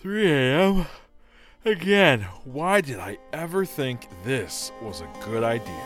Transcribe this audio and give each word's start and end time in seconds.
3 0.00 0.32
a.m. 0.32 0.86
Again, 1.62 2.22
why 2.44 2.80
did 2.80 2.98
I 2.98 3.18
ever 3.34 3.66
think 3.66 4.08
this 4.24 4.72
was 4.80 5.02
a 5.02 5.08
good 5.26 5.44
idea? 5.44 5.78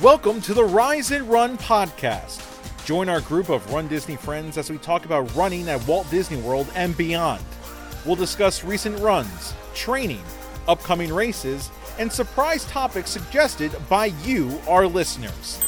Welcome 0.00 0.40
to 0.40 0.54
the 0.54 0.64
Rise 0.64 1.12
and 1.12 1.30
Run 1.30 1.56
podcast. 1.56 2.42
Join 2.84 3.08
our 3.08 3.20
group 3.20 3.48
of 3.48 3.72
Run 3.72 3.86
Disney 3.86 4.16
friends 4.16 4.58
as 4.58 4.70
we 4.70 4.78
talk 4.78 5.04
about 5.04 5.32
running 5.36 5.68
at 5.68 5.86
Walt 5.86 6.10
Disney 6.10 6.42
World 6.42 6.68
and 6.74 6.96
beyond. 6.96 7.44
We'll 8.04 8.16
discuss 8.16 8.64
recent 8.64 8.98
runs, 8.98 9.54
training, 9.72 10.24
upcoming 10.66 11.14
races, 11.14 11.70
and 12.00 12.10
surprise 12.10 12.64
topics 12.64 13.10
suggested 13.10 13.70
by 13.88 14.06
you, 14.24 14.60
our 14.66 14.88
listeners. 14.88 15.60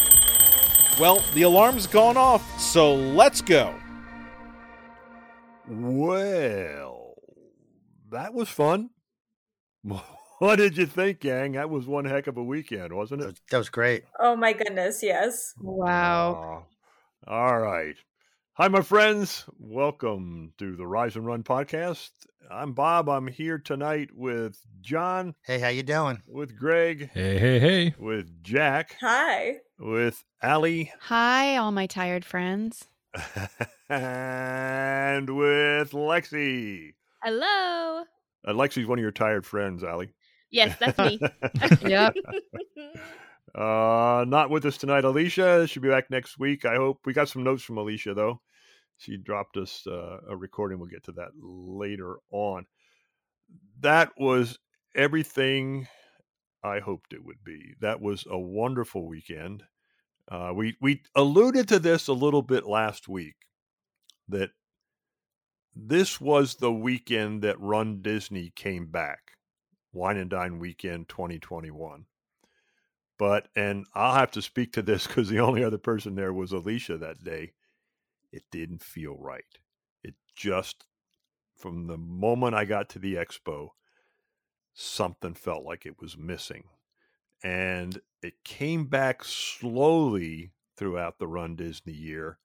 Well, 0.99 1.23
the 1.35 1.43
alarm's 1.43 1.87
gone 1.87 2.17
off, 2.17 2.61
so 2.61 2.97
let's 2.97 3.41
go. 3.41 3.73
Well, 5.71 7.15
that 8.11 8.33
was 8.35 8.49
fun. 8.49 8.91
What 10.41 10.55
did 10.55 10.77
you 10.77 10.87
think, 10.87 11.19
gang? 11.19 11.55
That 11.55 11.69
was 11.69 11.85
one 11.89 12.05
heck 12.05 12.29
of 12.29 12.37
a 12.37 12.45
weekend, 12.45 12.93
wasn't 12.93 13.23
it? 13.23 13.41
That 13.51 13.59
was 13.59 13.71
great. 13.71 14.05
Oh 14.21 14.37
my 14.37 14.53
goodness, 14.53 15.03
yes. 15.03 15.53
Wow. 15.61 16.65
Aw. 17.27 17.33
all 17.35 17.59
right. 17.59 17.97
Hi, 18.53 18.69
my 18.69 18.83
friends. 18.83 19.45
Welcome 19.59 20.53
to 20.59 20.77
the 20.77 20.87
Rise 20.87 21.17
and 21.17 21.27
Run 21.27 21.43
podcast. 21.43 22.11
I'm 22.49 22.73
Bob. 22.73 23.09
I'm 23.09 23.27
here 23.27 23.59
tonight 23.59 24.11
with 24.15 24.61
John, 24.81 25.35
Hey, 25.43 25.59
how 25.59 25.71
you 25.71 25.83
doing? 25.83 26.23
with 26.29 26.57
Greg, 26.57 27.11
Hey, 27.13 27.37
hey, 27.41 27.59
hey. 27.59 27.95
with 27.99 28.41
Jack, 28.45 28.95
Hi. 29.01 29.57
with 29.77 30.23
Allie, 30.41 30.93
Hi, 31.01 31.57
all 31.57 31.73
my 31.73 31.87
tired 31.89 32.25
friends. 32.25 32.87
and 33.89 35.31
with 35.31 35.93
Lexi. 35.93 36.93
Hello. 37.23 38.05
Uh, 38.47 38.53
Lexi's 38.53 38.87
one 38.87 38.99
of 38.99 39.03
your 39.03 39.13
tired 39.13 39.47
friends, 39.47 39.83
Allie. 39.83 40.15
Yes, 40.51 40.77
that's 40.79 40.99
me. 40.99 41.21
Yep. 41.89 42.15
Uh, 43.55 44.27
not 44.29 44.51
with 44.51 44.65
us 44.67 44.77
tonight, 44.77 45.05
Alicia. 45.05 45.67
She'll 45.67 45.83
be 45.83 45.89
back 45.89 46.11
next 46.11 46.39
week. 46.39 46.65
I 46.67 46.77
hope 46.77 47.01
we 47.05 47.15
got 47.15 47.31
some 47.31 47.43
notes 47.43 47.63
from 47.63 47.79
Alicia 47.79 48.13
though. 48.13 48.41
She 48.99 49.17
dropped 49.17 49.57
us 49.57 49.85
uh, 49.87 50.19
a 50.29 50.37
recording. 50.37 50.79
We'll 50.79 50.89
get 50.89 51.03
to 51.05 51.13
that 51.13 51.31
later 51.41 52.19
on. 52.31 52.67
That 53.81 54.13
was 54.19 54.59
everything 54.95 55.89
I 56.63 56.79
hoped 56.79 57.15
it 57.15 57.25
would 57.25 57.43
be. 57.43 57.75
That 57.81 58.01
was 58.01 58.27
a 58.31 58.39
wonderful 58.39 59.09
weekend. 59.09 59.65
Uh, 60.31 60.53
we 60.55 60.77
we 60.81 61.03
alluded 61.17 61.69
to 61.69 61.79
this 61.79 62.07
a 62.07 62.13
little 62.13 62.43
bit 62.43 62.67
last 62.67 63.09
week 63.09 63.35
that 64.29 64.51
this 65.75 66.21
was 66.21 66.57
the 66.57 66.73
weekend 66.73 67.43
that 67.43 67.61
Run 67.61 68.03
Disney 68.03 68.53
came 68.55 68.87
back, 68.87 69.33
Wine 69.93 70.17
and 70.17 70.31
Dine 70.31 70.59
Weekend 70.59 71.09
2021 71.09 72.07
but 73.19 73.49
and 73.57 73.85
I'll 73.95 74.15
have 74.15 74.31
to 74.33 74.43
speak 74.43 74.73
to 74.73 74.83
this 74.83 75.07
because 75.07 75.29
the 75.29 75.41
only 75.41 75.65
other 75.65 75.79
person 75.79 76.15
there 76.15 76.33
was 76.33 76.53
Alicia 76.53 76.97
that 76.99 77.23
day. 77.23 77.53
It 78.33 78.45
didn't 78.51 78.83
feel 78.83 79.17
right. 79.19 79.59
It 80.03 80.15
just 80.37 80.87
from 81.57 81.89
the 81.89 81.99
moment 81.99 82.55
I 82.55 82.65
got 82.65 82.89
to 82.91 83.01
the 83.01 83.17
expo, 83.17 83.71
something 84.73 85.35
felt 85.35 85.65
like 85.65 85.85
it 85.85 86.01
was 86.01 86.17
missing, 86.17 86.65
and 87.43 88.01
it 88.23 88.45
came 88.45 88.87
back 88.87 89.25
slowly 89.25 90.53
throughout 90.77 91.19
the 91.19 91.27
Run 91.27 91.57
Disney 91.57 91.95
year. 91.95 92.39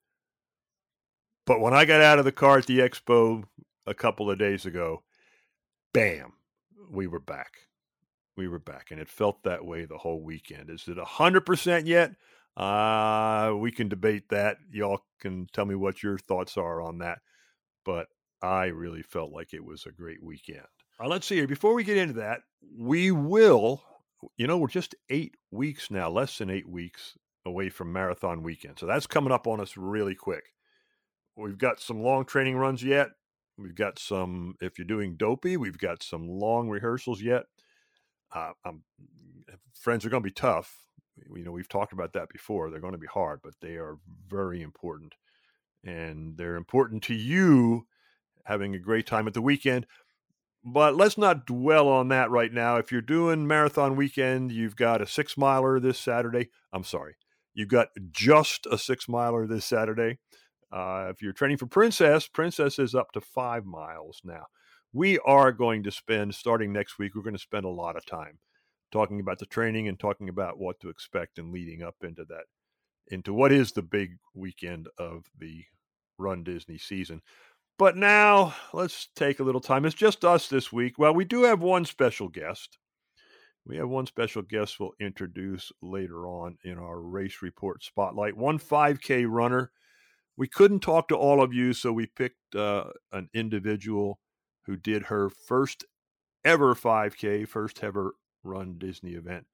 But 1.45 1.59
when 1.59 1.73
I 1.73 1.85
got 1.85 2.01
out 2.01 2.19
of 2.19 2.25
the 2.25 2.31
car 2.31 2.59
at 2.59 2.67
the 2.67 2.79
expo 2.79 3.43
a 3.85 3.93
couple 3.93 4.31
of 4.31 4.39
days 4.39 4.65
ago, 4.65 5.03
bam, 5.93 6.33
we 6.89 7.07
were 7.07 7.19
back. 7.19 7.67
We 8.35 8.47
were 8.47 8.59
back 8.59 8.91
and 8.91 8.99
it 8.99 9.09
felt 9.09 9.43
that 9.43 9.65
way 9.65 9.85
the 9.85 9.97
whole 9.97 10.21
weekend. 10.21 10.69
Is 10.69 10.87
it 10.87 10.97
100% 10.97 11.85
yet? 11.85 12.11
Uh 12.55 13.53
we 13.57 13.71
can 13.71 13.89
debate 13.89 14.29
that. 14.29 14.57
Y'all 14.71 15.01
can 15.19 15.47
tell 15.53 15.65
me 15.65 15.75
what 15.75 16.03
your 16.03 16.17
thoughts 16.17 16.55
are 16.55 16.81
on 16.81 16.99
that. 16.99 17.19
But 17.83 18.07
i 18.41 18.65
really 18.65 19.01
felt 19.01 19.31
like 19.31 19.53
it 19.53 19.63
was 19.63 19.85
a 19.85 19.91
great 19.91 20.21
weekend. 20.21 20.65
Uh, 20.99 21.07
let's 21.07 21.25
see 21.25 21.35
here. 21.35 21.47
Before 21.47 21.73
we 21.73 21.83
get 21.83 21.97
into 21.97 22.13
that 22.15 22.41
we 22.77 23.11
will 23.11 23.83
you 24.37 24.47
know 24.47 24.57
we're 24.57 24.67
just 24.67 24.95
eight 25.09 25.35
weeks 25.51 25.91
now 25.91 26.09
less 26.09 26.37
than 26.37 26.49
eight 26.49 26.69
weeks 26.69 27.17
away 27.45 27.69
from 27.69 27.91
marathon 27.91 28.41
weekend. 28.43 28.79
So 28.79 28.85
that's 28.85 29.07
coming 29.07 29.33
up 29.33 29.47
on 29.47 29.59
us 29.59 29.75
really 29.75 30.15
quick 30.15 30.53
we've 31.35 31.57
got 31.57 31.79
some 31.79 32.01
long 32.01 32.25
training 32.25 32.57
runs 32.57 32.83
yet 32.83 33.09
we've 33.57 33.75
got 33.75 33.99
some 33.99 34.55
if 34.61 34.77
you're 34.77 34.87
doing 34.87 35.15
dopey 35.15 35.57
we've 35.57 35.77
got 35.77 36.01
some 36.03 36.27
long 36.27 36.69
rehearsals 36.69 37.21
yet 37.21 37.45
uh, 38.33 38.51
um, 38.65 38.83
friends 39.83 40.05
are 40.05 40.09
going 40.09 40.23
to 40.23 40.27
be 40.27 40.33
tough. 40.33 40.79
You 41.35 41.43
know, 41.43 41.51
we've 41.51 41.69
talked 41.69 41.93
about 41.93 42.13
that 42.13 42.29
before. 42.29 42.69
They're 42.69 42.79
going 42.79 42.93
to 42.93 42.99
be 42.99 43.07
hard, 43.07 43.41
but 43.43 43.53
they 43.61 43.75
are 43.75 43.97
very 44.27 44.61
important. 44.61 45.13
And 45.83 46.37
they're 46.37 46.55
important 46.55 47.03
to 47.03 47.13
you 47.13 47.85
having 48.45 48.73
a 48.73 48.79
great 48.79 49.05
time 49.05 49.27
at 49.27 49.33
the 49.33 49.41
weekend. 49.41 49.85
But 50.65 50.95
let's 50.95 51.17
not 51.17 51.45
dwell 51.45 51.89
on 51.89 52.07
that 52.07 52.31
right 52.31 52.51
now. 52.51 52.77
If 52.77 52.91
you're 52.91 53.01
doing 53.01 53.45
marathon 53.45 53.97
weekend, 53.97 54.51
you've 54.51 54.77
got 54.77 55.01
a 55.01 55.07
six 55.07 55.37
miler 55.37 55.79
this 55.79 55.99
Saturday. 55.99 56.49
I'm 56.71 56.85
sorry, 56.85 57.15
you've 57.53 57.67
got 57.67 57.89
just 58.11 58.65
a 58.71 58.77
six 58.77 59.09
miler 59.09 59.45
this 59.45 59.65
Saturday. 59.65 60.19
Uh, 60.73 61.09
if 61.11 61.21
you're 61.21 61.33
training 61.33 61.57
for 61.57 61.67
Princess, 61.67 62.27
Princess 62.27 62.79
is 62.79 62.95
up 62.95 63.11
to 63.11 63.21
five 63.21 63.63
miles 63.63 64.19
now. 64.23 64.45
We 64.91 65.19
are 65.19 65.51
going 65.51 65.83
to 65.83 65.91
spend 65.91 66.33
starting 66.33 66.73
next 66.73 66.97
week 66.97 67.13
we're 67.13 67.21
going 67.21 67.35
to 67.35 67.39
spend 67.39 67.65
a 67.65 67.69
lot 67.69 67.95
of 67.95 68.05
time 68.07 68.39
talking 68.91 69.19
about 69.19 69.37
the 69.37 69.45
training 69.45 69.87
and 69.87 69.99
talking 69.99 70.29
about 70.29 70.57
what 70.57 70.79
to 70.79 70.89
expect 70.89 71.37
and 71.37 71.51
leading 71.51 71.83
up 71.83 71.95
into 72.01 72.25
that 72.25 72.45
into 73.07 73.33
what 73.33 73.51
is 73.51 73.71
the 73.71 73.83
big 73.83 74.17
weekend 74.33 74.87
of 74.97 75.25
the 75.37 75.63
run 76.17 76.43
disney 76.43 76.79
season. 76.79 77.21
But 77.77 77.95
now 77.95 78.55
let's 78.71 79.09
take 79.15 79.39
a 79.39 79.43
little 79.43 79.61
time. 79.61 79.85
It's 79.85 79.95
just 79.95 80.25
us 80.25 80.47
this 80.47 80.73
week. 80.73 80.97
Well 80.97 81.13
we 81.13 81.25
do 81.25 81.43
have 81.43 81.61
one 81.61 81.85
special 81.85 82.29
guest. 82.29 82.79
We 83.65 83.77
have 83.77 83.89
one 83.89 84.07
special 84.07 84.41
guest 84.41 84.79
we'll 84.79 84.93
introduce 84.99 85.71
later 85.83 86.27
on 86.27 86.57
in 86.63 86.79
our 86.79 86.99
race 86.99 87.43
report 87.43 87.83
spotlight. 87.83 88.35
One 88.35 88.57
5k 88.57 89.25
runner 89.29 89.71
we 90.37 90.47
couldn't 90.47 90.79
talk 90.79 91.07
to 91.09 91.15
all 91.15 91.41
of 91.41 91.53
you 91.53 91.73
so 91.73 91.91
we 91.91 92.07
picked 92.07 92.55
uh, 92.55 92.85
an 93.11 93.29
individual 93.33 94.19
who 94.65 94.75
did 94.75 95.03
her 95.03 95.29
first 95.29 95.85
ever 96.43 96.73
5K, 96.73 97.47
first 97.47 97.83
ever 97.83 98.15
run 98.43 98.77
Disney 98.77 99.11
event. 99.11 99.45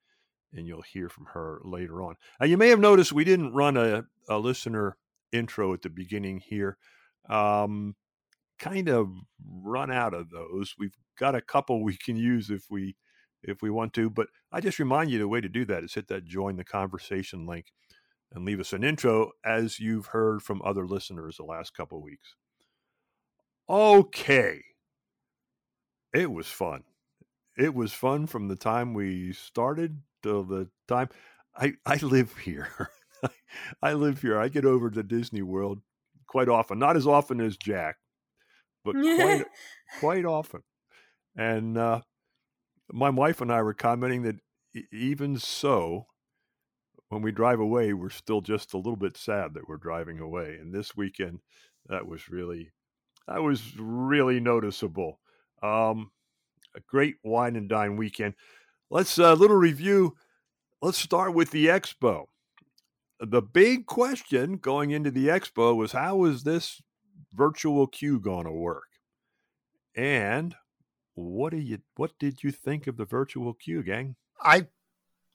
And 0.54 0.66
you'll 0.66 0.82
hear 0.82 1.10
from 1.10 1.26
her 1.34 1.62
later 1.64 2.02
on. 2.02 2.16
Now, 2.40 2.48
you 2.48 2.58
may 2.58 2.70
have 2.70 2.80
noticed 2.80 3.12
we 3.14 3.24
didn't 3.24 3.54
run 3.54 3.78
a, 3.78 4.06
a 4.28 4.40
listener 4.40 4.98
intro 5.32 5.74
at 5.74 5.84
the 5.84 5.90
beginning 5.90 6.40
here. 6.40 6.78
Um, 7.30 7.96
kind 8.58 8.90
of 8.90 9.10
run 9.48 9.92
out 9.92 10.16
of 10.16 10.32
those. 10.32 10.74
We've 10.80 10.96
got 11.20 11.36
a 11.36 11.42
couple 11.42 11.84
we 11.84 11.98
can 11.98 12.16
use 12.16 12.50
if 12.50 12.66
we 12.70 12.96
if 13.42 13.62
we 13.62 13.70
want 13.70 13.94
to, 13.94 14.10
but 14.10 14.28
I 14.52 14.60
just 14.60 14.80
remind 14.80 15.12
you 15.12 15.18
the 15.18 15.28
way 15.28 15.40
to 15.40 15.48
do 15.48 15.64
that 15.66 15.86
is 15.86 15.94
hit 15.94 16.10
that 16.10 16.26
join 16.26 16.58
the 16.58 16.66
conversation 16.66 17.46
link 17.46 17.68
and 18.34 18.46
leave 18.46 18.60
us 18.60 18.74
an 18.74 18.84
intro 18.84 19.32
as 19.44 19.80
you've 19.80 20.08
heard 20.08 20.42
from 20.42 20.62
other 20.64 20.86
listeners 20.86 21.38
the 21.38 21.44
last 21.44 21.76
couple 21.76 22.02
weeks. 22.02 22.36
Okay 23.70 24.62
it 26.14 26.32
was 26.32 26.48
fun. 26.48 26.84
It 27.58 27.74
was 27.74 27.94
fun 27.94 28.28
from 28.28 28.48
the 28.48 28.56
time 28.56 28.94
we 28.94 29.34
started 29.34 30.02
till 30.24 30.44
the 30.44 30.70
time 30.88 31.10
I 31.56 31.74
I 31.86 31.96
live 31.98 32.38
here. 32.38 32.90
I 33.82 33.94
live 33.94 34.22
here. 34.22 34.40
I 34.40 34.48
get 34.48 34.66
over 34.66 34.90
to 34.90 35.04
Disney 35.04 35.42
World 35.42 35.82
quite 36.28 36.50
often. 36.50 36.80
Not 36.80 36.96
as 36.96 37.06
often 37.08 37.42
as 37.42 37.58
Jack, 37.58 37.98
but 38.84 38.94
quite 38.94 39.46
quite 40.00 40.26
often. 40.26 40.62
And 41.36 41.78
uh, 41.78 42.02
my 42.92 43.10
wife 43.10 43.42
and 43.42 43.52
I 43.52 43.62
were 43.62 43.74
commenting 43.74 44.24
that 44.24 44.38
even 44.92 45.38
so, 45.38 46.08
when 47.10 47.22
we 47.22 47.32
drive 47.32 47.60
away, 47.60 47.94
we're 47.94 48.10
still 48.10 48.42
just 48.42 48.74
a 48.74 48.78
little 48.78 48.96
bit 48.96 49.18
sad 49.18 49.54
that 49.56 49.68
we're 49.68 49.78
driving 49.78 50.20
away. 50.20 50.58
And 50.62 50.74
this 50.74 50.96
weekend, 50.96 51.40
that 51.88 52.08
was 52.08 52.30
really 52.30 52.72
that 53.28 53.44
was 53.44 53.78
really 53.78 54.40
noticeable. 54.40 55.20
Um, 55.62 56.12
a 56.76 56.80
great 56.88 57.16
wine 57.24 57.56
and 57.56 57.68
dine 57.68 57.98
weekend. 57.98 58.36
Let's 58.90 59.18
a 59.18 59.30
uh, 59.30 59.34
little 59.36 59.58
review. 59.58 60.16
Let's 60.82 60.98
start 60.98 61.34
with 61.34 61.52
the 61.52 61.68
expo. 61.68 62.26
The 63.20 63.42
big 63.42 63.86
question 63.86 64.58
going 64.58 64.92
into 64.92 65.12
the 65.12 65.28
expo 65.28 65.76
was 65.76 65.92
how 65.92 66.24
is 66.24 66.44
this 66.44 66.82
virtual 67.34 67.86
queue 67.86 68.20
going 68.20 68.46
to 68.46 68.52
work? 68.52 68.88
And 69.96 70.56
what 71.16 71.52
do 71.52 71.58
you 71.58 71.80
what 71.98 72.12
did 72.20 72.44
you 72.44 72.52
think 72.52 72.88
of 72.88 72.98
the 72.98 73.06
virtual 73.06 73.54
queue, 73.54 73.84
gang? 73.84 74.16
I 74.42 74.68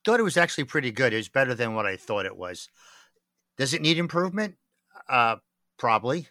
thought 0.05 0.21
it 0.21 0.25
was 0.25 0.37
actually 0.37 0.65
pretty 0.65 0.93
good. 0.93 1.12
It 1.12 1.17
was 1.17 1.29
better 1.29 1.55
than 1.55 1.75
what 1.75 1.87
I 1.87 1.97
thought 1.97 2.27
it 2.27 2.37
was. 2.37 2.69
Does 3.56 3.75
it 3.75 3.83
need 3.83 3.99
improvement? 3.99 4.56
Uh, 5.09 5.37
probably. 5.79 6.29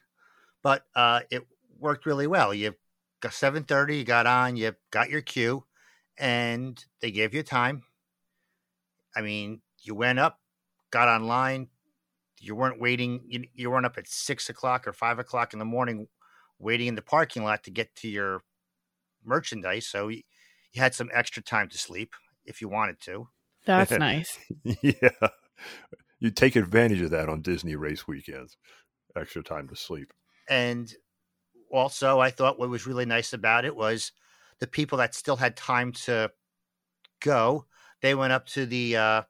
but 0.64 0.86
uh, 0.96 1.20
it 1.30 1.46
worked 1.78 2.06
really 2.06 2.26
well. 2.26 2.54
You 2.54 2.74
got 3.20 3.34
seven 3.34 3.64
thirty, 3.64 3.98
you 3.98 4.04
got 4.04 4.26
on, 4.26 4.56
you 4.56 4.74
got 4.90 5.10
your 5.10 5.22
queue, 5.22 5.66
and 6.18 6.84
they 7.02 7.12
gave 7.12 7.34
you 7.34 7.44
time. 7.44 7.84
I 9.16 9.22
mean, 9.22 9.62
you 9.84 9.94
went 9.94 10.18
up, 10.20 10.40
got 10.90 11.08
online. 11.08 11.68
You 12.40 12.56
weren't 12.56 12.82
waiting. 12.82 13.22
You, 13.28 13.44
you 13.54 13.70
weren't 13.70 13.86
up 13.86 13.98
at 13.98 14.08
six 14.08 14.50
o'clock 14.50 14.88
or 14.88 14.94
five 14.94 15.20
o'clock 15.20 15.54
in 15.54 15.60
the 15.60 15.66
morning, 15.66 16.08
waiting 16.60 16.88
in 16.88 16.96
the 16.96 17.02
parking 17.02 17.44
lot 17.44 17.64
to 17.66 17.72
get 17.72 17.96
to 17.98 18.08
your 18.08 18.42
merchandise. 19.24 19.88
So 19.88 20.08
you, 20.08 20.24
you 20.74 20.82
had 20.82 20.96
some 20.96 21.10
extra 21.14 21.44
time 21.44 21.70
to 21.70 21.78
sleep 21.78 22.16
if 22.46 22.62
you 22.62 22.70
wanted 22.70 23.00
to. 23.02 23.28
That's 23.66 23.92
nice. 24.00 24.38
yeah. 24.64 25.30
You 26.20 26.32
take 26.32 26.56
advantage 26.56 27.02
of 27.02 27.10
that 27.12 27.30
on 27.30 27.42
Disney 27.42 27.76
race 27.76 28.08
weekends. 28.08 28.58
Extra 29.16 29.44
time 29.44 29.68
to 29.70 29.76
sleep. 29.76 30.14
And 30.50 30.94
also, 31.72 32.20
I 32.20 32.30
thought 32.30 32.60
what 32.60 32.70
was 32.70 32.88
really 32.88 33.06
nice 33.06 33.34
about 33.34 33.66
it 33.66 33.76
was 33.76 34.12
the 34.60 34.68
people 34.68 34.98
that 35.00 35.16
still 35.16 35.36
had 35.36 35.58
time 35.58 35.92
to 35.92 36.32
go, 37.22 37.66
they 38.02 38.16
went 38.16 38.34
up 38.34 38.46
to 38.48 38.66
the 38.66 38.98
uh, 38.98 39.22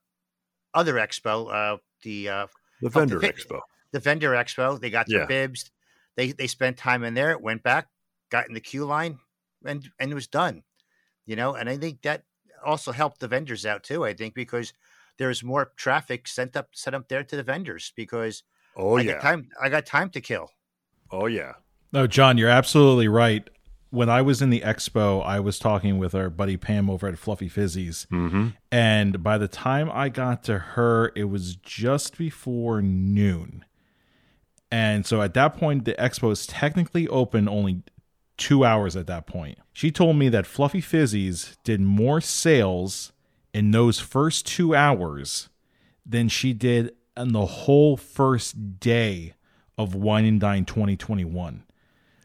other 0.74 0.96
expo, 0.96 1.54
uh, 1.54 1.78
the 2.04 2.30
uh, 2.30 2.48
the 2.82 2.90
vendor 2.90 3.20
the, 3.20 3.30
expo. 3.30 3.60
The 3.92 4.00
vendor 4.00 4.32
expo. 4.32 4.80
They 4.80 4.90
got 4.90 5.08
their 5.08 5.22
Yeah. 5.22 5.26
bibs. 5.26 5.72
They 6.16 6.32
they 6.32 6.48
spent 6.48 6.78
time 6.78 7.04
in 7.04 7.14
there, 7.14 7.38
went 7.38 7.64
back, 7.64 7.88
got 8.30 8.48
in 8.48 8.54
the 8.54 8.60
queue 8.60 8.86
line, 8.86 9.20
and 9.66 9.90
and 10.00 10.12
it 10.12 10.16
was 10.16 10.28
done. 10.28 10.64
You 11.26 11.36
know, 11.36 11.56
and 11.56 11.70
I 11.70 11.78
think 11.78 12.02
that 12.02 12.24
also 12.66 12.92
helped 12.92 13.20
the 13.20 13.28
vendors 13.28 13.66
out 13.66 13.84
too. 13.84 14.06
I 14.06 14.14
think 14.14 14.34
because 14.34 14.74
there's 15.18 15.44
more 15.44 15.72
traffic 15.76 16.28
sent 16.28 16.56
up 16.56 16.70
sent 16.74 16.96
up 16.96 17.08
there 17.08 17.24
to 17.24 17.36
the 17.36 17.44
vendors 17.44 17.94
because 17.96 18.44
Oh 18.76 18.98
I 18.98 19.02
yeah. 19.02 19.14
got 19.14 19.22
time 19.22 19.50
I 19.62 19.70
got 19.70 19.86
time 19.86 20.10
to 20.12 20.22
kill. 20.22 20.50
Oh 21.12 21.28
yeah. 21.28 21.54
No, 21.92 22.08
John, 22.08 22.38
you're 22.38 22.50
absolutely 22.50 23.08
right. 23.08 23.48
When 23.92 24.10
I 24.10 24.24
was 24.24 24.42
in 24.42 24.50
the 24.50 24.62
expo, 24.62 25.24
I 25.24 25.40
was 25.40 25.60
talking 25.60 26.00
with 26.00 26.16
our 26.16 26.32
buddy 26.32 26.58
Pam 26.58 26.90
over 26.90 27.08
at 27.08 27.20
Fluffy 27.20 27.48
Fizzies. 27.48 28.08
Mm-hmm. 28.08 28.48
And 28.72 29.22
by 29.22 29.38
the 29.38 29.48
time 29.48 29.92
I 29.94 30.10
got 30.10 30.44
to 30.46 30.58
her, 30.58 31.12
it 31.16 31.26
was 31.26 31.56
just 31.58 32.18
before 32.18 32.82
noon. 32.82 33.64
And 34.72 35.06
so 35.06 35.22
at 35.22 35.36
that 35.36 35.56
point, 35.56 35.86
the 35.86 35.94
expo 35.94 36.32
is 36.32 36.48
technically 36.48 37.08
open 37.08 37.48
only 37.48 37.84
two 38.44 38.66
hours 38.66 38.96
at 38.96 39.08
that 39.08 39.26
point. 39.26 39.58
She 39.72 39.92
told 39.92 40.18
me 40.18 40.30
that 40.30 40.46
Fluffy 40.46 40.82
Fizzies 40.82 41.56
did 41.64 41.80
more 41.82 42.20
sales 42.22 43.12
in 43.54 43.72
those 43.72 44.00
first 44.00 44.46
two 44.46 44.76
hours 44.76 45.50
than 46.06 46.28
she 46.28 46.54
did 46.54 46.94
in 47.16 47.32
the 47.32 47.46
whole 47.46 47.96
first 47.96 48.80
day 48.80 49.34
of 49.78 49.96
Wine 49.96 50.26
and 50.26 50.40
Dine 50.40 50.66
2021. 50.66 51.64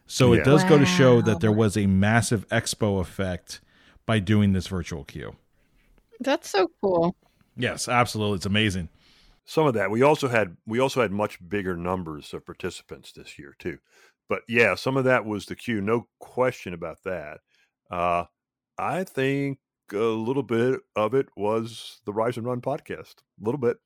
So 0.06 0.32
Yeah. 0.32 0.41
it 0.41 0.44
does 0.44 0.65
go 0.65 0.79
to 0.79 0.87
show 0.87 1.20
that 1.23 1.41
there 1.41 1.53
was 1.53 1.76
a 1.76 1.87
massive 1.87 2.49
expo 2.49 3.00
effect 3.00 3.61
by 4.06 4.19
doing 4.19 4.53
this 4.55 4.67
virtual 4.67 5.05
queue. 5.05 5.37
That's 6.20 6.49
so 6.50 6.70
cool. 6.81 7.15
Yes, 7.56 7.88
absolutely. 7.88 8.37
It's 8.37 8.47
amazing. 8.47 8.88
Some 9.44 9.67
of 9.67 9.75
that. 9.75 9.91
We 9.91 10.03
also 10.03 10.29
had 10.29 10.56
we 10.67 10.79
also 10.79 11.00
had 11.00 11.11
much 11.12 11.38
bigger 11.49 11.76
numbers 11.76 12.35
of 12.35 12.44
participants 12.44 13.12
this 13.12 13.38
year 13.38 13.55
too. 13.59 13.79
But 14.28 14.42
yeah, 14.48 14.75
some 14.75 14.96
of 14.96 15.04
that 15.04 15.25
was 15.25 15.46
the 15.46 15.56
queue, 15.56 15.80
No 15.80 16.08
question 16.20 16.75
about 16.75 16.98
that. 17.04 17.38
Uh, 17.90 18.25
I 18.78 19.04
think 19.04 19.58
a 19.92 19.96
little 19.96 20.42
bit 20.42 20.80
of 20.94 21.14
it 21.14 21.28
was 21.36 22.00
the 22.04 22.12
Rise 22.12 22.36
and 22.36 22.46
Run 22.46 22.60
podcast. 22.60 23.14
A 23.40 23.44
little 23.44 23.58
bit. 23.58 23.78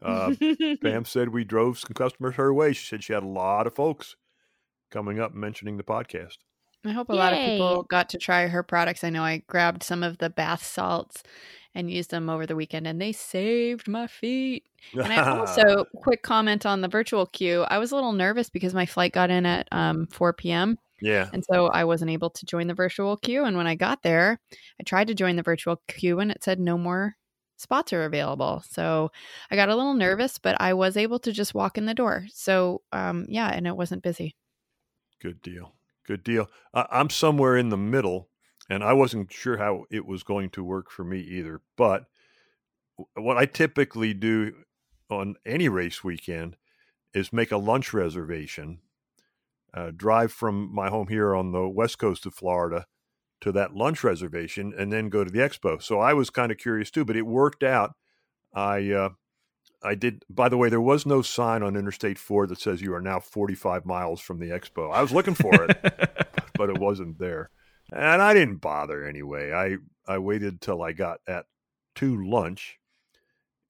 Uh, 0.00 0.34
Pam 0.82 1.04
said 1.04 1.28
we 1.28 1.44
drove 1.44 1.78
some 1.78 1.92
customers 1.94 2.36
her 2.36 2.52
way. 2.54 2.72
She 2.72 2.86
said 2.86 3.04
she 3.04 3.12
had 3.12 3.22
a 3.22 3.26
lot 3.26 3.66
of 3.66 3.74
folks 3.74 4.16
coming 4.90 5.20
up 5.20 5.34
mentioning 5.34 5.76
the 5.76 5.84
podcast. 5.84 6.36
I 6.84 6.92
hope 6.92 7.08
a 7.08 7.12
lot 7.12 7.32
of 7.32 7.38
people 7.40 7.82
got 7.82 8.08
to 8.10 8.18
try 8.18 8.46
her 8.46 8.62
products. 8.62 9.02
I 9.02 9.10
know 9.10 9.24
I 9.24 9.42
grabbed 9.48 9.82
some 9.82 10.02
of 10.02 10.18
the 10.18 10.30
bath 10.30 10.64
salts 10.64 11.22
and 11.78 11.90
used 11.90 12.10
them 12.10 12.28
over 12.28 12.44
the 12.44 12.56
weekend 12.56 12.86
and 12.86 13.00
they 13.00 13.12
saved 13.12 13.86
my 13.86 14.08
feet. 14.08 14.64
And 14.92 15.12
I 15.12 15.38
also, 15.38 15.84
quick 16.02 16.22
comment 16.22 16.66
on 16.66 16.80
the 16.80 16.88
virtual 16.88 17.26
queue. 17.26 17.62
I 17.68 17.78
was 17.78 17.92
a 17.92 17.94
little 17.94 18.12
nervous 18.12 18.50
because 18.50 18.74
my 18.74 18.84
flight 18.84 19.12
got 19.12 19.30
in 19.30 19.46
at 19.46 19.68
um, 19.70 20.08
4 20.08 20.32
p.m. 20.32 20.78
yeah, 21.00 21.28
And 21.32 21.44
so 21.44 21.68
I 21.68 21.84
wasn't 21.84 22.10
able 22.10 22.30
to 22.30 22.46
join 22.46 22.66
the 22.66 22.74
virtual 22.74 23.16
queue. 23.16 23.44
And 23.44 23.56
when 23.56 23.68
I 23.68 23.76
got 23.76 24.02
there, 24.02 24.40
I 24.80 24.82
tried 24.82 25.06
to 25.06 25.14
join 25.14 25.36
the 25.36 25.42
virtual 25.42 25.80
queue 25.86 26.18
and 26.18 26.32
it 26.32 26.42
said 26.42 26.58
no 26.58 26.76
more 26.76 27.16
spots 27.56 27.92
are 27.92 28.04
available. 28.04 28.62
So 28.68 29.10
I 29.50 29.56
got 29.56 29.68
a 29.68 29.76
little 29.76 29.94
nervous, 29.94 30.38
but 30.38 30.60
I 30.60 30.74
was 30.74 30.96
able 30.96 31.20
to 31.20 31.32
just 31.32 31.54
walk 31.54 31.78
in 31.78 31.86
the 31.86 31.94
door. 31.94 32.26
So 32.32 32.82
um, 32.92 33.24
yeah, 33.28 33.48
and 33.48 33.66
it 33.66 33.76
wasn't 33.76 34.02
busy. 34.02 34.34
good 35.20 35.40
deal. 35.42 35.74
Good 36.06 36.24
deal. 36.24 36.48
I 36.74 36.86
I'm 36.90 37.10
somewhere 37.10 37.56
in 37.56 37.68
the 37.68 37.76
middle, 37.76 38.27
and 38.68 38.84
I 38.84 38.92
wasn't 38.92 39.32
sure 39.32 39.58
how 39.58 39.84
it 39.90 40.06
was 40.06 40.22
going 40.22 40.50
to 40.50 40.64
work 40.64 40.90
for 40.90 41.04
me 41.04 41.20
either. 41.20 41.60
But 41.76 42.06
what 43.14 43.36
I 43.36 43.46
typically 43.46 44.14
do 44.14 44.52
on 45.10 45.36
any 45.46 45.68
race 45.68 46.04
weekend 46.04 46.56
is 47.14 47.32
make 47.32 47.50
a 47.50 47.56
lunch 47.56 47.92
reservation, 47.92 48.80
uh, 49.72 49.90
drive 49.94 50.32
from 50.32 50.72
my 50.74 50.88
home 50.88 51.08
here 51.08 51.34
on 51.34 51.52
the 51.52 51.68
west 51.68 51.98
coast 51.98 52.26
of 52.26 52.34
Florida 52.34 52.86
to 53.40 53.52
that 53.52 53.74
lunch 53.74 54.02
reservation, 54.02 54.74
and 54.76 54.92
then 54.92 55.08
go 55.08 55.24
to 55.24 55.30
the 55.30 55.38
expo. 55.38 55.80
So 55.80 56.00
I 56.00 56.12
was 56.12 56.28
kind 56.28 56.50
of 56.50 56.58
curious 56.58 56.90
too, 56.90 57.04
but 57.04 57.16
it 57.16 57.22
worked 57.22 57.62
out. 57.62 57.94
I 58.52 58.90
uh, 58.90 59.10
I 59.82 59.94
did. 59.94 60.24
By 60.28 60.48
the 60.48 60.56
way, 60.56 60.68
there 60.68 60.80
was 60.80 61.06
no 61.06 61.22
sign 61.22 61.62
on 61.62 61.76
Interstate 61.76 62.18
4 62.18 62.48
that 62.48 62.60
says 62.60 62.82
you 62.82 62.94
are 62.94 63.00
now 63.00 63.20
45 63.20 63.86
miles 63.86 64.20
from 64.20 64.40
the 64.40 64.50
expo. 64.50 64.92
I 64.92 65.02
was 65.02 65.12
looking 65.12 65.34
for 65.34 65.54
it, 65.54 65.78
but 66.54 66.68
it 66.68 66.78
wasn't 66.78 67.18
there, 67.18 67.50
and 67.92 68.22
I 68.22 68.34
didn't 68.34 68.56
bother 68.56 69.04
anyway. 69.04 69.52
I 69.52 69.76
I 70.06 70.18
waited 70.18 70.60
till 70.60 70.82
I 70.82 70.92
got 70.92 71.20
at 71.26 71.46
to 71.96 72.24
lunch 72.24 72.78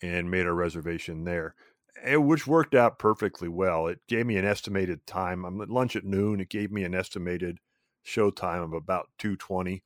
and 0.02 0.30
made 0.30 0.46
a 0.46 0.52
reservation 0.52 1.24
there, 1.24 1.54
eh, 2.02 2.16
which 2.16 2.46
worked 2.46 2.74
out 2.74 2.98
perfectly 2.98 3.48
well. 3.48 3.86
It 3.86 4.00
gave 4.06 4.26
me 4.26 4.36
an 4.36 4.44
estimated 4.44 5.06
time. 5.06 5.44
I'm 5.44 5.60
at 5.60 5.70
lunch 5.70 5.96
at 5.96 6.04
noon. 6.04 6.40
It 6.40 6.48
gave 6.48 6.70
me 6.70 6.84
an 6.84 6.94
estimated 6.94 7.58
show 8.02 8.30
time 8.30 8.62
of 8.62 8.72
about 8.72 9.10
2:20. 9.18 9.82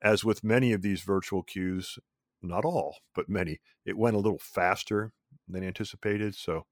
As 0.00 0.24
with 0.24 0.44
many 0.44 0.72
of 0.72 0.82
these 0.82 1.02
virtual 1.02 1.42
queues, 1.42 1.98
not 2.40 2.64
all, 2.64 2.98
but 3.14 3.28
many, 3.28 3.60
it 3.84 3.98
went 3.98 4.14
a 4.14 4.20
little 4.20 4.38
faster 4.38 5.12
than 5.48 5.64
anticipated. 5.64 6.36
So, 6.36 6.66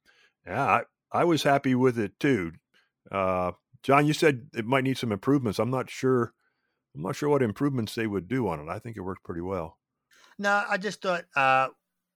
yeah, 0.46 0.64
I, 0.64 0.82
I 1.10 1.24
was 1.24 1.42
happy 1.42 1.74
with 1.74 1.98
it 1.98 2.20
too. 2.20 2.52
Uh, 3.10 3.52
John, 3.82 4.06
you 4.06 4.12
said 4.12 4.48
it 4.54 4.64
might 4.64 4.84
need 4.84 4.98
some 4.98 5.10
improvements. 5.12 5.58
I'm 5.58 5.70
not 5.70 5.90
sure. 5.90 6.34
I'm 6.96 7.02
not 7.02 7.14
sure 7.14 7.28
what 7.28 7.42
improvements 7.42 7.94
they 7.94 8.06
would 8.06 8.26
do 8.26 8.48
on 8.48 8.58
it. 8.58 8.68
I 8.70 8.78
think 8.78 8.96
it 8.96 9.00
worked 9.02 9.22
pretty 9.22 9.42
well. 9.42 9.78
No, 10.38 10.64
I 10.68 10.78
just 10.78 11.02
thought 11.02 11.26
uh, 11.36 11.68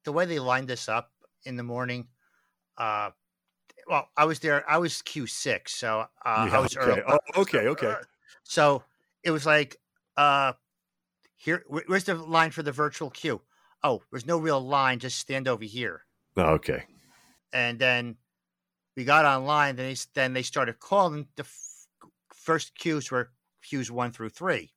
the 0.04 0.12
way 0.12 0.25
they 0.25 0.38
lined 0.38 0.68
this 0.68 0.88
up 0.88 1.12
in 1.44 1.56
the 1.56 1.62
morning. 1.62 2.08
Uh, 2.78 3.10
well, 3.87 4.08
I 4.16 4.25
was 4.25 4.40
there. 4.40 4.68
I 4.68 4.78
was 4.78 5.02
Q 5.02 5.26
six, 5.26 5.75
so 5.75 6.00
uh, 6.25 6.46
Yeah, 6.49 6.56
I 6.56 6.60
was 6.60 6.76
okay. 6.76 7.00
early. 7.00 7.02
Oh, 7.06 7.42
okay, 7.42 7.68
okay. 7.68 7.94
So 8.44 8.82
it 9.22 9.30
was 9.30 9.46
like, 9.46 9.76
uh, 10.16 10.54
here. 11.37 11.64
Where's 11.68 12.04
the 12.04 12.14
line 12.14 12.50
for 12.50 12.62
the 12.62 12.72
virtual 12.72 13.10
queue? 13.10 13.42
Oh, 13.82 14.02
there's 14.10 14.26
no 14.26 14.38
real 14.38 14.60
line. 14.60 14.99
Just 14.99 15.18
stand 15.18 15.46
over 15.46 15.64
here. 15.64 16.04
Okay. 16.37 16.84
And 17.52 17.78
then 17.78 18.16
we 18.96 19.04
got 19.04 19.25
online. 19.25 19.76
Then 19.76 19.88
they 19.92 19.96
then 20.14 20.32
they 20.32 20.42
started 20.42 20.80
calling 20.80 21.28
the 21.37 21.44
f- 21.44 21.87
first 22.34 22.76
queues 22.76 23.10
were 23.10 23.32
queues 23.62 23.90
one 23.90 24.12
through 24.12 24.31
three. 24.31 24.73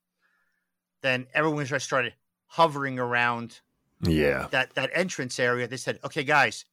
Then 1.02 1.28
everyone 1.34 1.66
just 1.66 1.86
started 1.86 2.14
hovering 2.48 3.00
around 3.00 3.60
Yeah. 4.02 4.48
that 4.52 4.76
that 4.76 4.90
entrance 4.94 5.40
area. 5.40 5.68
They 5.68 5.78
said, 5.78 6.00
"Okay, 6.04 6.24
guys, 6.24 6.66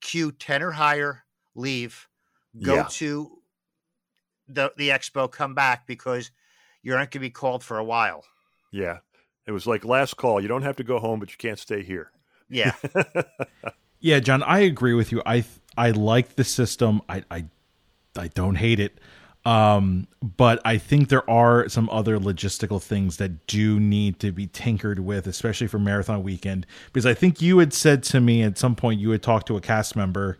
queue 0.00 0.32
ten 0.32 0.62
or 0.62 0.72
higher, 0.72 1.24
leave, 1.54 2.08
go 2.62 2.74
Yeah. 2.76 2.88
to 2.90 3.42
the 4.48 4.72
the 4.76 4.90
expo, 4.90 5.30
come 5.30 5.54
back 5.54 5.86
because 5.86 6.30
you're 6.82 6.96
not 6.96 7.04
going 7.10 7.10
to 7.12 7.18
be 7.20 7.30
called 7.30 7.62
for 7.64 7.78
a 7.78 7.84
while." 7.84 8.24
Yeah. 8.70 8.98
It 9.46 9.52
was 9.52 9.66
like 9.66 9.84
last 9.84 10.16
call. 10.16 10.40
You 10.40 10.48
don't 10.48 10.62
have 10.62 10.76
to 10.76 10.84
go 10.84 10.98
home, 10.98 11.20
but 11.20 11.30
you 11.30 11.36
can't 11.38 11.58
stay 11.58 11.82
here. 11.82 12.10
Yeah, 12.48 12.72
Yeah, 14.00 14.20
John, 14.20 14.42
I 14.42 14.60
agree 14.60 14.94
with 14.94 15.10
you. 15.12 15.22
I 15.26 15.44
I 15.76 15.90
like 15.90 16.36
the 16.36 16.44
system. 16.44 17.00
I 17.08 17.24
I 17.30 17.44
I 18.16 18.28
don't 18.28 18.54
hate 18.56 18.78
it. 18.80 18.98
Um, 19.46 20.08
but 20.20 20.60
I 20.64 20.76
think 20.76 21.08
there 21.08 21.28
are 21.30 21.68
some 21.68 21.88
other 21.90 22.18
logistical 22.18 22.82
things 22.82 23.18
that 23.18 23.46
do 23.46 23.78
need 23.78 24.18
to 24.18 24.32
be 24.32 24.48
tinkered 24.48 24.98
with, 24.98 25.28
especially 25.28 25.68
for 25.68 25.78
marathon 25.78 26.24
weekend. 26.24 26.66
Because 26.86 27.06
I 27.06 27.14
think 27.14 27.40
you 27.40 27.58
had 27.58 27.72
said 27.72 28.02
to 28.04 28.20
me 28.20 28.42
at 28.42 28.58
some 28.58 28.74
point 28.74 28.98
you 28.98 29.10
had 29.10 29.22
talked 29.22 29.46
to 29.46 29.56
a 29.56 29.60
cast 29.60 29.94
member 29.94 30.38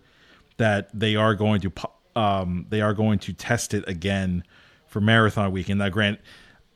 that 0.57 0.91
they 0.93 1.15
are 1.15 1.37
going 1.37 1.61
to 1.61 1.73
um 2.17 2.67
they 2.71 2.81
are 2.81 2.95
going 2.95 3.21
to 3.21 3.33
test 3.33 3.75
it 3.75 3.89
again 3.89 4.43
for 4.89 5.01
marathon 5.01 5.53
weekend. 5.53 5.79
Now, 5.79 5.89
grant 5.89 6.19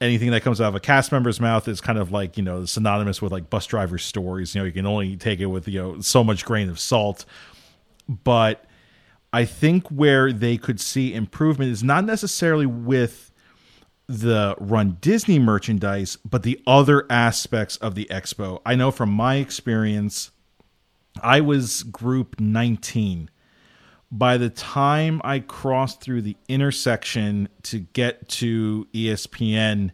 anything 0.00 0.30
that 0.30 0.42
comes 0.42 0.60
out 0.60 0.68
of 0.68 0.76
a 0.76 0.80
cast 0.80 1.10
member's 1.10 1.40
mouth 1.40 1.66
is 1.66 1.80
kind 1.80 1.98
of 1.98 2.12
like 2.12 2.36
you 2.36 2.44
know 2.44 2.64
synonymous 2.64 3.20
with 3.20 3.32
like 3.32 3.50
bus 3.50 3.66
driver 3.66 3.98
stories. 3.98 4.54
You 4.54 4.60
know, 4.60 4.66
you 4.66 4.72
can 4.72 4.86
only 4.86 5.16
take 5.16 5.40
it 5.40 5.46
with 5.46 5.66
you 5.66 5.82
know 5.82 6.00
so 6.00 6.22
much 6.22 6.44
grain 6.44 6.68
of 6.68 6.78
salt. 6.78 7.24
But 8.08 8.64
I 9.32 9.44
think 9.44 9.86
where 9.88 10.32
they 10.32 10.56
could 10.56 10.80
see 10.80 11.14
improvement 11.14 11.70
is 11.70 11.82
not 11.82 12.04
necessarily 12.04 12.66
with 12.66 13.30
the 14.08 14.56
Run 14.58 14.98
Disney 15.00 15.38
merchandise, 15.38 16.18
but 16.28 16.42
the 16.42 16.60
other 16.66 17.06
aspects 17.08 17.76
of 17.76 17.94
the 17.94 18.08
expo. 18.10 18.60
I 18.66 18.74
know 18.74 18.90
from 18.90 19.10
my 19.10 19.36
experience, 19.36 20.32
I 21.22 21.40
was 21.40 21.84
group 21.84 22.40
19. 22.40 23.30
By 24.10 24.36
the 24.36 24.50
time 24.50 25.20
I 25.22 25.38
crossed 25.38 26.00
through 26.00 26.22
the 26.22 26.36
intersection 26.48 27.48
to 27.64 27.78
get 27.78 28.28
to 28.30 28.88
ESPN, 28.92 29.92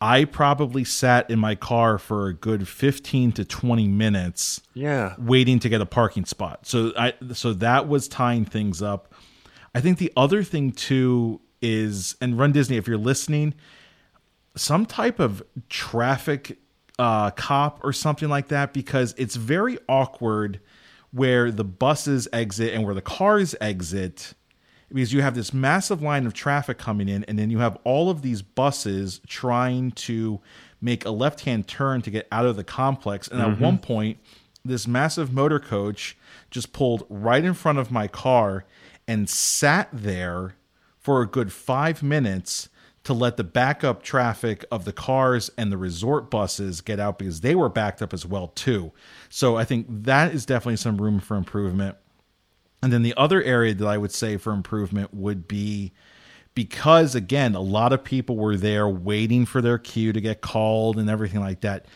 I 0.00 0.24
probably 0.24 0.84
sat 0.84 1.30
in 1.30 1.38
my 1.38 1.54
car 1.54 1.98
for 1.98 2.28
a 2.28 2.34
good 2.34 2.68
15 2.68 3.32
to 3.32 3.44
20 3.44 3.88
minutes 3.88 4.60
Yeah. 4.74 5.14
waiting 5.18 5.58
to 5.60 5.68
get 5.68 5.80
a 5.80 5.86
parking 5.86 6.24
spot. 6.26 6.66
So 6.66 6.92
I 6.98 7.14
so 7.32 7.52
that 7.54 7.88
was 7.88 8.06
tying 8.08 8.44
things 8.44 8.82
up. 8.82 9.12
I 9.74 9.80
think 9.80 9.98
the 9.98 10.12
other 10.16 10.42
thing 10.42 10.72
too 10.72 11.40
is 11.62 12.14
and 12.20 12.38
Run 12.38 12.52
Disney 12.52 12.76
if 12.76 12.86
you're 12.86 12.98
listening, 12.98 13.54
some 14.54 14.84
type 14.86 15.18
of 15.18 15.42
traffic 15.68 16.58
uh, 16.98 17.30
cop 17.30 17.80
or 17.84 17.92
something 17.92 18.28
like 18.28 18.48
that 18.48 18.72
because 18.72 19.14
it's 19.18 19.36
very 19.36 19.78
awkward 19.88 20.60
where 21.10 21.50
the 21.50 21.64
buses 21.64 22.26
exit 22.32 22.72
and 22.74 22.84
where 22.84 22.94
the 22.94 23.02
cars 23.02 23.54
exit 23.60 24.34
because 24.88 25.12
you 25.12 25.22
have 25.22 25.34
this 25.34 25.52
massive 25.52 26.02
line 26.02 26.26
of 26.26 26.34
traffic 26.34 26.78
coming 26.78 27.08
in 27.08 27.24
and 27.24 27.38
then 27.38 27.50
you 27.50 27.58
have 27.58 27.76
all 27.84 28.10
of 28.10 28.22
these 28.22 28.42
buses 28.42 29.20
trying 29.26 29.90
to 29.92 30.40
make 30.80 31.04
a 31.04 31.10
left-hand 31.10 31.66
turn 31.66 32.02
to 32.02 32.10
get 32.10 32.28
out 32.30 32.46
of 32.46 32.56
the 32.56 32.64
complex 32.64 33.28
and 33.28 33.40
at 33.40 33.48
mm-hmm. 33.48 33.64
one 33.64 33.78
point 33.78 34.18
this 34.64 34.86
massive 34.86 35.32
motor 35.32 35.58
coach 35.58 36.16
just 36.50 36.72
pulled 36.72 37.04
right 37.08 37.44
in 37.44 37.54
front 37.54 37.78
of 37.78 37.90
my 37.90 38.06
car 38.06 38.64
and 39.06 39.28
sat 39.28 39.88
there 39.92 40.56
for 40.98 41.22
a 41.22 41.26
good 41.26 41.52
5 41.52 42.02
minutes 42.02 42.68
to 43.06 43.14
let 43.14 43.36
the 43.36 43.44
backup 43.44 44.02
traffic 44.02 44.64
of 44.72 44.84
the 44.84 44.92
cars 44.92 45.48
and 45.56 45.70
the 45.70 45.76
resort 45.78 46.28
buses 46.28 46.80
get 46.80 46.98
out 46.98 47.18
because 47.18 47.40
they 47.40 47.54
were 47.54 47.68
backed 47.68 48.02
up 48.02 48.12
as 48.12 48.26
well 48.26 48.48
too. 48.48 48.90
So 49.28 49.56
I 49.56 49.64
think 49.64 49.86
that 49.88 50.34
is 50.34 50.44
definitely 50.44 50.78
some 50.78 51.00
room 51.00 51.20
for 51.20 51.36
improvement. 51.36 51.96
And 52.86 52.92
then 52.92 53.02
the 53.02 53.14
other 53.16 53.42
area 53.42 53.74
that 53.74 53.88
I 53.88 53.98
would 53.98 54.12
say 54.12 54.36
for 54.36 54.52
improvement 54.52 55.12
would 55.12 55.48
be 55.48 55.92
because 56.54 57.16
again, 57.16 57.56
a 57.56 57.60
lot 57.60 57.92
of 57.92 58.04
people 58.04 58.36
were 58.36 58.56
there 58.56 58.88
waiting 58.88 59.44
for 59.44 59.60
their 59.60 59.76
queue 59.76 60.12
to 60.12 60.20
get 60.20 60.40
called 60.40 60.96
and 60.96 61.10
everything 61.10 61.40
like 61.40 61.62
that. 61.62 61.86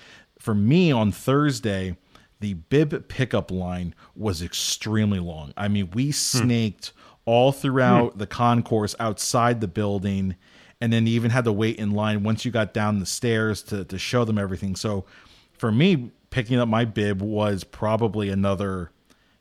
For 0.40 0.52
me 0.52 0.90
on 0.90 1.12
Thursday, 1.12 1.96
the 2.40 2.54
bib 2.54 3.06
pickup 3.06 3.52
line 3.52 3.94
was 4.16 4.42
extremely 4.42 5.20
long. 5.20 5.54
I 5.56 5.68
mean, 5.68 5.90
we 5.92 6.06
hmm. 6.06 6.10
snaked 6.10 6.92
all 7.24 7.52
throughout 7.52 8.14
hmm. 8.14 8.18
the 8.18 8.26
concourse 8.26 8.96
outside 8.98 9.60
the 9.60 9.68
building 9.68 10.34
and 10.80 10.92
then 10.92 11.06
you 11.06 11.14
even 11.14 11.30
had 11.30 11.44
to 11.44 11.52
wait 11.52 11.76
in 11.76 11.92
line 11.92 12.24
once 12.24 12.44
you 12.44 12.50
got 12.50 12.74
down 12.74 12.98
the 12.98 13.06
stairs 13.06 13.62
to 13.62 13.84
to 13.84 13.96
show 13.96 14.24
them 14.24 14.38
everything. 14.38 14.74
So 14.74 15.04
for 15.52 15.70
me, 15.70 16.10
picking 16.30 16.58
up 16.58 16.66
my 16.66 16.84
bib 16.84 17.22
was 17.22 17.62
probably 17.62 18.28
another 18.28 18.90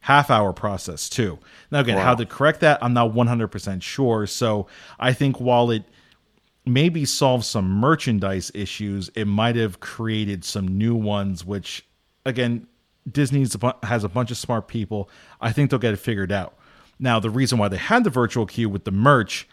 half 0.02 0.30
hour 0.30 0.54
process 0.54 1.10
too. 1.10 1.40
Now 1.72 1.80
again, 1.80 1.98
how 1.98 2.16
to 2.16 2.26
correct 2.26 2.62
that, 2.62 2.80
I'm 2.82 2.94
not 2.94 3.12
100% 3.12 3.82
sure. 3.82 4.26
So 4.28 4.68
I 5.00 5.14
think 5.14 5.40
while 5.40 5.72
it 5.72 5.84
maybe 6.66 7.06
solves 7.06 7.48
some 7.48 7.70
merchandise 7.70 8.52
issues, 8.54 9.10
it 9.16 9.26
might 9.26 9.56
have 9.56 9.80
created 9.80 10.46
some 10.46 10.68
new 10.68 10.96
ones 10.96 11.46
which 11.46 11.86
again, 12.26 12.68
bu- 13.06 13.72
has 13.84 14.04
a 14.04 14.10
bunch 14.10 14.32
of 14.32 14.38
smart 14.38 14.68
people. 14.68 15.10
I 15.42 15.52
think 15.52 15.70
they'll 15.70 15.80
get 15.80 15.94
it 15.94 15.98
figured 15.98 16.32
out. 16.32 16.56
Now, 17.00 17.20
the 17.20 17.30
reason 17.30 17.58
why 17.58 17.70
they 17.70 17.78
had 17.78 18.04
the 18.04 18.10
virtual 18.10 18.46
queue 18.46 18.70
with 18.70 18.84
the 18.84 18.92
merch, 18.92 19.48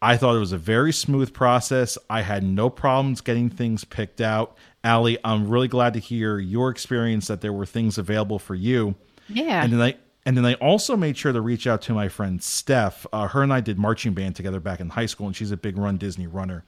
I 0.00 0.16
thought 0.16 0.36
it 0.36 0.40
was 0.40 0.52
a 0.52 0.58
very 0.58 0.92
smooth 0.92 1.32
process. 1.32 1.98
I 2.08 2.22
had 2.22 2.44
no 2.44 2.70
problems 2.70 3.20
getting 3.20 3.50
things 3.50 3.84
picked 3.84 4.20
out. 4.20 4.56
Allie, 4.84 5.18
I'm 5.24 5.48
really 5.48 5.68
glad 5.68 5.94
to 5.94 5.98
hear 5.98 6.38
your 6.38 6.70
experience 6.70 7.26
that 7.26 7.40
there 7.40 7.52
were 7.52 7.66
things 7.66 7.98
available 7.98 8.38
for 8.38 8.54
you. 8.54 8.94
Yeah. 9.28 9.62
And 9.62 9.72
then 9.72 9.80
I 9.80 9.96
and 10.26 10.36
then 10.36 10.46
I 10.46 10.54
also 10.54 10.96
made 10.96 11.16
sure 11.16 11.32
to 11.32 11.40
reach 11.40 11.66
out 11.66 11.82
to 11.82 11.92
my 11.92 12.08
friend 12.08 12.42
Steph. 12.42 13.06
Uh, 13.12 13.28
her 13.28 13.42
and 13.42 13.52
I 13.52 13.60
did 13.60 13.78
marching 13.78 14.14
band 14.14 14.36
together 14.36 14.60
back 14.60 14.80
in 14.80 14.90
high 14.90 15.06
school, 15.06 15.26
and 15.26 15.36
she's 15.36 15.50
a 15.50 15.56
big 15.56 15.76
Run 15.76 15.98
Disney 15.98 16.26
runner. 16.26 16.64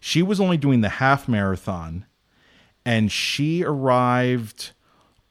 She 0.00 0.22
was 0.22 0.40
only 0.40 0.56
doing 0.56 0.80
the 0.80 0.88
half 0.88 1.28
marathon, 1.28 2.04
and 2.84 3.10
she 3.10 3.62
arrived 3.62 4.72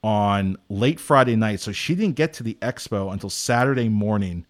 on 0.04 0.58
late 0.70 1.00
Friday 1.00 1.36
night, 1.36 1.60
so 1.60 1.72
she 1.72 1.96
didn't 1.96 2.16
get 2.16 2.32
to 2.34 2.44
the 2.44 2.58
expo 2.62 3.12
until 3.12 3.30
Saturday 3.30 3.90
morning. 3.90 4.46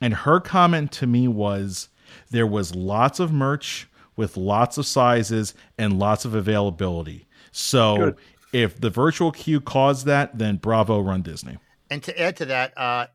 And 0.00 0.14
her 0.14 0.40
comment 0.40 0.90
to 0.92 1.06
me 1.06 1.28
was 1.28 1.88
there 2.30 2.46
was 2.46 2.74
lots 2.74 3.20
of 3.20 3.32
merch 3.32 3.88
with 4.16 4.36
lots 4.36 4.78
of 4.78 4.86
sizes 4.86 5.54
and 5.78 5.98
lots 5.98 6.24
of 6.24 6.34
availability. 6.34 7.26
So 7.52 7.96
Good. 7.96 8.16
If 8.54 8.80
the 8.80 8.88
virtual 8.88 9.32
queue 9.32 9.60
caused 9.60 10.06
that, 10.06 10.38
then 10.38 10.56
bravo, 10.56 11.00
Run 11.00 11.22
Disney. 11.22 11.58
And 11.90 12.02
to 12.04 12.18
add 12.20 12.36
to 12.36 12.44
that, 12.46 12.72
uh, 12.78 13.08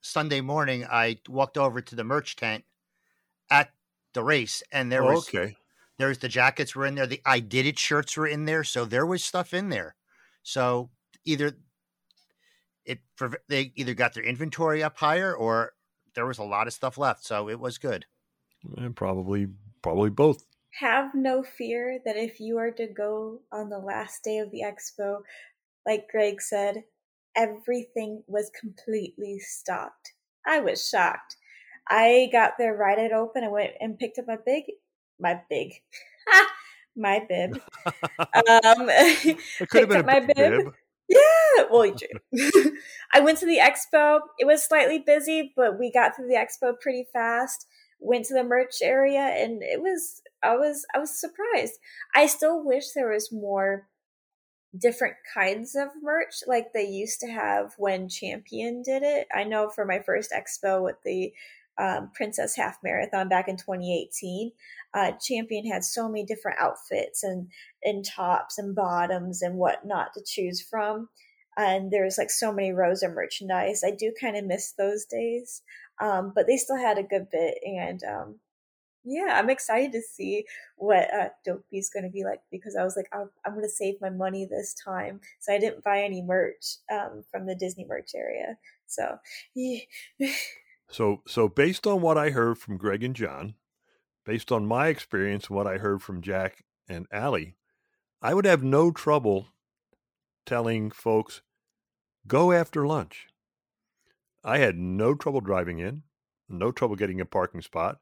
Sunday 0.00 0.40
morning 0.40 0.86
I 0.90 1.18
walked 1.28 1.58
over 1.58 1.80
to 1.82 1.94
the 1.94 2.04
merch 2.04 2.36
tent 2.36 2.64
at 3.50 3.70
the 4.14 4.24
race, 4.24 4.62
and 4.72 4.90
there 4.90 5.02
Oh, 5.04 5.14
was 5.14 5.28
okay. 5.28 5.56
there's 5.98 6.18
the 6.18 6.28
jackets 6.28 6.74
were 6.74 6.86
in 6.86 6.94
there, 6.94 7.06
the 7.06 7.20
I 7.26 7.40
did 7.40 7.66
it 7.66 7.78
shirts 7.78 8.16
were 8.16 8.26
in 8.26 8.46
there, 8.46 8.64
so 8.64 8.84
there 8.86 9.04
was 9.04 9.22
stuff 9.22 9.52
in 9.52 9.68
there. 9.68 9.94
So 10.42 10.90
either 11.26 11.52
it 12.86 13.00
prov- 13.16 13.36
they 13.48 13.72
either 13.76 13.92
got 13.94 14.14
their 14.14 14.24
inventory 14.24 14.82
up 14.82 14.96
higher, 14.96 15.34
or 15.34 15.74
there 16.14 16.26
was 16.26 16.38
a 16.38 16.44
lot 16.44 16.66
of 16.66 16.72
stuff 16.72 16.96
left, 16.96 17.24
so 17.26 17.48
it 17.50 17.60
was 17.60 17.76
good. 17.76 18.06
And 18.78 18.96
probably 18.96 19.48
probably 19.82 20.08
both. 20.10 20.44
Have 20.80 21.14
no 21.14 21.42
fear 21.42 22.00
that 22.04 22.16
if 22.16 22.38
you 22.38 22.58
are 22.58 22.70
to 22.72 22.86
go 22.86 23.40
on 23.50 23.70
the 23.70 23.78
last 23.78 24.22
day 24.22 24.38
of 24.38 24.50
the 24.50 24.62
expo, 24.62 25.20
like 25.86 26.08
Greg 26.10 26.42
said, 26.42 26.84
everything 27.34 28.22
was 28.26 28.50
completely 28.58 29.38
stocked. 29.38 30.12
I 30.46 30.60
was 30.60 30.86
shocked. 30.86 31.36
I 31.88 32.28
got 32.32 32.54
there 32.58 32.74
right 32.74 32.98
at 32.98 33.12
open. 33.12 33.44
I 33.44 33.48
went 33.48 33.72
and 33.80 33.98
picked 33.98 34.18
up 34.18 34.26
my 34.26 34.36
big, 34.44 34.64
my 35.18 35.40
big, 35.48 35.72
my 36.96 37.24
bib. 37.26 37.60
Um, 37.86 37.92
It 39.60 39.68
could 39.70 39.80
have 39.82 39.88
been 39.88 39.98
up 40.00 40.06
my 40.06 40.20
bib. 40.20 40.34
bib. 40.36 40.74
Yeah, 41.08 41.64
well. 41.70 41.84
I 43.14 43.20
went 43.20 43.38
to 43.38 43.46
the 43.46 43.58
expo. 43.58 44.20
It 44.38 44.46
was 44.46 44.64
slightly 44.64 44.98
busy, 44.98 45.52
but 45.56 45.78
we 45.78 45.92
got 45.92 46.16
through 46.16 46.28
the 46.28 46.34
expo 46.34 46.78
pretty 46.80 47.06
fast. 47.12 47.66
Went 48.00 48.26
to 48.26 48.34
the 48.34 48.44
merch 48.44 48.82
area, 48.82 49.20
and 49.20 49.62
it 49.62 49.80
was 49.80 50.20
I 50.46 50.56
was 50.56 50.86
I 50.94 50.98
was 50.98 51.18
surprised. 51.18 51.74
I 52.14 52.26
still 52.26 52.64
wish 52.64 52.92
there 52.92 53.10
was 53.10 53.32
more 53.32 53.88
different 54.78 55.16
kinds 55.32 55.74
of 55.74 55.88
merch 56.02 56.42
like 56.46 56.72
they 56.72 56.86
used 56.86 57.20
to 57.20 57.28
have 57.28 57.72
when 57.78 58.08
Champion 58.08 58.82
did 58.82 59.02
it. 59.02 59.26
I 59.34 59.44
know 59.44 59.70
for 59.70 59.84
my 59.84 60.00
first 60.00 60.32
expo 60.32 60.82
with 60.82 60.96
the 61.04 61.32
um, 61.78 62.10
Princess 62.14 62.56
Half 62.56 62.78
Marathon 62.82 63.28
back 63.28 63.48
in 63.48 63.56
2018, 63.56 64.52
uh, 64.94 65.12
Champion 65.20 65.66
had 65.66 65.84
so 65.84 66.08
many 66.08 66.24
different 66.24 66.58
outfits 66.60 67.22
and 67.22 67.48
and 67.82 68.04
tops 68.04 68.58
and 68.58 68.74
bottoms 68.74 69.42
and 69.42 69.56
whatnot 69.56 70.14
to 70.14 70.22
choose 70.24 70.60
from. 70.62 71.08
And 71.58 71.90
there's 71.90 72.18
like 72.18 72.30
so 72.30 72.52
many 72.52 72.72
rows 72.72 73.02
of 73.02 73.12
merchandise. 73.12 73.82
I 73.84 73.90
do 73.90 74.12
kind 74.20 74.36
of 74.36 74.44
miss 74.44 74.72
those 74.72 75.06
days, 75.06 75.62
um, 76.00 76.32
but 76.34 76.46
they 76.46 76.56
still 76.58 76.76
had 76.76 76.98
a 76.98 77.02
good 77.02 77.28
bit. 77.30 77.58
And 77.64 78.02
um, 78.04 78.40
yeah, 79.06 79.38
I'm 79.38 79.48
excited 79.48 79.92
to 79.92 80.02
see 80.02 80.44
what 80.76 81.12
uh, 81.14 81.28
Dopey's 81.44 81.88
going 81.88 82.02
to 82.02 82.10
be 82.10 82.24
like 82.24 82.40
because 82.50 82.76
I 82.76 82.82
was 82.82 82.96
like, 82.96 83.08
I'm, 83.12 83.30
I'm 83.44 83.52
going 83.52 83.64
to 83.64 83.70
save 83.70 84.00
my 84.00 84.10
money 84.10 84.44
this 84.44 84.74
time. 84.74 85.20
So 85.38 85.52
I 85.52 85.58
didn't 85.58 85.84
buy 85.84 86.02
any 86.02 86.22
merch 86.22 86.78
um, 86.92 87.22
from 87.30 87.46
the 87.46 87.54
Disney 87.54 87.86
merch 87.88 88.10
area. 88.14 88.58
So 88.86 89.18
yeah. 89.54 89.80
So 90.88 91.22
so 91.26 91.48
based 91.48 91.84
on 91.84 92.00
what 92.00 92.16
I 92.16 92.30
heard 92.30 92.58
from 92.58 92.76
Greg 92.76 93.02
and 93.02 93.16
John, 93.16 93.54
based 94.24 94.52
on 94.52 94.66
my 94.66 94.86
experience 94.86 95.48
and 95.48 95.56
what 95.56 95.66
I 95.66 95.78
heard 95.78 96.00
from 96.00 96.22
Jack 96.22 96.62
and 96.88 97.08
Allie, 97.10 97.56
I 98.22 98.34
would 98.34 98.44
have 98.44 98.62
no 98.62 98.92
trouble 98.92 99.48
telling 100.44 100.92
folks 100.92 101.42
go 102.28 102.52
after 102.52 102.86
lunch. 102.86 103.26
I 104.44 104.58
had 104.58 104.76
no 104.78 105.14
trouble 105.16 105.40
driving 105.40 105.80
in, 105.80 106.04
no 106.48 106.70
trouble 106.70 106.94
getting 106.94 107.20
a 107.20 107.26
parking 107.26 107.62
spot. 107.62 107.98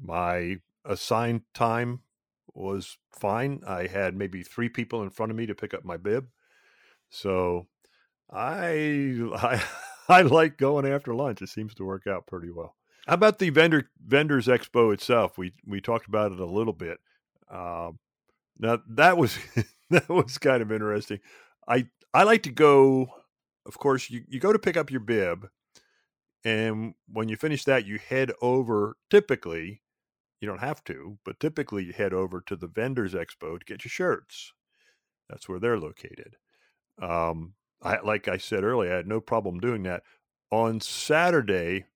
My 0.00 0.58
assigned 0.84 1.42
time 1.54 2.00
was 2.54 2.98
fine. 3.12 3.62
I 3.66 3.86
had 3.86 4.14
maybe 4.16 4.42
three 4.42 4.68
people 4.68 5.02
in 5.02 5.10
front 5.10 5.30
of 5.30 5.36
me 5.36 5.46
to 5.46 5.54
pick 5.54 5.74
up 5.74 5.84
my 5.84 5.96
bib. 5.96 6.28
So 7.10 7.68
I 8.30 9.18
I 9.36 9.64
I 10.08 10.22
like 10.22 10.58
going 10.58 10.86
after 10.86 11.14
lunch. 11.14 11.42
It 11.42 11.48
seems 11.48 11.74
to 11.76 11.84
work 11.84 12.06
out 12.06 12.26
pretty 12.26 12.50
well. 12.50 12.76
How 13.06 13.14
about 13.14 13.38
the 13.38 13.50
vendor 13.50 13.90
vendors 14.04 14.46
expo 14.48 14.92
itself? 14.94 15.38
We 15.38 15.52
we 15.66 15.80
talked 15.80 16.08
about 16.08 16.32
it 16.32 16.40
a 16.40 16.46
little 16.46 16.72
bit. 16.74 16.98
Um, 17.50 17.98
now 18.58 18.80
that 18.88 19.18
was 19.18 19.38
that 19.90 20.08
was 20.08 20.38
kind 20.38 20.62
of 20.62 20.72
interesting. 20.72 21.20
I 21.68 21.88
I 22.14 22.24
like 22.24 22.42
to 22.44 22.52
go. 22.52 23.08
Of 23.66 23.78
course, 23.78 24.10
you 24.10 24.24
you 24.28 24.40
go 24.40 24.52
to 24.52 24.58
pick 24.60 24.76
up 24.76 24.90
your 24.90 25.00
bib, 25.00 25.48
And 26.44 26.94
when 27.08 27.28
you 27.28 27.36
finish 27.36 27.64
that, 27.64 27.86
you 27.86 27.98
head 27.98 28.32
over 28.40 28.96
typically, 29.10 29.82
you 30.40 30.48
don't 30.48 30.60
have 30.60 30.84
to, 30.84 31.18
but 31.24 31.40
typically 31.40 31.84
you 31.84 31.92
head 31.92 32.12
over 32.12 32.40
to 32.42 32.56
the 32.56 32.66
Vendors 32.66 33.14
Expo 33.14 33.58
to 33.58 33.64
get 33.64 33.84
your 33.84 33.90
shirts. 33.90 34.52
That's 35.28 35.48
where 35.48 35.58
they're 35.58 35.78
located. 35.78 36.36
Um, 37.00 37.54
I, 37.82 38.00
like 38.00 38.28
I 38.28 38.36
said 38.36 38.64
earlier, 38.64 38.92
I 38.92 38.96
had 38.96 39.06
no 39.06 39.20
problem 39.20 39.60
doing 39.60 39.82
that. 39.84 40.02
On 40.50 40.80
Saturday, 40.80 41.86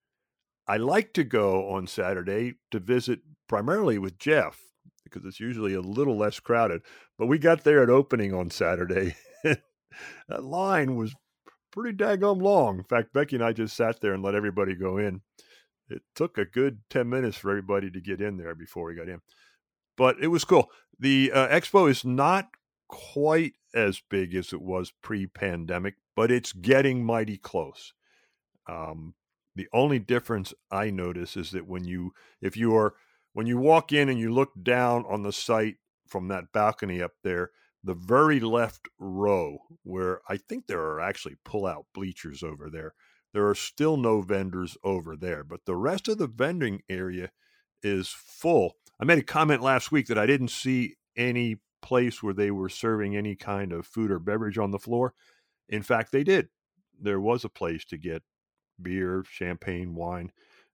I 0.66 0.76
like 0.76 1.12
to 1.14 1.24
go 1.24 1.70
on 1.70 1.86
Saturday 1.86 2.54
to 2.70 2.80
visit 2.80 3.20
primarily 3.48 3.98
with 3.98 4.18
Jeff 4.18 4.60
because 5.04 5.24
it's 5.24 5.40
usually 5.40 5.74
a 5.74 5.80
little 5.80 6.16
less 6.16 6.40
crowded. 6.40 6.82
But 7.18 7.26
we 7.26 7.38
got 7.38 7.64
there 7.64 7.82
at 7.82 7.90
opening 7.90 8.32
on 8.32 8.50
Saturday. 8.50 9.16
that 9.44 10.44
line 10.44 10.96
was 10.96 11.14
pretty 11.72 11.96
daggum 11.96 12.40
long. 12.42 12.78
In 12.78 12.84
fact, 12.84 13.12
Becky 13.12 13.36
and 13.36 13.44
I 13.44 13.52
just 13.52 13.76
sat 13.76 14.00
there 14.00 14.12
and 14.12 14.22
let 14.22 14.34
everybody 14.34 14.74
go 14.74 14.98
in. 14.98 15.22
It 15.90 16.02
took 16.14 16.38
a 16.38 16.44
good 16.44 16.80
10 16.90 17.08
minutes 17.08 17.36
for 17.36 17.50
everybody 17.50 17.90
to 17.90 18.00
get 18.00 18.20
in 18.20 18.36
there 18.36 18.54
before 18.54 18.84
we 18.84 18.94
got 18.94 19.08
in. 19.08 19.20
But 19.96 20.16
it 20.20 20.28
was 20.28 20.44
cool. 20.44 20.70
The 20.98 21.32
uh, 21.32 21.48
expo 21.48 21.90
is 21.90 22.04
not 22.04 22.48
quite 22.88 23.54
as 23.74 24.00
big 24.08 24.34
as 24.34 24.52
it 24.52 24.62
was 24.62 24.92
pre 25.02 25.26
pandemic, 25.26 25.96
but 26.16 26.30
it's 26.30 26.52
getting 26.52 27.04
mighty 27.04 27.36
close. 27.36 27.92
Um, 28.68 29.14
the 29.56 29.68
only 29.72 29.98
difference 29.98 30.54
I 30.70 30.90
notice 30.90 31.36
is 31.36 31.50
that 31.50 31.66
when 31.66 31.84
you, 31.84 32.12
if 32.40 32.56
you 32.56 32.74
are, 32.76 32.94
when 33.32 33.46
you 33.46 33.58
walk 33.58 33.92
in 33.92 34.08
and 34.08 34.18
you 34.18 34.32
look 34.32 34.50
down 34.62 35.04
on 35.08 35.22
the 35.22 35.32
site 35.32 35.76
from 36.06 36.28
that 36.28 36.52
balcony 36.52 37.02
up 37.02 37.12
there, 37.22 37.50
the 37.82 37.94
very 37.94 38.40
left 38.40 38.88
row, 38.98 39.58
where 39.82 40.20
I 40.28 40.36
think 40.36 40.66
there 40.66 40.82
are 40.82 41.00
actually 41.00 41.36
pull 41.44 41.66
out 41.66 41.86
bleachers 41.94 42.42
over 42.42 42.68
there, 42.70 42.94
there 43.32 43.46
are 43.46 43.54
still 43.54 43.96
no 43.96 44.20
vendors 44.20 44.76
over 44.82 45.16
there, 45.16 45.44
but 45.44 45.64
the 45.64 45.76
rest 45.76 46.08
of 46.08 46.18
the 46.18 46.26
vending 46.26 46.82
area 46.88 47.30
is 47.82 48.08
full. 48.08 48.74
I 49.00 49.04
made 49.04 49.18
a 49.18 49.22
comment 49.22 49.62
last 49.62 49.92
week 49.92 50.06
that 50.08 50.18
I 50.18 50.26
didn't 50.26 50.48
see 50.48 50.96
any 51.16 51.56
place 51.82 52.22
where 52.22 52.34
they 52.34 52.50
were 52.50 52.68
serving 52.68 53.16
any 53.16 53.36
kind 53.36 53.72
of 53.72 53.86
food 53.86 54.10
or 54.10 54.18
beverage 54.18 54.58
on 54.58 54.70
the 54.70 54.78
floor. 54.78 55.14
In 55.68 55.82
fact, 55.82 56.12
they 56.12 56.24
did. 56.24 56.48
There 57.00 57.20
was 57.20 57.44
a 57.44 57.48
place 57.48 57.84
to 57.86 57.96
get 57.96 58.22
beer, 58.80 59.24
champagne, 59.30 59.94
wine, 59.94 60.32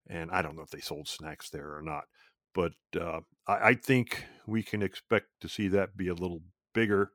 and 0.09 0.31
I 0.31 0.43
don't 0.43 0.57
know 0.57 0.63
if 0.63 0.71
they 0.71 0.81
sold 0.81 1.09
snacks 1.09 1.51
there 1.51 1.77
or 1.77 1.83
not. 1.83 2.05
But 2.55 2.73
uh, 2.99 3.21
I, 3.47 3.69
I 3.69 3.75
think 3.75 4.25
we 4.47 4.63
can 4.63 4.83
expect 4.83 5.27
to 5.43 5.49
see 5.49 5.69
that 5.69 5.97
be 5.97 6.09
a 6.09 6.15
little 6.15 6.43
bigger 6.75 7.11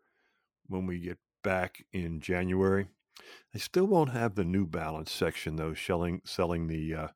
when 0.67 0.85
we 0.85 0.99
get 0.99 1.17
back 1.43 1.83
in 1.91 2.21
January. 2.21 2.87
They 3.53 3.59
still 3.59 3.85
won't 3.85 4.11
have 4.11 4.35
the 4.35 4.43
New 4.43 4.65
Balance 4.65 5.11
section 5.11 5.55
though, 5.55 5.73
selling 5.73 6.21
selling 6.25 6.67
the 6.67 6.95
uh, 6.95 7.07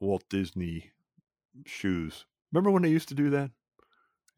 Walt 0.00 0.24
Disney 0.28 0.90
shoes. 1.66 2.26
Remember 2.52 2.70
when 2.70 2.82
they 2.82 2.90
used 2.90 3.08
to 3.08 3.14
do 3.14 3.30
that? 3.30 3.50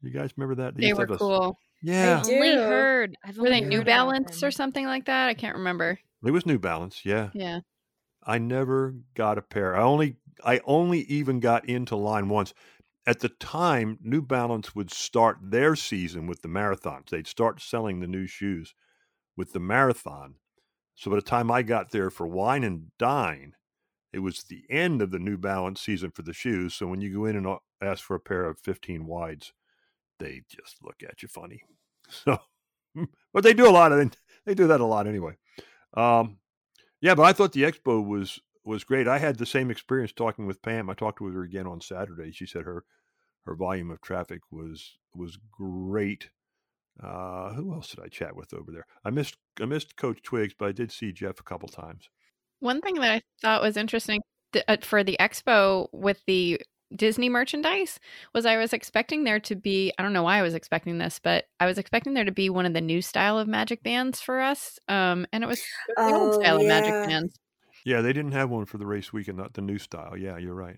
You 0.01 0.11
guys 0.11 0.31
remember 0.37 0.55
that? 0.63 0.75
They, 0.75 0.87
they 0.87 0.93
were 0.93 1.07
cool. 1.07 1.57
Yeah, 1.81 2.21
I've 2.21 2.29
only 2.29 2.55
heard. 2.55 3.15
I've 3.23 3.37
were 3.37 3.47
only 3.47 3.61
they 3.61 3.67
New 3.67 3.83
Balance 3.83 4.43
or 4.43 4.51
something 4.51 4.85
like 4.85 5.05
that? 5.05 5.27
I 5.27 5.33
can't 5.33 5.57
remember. 5.57 5.99
It 6.23 6.31
was 6.31 6.45
New 6.45 6.59
Balance. 6.59 7.05
Yeah. 7.05 7.29
Yeah. 7.33 7.59
I 8.23 8.37
never 8.37 8.95
got 9.13 9.37
a 9.37 9.41
pair. 9.41 9.75
I 9.75 9.81
only 9.83 10.17
I 10.43 10.61
only 10.65 11.01
even 11.01 11.39
got 11.39 11.67
into 11.67 11.95
line 11.95 12.29
once 12.29 12.53
at 13.07 13.19
the 13.19 13.29
time, 13.29 13.99
New 14.01 14.21
Balance 14.21 14.73
would 14.73 14.91
start 14.91 15.37
their 15.41 15.75
season 15.75 16.25
with 16.25 16.41
the 16.41 16.47
marathons. 16.47 17.09
They'd 17.09 17.27
start 17.27 17.61
selling 17.61 17.99
the 17.99 18.07
new 18.07 18.25
shoes 18.25 18.73
with 19.37 19.53
the 19.53 19.59
marathon. 19.59 20.35
So 20.95 21.11
by 21.11 21.17
the 21.17 21.21
time 21.21 21.51
I 21.51 21.61
got 21.61 21.91
there 21.91 22.09
for 22.09 22.25
wine 22.25 22.63
and 22.63 22.91
dine, 22.97 23.53
it 24.13 24.19
was 24.19 24.43
the 24.43 24.63
end 24.69 25.01
of 25.01 25.11
the 25.11 25.19
New 25.19 25.37
Balance 25.37 25.81
season 25.81 26.09
for 26.11 26.21
the 26.21 26.33
shoes. 26.33 26.73
So 26.73 26.87
when 26.87 27.01
you 27.01 27.13
go 27.13 27.25
in 27.25 27.35
and 27.35 27.57
ask 27.81 28.03
for 28.03 28.15
a 28.15 28.19
pair 28.19 28.45
of 28.45 28.59
15 28.59 29.05
wides, 29.05 29.51
they 30.19 30.43
just 30.49 30.77
look 30.81 31.03
at 31.03 31.21
you 31.21 31.27
funny. 31.27 31.63
So, 32.07 32.37
but 33.33 33.43
they 33.43 33.55
do 33.55 33.67
a 33.67 33.71
lot 33.71 33.91
of 33.91 34.11
they 34.45 34.53
do 34.53 34.67
that 34.67 34.79
a 34.79 34.85
lot 34.85 35.07
anyway. 35.07 35.33
Um, 35.95 36.37
yeah, 37.01 37.15
but 37.15 37.23
I 37.23 37.33
thought 37.33 37.51
the 37.51 37.63
expo 37.63 38.05
was 38.05 38.39
was 38.63 38.83
great. 38.83 39.07
I 39.07 39.17
had 39.17 39.37
the 39.37 39.45
same 39.45 39.71
experience 39.71 40.11
talking 40.11 40.45
with 40.45 40.61
Pam. 40.61 40.89
I 40.89 40.93
talked 40.93 41.19
with 41.19 41.33
her 41.33 41.41
again 41.41 41.65
on 41.65 41.81
Saturday. 41.81 42.31
She 42.31 42.45
said 42.45 42.63
her 42.63 42.85
her 43.45 43.55
volume 43.55 43.91
of 43.91 44.01
traffic 44.01 44.41
was 44.51 44.97
was 45.15 45.37
great. 45.51 46.29
Uh, 47.01 47.53
who 47.53 47.73
else 47.73 47.89
did 47.89 48.03
I 48.03 48.07
chat 48.07 48.35
with 48.35 48.53
over 48.53 48.71
there? 48.71 48.85
I 49.03 49.09
missed 49.09 49.35
I 49.61 49.65
missed 49.65 49.97
Coach 49.97 50.21
Twigs, 50.21 50.53
but 50.57 50.69
I 50.69 50.71
did 50.71 50.91
see 50.91 51.11
Jeff 51.11 51.39
a 51.39 51.43
couple 51.43 51.67
times. 51.67 52.09
One 52.59 52.81
thing 52.81 52.95
that 52.95 53.11
I 53.11 53.21
thought 53.41 53.61
was 53.61 53.77
interesting 53.77 54.21
uh, 54.67 54.77
for 54.81 55.03
the 55.03 55.17
expo 55.19 55.87
with 55.91 56.21
the 56.25 56.61
Disney 56.95 57.29
merchandise 57.29 57.99
was 58.33 58.45
I 58.45 58.57
was 58.57 58.71
expecting 58.71 59.23
there 59.23 59.39
to 59.41 59.55
be 59.55 59.91
I 59.97 60.03
don't 60.03 60.13
know 60.13 60.23
why 60.23 60.37
I 60.37 60.41
was 60.41 60.53
expecting 60.53 60.97
this, 60.97 61.19
but 61.21 61.45
I 61.59 61.65
was 61.65 61.77
expecting 61.77 62.13
there 62.13 62.25
to 62.25 62.31
be 62.31 62.49
one 62.49 62.65
of 62.65 62.73
the 62.73 62.81
new 62.81 63.01
style 63.01 63.37
of 63.37 63.47
magic 63.47 63.83
bands 63.83 64.21
for 64.21 64.39
us. 64.39 64.79
Um, 64.87 65.27
and 65.33 65.43
it 65.43 65.47
was 65.47 65.61
the 65.87 65.95
oh, 65.97 66.21
old 66.21 66.35
style 66.35 66.61
yeah. 66.61 66.77
of 66.77 66.83
magic 66.83 67.09
bands. 67.09 67.39
Yeah, 67.85 68.01
they 68.01 68.13
didn't 68.13 68.31
have 68.31 68.49
one 68.49 68.65
for 68.65 68.77
the 68.77 68.85
race 68.85 69.11
weekend, 69.11 69.37
not 69.37 69.53
the 69.53 69.61
new 69.61 69.77
style. 69.77 70.17
Yeah, 70.17 70.37
you're 70.37 70.55
right. 70.55 70.77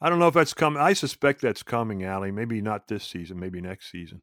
I 0.00 0.08
don't 0.08 0.20
know 0.20 0.28
if 0.28 0.34
that's 0.34 0.54
coming. 0.54 0.80
I 0.80 0.92
suspect 0.92 1.40
that's 1.40 1.64
coming, 1.64 2.04
Allie. 2.04 2.30
Maybe 2.30 2.60
not 2.60 2.86
this 2.86 3.04
season, 3.04 3.40
maybe 3.40 3.60
next 3.60 3.90
season. 3.90 4.22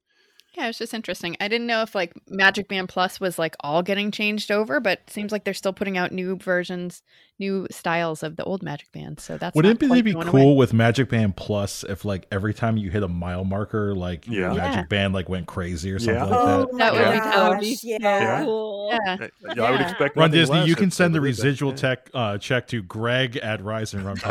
Yeah, 0.58 0.70
it's 0.70 0.78
just 0.78 0.94
interesting. 0.94 1.36
I 1.42 1.50
didn't 1.50 1.68
know 1.68 1.82
if 1.82 1.96
like 1.96 2.14
Magic 2.30 2.70
Band 2.70 2.88
Plus 2.88 3.20
was 3.20 3.38
like 3.38 3.56
all 3.60 3.84
getting 3.84 4.10
changed 4.10 4.52
over, 4.52 4.80
but 4.80 5.00
it 5.06 5.10
seems 5.10 5.32
like 5.32 5.44
they're 5.44 5.54
still 5.54 5.74
putting 5.74 5.98
out 5.98 6.14
new 6.14 6.38
versions, 6.38 7.02
new 7.40 7.68
styles 7.70 8.24
of 8.24 8.36
the 8.36 8.44
old 8.44 8.64
Magic 8.64 8.92
Band. 8.92 9.20
So 9.20 9.38
that's 9.38 9.56
wouldn't 9.56 9.82
it 9.82 10.04
be 10.04 10.14
cool 10.14 10.24
away. 10.28 10.56
with 10.56 10.74
Magic 10.74 11.10
Band 11.10 11.36
Plus 11.36 11.84
if 11.84 12.06
like 12.06 12.28
every 12.32 12.54
time 12.54 12.78
you 12.78 12.90
hit 12.90 13.04
a 13.04 13.08
mile 13.08 13.44
marker, 13.44 13.94
like 13.96 14.28
yeah. 14.28 14.54
Magic 14.54 14.76
yeah. 14.76 14.84
Band 14.84 15.14
like 15.14 15.30
went 15.30 15.48
crazy 15.48 15.92
or 15.92 16.00
something 16.00 16.16
yeah. 16.16 16.24
like 16.24 16.32
that. 16.32 16.70
Oh, 16.72 16.78
that 16.78 16.94
would 16.94 17.12
be, 17.12 17.20
that 17.20 17.50
would 17.50 17.60
be 17.60 17.78
yeah. 17.84 17.98
yeah. 18.02 18.44
cool. 18.44 18.90
Yeah. 18.92 19.28
yeah. 19.56 19.64
I 19.64 19.72
would 19.72 19.82
expect 19.82 20.16
Run 20.18 20.32
Disney. 20.32 20.66
You 20.66 20.76
can 20.76 20.92
send 20.92 21.14
the 21.16 21.22
residual 21.22 21.74
tech 21.74 22.10
uh, 22.14 22.38
check 22.38 22.68
to 22.68 22.82
Greg 22.82 23.38
at 23.38 23.64
Rise 23.64 23.94
and 23.94 24.06
Run. 24.06 24.18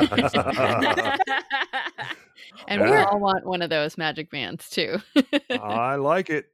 and 2.68 2.80
yeah. 2.80 2.90
we 2.90 2.96
all 2.96 3.18
want 3.18 3.44
one 3.44 3.62
of 3.62 3.70
those 3.70 3.98
magic 3.98 4.30
bands 4.30 4.68
too. 4.70 4.98
I 5.50 5.96
like 5.96 6.30
it. 6.30 6.46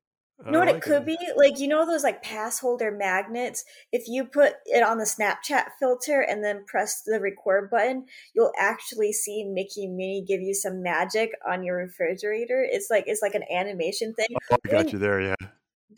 You 0.44 0.52
know 0.52 0.58
what 0.60 0.68
like 0.68 0.76
it 0.76 0.82
could 0.82 1.02
it. 1.02 1.06
be? 1.06 1.18
Like 1.36 1.58
you 1.58 1.68
know 1.68 1.84
those 1.84 2.02
like 2.02 2.22
pass 2.22 2.58
holder 2.58 2.90
magnets? 2.90 3.64
If 3.92 4.08
you 4.08 4.24
put 4.24 4.54
it 4.66 4.82
on 4.82 4.98
the 4.98 5.04
Snapchat 5.04 5.66
filter 5.78 6.20
and 6.20 6.42
then 6.42 6.64
press 6.66 7.02
the 7.02 7.20
record 7.20 7.70
button, 7.70 8.06
you'll 8.34 8.52
actually 8.58 9.12
see 9.12 9.44
Mickey 9.44 9.86
Minnie 9.86 10.24
give 10.26 10.40
you 10.40 10.54
some 10.54 10.82
magic 10.82 11.32
on 11.46 11.62
your 11.62 11.76
refrigerator. 11.76 12.66
It's 12.68 12.88
like 12.90 13.04
it's 13.06 13.22
like 13.22 13.34
an 13.34 13.44
animation 13.50 14.14
thing. 14.14 14.28
Oh, 14.50 14.56
I 14.64 14.68
got 14.68 14.92
you 14.92 14.98
there, 14.98 15.20
yeah. 15.20 15.34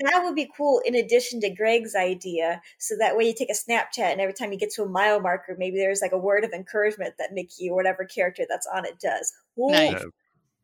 That 0.01 0.23
would 0.25 0.35
be 0.35 0.51
cool 0.57 0.81
in 0.85 0.95
addition 0.95 1.41
to 1.43 1.51
Greg's 1.51 1.95
idea. 1.95 2.63
So 2.79 2.97
that 2.99 3.17
way 3.17 3.27
you 3.27 3.35
take 3.35 3.51
a 3.51 3.53
Snapchat 3.53 4.11
and 4.11 4.21
every 4.21 4.33
time 4.33 4.51
you 4.51 4.59
get 4.59 4.71
to 4.73 4.83
a 4.83 4.89
mile 4.89 5.21
marker, 5.21 5.55
maybe 5.57 5.77
there's 5.77 6.01
like 6.01 6.13
a 6.13 6.19
word 6.19 6.45
of 6.45 6.53
encouragement 6.53 7.15
that 7.19 7.33
Mickey 7.33 7.69
or 7.69 7.77
whatever 7.77 8.05
character 8.05 8.45
that's 8.49 8.67
on 8.67 8.87
it 8.87 8.99
does. 8.99 9.33
Nice. 9.57 10.03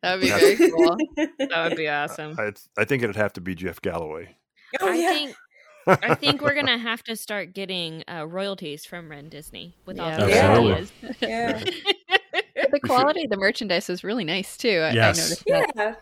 That 0.03 0.15
would 0.15 0.23
be 0.23 0.29
very 0.29 0.57
cool. 0.71 0.97
that 1.17 1.69
would 1.69 1.77
be 1.77 1.89
awesome. 1.89 2.37
I, 2.39 2.53
I 2.77 2.85
think 2.85 3.03
it'd 3.03 3.17
have 3.17 3.33
to 3.35 3.41
be 3.41 3.55
Jeff 3.55 3.81
Galloway. 3.81 4.37
Oh, 4.81 4.89
I 4.89 4.95
yeah. 4.95 5.11
think 5.11 5.37
I 5.87 6.15
think 6.15 6.43
we're 6.43 6.55
gonna 6.55 6.79
have 6.79 7.03
to 7.05 7.17
start 7.17 7.55
getting 7.55 8.05
uh, 8.11 8.27
royalties 8.27 8.85
from 8.85 9.11
Run 9.11 9.29
Disney 9.29 9.75
with 9.87 9.97
yeah. 9.97 10.21
all 10.21 10.27
the 10.27 10.43
ideas. 10.43 10.93
Yeah. 11.21 11.59
the 12.71 12.81
quality 12.81 13.25
of 13.25 13.31
the 13.31 13.39
merchandise 13.39 13.89
is 13.89 14.05
really 14.05 14.25
nice 14.25 14.57
too. 14.57 14.69
I, 14.69 14.93
yes. 14.93 15.19
I 15.19 15.23
noticed 15.23 15.45
that. 15.47 15.73
Yeah. 15.75 15.95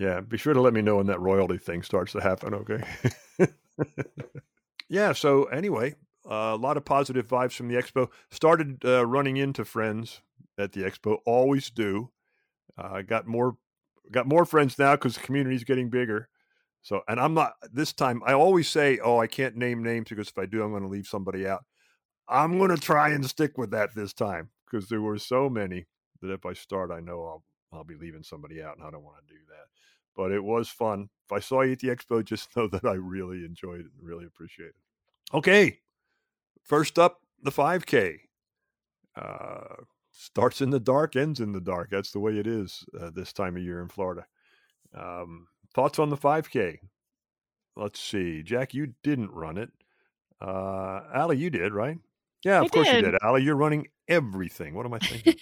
Yeah, 0.00 0.20
be 0.20 0.38
sure 0.38 0.54
to 0.54 0.62
let 0.62 0.72
me 0.72 0.80
know 0.80 0.96
when 0.96 1.08
that 1.08 1.20
royalty 1.20 1.58
thing 1.58 1.82
starts 1.82 2.12
to 2.12 2.22
happen, 2.22 2.54
okay? 2.54 2.82
yeah, 4.88 5.12
so 5.12 5.44
anyway, 5.44 5.94
uh, 6.24 6.54
a 6.54 6.56
lot 6.56 6.78
of 6.78 6.86
positive 6.86 7.28
vibes 7.28 7.52
from 7.52 7.68
the 7.68 7.74
expo. 7.74 8.08
Started 8.30 8.82
uh, 8.82 9.04
running 9.04 9.36
into 9.36 9.62
friends 9.62 10.22
at 10.56 10.72
the 10.72 10.84
expo, 10.84 11.18
always 11.26 11.68
do. 11.68 12.08
I 12.78 13.00
uh, 13.00 13.02
got 13.02 13.26
more 13.26 13.56
got 14.10 14.26
more 14.26 14.44
friends 14.44 14.78
now 14.78 14.92
because 14.92 15.14
the 15.14 15.20
community's 15.20 15.64
getting 15.64 15.90
bigger. 15.90 16.28
So, 16.82 17.02
and 17.08 17.20
I'm 17.20 17.34
not 17.34 17.54
this 17.72 17.92
time. 17.92 18.22
I 18.24 18.32
always 18.32 18.68
say, 18.68 18.98
"Oh, 18.98 19.18
I 19.18 19.26
can't 19.26 19.56
name 19.56 19.82
names 19.82 20.08
because 20.08 20.28
if 20.28 20.38
I 20.38 20.46
do, 20.46 20.62
I'm 20.62 20.70
going 20.70 20.82
to 20.82 20.88
leave 20.88 21.06
somebody 21.06 21.46
out." 21.46 21.64
I'm 22.28 22.58
going 22.58 22.70
to 22.70 22.80
try 22.80 23.10
and 23.10 23.26
stick 23.26 23.58
with 23.58 23.72
that 23.72 23.94
this 23.94 24.12
time 24.12 24.50
because 24.64 24.88
there 24.88 25.00
were 25.00 25.18
so 25.18 25.50
many 25.50 25.86
that 26.22 26.32
if 26.32 26.46
I 26.46 26.52
start, 26.52 26.90
I 26.90 27.00
know 27.00 27.24
I'll 27.24 27.44
I'll 27.72 27.84
be 27.84 27.96
leaving 27.96 28.22
somebody 28.22 28.62
out, 28.62 28.76
and 28.76 28.86
I 28.86 28.90
don't 28.90 29.04
want 29.04 29.16
to 29.26 29.34
do 29.34 29.40
that. 29.48 29.66
But 30.16 30.32
it 30.32 30.42
was 30.42 30.68
fun. 30.68 31.08
If 31.26 31.32
I 31.32 31.40
saw 31.40 31.62
you 31.62 31.72
at 31.72 31.80
the 31.80 31.88
expo, 31.88 32.24
just 32.24 32.54
know 32.56 32.68
that 32.68 32.84
I 32.84 32.94
really 32.94 33.44
enjoyed 33.44 33.80
it 33.80 33.86
and 33.98 34.08
really 34.08 34.26
appreciate 34.26 34.70
it. 34.70 35.34
Okay, 35.34 35.78
first 36.62 36.98
up, 36.98 37.20
the 37.42 37.52
5K. 37.52 38.18
Uh, 39.16 39.76
starts 40.20 40.60
in 40.60 40.70
the 40.70 40.80
dark, 40.80 41.16
ends 41.16 41.40
in 41.40 41.52
the 41.52 41.60
dark. 41.60 41.88
That's 41.90 42.12
the 42.12 42.20
way 42.20 42.38
it 42.38 42.46
is 42.46 42.84
uh, 43.00 43.10
this 43.10 43.32
time 43.32 43.56
of 43.56 43.62
year 43.62 43.80
in 43.80 43.88
Florida. 43.88 44.26
Um, 44.94 45.46
thoughts 45.74 45.98
on 45.98 46.10
the 46.10 46.16
5K? 46.16 46.78
Let's 47.76 48.00
see. 48.00 48.42
Jack, 48.42 48.74
you 48.74 48.94
didn't 49.02 49.30
run 49.30 49.56
it. 49.56 49.70
Uh, 50.40 51.00
Allie, 51.14 51.38
you 51.38 51.48
did, 51.48 51.72
right? 51.72 51.96
Yeah, 52.44 52.60
of 52.60 52.66
I 52.66 52.68
course 52.68 52.88
you 52.88 53.00
did. 53.00 53.12
did, 53.12 53.22
Allie. 53.22 53.42
You're 53.42 53.56
running 53.56 53.88
everything. 54.08 54.74
What 54.74 54.86
am 54.86 54.94
I 54.94 54.98
thinking? 54.98 55.34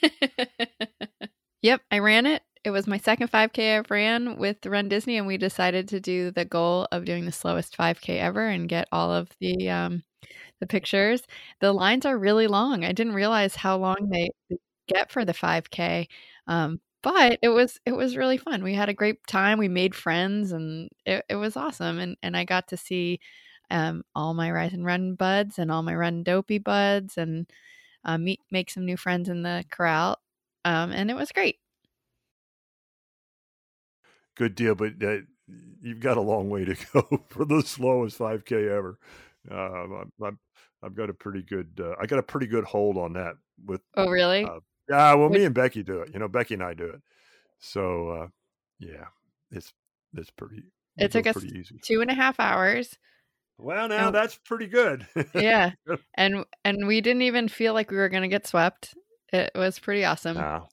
yep, 1.62 1.81
I 1.91 1.99
ran 1.99 2.27
it. 2.27 2.43
It 2.64 2.71
was 2.71 2.87
my 2.87 2.99
second 2.99 3.31
5K 3.31 3.79
I've 3.79 3.91
ran 3.91 4.37
with 4.37 4.67
Run 4.67 4.88
Disney, 4.88 5.17
and 5.17 5.27
we 5.27 5.38
decided 5.38 5.88
to 5.88 6.01
do 6.01 6.31
the 6.31 6.45
goal 6.45 6.87
of 6.93 7.05
doing 7.05 7.25
the 7.25 7.33
slowest 7.33 7.77
5K 7.77 8.19
ever 8.21 8.47
and 8.47 8.69
get 8.69 8.88
all 8.93 9.12
of 9.12 9.31
the 9.41 9.71
um, 9.71 10.03
the 10.61 10.67
pictures. 10.67 11.23
The 11.61 11.73
lines 11.73 12.05
are 12.05 12.19
really 12.19 12.49
long. 12.49 12.85
I 12.85 12.93
didn't 12.93 13.14
realize 13.14 13.55
how 13.55 13.77
long 13.77 14.09
they 14.11 14.31
get 14.88 15.11
for 15.11 15.24
the 15.24 15.33
5K, 15.35 16.09
um, 16.46 16.81
but 17.03 17.38
it 17.42 17.48
was 17.48 17.79
it 17.87 17.92
was 17.92 18.16
really 18.16 18.38
fun. 18.38 18.62
We 18.62 18.74
had 18.74 18.88
a 18.88 18.94
great 18.94 19.27
time. 19.27 19.59
We 19.59 19.68
made 19.68 19.94
friends, 19.94 20.53
and 20.53 20.90
it, 21.07 21.24
it 21.29 21.37
was 21.37 21.57
awesome. 21.57 21.98
And 21.98 22.16
and 22.22 22.37
I 22.37 22.44
got 22.44 22.68
to 22.68 22.77
see 22.77 23.20
um, 23.70 24.05
all 24.14 24.35
my 24.35 24.51
Rise 24.51 24.72
and 24.72 24.85
Run 24.85 25.14
buds 25.14 25.59
and 25.59 25.70
all 25.70 25.83
my 25.83 25.94
Run 25.94 26.22
Dopey 26.22 26.59
buds, 26.59 27.16
and 27.16 27.46
uh, 28.05 28.18
meet 28.18 28.40
make 28.51 28.70
some 28.70 28.85
new 28.87 28.96
friends 28.96 29.29
in 29.29 29.42
the 29.42 29.64
corral. 29.70 30.18
Um, 30.64 30.92
and 30.92 31.11
it 31.11 31.14
was 31.14 31.33
great. 31.33 31.59
Good 34.37 34.55
deal, 34.55 34.74
but 34.74 34.92
uh, 35.03 35.18
you've 35.81 36.01
got 36.01 36.16
a 36.16 36.22
long 36.22 36.51
way 36.51 36.64
to 36.64 36.77
go 36.92 37.24
for 37.29 37.44
the 37.44 37.62
slowest 37.62 38.18
5K 38.18 38.70
ever. 38.70 38.98
Uh, 39.51 40.05
I've, 40.24 40.37
I've 40.83 40.94
got 40.94 41.11
a 41.11 41.14
pretty 41.14 41.42
good, 41.42 41.81
uh, 41.81 41.94
I 42.01 42.07
got 42.07 42.18
a 42.18 42.22
pretty 42.22 42.46
good 42.46 42.64
hold 42.64 42.96
on 42.96 43.14
that. 43.14 43.35
With 43.64 43.81
oh 43.96 44.09
really? 44.09 44.46
Yeah, 44.88 45.14
well, 45.14 45.29
me 45.29 45.44
and 45.44 45.55
Becky 45.55 45.83
do 45.83 46.01
it. 46.01 46.11
You 46.12 46.20
know, 46.20 46.29
Becky 46.29 46.55
and 46.55 46.62
I 46.62 46.74
do 46.74 46.87
it. 46.87 47.01
So 47.59 48.09
uh, 48.11 48.29
yeah, 48.79 49.07
it's 49.51 49.72
it's 50.14 50.31
pretty. 50.31 50.64
It 50.96 51.12
took 51.12 51.27
us 51.27 51.44
easy. 51.44 51.79
two 51.83 52.01
and 52.01 52.11
a 52.11 52.14
half 52.14 52.40
hours. 52.40 52.98
Well, 53.59 53.88
now 53.88 54.09
oh. 54.09 54.11
that's 54.11 54.37
pretty 54.37 54.66
good. 54.66 55.07
yeah, 55.35 55.72
and 56.14 56.44
and 56.64 56.87
we 56.87 57.01
didn't 57.01 57.22
even 57.22 57.48
feel 57.48 57.74
like 57.74 57.90
we 57.90 57.96
were 57.96 58.09
going 58.09 58.22
to 58.22 58.29
get 58.29 58.46
swept. 58.46 58.94
It 59.33 59.51
was 59.55 59.79
pretty 59.79 60.05
awesome. 60.05 60.37
No. 60.37 60.68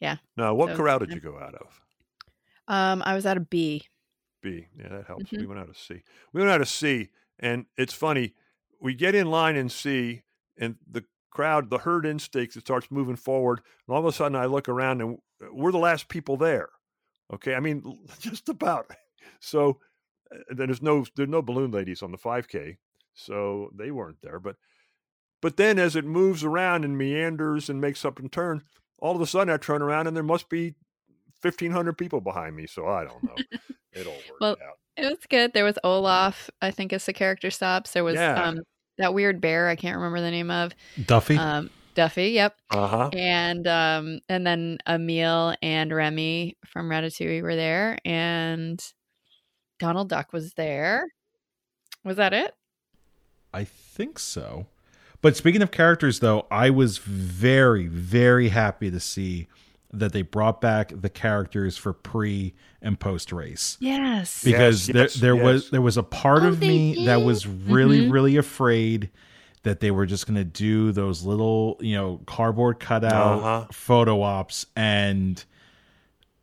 Yeah. 0.00 0.16
No, 0.36 0.54
what 0.54 0.70
so, 0.70 0.76
corral 0.76 0.98
did 0.98 1.12
you 1.12 1.20
go 1.20 1.38
out 1.38 1.54
of? 1.54 1.80
Um, 2.68 3.02
I 3.04 3.14
was 3.14 3.26
at 3.26 3.36
a 3.36 3.40
B. 3.40 3.84
B. 4.42 4.66
Yeah, 4.78 4.88
that 4.88 5.06
helps. 5.06 5.24
Mm-hmm. 5.24 5.40
We 5.40 5.46
went 5.46 5.60
out 5.60 5.68
of 5.68 5.78
C. 5.78 6.02
We 6.32 6.40
went 6.40 6.52
out 6.52 6.60
of 6.60 6.68
C, 6.68 7.08
and 7.40 7.66
it's 7.76 7.94
funny. 7.94 8.34
We 8.80 8.94
get 8.94 9.14
in 9.14 9.30
line 9.30 9.56
in 9.56 9.68
C, 9.68 10.22
and 10.58 10.76
the 10.88 11.04
crowd, 11.36 11.68
the 11.68 11.78
herd 11.78 12.06
instinct, 12.06 12.56
it 12.56 12.60
starts 12.60 12.90
moving 12.90 13.16
forward, 13.16 13.60
and 13.86 13.94
all 13.94 14.00
of 14.00 14.06
a 14.06 14.12
sudden 14.12 14.34
I 14.34 14.46
look 14.46 14.70
around, 14.70 15.02
and 15.02 15.18
we're 15.52 15.70
the 15.70 15.78
last 15.78 16.08
people 16.08 16.38
there. 16.38 16.70
Okay, 17.32 17.54
I 17.54 17.60
mean, 17.60 17.98
just 18.20 18.48
about. 18.48 18.90
So 19.40 19.78
there's 20.48 20.80
no 20.80 21.04
there's 21.14 21.28
no 21.28 21.42
balloon 21.42 21.72
ladies 21.72 22.02
on 22.02 22.10
the 22.10 22.16
5K, 22.16 22.78
so 23.12 23.70
they 23.76 23.90
weren't 23.90 24.22
there. 24.22 24.40
But 24.40 24.56
but 25.42 25.58
then 25.58 25.78
as 25.78 25.94
it 25.94 26.06
moves 26.06 26.42
around 26.42 26.86
and 26.86 26.96
meanders 26.96 27.68
and 27.68 27.82
makes 27.82 28.04
up 28.04 28.18
and 28.18 28.32
turn, 28.32 28.62
all 28.98 29.14
of 29.14 29.20
a 29.20 29.26
sudden 29.26 29.52
I 29.52 29.58
turn 29.58 29.82
around 29.82 30.06
and 30.06 30.16
there 30.16 30.24
must 30.24 30.48
be 30.48 30.74
1,500 31.42 31.98
people 31.98 32.22
behind 32.22 32.56
me. 32.56 32.66
So 32.66 32.88
I 32.88 33.04
don't 33.04 33.22
know. 33.22 33.34
it 33.92 34.06
all 34.06 34.14
worked 34.14 34.40
well, 34.40 34.56
out. 34.66 34.78
It 34.96 35.10
was 35.10 35.18
good. 35.28 35.52
There 35.52 35.64
was 35.64 35.78
Olaf, 35.84 36.48
I 36.62 36.70
think, 36.70 36.94
as 36.94 37.04
the 37.04 37.12
character 37.12 37.50
stops. 37.50 37.92
There 37.92 38.04
was 38.04 38.14
yeah. 38.14 38.42
um, 38.42 38.60
that 38.98 39.14
weird 39.14 39.40
bear 39.40 39.68
I 39.68 39.76
can't 39.76 39.96
remember 39.96 40.20
the 40.20 40.30
name 40.30 40.50
of. 40.50 40.72
Duffy. 41.04 41.36
Um, 41.36 41.70
Duffy, 41.94 42.28
yep. 42.30 42.56
Uh-huh. 42.70 43.10
And 43.14 43.66
um, 43.66 44.20
and 44.28 44.46
then 44.46 44.78
Emile 44.86 45.56
and 45.62 45.92
Remy 45.92 46.56
from 46.66 46.90
Ratatouille 46.90 47.42
were 47.42 47.56
there, 47.56 47.98
and 48.04 48.80
Donald 49.78 50.08
Duck 50.08 50.32
was 50.32 50.52
there. 50.54 51.08
Was 52.04 52.18
that 52.18 52.32
it? 52.32 52.54
I 53.52 53.64
think 53.64 54.18
so. 54.18 54.66
But 55.22 55.36
speaking 55.36 55.62
of 55.62 55.70
characters, 55.70 56.20
though, 56.20 56.46
I 56.50 56.70
was 56.70 56.98
very, 56.98 57.86
very 57.86 58.50
happy 58.50 58.90
to 58.90 59.00
see 59.00 59.48
that 59.98 60.12
they 60.12 60.22
brought 60.22 60.60
back 60.60 60.92
the 60.94 61.08
characters 61.10 61.76
for 61.76 61.92
pre 61.92 62.54
and 62.82 62.98
post 63.00 63.32
race. 63.32 63.76
Yes, 63.80 64.42
because 64.44 64.88
yes, 64.88 64.92
there 64.94 65.02
yes, 65.02 65.14
there 65.14 65.34
yes. 65.36 65.44
was 65.44 65.70
there 65.70 65.82
was 65.82 65.96
a 65.96 66.02
part 66.02 66.42
Oh, 66.42 66.48
of 66.48 66.60
they 66.60 66.68
me 66.68 67.04
that 67.06 67.22
was 67.22 67.46
really, 67.46 68.00
Mhm. 68.06 68.12
really 68.12 68.36
afraid 68.36 69.10
that 69.62 69.80
they 69.80 69.90
were 69.90 70.06
just 70.06 70.26
going 70.26 70.36
to 70.36 70.44
do 70.44 70.92
those 70.92 71.24
little, 71.24 71.76
you 71.80 71.96
know, 71.96 72.20
cardboard 72.26 72.78
cutout 72.78 73.38
Uh-huh. 73.38 73.66
photo 73.72 74.22
ops 74.22 74.66
and 74.76 75.44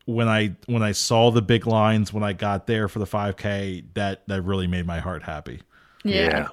when 0.06 0.28
I 0.28 0.56
when 0.66 0.84
I 0.84 0.92
saw 0.92 1.32
the 1.32 1.42
big 1.42 1.66
lines 1.66 2.12
when 2.12 2.24
I 2.24 2.34
got 2.34 2.68
there 2.68 2.90
for 2.90 3.00
the 3.00 3.06
5k 3.06 3.86
that 3.94 4.28
that 4.28 4.42
really 4.42 4.68
made 4.68 4.86
my 4.86 5.00
heart 5.00 5.24
happy. 5.24 5.62
yeah. 6.04 6.50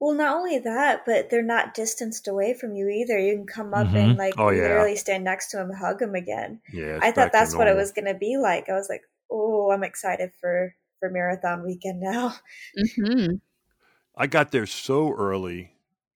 Well, 0.00 0.14
not 0.14 0.36
only 0.36 0.58
that, 0.58 1.04
but 1.06 1.30
they're 1.30 1.42
not 1.42 1.74
distanced 1.74 2.28
away 2.28 2.54
from 2.54 2.74
you 2.74 2.88
either. 2.88 3.18
You 3.18 3.34
can 3.36 3.46
come 3.46 3.74
up 3.74 3.88
Mhm. 3.88 3.94
and 3.94 4.16
like 4.18 4.34
Oh, 4.38 4.50
yeah. 4.50 4.58
literally 4.62 4.96
stand 4.96 5.24
next 5.24 5.50
to 5.50 5.60
him, 5.60 5.70
hug 5.72 6.00
him 6.02 6.14
again. 6.14 6.60
Yeah. 6.72 7.00
I 7.00 7.12
thought 7.12 7.32
that's 7.32 7.56
what 7.56 7.68
it 7.68 7.76
was 7.76 7.92
going 7.92 8.06
to 8.06 8.14
be 8.14 8.36
like. 8.36 8.68
I 8.68 8.74
was 8.74 8.88
like, 8.88 9.02
oh, 9.30 9.70
I'm 9.70 9.84
excited 9.84 10.32
for 10.40 10.74
for 11.00 11.10
marathon 11.10 11.64
weekend 11.64 12.00
now. 12.00 12.36
hmm 12.98 13.36
I 14.16 14.26
got 14.26 14.50
there 14.50 14.66
so 14.66 15.12
early 15.12 15.72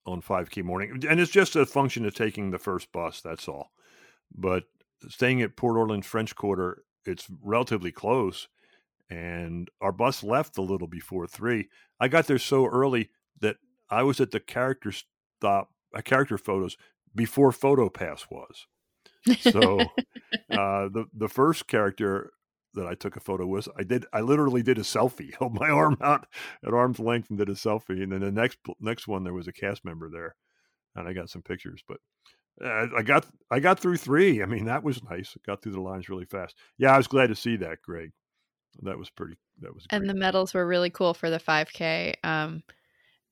on 0.06 0.20
5K 0.22 0.62
morning, 0.62 1.04
and 1.08 1.20
it's 1.20 1.30
just 1.30 1.56
a 1.56 1.66
function 1.66 2.06
of 2.06 2.14
taking 2.14 2.50
the 2.50 2.58
first 2.58 2.92
bus. 2.92 3.20
That's 3.20 3.48
all. 3.48 3.72
But 4.34 4.64
staying 5.08 5.42
at 5.42 5.56
Port 5.56 5.76
Orleans 5.76 6.06
French 6.06 6.34
Quarter, 6.36 6.84
it's 7.06 7.28
relatively 7.42 7.92
close, 7.92 8.48
and 9.10 9.70
our 9.80 9.92
bus 9.92 10.22
left 10.22 10.58
a 10.58 10.62
little 10.62 10.88
before 10.88 11.26
three. 11.26 11.68
I 12.00 12.08
got 12.08 12.26
there 12.26 12.38
so 12.38 12.66
early 12.66 13.04
that 13.04 13.10
I 13.90 14.02
was 14.02 14.20
at 14.20 14.30
the 14.30 14.40
character 14.40 14.92
stop, 14.92 15.70
uh, 15.94 16.02
character 16.02 16.38
photos 16.38 16.76
before 17.14 17.50
PhotoPass 17.50 18.26
was. 18.30 18.66
So 19.40 19.80
uh, 20.50 20.88
the 20.88 21.06
the 21.12 21.28
first 21.28 21.66
character 21.66 22.32
that 22.74 22.86
I 22.86 22.94
took 22.94 23.16
a 23.16 23.20
photo 23.20 23.46
with, 23.46 23.68
I 23.76 23.82
did 23.82 24.06
I 24.12 24.20
literally 24.20 24.62
did 24.62 24.78
a 24.78 24.82
selfie, 24.82 25.34
held 25.38 25.54
my 25.54 25.68
arm 25.68 25.96
out 26.00 26.26
at 26.64 26.72
arm's 26.72 27.00
length 27.00 27.30
and 27.30 27.38
did 27.38 27.48
a 27.48 27.54
selfie, 27.54 28.02
and 28.02 28.12
then 28.12 28.20
the 28.20 28.30
next 28.30 28.58
next 28.80 29.08
one 29.08 29.24
there 29.24 29.34
was 29.34 29.48
a 29.48 29.52
cast 29.52 29.84
member 29.84 30.08
there, 30.08 30.36
and 30.94 31.08
I 31.08 31.12
got 31.12 31.30
some 31.30 31.42
pictures. 31.42 31.82
But 31.86 31.98
uh, 32.64 32.86
I 32.96 33.02
got 33.02 33.26
I 33.50 33.60
got 33.60 33.80
through 33.80 33.96
three. 33.96 34.42
I 34.42 34.46
mean 34.46 34.66
that 34.66 34.84
was 34.84 35.02
nice. 35.04 35.34
I 35.36 35.40
got 35.46 35.62
through 35.62 35.72
the 35.72 35.80
lines 35.80 36.08
really 36.08 36.26
fast. 36.26 36.56
Yeah, 36.78 36.94
I 36.94 36.96
was 36.96 37.08
glad 37.08 37.28
to 37.28 37.36
see 37.36 37.56
that, 37.56 37.82
Greg. 37.82 38.10
That 38.82 38.98
was 38.98 39.10
pretty. 39.10 39.36
That 39.60 39.74
was 39.74 39.84
and 39.90 40.08
the 40.08 40.14
medals 40.14 40.54
were 40.54 40.66
really 40.66 40.90
cool 40.90 41.12
for 41.12 41.28
the 41.28 41.40
5k 41.40 42.14
um 42.24 42.62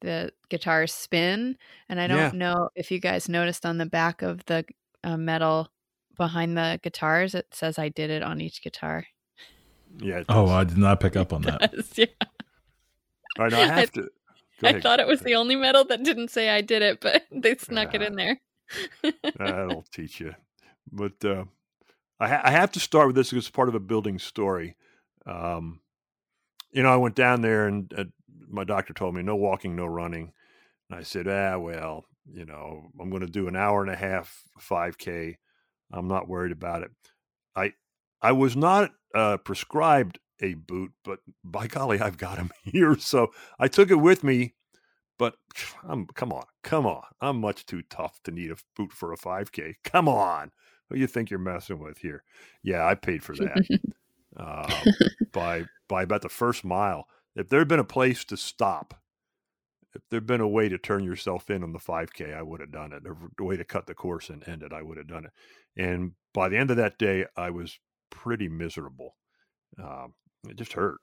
the 0.01 0.33
guitars 0.49 0.93
spin 0.93 1.57
and 1.89 2.01
i 2.01 2.07
don't 2.07 2.19
Yeah. 2.19 2.31
know 2.35 2.69
if 2.75 2.91
you 2.91 2.99
guys 3.01 3.29
noticed 3.29 3.65
on 3.67 3.79
the 3.79 3.87
back 3.87 4.23
of 4.23 4.45
the 4.47 4.65
uh, 5.05 5.17
medal 5.17 5.71
behind 6.17 6.57
the 6.57 6.79
guitars 6.83 7.35
it 7.35 7.47
says 7.53 7.79
i 7.79 7.89
did 7.89 8.11
it 8.11 8.23
on 8.23 8.41
each 8.41 8.63
guitar 8.63 9.07
yeah. 10.01 10.19
it 10.19 10.27
Oh. 10.29 10.47
I 10.49 10.65
did 10.65 10.77
not 10.79 11.01
pick 11.01 11.17
up 11.23 11.33
on 11.33 11.43
that. 11.43 11.71
Yes, 11.75 11.93
yeah. 11.97 12.07
All 13.39 13.45
right, 13.47 13.53
now 13.53 13.61
I 13.61 13.67
have 13.81 13.93
to. 13.93 14.09
I 14.63 14.81
thought 14.81 15.01
it 15.01 15.07
was 15.07 15.21
the 15.21 15.35
only 15.37 15.57
medal 15.57 15.85
that 15.87 16.03
didn't 16.03 16.31
say 16.31 16.51
i 16.51 16.61
did 16.61 16.83
it 16.83 17.01
but 17.01 17.23
they 17.33 17.57
snuck 17.57 17.95
it 17.95 18.03
Ah. 18.03 18.07
in 18.07 18.17
there 18.17 18.41
That'll 19.39 19.85
teach 19.93 20.21
you. 20.21 20.35
But 20.93 21.25
uh, 21.25 21.45
I, 22.21 22.29
ha- 22.29 22.43
I 22.45 22.51
have 22.51 22.73
to 22.73 22.81
start 22.81 23.07
with 23.07 23.17
this 23.17 23.31
because 23.31 23.47
it's 23.47 23.51
part 23.51 23.69
of 23.71 23.75
a 23.75 23.81
building 23.81 24.19
story. 24.19 24.77
Um, 25.27 25.81
you 26.71 26.83
know, 26.83 26.93
I 26.93 26.97
went 26.97 27.15
down 27.15 27.41
there 27.41 27.67
and 27.67 27.93
uh, 27.97 28.05
my 28.49 28.65
doctor 28.65 28.93
told 28.93 29.15
me 29.15 29.23
no 29.23 29.37
walking, 29.37 29.77
no 29.77 29.87
running. 29.87 30.33
And 30.91 30.99
I 30.99 31.03
said, 31.03 31.29
ah, 31.29 31.59
well, 31.59 32.05
you 32.31 32.45
know, 32.45 32.91
I'm 33.01 33.11
going 33.11 33.25
to 33.25 33.31
do 33.31 33.49
an 33.49 33.57
hour 33.57 33.83
and 33.83 33.91
a 33.91 33.97
half 33.97 34.43
5K. 34.61 35.37
I'm 35.93 36.09
not 36.09 36.29
worried 36.29 36.53
about 36.53 36.83
it. 36.83 36.91
I 37.57 37.73
I 38.21 38.33
was 38.33 38.57
not 38.57 38.91
uh, 39.15 39.39
prescribed 39.39 40.19
a 40.41 40.55
boot, 40.55 40.93
but 41.05 41.21
by 41.45 41.67
golly, 41.67 42.01
I've 42.01 42.19
got 42.19 42.37
them 42.37 42.51
here. 42.65 42.97
So 42.99 43.29
I 43.59 43.69
took 43.69 43.91
it 43.91 43.97
with 43.97 44.23
me. 44.23 44.55
But 45.19 45.35
I'm 45.89 46.07
come 46.07 46.33
on, 46.33 46.45
come 46.63 46.87
on. 46.87 47.03
I'm 47.21 47.41
much 47.41 47.67
too 47.67 47.83
tough 47.91 48.21
to 48.25 48.31
need 48.31 48.51
a 48.51 48.57
boot 48.77 48.93
for 48.93 49.13
a 49.13 49.17
5K. 49.17 49.75
Come 49.85 50.09
on. 50.09 50.51
Who 50.89 50.97
you 50.97 51.07
think 51.07 51.31
you're 51.31 51.39
messing 51.39 51.81
with 51.81 51.99
here? 51.99 52.23
Yeah, 52.63 52.87
I 52.87 52.95
paid 52.95 53.23
for 53.23 53.35
that 53.35 53.81
uh, 54.37 54.83
by 55.33 55.65
by 55.89 56.03
about 56.03 56.23
the 56.23 56.29
first 56.31 56.65
mile. 56.65 57.07
If 57.39 57.49
there 57.49 57.61
had 57.61 57.69
been 57.69 57.79
a 57.79 57.85
place 57.85 58.25
to 58.27 58.37
stop, 58.37 58.95
if 59.95 60.03
there'd 60.11 60.27
been 60.27 60.41
a 60.41 60.49
way 60.49 60.69
to 60.69 60.77
turn 60.77 61.05
yourself 61.05 61.49
in 61.51 61.63
on 61.63 61.73
the 61.73 61.79
5K, 61.79 62.35
I 62.35 62.43
would 62.43 62.61
have 62.61 62.73
done 62.73 62.93
it. 62.93 63.05
A 63.39 63.45
way 63.45 63.57
to 63.57 63.65
cut 63.65 63.87
the 63.87 63.95
course 63.95 64.29
and 64.29 64.47
end 64.47 64.63
it, 64.63 64.73
I 64.73 64.83
would 64.83 64.99
have 64.99 65.07
done 65.07 65.25
it. 65.25 65.33
And 65.77 66.13
by 66.35 66.49
the 66.49 66.59
end 66.59 66.71
of 66.71 66.77
that 66.77 66.99
day, 66.99 67.27
I 67.37 67.51
was 67.51 67.79
pretty 68.11 68.49
miserable. 68.49 69.17
Um, 69.83 70.15
it 70.49 70.57
just 70.57 70.73
hurt. 70.73 70.99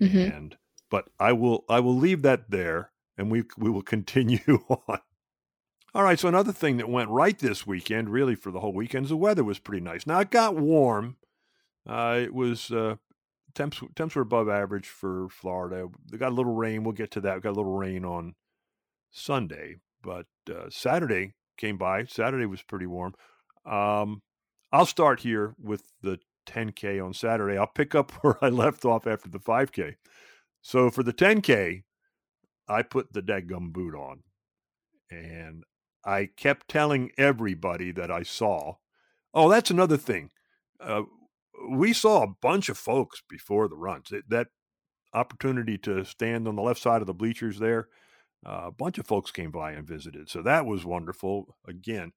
Mhm. 0.00 0.36
And 0.36 0.58
but 0.90 1.08
I 1.20 1.32
will 1.32 1.64
I 1.68 1.80
will 1.80 1.96
leave 1.96 2.22
that 2.22 2.50
there, 2.50 2.92
and 3.18 3.30
we 3.30 3.44
we 3.58 3.70
will 3.70 3.82
continue 3.96 4.64
on. 4.68 5.00
All 5.94 6.02
right. 6.02 6.18
So 6.18 6.28
another 6.28 6.52
thing 6.52 6.78
that 6.78 6.88
went 6.88 7.10
right 7.10 7.38
this 7.38 7.66
weekend, 7.66 8.10
really 8.10 8.34
for 8.34 8.50
the 8.50 8.60
whole 8.60 8.74
weekend, 8.74 9.04
is 9.06 9.10
the 9.10 9.16
weather 9.16 9.44
was 9.44 9.58
pretty 9.58 9.82
nice. 9.82 10.06
Now 10.06 10.20
it 10.20 10.30
got 10.30 10.56
warm. 10.56 11.16
Uh, 11.86 12.18
it 12.22 12.34
was 12.34 12.70
uh, 12.70 12.96
temps 13.56 13.82
temps 13.96 14.14
were 14.14 14.22
above 14.22 14.48
average 14.48 14.86
for 14.86 15.28
Florida. 15.28 15.88
They 16.10 16.18
got 16.18 16.32
a 16.32 16.34
little 16.34 16.54
rain. 16.54 16.84
We'll 16.84 16.92
get 16.92 17.10
to 17.12 17.20
that. 17.22 17.34
We 17.34 17.40
got 17.40 17.50
a 17.50 17.60
little 17.60 17.76
rain 17.76 18.04
on 18.04 18.34
Sunday, 19.10 19.76
but 20.02 20.26
uh, 20.48 20.70
Saturday 20.70 21.34
came 21.56 21.76
by. 21.76 22.04
Saturday 22.04 22.46
was 22.46 22.62
pretty 22.62 22.86
warm. 22.86 23.14
Um, 23.64 24.22
I'll 24.70 24.86
start 24.86 25.20
here 25.20 25.54
with 25.60 25.82
the 26.02 26.18
10K 26.46 27.04
on 27.04 27.14
Saturday. 27.14 27.58
I'll 27.58 27.66
pick 27.66 27.94
up 27.94 28.12
where 28.20 28.42
I 28.44 28.48
left 28.48 28.84
off 28.84 29.06
after 29.06 29.28
the 29.28 29.40
5K. 29.40 29.96
So 30.62 30.90
for 30.90 31.02
the 31.02 31.12
10K, 31.12 31.82
I 32.68 32.82
put 32.82 33.12
the 33.12 33.22
gum 33.22 33.70
boot 33.70 33.94
on. 33.94 34.22
And 35.10 35.64
I 36.04 36.26
kept 36.36 36.68
telling 36.68 37.10
everybody 37.16 37.92
that 37.92 38.10
I 38.10 38.22
saw. 38.22 38.74
Oh, 39.32 39.48
that's 39.48 39.70
another 39.70 39.96
thing. 39.96 40.30
Uh, 40.80 41.02
we 41.70 41.92
saw 41.92 42.22
a 42.22 42.34
bunch 42.40 42.68
of 42.68 42.78
folks 42.78 43.22
before 43.28 43.68
the 43.68 43.76
runs. 43.76 44.12
It, 44.12 44.28
that 44.28 44.48
opportunity 45.12 45.78
to 45.78 46.04
stand 46.04 46.46
on 46.46 46.56
the 46.56 46.62
left 46.62 46.80
side 46.80 47.00
of 47.00 47.06
the 47.06 47.14
bleachers 47.14 47.58
there, 47.58 47.88
uh, 48.44 48.64
a 48.66 48.72
bunch 48.72 48.98
of 48.98 49.06
folks 49.06 49.30
came 49.30 49.50
by 49.50 49.72
and 49.72 49.86
visited. 49.86 50.28
So 50.28 50.42
that 50.42 50.66
was 50.66 50.84
wonderful. 50.84 51.56
Again, 51.66 52.12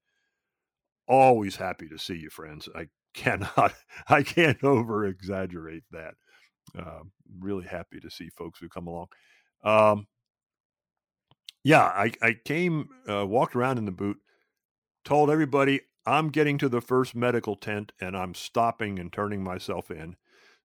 always 1.08 1.56
happy 1.56 1.88
to 1.89 1.97
see 1.97 2.15
you, 2.15 2.30
friends. 2.30 2.69
I 2.75 2.88
cannot, 3.13 3.73
I 4.08 4.23
can't 4.23 4.63
over 4.63 5.06
exaggerate 5.06 5.84
that. 5.91 6.13
Uh, 6.78 7.02
really 7.39 7.65
happy 7.65 7.99
to 7.99 8.12
see 8.12 8.30
folks 8.30 8.60
who 8.60 8.69
come 8.69 8.88
along. 8.88 9.08
Um, 9.63 10.08
yeah, 11.63 11.84
I, 11.84 12.12
I 12.21 12.34
came, 12.45 12.89
uh, 13.10 13.25
walked 13.25 13.56
around 13.56 13.80
in 13.80 13.86
the 13.86 13.91
boot, 13.91 14.17
told 15.04 15.32
everybody 15.32 15.82
I'm 16.10 16.30
getting 16.30 16.58
to 16.60 16.69
the 16.69 16.82
first 16.82 17.15
medical 17.15 17.56
tent 17.56 17.91
and 18.00 18.15
I'm 18.15 18.34
stopping 18.34 19.00
and 19.00 19.12
turning 19.12 19.43
myself 19.43 19.91
in. 19.91 20.15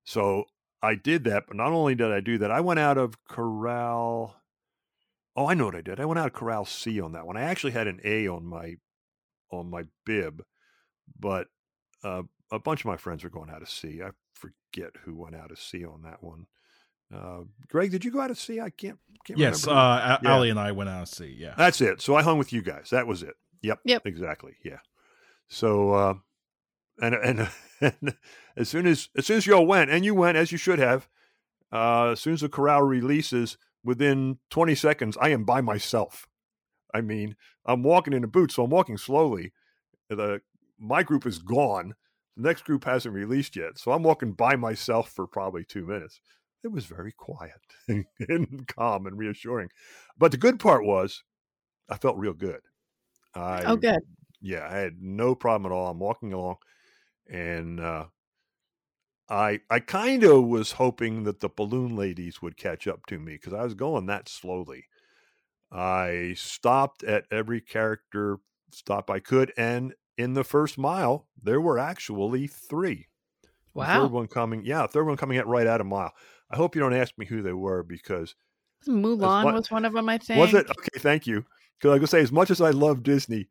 So 0.05 0.45
I 0.83 0.95
did 0.95 1.25
that, 1.25 1.45
but 1.47 1.57
not 1.57 1.73
only 1.73 1.95
did 1.95 2.13
I 2.13 2.21
do 2.21 2.39
that, 2.39 2.51
I 2.51 2.61
went 2.61 2.81
out 2.81 2.99
of 2.99 3.25
corral. 3.25 4.37
Oh, 5.37 5.47
I 5.47 5.55
know 5.55 5.67
what 5.67 5.75
I 5.75 5.81
did. 5.81 5.99
I 5.99 6.05
went 6.05 6.19
out 6.19 6.27
of 6.27 6.33
corral 6.33 6.65
C 6.65 7.01
on 7.01 7.13
that 7.13 7.27
one. 7.27 7.37
I 7.37 7.43
actually 7.43 7.73
had 7.73 7.87
an 7.87 8.01
A 8.05 8.29
on 8.29 8.45
my 8.45 8.77
on 9.51 9.71
my 9.71 9.85
bib, 10.05 10.45
but 11.19 11.49
uh, 12.03 12.23
a 12.51 12.59
bunch 12.59 12.81
of 12.81 12.87
my 12.87 12.97
friends 12.97 13.25
were 13.25 13.31
going 13.31 13.51
out 13.51 13.63
of 13.63 13.71
C. 13.71 14.03
I 14.03 14.11
forget 14.35 14.91
who 15.05 15.15
went 15.15 15.37
out 15.37 15.51
of 15.51 15.59
C 15.59 15.85
on 15.85 16.03
that 16.03 16.23
one. 16.23 16.47
Uh, 17.15 17.43
Greg, 17.69 17.91
did 17.91 18.05
you 18.05 18.11
go 18.11 18.21
out 18.21 18.31
of 18.31 18.39
C? 18.39 18.61
I 18.61 18.71
can't. 18.71 18.99
can't 19.25 19.39
yes, 19.39 19.67
uh, 19.67 20.19
yeah. 20.23 20.31
Allie 20.31 20.51
and 20.51 20.59
I 20.59 20.73
went 20.73 20.91
out 20.91 21.03
of 21.03 21.09
C. 21.09 21.35
Yeah, 21.39 21.55
that's 21.57 21.81
it. 21.81 22.01
So 22.01 22.15
I 22.15 22.23
hung 22.23 22.39
with 22.39 22.53
you 22.53 22.63
guys. 22.63 22.91
That 22.91 23.07
was 23.07 23.23
it. 23.23 23.35
Yep. 23.63 23.81
Yep. 23.85 24.07
Exactly. 24.07 24.57
Yeah. 24.65 24.79
So, 25.49 25.93
uh, 25.93 26.15
and, 27.01 27.15
and, 27.15 27.49
and 27.81 28.17
as 28.57 28.69
soon 28.69 28.87
as 28.87 29.09
as 29.17 29.27
soon 29.27 29.39
as 29.39 29.47
y'all 29.47 29.67
went, 29.67 29.91
and 29.91 30.05
you 30.05 30.15
went 30.15 30.37
as 30.37 30.53
you 30.53 30.59
should 30.59 30.79
have, 30.79 31.09
uh, 31.73 32.13
as 32.13 32.21
soon 32.21 32.35
as 32.35 32.41
the 32.41 32.49
corral 32.49 32.83
releases, 32.83 33.57
within 33.85 34.39
20 34.51 34.75
seconds, 34.75 35.17
I 35.21 35.29
am 35.29 35.45
by 35.45 35.61
myself. 35.61 36.27
I 36.93 37.01
mean, 37.01 37.37
I'm 37.67 37.83
walking 37.83 38.13
in 38.13 38.25
a 38.25 38.29
boot, 38.29 38.53
so 38.53 38.65
I'm 38.65 38.71
walking 38.71 38.97
slowly. 38.97 39.53
The 40.09 40.41
my 40.79 41.03
group 41.03 41.27
is 41.27 41.39
gone. 41.39 41.95
The 42.37 42.43
next 42.43 42.65
group 42.65 42.85
hasn't 42.85 43.15
released 43.15 43.57
yet, 43.57 43.79
so 43.79 43.93
I'm 43.93 44.03
walking 44.03 44.33
by 44.33 44.57
myself 44.57 45.11
for 45.11 45.27
probably 45.27 45.65
two 45.65 45.87
minutes. 45.87 46.21
It 46.63 46.73
was 46.73 46.87
very 46.87 47.13
quiet 47.13 47.61
and, 47.89 48.07
and 48.21 48.67
calm 48.67 49.07
and 49.07 49.19
reassuring. 49.19 49.69
But 50.19 50.31
the 50.31 50.39
good 50.39 50.59
part 50.59 50.85
was, 50.85 51.23
I 51.89 51.97
felt 51.97 52.17
real 52.17 52.33
good. 52.33 52.61
I, 53.35 53.63
oh, 53.65 53.77
good. 53.77 54.01
Yeah, 54.45 54.69
I 54.71 54.77
had 54.77 55.01
no 55.01 55.35
problem 55.35 55.73
at 55.73 55.75
all. 55.75 55.89
I'm 55.89 55.99
walking 55.99 56.35
along, 56.35 56.57
and 57.27 57.81
uh, 57.81 58.07
I 59.27 59.61
I 59.71 59.81
kind 59.81 60.23
of 60.23 60.45
was 60.45 60.73
hoping 60.73 61.25
that 61.25 61.41
the 61.41 61.49
balloon 61.49 61.97
ladies 61.97 62.43
would 62.43 62.59
catch 62.59 62.87
up 62.87 63.07
to 63.07 63.19
me 63.19 63.33
because 63.33 63.55
I 63.55 63.65
was 63.65 63.73
going 63.73 64.05
that 64.07 64.29
slowly. 64.29 64.85
I 65.73 66.35
stopped 66.37 67.03
at 67.05 67.25
every 67.31 67.63
character 67.63 68.37
stop 68.71 69.11
I 69.11 69.19
could, 69.19 69.51
and 69.57 69.95
in 70.19 70.35
the 70.35 70.45
first 70.45 70.77
mile, 70.77 71.27
there 71.43 71.61
were 71.61 71.79
actually 71.79 72.47
three. 72.47 73.09
Wow. 73.73 73.87
The 73.87 74.01
third 74.03 74.13
one 74.13 74.27
coming, 74.29 74.67
yeah, 74.67 74.87
third 74.87 75.07
one 75.07 75.17
coming 75.17 75.39
at 75.39 75.47
right 75.47 75.67
at 75.67 75.81
a 75.81 75.85
mile. 75.85 76.13
I 76.51 76.57
hope 76.57 76.75
you 76.75 76.83
don't 76.83 76.93
ask 76.93 77.17
me 77.17 77.25
who 77.25 77.41
they 77.41 77.55
were 77.55 77.83
because 77.83 78.35
Mulan 78.87 79.55
was 79.55 79.71
one 79.71 79.87
of 79.87 79.95
them. 79.95 80.07
I 80.11 80.19
think 80.19 80.39
was 80.39 80.53
it? 80.53 80.69
Okay, 80.69 80.99
thank 80.99 81.27
you. 81.27 81.47
Because 81.79 81.89
I 81.89 81.93
was 81.93 81.99
gonna 82.01 82.07
say, 82.09 82.21
as 82.21 82.31
much 82.31 82.51
as 82.51 82.61
I 82.61 82.71
love 82.71 83.03
Disney, 83.03 83.49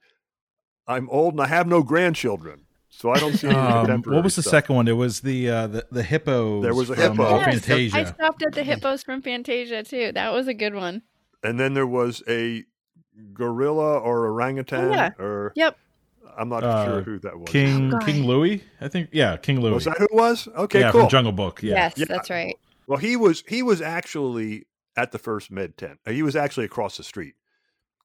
I'm 0.88 1.10
old 1.10 1.34
and 1.34 1.41
I 1.41 1.48
have 1.48 1.67
no 1.67 1.84
grandchildren. 1.84 2.62
So 2.89 3.10
I 3.10 3.19
don't 3.19 3.34
see 3.34 3.48
um, 3.48 4.04
what 4.04 4.24
was 4.24 4.36
the 4.36 4.43
stuff. 4.43 4.52
second 4.52 4.76
one? 4.76 4.88
It 4.88 4.96
was 4.96 5.22
the 5.22 5.50
uh, 5.50 5.67
the, 5.67 5.88
the 5.91 6.04
hippos. 6.04 6.63
There 6.63 6.76
was 6.76 6.89
a 6.89 6.96
hippo. 6.96 7.38
Yes, 7.38 7.46
Fantasia. 7.46 7.98
I 7.98 8.04
stopped 8.04 8.43
at 8.43 8.54
the 8.54 8.63
hippos 8.63 9.04
from 9.04 9.22
Fantasia 9.22 9.84
too. 9.84 10.12
That 10.12 10.32
was 10.32 10.48
a 10.48 10.54
good 10.54 10.76
one. 10.76 11.02
And 11.43 11.60
then 11.60 11.74
there 11.74 11.88
was 11.88 12.22
a 12.28 12.63
gorilla 13.34 13.98
or 14.00 14.28
orangutan 14.28 14.86
oh, 14.86 14.91
yeah. 14.91 15.10
or 15.19 15.54
yep. 15.56 15.78
I'm 16.38 16.50
not 16.50 16.63
uh, 16.63 16.86
sure 16.86 17.02
who 17.02 17.19
that 17.19 17.38
was. 17.38 17.50
King 17.50 17.93
oh, 17.93 18.00
King 18.00 18.26
Louie, 18.26 18.63
I 18.80 18.88
think. 18.88 19.10
Yeah, 19.12 19.38
King 19.38 19.60
Louie. 19.62 19.74
Was 19.74 19.86
that 19.86 19.98
who 19.98 20.06
it 20.06 20.13
was? 20.13 20.48
Okay, 20.48 20.82
yeah, 20.82 20.91
cool. 20.91 21.02
From 21.02 21.10
Jungle 21.10 21.34
Book. 21.34 21.62
Yeah. 21.62 21.76
Yes, 21.76 21.93
yeah. 21.98 22.06
that's 22.08 22.30
right. 22.30 22.56
Well, 22.88 23.00
he 23.00 23.15
was 23.15 23.43
he 23.48 23.63
was 23.63 23.82
actually 23.82 24.65
at 24.96 25.12
the 25.12 25.19
first 25.19 25.52
med 25.52 25.78
tent. 25.78 26.00
He 26.08 26.22
was 26.22 26.36
actually 26.36 26.65
across 26.65 26.98
the 26.98 27.04
street 27.04 27.36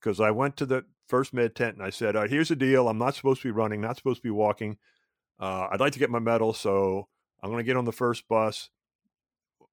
because 0.00 0.20
I 0.20 0.30
went 0.30 0.56
to 0.58 0.66
the 0.66 0.84
first 1.08 1.32
med 1.32 1.54
tent 1.54 1.76
and 1.76 1.84
I 1.84 1.90
said, 1.90 2.14
"All 2.14 2.22
right, 2.22 2.30
here's 2.30 2.48
the 2.48 2.56
deal. 2.56 2.88
I'm 2.88 2.98
not 2.98 3.14
supposed 3.14 3.42
to 3.42 3.48
be 3.48 3.52
running, 3.52 3.80
not 3.80 3.96
supposed 3.96 4.18
to 4.18 4.28
be 4.28 4.30
walking. 4.30 4.78
Uh, 5.40 5.68
I'd 5.70 5.80
like 5.80 5.92
to 5.92 5.98
get 5.98 6.10
my 6.10 6.18
medal, 6.18 6.52
so 6.52 7.08
I'm 7.42 7.50
going 7.50 7.62
to 7.62 7.66
get 7.66 7.76
on 7.76 7.84
the 7.84 7.92
first 7.92 8.28
bus. 8.28 8.70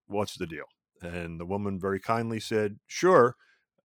What's 0.08 0.38
the 0.38 0.48
deal?" 0.48 0.66
And 1.02 1.40
the 1.40 1.46
woman 1.46 1.80
very 1.80 2.00
kindly 2.00 2.40
said, 2.40 2.80
"Sure, 2.88 3.36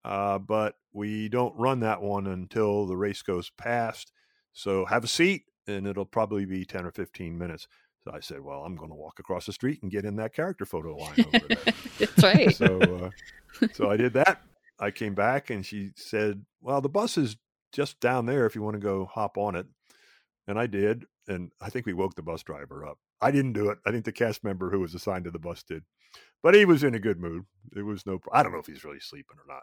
uh, 0.04 0.38
but 0.38 0.76
we 0.92 1.28
don't 1.28 1.58
run 1.58 1.80
that 1.80 2.02
one 2.02 2.26
until 2.26 2.86
the 2.86 2.96
race 2.96 3.22
goes 3.22 3.50
past. 3.50 4.12
So 4.52 4.84
have 4.86 5.04
a 5.04 5.08
seat, 5.08 5.44
and 5.66 5.86
it'll 5.86 6.04
probably 6.04 6.44
be 6.44 6.64
10 6.64 6.86
or 6.86 6.90
15 6.90 7.36
minutes." 7.36 7.66
So 8.04 8.12
I 8.12 8.20
said, 8.20 8.40
"Well, 8.40 8.64
I'm 8.64 8.76
going 8.76 8.90
to 8.90 8.96
walk 8.96 9.18
across 9.18 9.46
the 9.46 9.52
street 9.52 9.82
and 9.82 9.90
get 9.90 10.04
in 10.04 10.16
that 10.16 10.32
character 10.34 10.64
photo 10.64 10.96
line 10.96 11.24
over 11.26 11.46
there." 11.48 11.74
That's 11.98 12.22
right. 12.22 12.54
so, 12.54 12.80
uh, 12.80 13.66
so 13.72 13.90
I 13.90 13.96
did 13.96 14.14
that. 14.14 14.40
I 14.80 14.90
came 14.90 15.14
back, 15.14 15.50
and 15.50 15.64
she 15.64 15.92
said, 15.96 16.44
"Well, 16.60 16.80
the 16.80 16.88
bus 16.88 17.18
is 17.18 17.36
just 17.72 18.00
down 18.00 18.26
there 18.26 18.46
if 18.46 18.54
you 18.54 18.62
want 18.62 18.74
to 18.74 18.80
go 18.80 19.04
hop 19.04 19.36
on 19.38 19.54
it." 19.54 19.66
And 20.46 20.58
I 20.58 20.66
did, 20.66 21.04
and 21.28 21.52
I 21.60 21.70
think 21.70 21.86
we 21.86 21.92
woke 21.92 22.14
the 22.14 22.22
bus 22.22 22.42
driver 22.42 22.84
up. 22.84 22.98
I 23.20 23.30
didn't 23.30 23.52
do 23.52 23.68
it. 23.70 23.78
I 23.86 23.90
think 23.90 24.04
the 24.04 24.12
cast 24.12 24.42
member 24.42 24.70
who 24.70 24.80
was 24.80 24.94
assigned 24.94 25.24
to 25.24 25.30
the 25.30 25.38
bus 25.38 25.62
did, 25.62 25.84
but 26.42 26.54
he 26.54 26.64
was 26.64 26.82
in 26.82 26.94
a 26.94 27.00
good 27.00 27.20
mood. 27.20 27.44
It 27.76 27.82
was 27.82 28.06
no. 28.06 28.20
I 28.32 28.42
don't 28.42 28.52
know 28.52 28.58
if 28.58 28.66
he's 28.66 28.84
really 28.84 29.00
sleeping 29.00 29.36
or 29.38 29.52
not. 29.52 29.62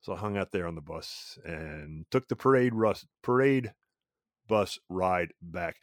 So 0.00 0.14
I 0.14 0.16
hung 0.16 0.38
out 0.38 0.50
there 0.50 0.66
on 0.66 0.74
the 0.74 0.80
bus 0.80 1.38
and 1.44 2.06
took 2.10 2.28
the 2.28 2.36
parade 2.36 2.72
parade 3.22 3.74
bus 4.48 4.78
ride 4.88 5.32
back. 5.42 5.76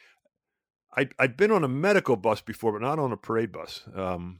I 0.96 1.10
I'd 1.20 1.38
been 1.38 1.52
on 1.52 1.63
a 1.63 1.70
medical 1.70 2.15
bus 2.15 2.41
before, 2.41 2.72
but 2.74 2.82
not 2.82 3.00
on 3.00 3.12
a 3.12 3.17
parade 3.17 3.52
bus. 3.52 3.84
Um, 3.96 4.39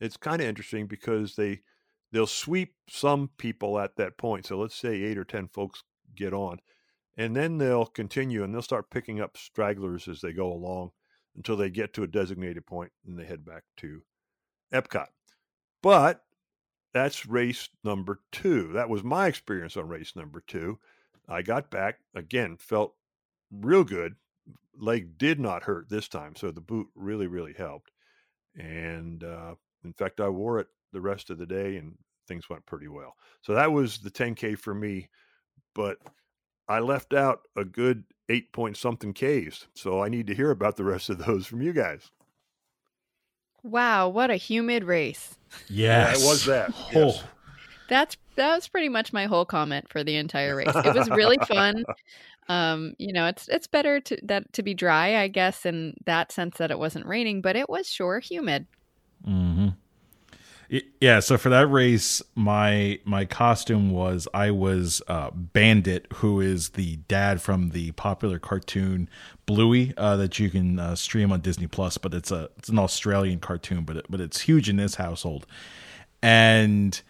it's 0.00 0.16
kind 0.16 0.42
of 0.42 0.48
interesting 0.48 0.86
because 0.86 1.36
they 1.36 1.62
they'll 2.12 2.26
sweep 2.26 2.74
some 2.88 3.30
people 3.38 3.78
at 3.78 3.96
that 3.96 4.18
point. 4.18 4.46
So 4.46 4.58
let's 4.58 4.76
say 4.76 5.02
eight 5.02 5.18
or 5.18 5.24
ten 5.24 5.48
folks 5.48 5.82
get 6.14 6.32
on, 6.32 6.60
and 7.16 7.34
then 7.34 7.58
they'll 7.58 7.86
continue 7.86 8.44
and 8.44 8.54
they'll 8.54 8.62
start 8.62 8.90
picking 8.90 9.20
up 9.20 9.36
stragglers 9.36 10.08
as 10.08 10.20
they 10.20 10.32
go 10.32 10.52
along 10.52 10.90
until 11.36 11.56
they 11.56 11.70
get 11.70 11.94
to 11.94 12.02
a 12.02 12.08
designated 12.08 12.66
point 12.66 12.92
and 13.06 13.18
they 13.18 13.24
head 13.24 13.44
back 13.44 13.64
to 13.78 14.02
Epcot. 14.72 15.08
But 15.82 16.22
that's 16.92 17.26
race 17.26 17.68
number 17.82 18.20
two. 18.30 18.72
That 18.74 18.88
was 18.88 19.02
my 19.02 19.26
experience 19.26 19.76
on 19.76 19.88
race 19.88 20.14
number 20.14 20.42
two. 20.46 20.78
I 21.28 21.42
got 21.42 21.70
back 21.70 22.00
again, 22.14 22.56
felt 22.58 22.94
real 23.50 23.84
good. 23.84 24.16
Leg 24.78 25.18
did 25.18 25.38
not 25.40 25.64
hurt 25.64 25.88
this 25.88 26.08
time, 26.08 26.34
so 26.36 26.50
the 26.50 26.60
boot 26.60 26.88
really, 26.94 27.26
really 27.26 27.54
helped. 27.54 27.90
And 28.56 29.22
uh, 29.24 29.54
in 29.84 29.92
fact, 29.92 30.20
I 30.20 30.28
wore 30.28 30.60
it 30.60 30.68
the 30.92 31.00
rest 31.00 31.30
of 31.30 31.38
the 31.38 31.46
day, 31.46 31.76
and 31.76 31.96
things 32.28 32.48
went 32.48 32.66
pretty 32.66 32.88
well. 32.88 33.14
So 33.42 33.54
that 33.54 33.72
was 33.72 33.98
the 33.98 34.10
10K 34.10 34.58
for 34.58 34.74
me. 34.74 35.08
But 35.74 35.98
I 36.68 36.80
left 36.80 37.14
out 37.14 37.40
a 37.56 37.64
good 37.64 38.04
eight 38.28 38.52
point 38.52 38.76
something 38.76 39.12
Ks. 39.12 39.66
So 39.74 40.02
I 40.02 40.08
need 40.08 40.26
to 40.28 40.34
hear 40.34 40.50
about 40.50 40.76
the 40.76 40.84
rest 40.84 41.10
of 41.10 41.18
those 41.18 41.46
from 41.46 41.62
you 41.62 41.72
guys. 41.72 42.10
Wow, 43.62 44.08
what 44.08 44.30
a 44.30 44.36
humid 44.36 44.84
race. 44.84 45.38
Yes. 45.68 46.18
Yeah, 46.18 46.24
it 46.24 46.28
was 46.28 46.44
that. 46.46 46.74
Yes. 46.92 47.18
Oh. 47.22 47.28
That's 47.88 48.16
that 48.36 48.54
was 48.54 48.68
pretty 48.68 48.88
much 48.88 49.12
my 49.12 49.26
whole 49.26 49.44
comment 49.44 49.86
for 49.90 50.02
the 50.02 50.16
entire 50.16 50.56
race. 50.56 50.74
It 50.74 50.94
was 50.94 51.10
really 51.10 51.38
fun. 51.46 51.84
Um, 52.48 52.94
you 52.98 53.12
know, 53.12 53.26
it's 53.26 53.48
it's 53.48 53.68
better 53.68 54.00
to 54.00 54.18
that 54.24 54.52
to 54.54 54.64
be 54.64 54.74
dry, 54.74 55.18
I 55.18 55.28
guess, 55.28 55.64
in 55.64 55.94
that 56.06 56.32
sense 56.32 56.58
that 56.58 56.72
it 56.72 56.78
wasn't 56.78 57.06
raining, 57.06 57.40
but 57.40 57.54
it 57.54 57.70
was 57.70 57.86
sure 57.86 58.18
humid. 58.18 58.66
Yeah, 61.02 61.20
so 61.20 61.36
for 61.36 61.50
that 61.50 61.66
race, 61.66 62.22
my 62.34 62.98
my 63.04 63.26
costume 63.26 63.90
was 63.90 64.26
I 64.32 64.50
was 64.52 65.02
uh, 65.06 65.30
Bandit, 65.30 66.06
who 66.14 66.40
is 66.40 66.70
the 66.70 66.96
dad 67.08 67.42
from 67.42 67.70
the 67.70 67.90
popular 67.92 68.38
cartoon 68.38 69.10
Bluey 69.44 69.92
uh, 69.98 70.16
that 70.16 70.38
you 70.38 70.48
can 70.48 70.78
uh, 70.78 70.96
stream 70.96 71.30
on 71.30 71.40
Disney 71.40 71.66
Plus. 71.66 71.98
But 71.98 72.14
it's 72.14 72.30
a 72.30 72.48
it's 72.56 72.70
an 72.70 72.78
Australian 72.78 73.38
cartoon, 73.40 73.84
but 73.84 73.98
it, 73.98 74.06
but 74.08 74.18
it's 74.18 74.40
huge 74.40 74.70
in 74.70 74.76
this 74.76 74.94
household, 74.94 75.46
and 76.22 77.02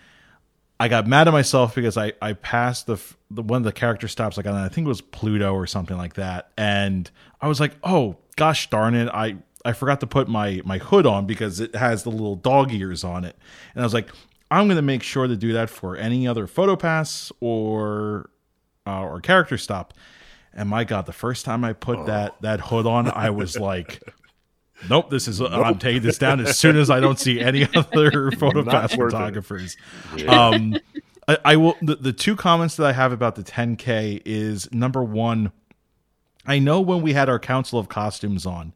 I 0.80 0.88
got 0.88 1.06
mad 1.06 1.28
at 1.28 1.32
myself 1.32 1.76
because 1.76 1.96
I 1.96 2.14
I 2.20 2.32
passed 2.32 2.88
the, 2.88 3.00
the 3.30 3.42
one 3.42 3.58
of 3.58 3.64
the 3.64 3.70
character 3.70 4.08
stops 4.08 4.36
like 4.36 4.46
I 4.46 4.68
think 4.70 4.86
it 4.86 4.88
was 4.88 5.02
Pluto 5.02 5.54
or 5.54 5.68
something 5.68 5.96
like 5.96 6.14
that, 6.14 6.50
and 6.58 7.08
I 7.40 7.46
was 7.46 7.60
like, 7.60 7.76
oh 7.84 8.16
gosh 8.34 8.68
darn 8.70 8.96
it, 8.96 9.08
I 9.08 9.36
I 9.64 9.72
forgot 9.72 10.00
to 10.00 10.06
put 10.06 10.28
my 10.28 10.60
my 10.64 10.78
hood 10.78 11.06
on 11.06 11.26
because 11.26 11.60
it 11.60 11.74
has 11.74 12.02
the 12.02 12.10
little 12.10 12.36
dog 12.36 12.72
ears 12.72 13.04
on 13.04 13.24
it, 13.24 13.36
and 13.74 13.82
I 13.82 13.86
was 13.86 13.94
like, 13.94 14.10
I'm 14.50 14.68
gonna 14.68 14.82
make 14.82 15.02
sure 15.02 15.26
to 15.26 15.36
do 15.36 15.52
that 15.54 15.70
for 15.70 15.96
any 15.96 16.28
other 16.28 16.46
photo 16.46 16.76
pass 16.76 17.32
or 17.40 18.30
uh, 18.86 19.02
or 19.02 19.20
character 19.20 19.56
stop. 19.56 19.94
And 20.52 20.68
my 20.68 20.84
God, 20.84 21.06
the 21.06 21.12
first 21.12 21.44
time 21.44 21.64
I 21.64 21.72
put 21.72 22.00
oh. 22.00 22.04
that 22.04 22.40
that 22.42 22.60
hood 22.60 22.86
on, 22.86 23.10
I 23.10 23.30
was 23.30 23.58
like, 23.58 24.02
"Nope, 24.90 25.10
this 25.10 25.26
is. 25.26 25.40
Nope. 25.40 25.52
I'm 25.52 25.78
taking 25.78 26.02
this 26.02 26.18
down 26.18 26.40
as 26.40 26.58
soon 26.58 26.76
as 26.76 26.90
I 26.90 27.00
don't 27.00 27.18
see 27.18 27.40
any 27.40 27.66
other 27.74 28.30
photo 28.32 28.62
pass 28.64 28.94
photographers." 28.94 29.76
Yeah. 30.16 30.48
Um, 30.48 30.78
I, 31.26 31.38
I, 31.44 31.56
will. 31.56 31.76
The, 31.80 31.96
the 31.96 32.12
two 32.12 32.36
comments 32.36 32.76
that 32.76 32.86
I 32.86 32.92
have 32.92 33.12
about 33.12 33.36
the 33.36 33.42
10K 33.42 34.22
is 34.24 34.70
number 34.72 35.02
one. 35.02 35.52
I 36.44 36.58
know 36.58 36.80
when 36.80 37.02
we 37.02 37.12
had 37.12 37.28
our 37.28 37.38
Council 37.38 37.78
of 37.78 37.88
Costumes 37.88 38.44
on, 38.44 38.74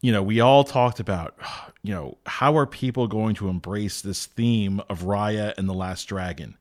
you 0.00 0.12
know, 0.12 0.22
we 0.22 0.40
all 0.40 0.64
talked 0.64 1.00
about, 1.00 1.36
you 1.82 1.94
know, 1.94 2.18
how 2.26 2.56
are 2.56 2.66
people 2.66 3.06
going 3.06 3.34
to 3.36 3.48
embrace 3.48 4.00
this 4.00 4.26
theme 4.26 4.80
of 4.88 5.02
Raya 5.02 5.54
and 5.56 5.68
the 5.68 5.74
Last 5.74 6.04
Dragon? 6.04 6.56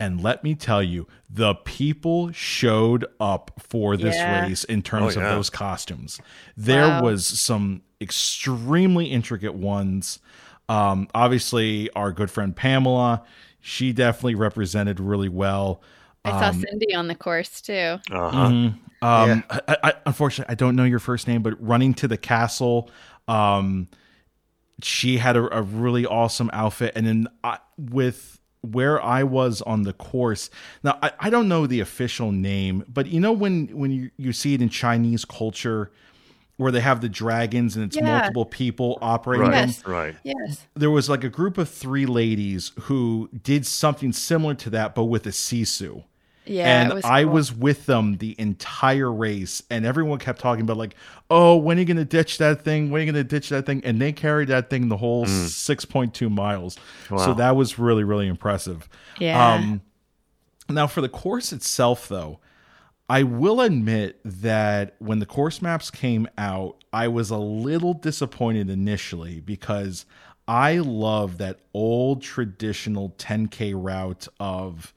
And 0.00 0.20
let 0.20 0.42
me 0.42 0.54
tell 0.54 0.82
you, 0.82 1.06
the 1.30 1.54
people 1.54 2.32
showed 2.32 3.06
up 3.20 3.52
for 3.58 3.96
this 3.96 4.16
yeah. 4.16 4.42
race 4.42 4.64
in 4.64 4.82
terms 4.82 5.16
oh, 5.16 5.20
yeah. 5.20 5.26
of 5.26 5.36
those 5.36 5.48
costumes. 5.48 6.20
There 6.56 6.88
wow. 6.88 7.02
was 7.04 7.26
some 7.26 7.82
extremely 8.00 9.06
intricate 9.06 9.54
ones. 9.54 10.18
Um, 10.68 11.08
obviously, 11.14 11.88
our 11.90 12.10
good 12.10 12.30
friend 12.32 12.56
Pamela, 12.56 13.22
she 13.60 13.92
definitely 13.92 14.34
represented 14.34 14.98
really 14.98 15.28
well. 15.28 15.80
I 16.24 16.30
saw 16.30 16.48
um, 16.48 16.60
Cindy 16.60 16.94
on 16.94 17.08
the 17.08 17.14
course 17.14 17.60
too. 17.60 17.72
Uh-huh. 18.10 18.48
Mm-hmm. 18.48 19.04
Um, 19.04 19.44
yeah. 19.50 19.58
I, 19.68 19.76
I, 19.82 19.92
unfortunately, 20.06 20.52
I 20.52 20.54
don't 20.54 20.76
know 20.76 20.84
your 20.84 21.00
first 21.00 21.26
name, 21.26 21.42
but 21.42 21.60
running 21.60 21.94
to 21.94 22.08
the 22.08 22.16
castle, 22.16 22.88
um, 23.26 23.88
she 24.80 25.18
had 25.18 25.36
a, 25.36 25.58
a, 25.58 25.62
really 25.62 26.06
awesome 26.06 26.50
outfit, 26.52 26.92
and 26.94 27.06
then 27.06 27.28
I, 27.42 27.58
with 27.76 28.40
where 28.60 29.02
I 29.02 29.24
was 29.24 29.60
on 29.62 29.82
the 29.82 29.92
course. 29.92 30.50
Now 30.82 30.98
I, 31.02 31.12
I 31.18 31.30
don't 31.30 31.48
know 31.48 31.66
the 31.66 31.80
official 31.80 32.30
name, 32.32 32.84
but 32.88 33.08
you 33.08 33.20
know 33.20 33.32
when 33.32 33.66
when 33.68 33.90
you, 33.90 34.10
you 34.16 34.32
see 34.32 34.54
it 34.54 34.62
in 34.62 34.68
Chinese 34.68 35.24
culture 35.24 35.90
where 36.56 36.70
they 36.70 36.80
have 36.80 37.00
the 37.00 37.08
dragons 37.08 37.76
and 37.76 37.86
it's 37.86 37.96
yeah. 37.96 38.18
multiple 38.18 38.44
people 38.44 38.98
operating 39.02 39.48
right, 39.48 39.52
them. 39.52 39.68
Yes. 39.68 39.86
Right. 39.86 40.16
Yes. 40.22 40.66
There 40.74 40.90
was 40.90 41.08
like 41.08 41.24
a 41.24 41.28
group 41.28 41.58
of 41.58 41.68
three 41.68 42.06
ladies 42.06 42.72
who 42.82 43.30
did 43.42 43.66
something 43.66 44.12
similar 44.12 44.54
to 44.54 44.70
that, 44.70 44.94
but 44.94 45.04
with 45.04 45.26
a 45.26 45.30
sisu. 45.30 46.04
Yeah, 46.44 46.82
and 46.82 46.94
was 46.94 47.04
I 47.04 47.22
cool. 47.22 47.32
was 47.34 47.52
with 47.52 47.86
them 47.86 48.16
the 48.16 48.34
entire 48.38 49.12
race, 49.12 49.62
and 49.70 49.86
everyone 49.86 50.18
kept 50.18 50.40
talking 50.40 50.62
about 50.62 50.76
like, 50.76 50.96
"Oh, 51.30 51.56
when 51.56 51.76
are 51.76 51.80
you 51.80 51.86
going 51.86 51.96
to 51.98 52.04
ditch 52.04 52.38
that 52.38 52.62
thing? 52.62 52.90
When 52.90 53.00
are 53.00 53.04
you 53.04 53.12
going 53.12 53.24
to 53.24 53.28
ditch 53.28 53.48
that 53.50 53.64
thing?" 53.64 53.82
And 53.84 54.00
they 54.00 54.12
carried 54.12 54.48
that 54.48 54.68
thing 54.68 54.88
the 54.88 54.96
whole 54.96 55.26
mm. 55.26 55.48
six 55.48 55.84
point 55.84 56.14
two 56.14 56.28
miles. 56.28 56.76
Wow. 57.10 57.18
So 57.18 57.34
that 57.34 57.54
was 57.54 57.78
really 57.78 58.04
really 58.04 58.26
impressive. 58.26 58.88
Yeah. 59.18 59.54
Um, 59.54 59.82
now 60.68 60.86
for 60.86 61.00
the 61.00 61.08
course 61.08 61.52
itself, 61.52 62.08
though, 62.08 62.40
I 63.08 63.22
will 63.22 63.60
admit 63.60 64.20
that 64.24 64.96
when 64.98 65.18
the 65.18 65.26
course 65.26 65.62
maps 65.62 65.90
came 65.90 66.28
out, 66.38 66.82
I 66.92 67.08
was 67.08 67.30
a 67.30 67.38
little 67.38 67.94
disappointed 67.94 68.70
initially 68.70 69.40
because 69.40 70.06
I 70.48 70.78
love 70.78 71.38
that 71.38 71.60
old 71.72 72.22
traditional 72.22 73.10
10k 73.10 73.74
route 73.76 74.28
of 74.40 74.92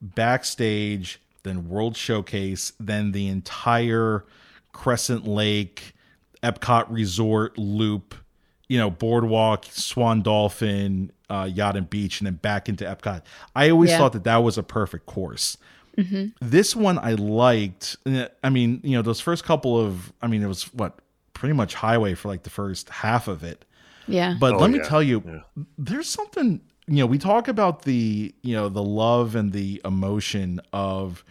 backstage, 0.00 1.20
then 1.42 1.68
World 1.68 1.96
Showcase, 1.96 2.72
then 2.78 3.12
the 3.12 3.28
entire 3.28 4.24
Crescent 4.72 5.26
Lake, 5.26 5.92
Epcot 6.42 6.86
Resort 6.88 7.58
loop, 7.58 8.14
you 8.68 8.78
know, 8.78 8.90
Boardwalk, 8.90 9.64
Swan 9.66 10.22
Dolphin, 10.22 11.12
uh, 11.28 11.48
Yacht 11.52 11.76
and 11.76 11.88
Beach, 11.88 12.20
and 12.20 12.26
then 12.26 12.34
back 12.34 12.68
into 12.68 12.84
Epcot. 12.84 13.22
I 13.54 13.70
always 13.70 13.90
yeah. 13.90 13.98
thought 13.98 14.12
that 14.12 14.24
that 14.24 14.38
was 14.38 14.58
a 14.58 14.62
perfect 14.62 15.06
course. 15.06 15.56
Mm-hmm. 15.96 16.28
This 16.40 16.76
one 16.76 16.98
I 16.98 17.12
liked. 17.12 17.96
I 18.42 18.50
mean, 18.50 18.80
you 18.82 18.96
know, 18.96 19.02
those 19.02 19.20
first 19.20 19.44
couple 19.44 19.78
of, 19.78 20.12
I 20.22 20.28
mean, 20.28 20.42
it 20.42 20.46
was 20.46 20.72
what 20.74 20.98
pretty 21.34 21.52
much 21.54 21.74
highway 21.74 22.14
for 22.14 22.28
like 22.28 22.42
the 22.42 22.50
first 22.50 22.88
half 22.90 23.28
of 23.28 23.42
it. 23.42 23.64
Yeah. 24.06 24.36
But 24.38 24.54
oh, 24.54 24.58
let 24.58 24.70
me 24.70 24.80
tell 24.80 25.02
you, 25.02 25.22
yeah. 25.26 25.64
there's 25.78 26.08
something 26.08 26.60
you 26.90 26.96
know, 26.96 27.06
we 27.06 27.18
talk 27.18 27.46
about 27.46 27.82
the, 27.82 28.34
you 28.42 28.54
know, 28.54 28.68
the 28.68 28.82
love 28.82 29.36
and 29.36 29.52
the 29.52 29.80
emotion 29.84 30.60
of 30.72 31.24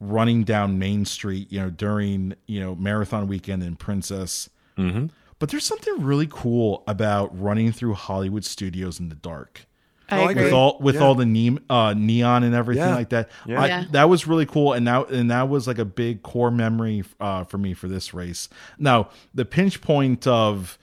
running 0.00 0.42
down 0.42 0.78
Main 0.78 1.04
Street, 1.04 1.52
you 1.52 1.60
know, 1.60 1.68
during, 1.68 2.34
you 2.46 2.60
know, 2.60 2.74
marathon 2.74 3.28
weekend 3.28 3.62
in 3.62 3.76
Princess. 3.76 4.48
Mm-hmm. 4.78 5.06
But 5.38 5.50
there's 5.50 5.66
something 5.66 6.02
really 6.02 6.28
cool 6.30 6.82
about 6.86 7.38
running 7.38 7.72
through 7.72 7.92
Hollywood 7.92 8.44
studios 8.46 8.98
in 8.98 9.10
the 9.10 9.14
dark. 9.14 9.66
I 10.08 10.30
agree. 10.30 10.44
With 10.44 10.52
all 10.52 10.78
with 10.80 10.94
yeah. 10.96 11.00
all 11.02 11.14
the 11.14 11.26
ne- 11.26 11.58
uh, 11.68 11.94
neon 11.94 12.42
and 12.42 12.54
everything 12.54 12.84
yeah. 12.84 12.94
like 12.94 13.08
that, 13.10 13.30
yeah. 13.46 13.60
I, 13.60 13.86
that 13.92 14.08
was 14.10 14.26
really 14.26 14.44
cool, 14.44 14.74
and 14.74 14.86
that 14.86 15.10
and 15.10 15.30
that 15.30 15.48
was 15.48 15.66
like 15.66 15.78
a 15.78 15.86
big 15.86 16.22
core 16.22 16.50
memory 16.50 17.04
uh, 17.18 17.44
for 17.44 17.56
me 17.56 17.72
for 17.72 17.88
this 17.88 18.12
race. 18.12 18.48
Now 18.78 19.08
the 19.32 19.44
pinch 19.44 19.80
point 19.80 20.26
of 20.26 20.78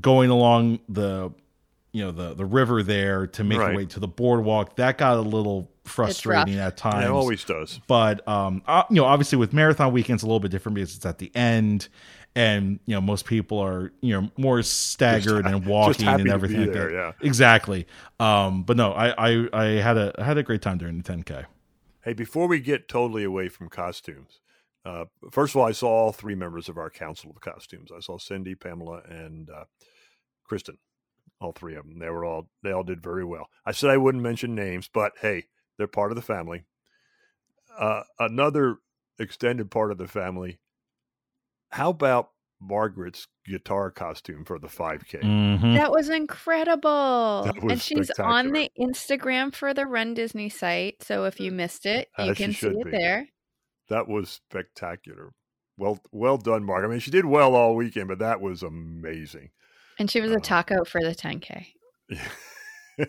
going 0.00 0.30
along 0.30 0.80
the 0.88 1.32
you 1.92 2.02
know 2.02 2.10
the 2.10 2.34
the 2.34 2.44
river 2.44 2.82
there 2.82 3.26
to 3.28 3.44
make 3.44 3.58
right. 3.58 3.68
your 3.68 3.76
way 3.76 3.86
to 3.86 4.00
the 4.00 4.08
boardwalk. 4.08 4.76
That 4.76 4.98
got 4.98 5.18
a 5.18 5.20
little 5.20 5.70
frustrating 5.84 6.58
at 6.58 6.76
times. 6.76 7.04
it 7.04 7.10
always 7.10 7.44
does. 7.44 7.80
But 7.86 8.26
um 8.26 8.62
uh, 8.66 8.84
you 8.90 8.96
know 8.96 9.04
obviously 9.04 9.38
with 9.38 9.52
marathon 9.52 9.92
weekends 9.92 10.22
a 10.22 10.26
little 10.26 10.40
bit 10.40 10.50
different 10.50 10.76
because 10.76 10.96
it's 10.96 11.06
at 11.06 11.18
the 11.18 11.30
end 11.34 11.88
and 12.34 12.80
you 12.86 12.94
know 12.94 13.00
most 13.00 13.26
people 13.26 13.58
are 13.58 13.92
you 14.00 14.18
know 14.18 14.30
more 14.36 14.62
staggered 14.62 15.44
just, 15.44 15.54
and 15.54 15.66
walking 15.66 16.08
and 16.08 16.28
everything 16.28 16.62
like 16.62 16.72
there, 16.72 16.90
that. 16.90 17.14
yeah. 17.20 17.26
Exactly. 17.26 17.86
Um 18.18 18.62
but 18.62 18.76
no 18.76 18.92
I, 18.92 19.32
I 19.32 19.48
i 19.52 19.64
had 19.80 19.98
a 19.98 20.14
I 20.18 20.24
had 20.24 20.38
a 20.38 20.42
great 20.42 20.62
time 20.62 20.78
during 20.78 21.00
the 21.00 21.04
10k 21.04 21.44
hey 22.04 22.14
before 22.14 22.48
we 22.48 22.60
get 22.60 22.88
totally 22.88 23.24
away 23.24 23.48
from 23.48 23.68
costumes 23.68 24.40
uh, 24.84 25.04
first 25.30 25.54
of 25.54 25.60
all, 25.60 25.68
I 25.68 25.70
saw 25.70 25.88
all 25.88 26.10
three 26.10 26.34
members 26.34 26.68
of 26.68 26.76
our 26.76 26.90
council 26.90 27.30
of 27.30 27.40
costumes. 27.40 27.92
I 27.96 28.00
saw 28.00 28.18
Cindy, 28.18 28.56
Pamela, 28.56 29.02
and 29.08 29.48
uh, 29.48 29.66
Kristen 30.42 30.76
all 31.42 31.52
three 31.52 31.74
of 31.74 31.84
them. 31.84 31.98
They 31.98 32.08
were 32.10 32.24
all 32.24 32.48
they 32.62 32.72
all 32.72 32.84
did 32.84 33.02
very 33.02 33.24
well. 33.24 33.48
I 33.66 33.72
said 33.72 33.90
I 33.90 33.96
wouldn't 33.96 34.22
mention 34.22 34.54
names, 34.54 34.88
but 34.92 35.12
hey, 35.20 35.44
they're 35.76 35.86
part 35.86 36.12
of 36.12 36.16
the 36.16 36.22
family. 36.22 36.64
Uh, 37.78 38.02
another 38.18 38.76
extended 39.18 39.70
part 39.70 39.90
of 39.90 39.98
the 39.98 40.08
family. 40.08 40.58
How 41.70 41.90
about 41.90 42.30
Margaret's 42.60 43.28
guitar 43.46 43.90
costume 43.90 44.44
for 44.44 44.58
the 44.58 44.68
5K? 44.68 45.22
Mm-hmm. 45.22 45.74
That 45.74 45.90
was 45.90 46.10
incredible. 46.10 47.44
That 47.46 47.62
was 47.62 47.72
and 47.72 47.80
she's 47.80 48.10
on 48.18 48.52
the 48.52 48.70
Instagram 48.78 49.54
for 49.54 49.72
the 49.72 49.86
Run 49.86 50.14
Disney 50.14 50.50
site. 50.50 51.02
So 51.02 51.24
if 51.24 51.40
you 51.40 51.50
missed 51.50 51.86
it, 51.86 52.08
you 52.18 52.30
As 52.32 52.36
can 52.36 52.52
see 52.52 52.68
it 52.68 52.84
be. 52.84 52.90
there. 52.90 53.28
That 53.88 54.06
was 54.06 54.28
spectacular. 54.28 55.32
Well, 55.78 55.98
well 56.12 56.36
done, 56.36 56.64
Margaret. 56.64 56.88
I 56.88 56.90
mean, 56.90 57.00
she 57.00 57.10
did 57.10 57.24
well 57.24 57.54
all 57.54 57.74
weekend, 57.74 58.08
but 58.08 58.18
that 58.18 58.40
was 58.40 58.62
amazing. 58.62 59.50
And 59.98 60.10
she 60.10 60.20
was 60.20 60.32
a 60.32 60.36
uh, 60.36 60.40
taco 60.40 60.84
for 60.84 61.00
the 61.00 61.14
10K. 61.14 61.66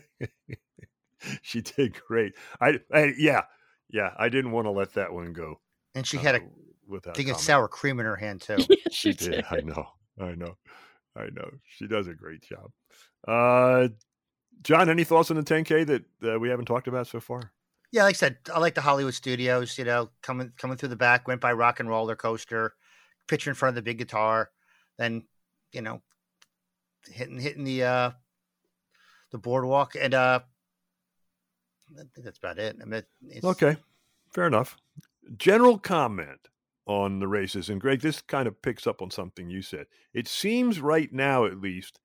she 1.41 1.61
did 1.61 1.95
great. 2.07 2.33
I, 2.61 2.79
I, 2.91 3.13
yeah, 3.17 3.43
yeah. 3.89 4.11
I 4.17 4.29
didn't 4.29 4.51
want 4.51 4.65
to 4.65 4.71
let 4.71 4.93
that 4.93 5.13
one 5.13 5.33
go. 5.33 5.59
And 5.95 6.05
she 6.05 6.17
uh, 6.17 6.21
had 6.21 6.35
a 6.35 6.41
without 6.87 7.15
thing 7.15 7.29
of 7.29 7.37
sour 7.37 7.67
cream 7.67 7.99
in 7.99 8.05
her 8.05 8.15
hand 8.15 8.41
too. 8.47 8.57
yes, 8.57 8.79
she, 8.91 9.13
she 9.13 9.13
did. 9.13 9.31
did. 9.31 9.45
I 9.49 9.61
know. 9.61 9.87
I 10.19 10.35
know. 10.35 10.57
I 11.15 11.25
know. 11.31 11.49
She 11.67 11.87
does 11.87 12.07
a 12.07 12.13
great 12.13 12.43
job. 12.43 12.71
Uh, 13.27 13.89
John, 14.63 14.89
any 14.89 15.03
thoughts 15.03 15.31
on 15.31 15.38
the 15.38 15.43
10K 15.43 15.86
that 15.88 16.34
uh, 16.34 16.39
we 16.39 16.49
haven't 16.49 16.65
talked 16.65 16.88
about 16.88 17.07
so 17.07 17.19
far? 17.19 17.51
Yeah, 17.91 18.03
like 18.03 18.15
I 18.15 18.17
said, 18.17 18.38
I 18.51 18.59
like 18.59 18.73
the 18.73 18.81
Hollywood 18.81 19.13
studios. 19.13 19.77
You 19.77 19.86
know, 19.86 20.09
coming 20.23 20.51
coming 20.57 20.77
through 20.77 20.89
the 20.89 20.95
back, 20.95 21.27
went 21.27 21.41
by 21.41 21.53
Rock 21.53 21.79
and 21.79 21.88
Roller 21.88 22.15
Coaster, 22.15 22.73
picture 23.27 23.51
in 23.51 23.55
front 23.55 23.71
of 23.71 23.75
the 23.75 23.84
big 23.84 23.99
guitar, 23.99 24.49
then 24.97 25.23
you 25.71 25.81
know 25.84 26.01
hitting 27.12 27.39
hitting 27.39 27.64
the 27.64 27.84
uh 27.84 28.12
the 29.32 29.38
boardwalk 29.38 29.95
and 29.99 30.14
uh 30.14 30.39
I 31.95 32.04
think 32.16 32.26
that's 32.26 32.38
about 32.39 32.58
it. 32.58 32.78
I 32.82 32.86
mean, 32.86 33.04
okay, 33.43 33.78
fair 34.32 34.47
enough. 34.47 34.78
General 35.38 35.78
comment 35.78 36.47
on 36.86 37.20
the 37.20 37.28
races, 37.28 37.70
and 37.70 37.80
Greg, 37.80 38.01
this 38.01 38.22
kind 38.22 38.47
of 38.47 38.62
picks 38.62 38.88
up 38.88 39.01
on 39.01 39.12
something 39.12 39.49
you 39.49 39.62
said. 39.62 39.86
It 40.14 40.28
seems 40.28 40.80
right 40.80 41.12
now, 41.14 41.45
at 41.45 41.62
least, 41.62 41.99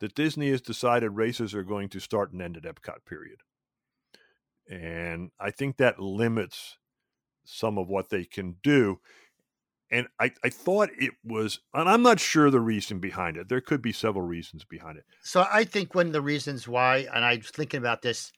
that 0.00 0.14
Disney 0.14 0.50
has 0.50 0.60
decided 0.60 1.10
races 1.10 1.54
are 1.54 1.62
going 1.62 1.88
to 1.90 2.00
start 2.00 2.32
and 2.32 2.40
end 2.40 2.56
at 2.56 2.62
Epcot. 2.62 3.04
Period, 3.06 3.40
and 4.68 5.30
I 5.38 5.50
think 5.50 5.76
that 5.76 6.00
limits 6.00 6.78
some 7.44 7.78
of 7.78 7.88
what 7.88 8.08
they 8.10 8.24
can 8.24 8.56
do 8.62 9.00
and 9.90 10.08
I, 10.18 10.32
I 10.42 10.48
thought 10.48 10.90
it 10.98 11.12
was 11.24 11.60
and 11.74 11.88
i'm 11.88 12.02
not 12.02 12.20
sure 12.20 12.50
the 12.50 12.60
reason 12.60 12.98
behind 12.98 13.36
it 13.36 13.48
there 13.48 13.60
could 13.60 13.82
be 13.82 13.92
several 13.92 14.24
reasons 14.24 14.64
behind 14.64 14.98
it 14.98 15.04
so 15.22 15.46
i 15.52 15.64
think 15.64 15.94
one 15.94 16.06
of 16.08 16.12
the 16.12 16.20
reasons 16.22 16.66
why 16.68 17.06
and 17.12 17.24
i 17.24 17.36
was 17.36 17.50
thinking 17.50 17.78
about 17.78 18.02
this 18.02 18.32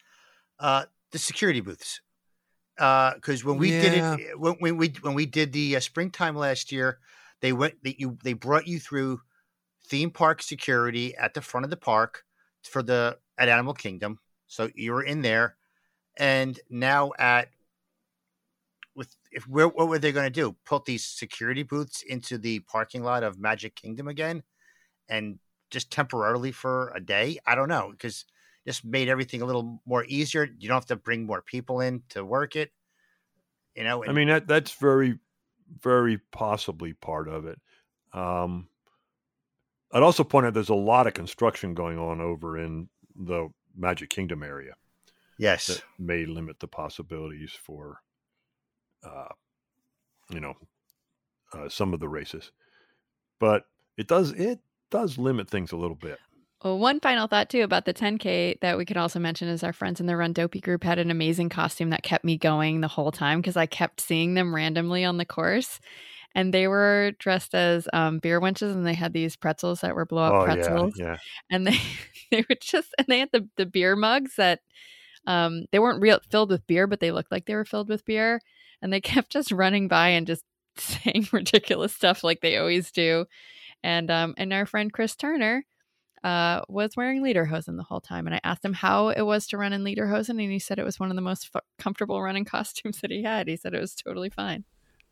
uh, 0.59 0.85
the 1.13 1.19
security 1.19 1.61
booths. 1.61 2.01
Because 2.77 3.45
uh, 3.45 3.49
when 3.49 3.59
we 3.59 3.73
Yeah. 3.73 3.81
did 3.81 3.95
it, 4.21 4.39
when, 4.39 4.55
when 4.55 4.77
we 4.77 4.89
when 5.01 5.15
we 5.15 5.27
did 5.27 5.53
the 5.53 5.77
uh, 5.77 5.81
springtime 5.81 6.37
last 6.37 6.71
year, 6.71 7.01
they 7.41 7.53
went 7.53 7.83
they, 7.83 7.97
you 7.99 8.19
they 8.23 8.35
brought 8.35 8.67
you 8.67 8.79
through 8.79 9.21
theme 9.85 10.11
park 10.11 10.43
security 10.43 11.17
at 11.17 11.35
the 11.35 11.41
front 11.41 11.65
of 11.65 11.71
the 11.71 11.77
park 11.77 12.25
for 12.63 12.83
the 12.83 13.19
at 13.37 13.49
Animal 13.49 13.75
Kingdom. 13.75 14.21
So 14.47 14.71
you 14.75 14.93
were 14.93 15.03
in 15.03 15.23
there, 15.23 15.57
and 16.17 16.59
now 16.71 17.13
at 17.19 17.49
with 17.49 17.58
if 19.33 19.47
where 19.47 19.69
what 19.69 19.89
were 19.89 19.99
they 19.99 20.13
going 20.13 20.27
to 20.27 20.31
do? 20.31 20.57
Put 20.65 20.85
these 20.85 21.05
security 21.05 21.63
booths 21.63 22.03
into 22.03 22.39
the 22.39 22.61
parking 22.61 23.03
lot 23.03 23.23
of 23.23 23.39
Magic 23.39 23.75
Kingdom 23.75 24.09
again, 24.09 24.43
and 25.09 25.39
just 25.71 25.91
temporarily 25.91 26.53
for 26.53 26.93
a 26.95 27.01
day? 27.01 27.39
I 27.47 27.55
don't 27.55 27.69
know 27.69 27.91
because 27.91 28.25
just 28.67 28.85
made 28.85 29.09
everything 29.09 29.43
a 29.43 29.47
little 29.47 29.81
more 29.87 30.05
easier. 30.07 30.49
You 30.59 30.69
don't 30.69 30.77
have 30.77 30.87
to 30.87 30.97
bring 30.97 31.27
more 31.27 31.43
people 31.43 31.81
in 31.81 32.03
to 32.11 32.25
work 32.25 32.57
it. 32.57 32.71
You 33.75 33.85
know, 33.85 34.05
I 34.05 34.13
mean 34.13 34.29
that 34.29 34.49
that's 34.49 34.73
very, 34.73 35.19
very 35.83 36.19
possibly 36.33 36.95
part 36.95 37.29
of 37.29 37.47
it. 37.47 37.61
Um, 38.13 38.69
I'd 39.93 40.03
also 40.03 40.25
point 40.25 40.47
out 40.47 40.55
there's 40.55 40.69
a 40.69 40.75
lot 40.75 41.07
of 41.07 41.15
construction 41.15 41.75
going 41.75 41.99
on 41.99 42.21
over 42.21 42.59
in 42.59 42.89
the 43.15 43.49
Magic 43.77 44.11
Kingdom 44.11 44.43
area 44.43 44.75
yes, 45.39 45.69
that 45.69 45.83
may 45.99 46.27
limit 46.27 46.61
the 46.61 46.69
possibilities 46.69 47.53
for, 47.53 48.01
uh, 49.05 49.29
you 50.31 50.41
know, 50.41 50.55
uh, 51.53 51.69
some 51.69 51.95
of 51.95 52.01
the 52.01 52.09
races. 52.09 52.53
But 53.41 53.65
it 53.97 54.09
does 54.09 54.33
it 54.33 54.61
does 54.91 55.19
limit 55.19 55.49
things 55.49 55.73
a 55.73 55.77
little 55.77 55.97
bit. 55.97 56.19
Well, 56.65 56.79
one 56.79 56.99
final 56.99 57.29
thought 57.29 57.51
too 57.51 57.63
about 57.63 57.85
the 57.85 57.95
10K 57.95 58.59
that 58.61 58.77
we 58.77 58.85
can 58.85 58.97
also 58.97 59.21
mention 59.21 59.47
is 59.47 59.63
our 59.63 59.73
friends 59.73 60.01
in 60.01 60.07
the 60.07 60.17
Run 60.17 60.33
Dopey 60.33 60.61
group 60.61 60.83
had 60.83 60.99
an 60.99 61.11
amazing 61.11 61.51
costume 61.51 61.91
that 61.91 62.03
kept 62.03 62.25
me 62.25 62.37
going 62.37 62.81
the 62.81 62.89
whole 62.89 63.13
time 63.13 63.41
because 63.41 63.57
I 63.57 63.67
kept 63.67 64.01
seeing 64.01 64.35
them 64.35 64.53
randomly 64.53 65.05
on 65.05 65.19
the 65.19 65.25
course. 65.25 65.79
And 66.35 66.53
they 66.53 66.67
were 66.67 67.13
dressed 67.19 67.55
as 67.55 67.89
um, 67.93 68.19
beer 68.19 68.41
wenches 68.41 68.75
and 68.75 68.85
they 68.85 68.95
had 68.95 69.13
these 69.13 69.37
pretzels 69.37 69.81
that 69.81 69.95
were 69.95 70.05
blow 70.05 70.23
up 70.25 70.35
oh 70.35 70.45
pretzels. 70.45 70.95
yeah, 70.97 71.05
yeah. 71.05 71.17
And 71.51 71.67
they 71.67 71.79
they 72.33 72.45
were 72.49 72.57
just 72.61 72.93
and 72.99 73.07
they 73.09 73.21
had 73.21 73.31
the, 73.33 73.49
the 73.57 73.67
beer 73.67 73.95
mugs 73.95 74.35
that 74.37 74.61
um 75.27 75.67
they 75.71 75.79
weren't 75.79 76.03
real 76.03 76.19
filled 76.29 76.51
with 76.51 76.67
beer, 76.67 76.89
but 76.89 76.99
they 76.99 77.13
looked 77.13 77.31
like 77.31 77.47
they 77.47 77.55
were 77.55 77.65
filled 77.65 77.89
with 77.89 78.05
beer. 78.05 78.41
And 78.83 78.93
they 78.93 79.01
kept 79.03 79.31
just 79.31 79.53
running 79.53 79.89
by 79.89 80.09
and 80.09 80.27
just 80.27 80.45
saying 80.77 81.29
ridiculous 81.33 81.95
stuff 81.95 82.23
like 82.25 82.41
they 82.41 82.57
always 82.57 82.91
do. 82.91 83.27
And 83.83 84.11
um 84.11 84.35
and 84.37 84.53
our 84.53 84.67
friend 84.67 84.93
Chris 84.93 85.15
Turner 85.15 85.65
uh, 86.25 86.63
was 86.69 86.97
wearing 86.97 87.23
lederhosen 87.23 87.77
the 87.77 87.83
whole 87.83 88.01
time. 88.01 88.27
And 88.27 88.35
I 88.35 88.41
asked 88.45 88.65
him 88.65 88.73
how 88.73 89.09
it 89.09 89.23
was 89.23 89.47
to 89.49 89.59
run 89.59 89.73
in 89.73 89.85
lederhosen, 89.85 90.31
and 90.31 90.53
he 90.53 90.59
said 90.59 90.79
it 90.79 90.85
was 90.85 90.99
one 90.99 91.11
of 91.11 91.17
the 91.17 91.23
most 91.23 91.53
fu- 91.53 91.61
comfortable 91.79 92.23
running 92.23 92.45
costumes 92.45 93.01
that 93.01 93.11
he 93.11 93.23
had. 93.23 93.49
He 93.49 93.57
said 93.57 93.75
it 93.75 93.81
was 93.81 93.95
totally 93.95 94.31
fine. 94.31 94.65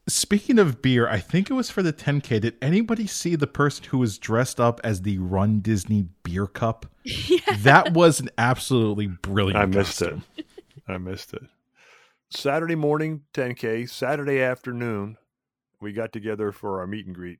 Speaking 0.09 0.61
of 0.61 0.83
beer, 0.83 1.09
I 1.09 1.19
think 1.19 1.51
it 1.51 1.55
was 1.55 1.69
for 1.69 1.83
the 1.83 1.93
10K. 1.93 2.41
Did 2.41 2.55
anybody 2.63 3.09
see 3.09 3.35
the 3.35 3.49
person 3.49 3.87
who 3.87 3.99
was 3.99 4.19
dressed 4.19 4.61
up 4.61 4.81
as 4.85 5.03
the 5.03 5.19
Run 5.19 5.61
Disney 5.61 6.07
beer 6.23 6.47
cup? 6.47 6.87
yeah. 7.03 7.39
That 7.59 7.93
was 7.93 8.21
an 8.21 8.31
absolutely 8.39 9.09
brilliant. 9.09 9.59
I 9.61 9.67
missed 9.67 9.99
costume. 9.99 10.23
it. 10.37 10.47
I 10.87 10.99
missed 10.99 11.35
it. 11.35 11.43
Saturday 12.31 12.75
morning 12.75 13.23
10K, 13.35 13.89
Saturday 13.89 14.41
afternoon, 14.41 15.17
we 15.81 15.93
got 15.93 16.13
together 16.13 16.51
for 16.51 16.81
our 16.81 16.87
meet 16.87 17.07
and 17.07 17.15
greet 17.15 17.39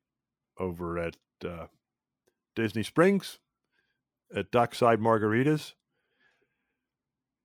over 0.57 0.97
at 0.97 1.17
uh, 1.45 1.67
Disney 2.55 2.83
Springs 2.83 3.39
at 4.33 4.51
Dockside 4.51 4.99
Margaritas. 4.99 5.73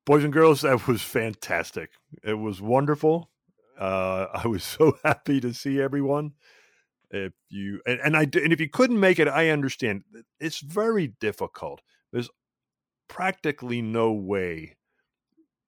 Boys 0.05 0.25
and 0.25 0.33
girls, 0.33 0.63
that 0.63 0.87
was 0.87 1.03
fantastic. 1.03 1.91
It 2.23 2.35
was 2.35 2.61
wonderful. 2.61 3.31
Uh, 3.79 4.27
I 4.33 4.47
was 4.47 4.63
so 4.79 4.99
happy 5.05 5.41
to 5.41 5.53
see 5.53 5.81
everyone. 5.81 6.33
If 7.11 7.35
you 7.51 7.83
and, 7.85 8.01
and 8.01 8.17
I 8.17 8.23
and 8.23 8.53
if 8.53 8.61
you 8.61 8.71
couldn't 8.71 8.99
make 8.99 9.19
it, 9.19 9.29
I 9.29 9.51
understand. 9.51 10.05
It's 10.41 10.61
very 10.61 11.09
difficult. 11.09 11.83
There's 12.11 12.31
practically 13.07 13.83
no 13.83 14.13
way 14.13 14.77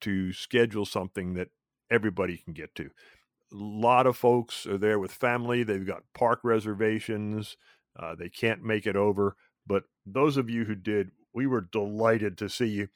to 0.01 0.33
schedule 0.33 0.87
something 0.87 1.35
that 1.35 1.49
everybody 1.91 2.39
can 2.39 2.53
get 2.53 2.75
to. 2.77 2.85
A 2.85 3.57
lot 3.57 4.07
of 4.07 4.17
folks 4.17 4.67
are 4.67 4.79
there 4.79 4.99
with 4.99 5.13
family. 5.13 5.63
They've 5.63 5.87
got 5.87 6.03
park 6.15 6.41
reservations. 6.43 7.57
Uh, 7.99 8.15
they 8.15 8.29
can't 8.29 8.63
make 8.63 8.87
it 8.87 8.97
over. 8.97 9.37
But 9.67 9.85
those 10.05 10.37
of 10.37 10.51
you 10.51 10.65
who 10.65 10.75
did, 10.75 11.11
we 11.33 11.47
were 11.47 11.69
delighted 11.73 12.39
to 12.39 12.49
see 12.49 12.67
you. 12.67 12.89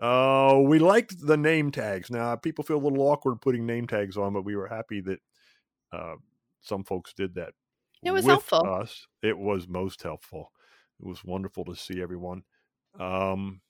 Uh, 0.00 0.60
we 0.64 0.78
liked 0.78 1.14
the 1.26 1.36
name 1.36 1.70
tags. 1.70 2.10
Now, 2.10 2.34
people 2.36 2.64
feel 2.64 2.78
a 2.78 2.84
little 2.84 3.02
awkward 3.02 3.40
putting 3.40 3.66
name 3.66 3.86
tags 3.86 4.16
on, 4.16 4.32
but 4.32 4.44
we 4.44 4.56
were 4.56 4.66
happy 4.66 5.00
that 5.00 5.20
uh, 5.92 6.14
some 6.60 6.84
folks 6.84 7.12
did 7.14 7.34
that. 7.36 7.52
It 8.02 8.10
was 8.10 8.24
with 8.24 8.32
helpful. 8.32 8.64
Us, 8.64 9.06
it 9.22 9.38
was 9.38 9.68
most 9.68 10.02
helpful. 10.02 10.50
It 11.00 11.06
was 11.06 11.24
wonderful 11.24 11.64
to 11.66 11.76
see 11.76 12.02
everyone. 12.02 12.42
Um, 12.98 13.60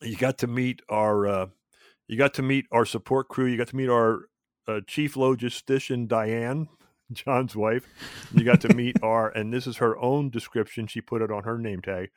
you 0.00 0.16
got 0.16 0.38
to 0.38 0.46
meet 0.46 0.80
our 0.88 1.26
uh, 1.26 1.46
you 2.08 2.16
got 2.16 2.34
to 2.34 2.42
meet 2.42 2.66
our 2.72 2.84
support 2.84 3.28
crew. 3.28 3.46
You 3.46 3.56
got 3.56 3.68
to 3.68 3.76
meet 3.76 3.88
our 3.88 4.28
uh, 4.68 4.80
chief 4.86 5.14
logistician 5.14 6.08
Diane, 6.08 6.68
John's 7.12 7.56
wife. 7.56 7.86
You 8.32 8.44
got 8.44 8.60
to 8.62 8.74
meet 8.74 8.96
our 9.02 9.28
and 9.30 9.52
this 9.52 9.66
is 9.66 9.78
her 9.78 9.98
own 9.98 10.30
description. 10.30 10.86
She 10.86 11.00
put 11.00 11.22
it 11.22 11.30
on 11.30 11.44
her 11.44 11.58
name 11.58 11.82
tag. 11.82 12.10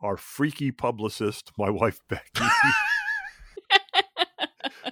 Our 0.00 0.16
freaky 0.16 0.70
publicist, 0.70 1.50
my 1.58 1.70
wife 1.70 1.98
Becky, 2.08 2.24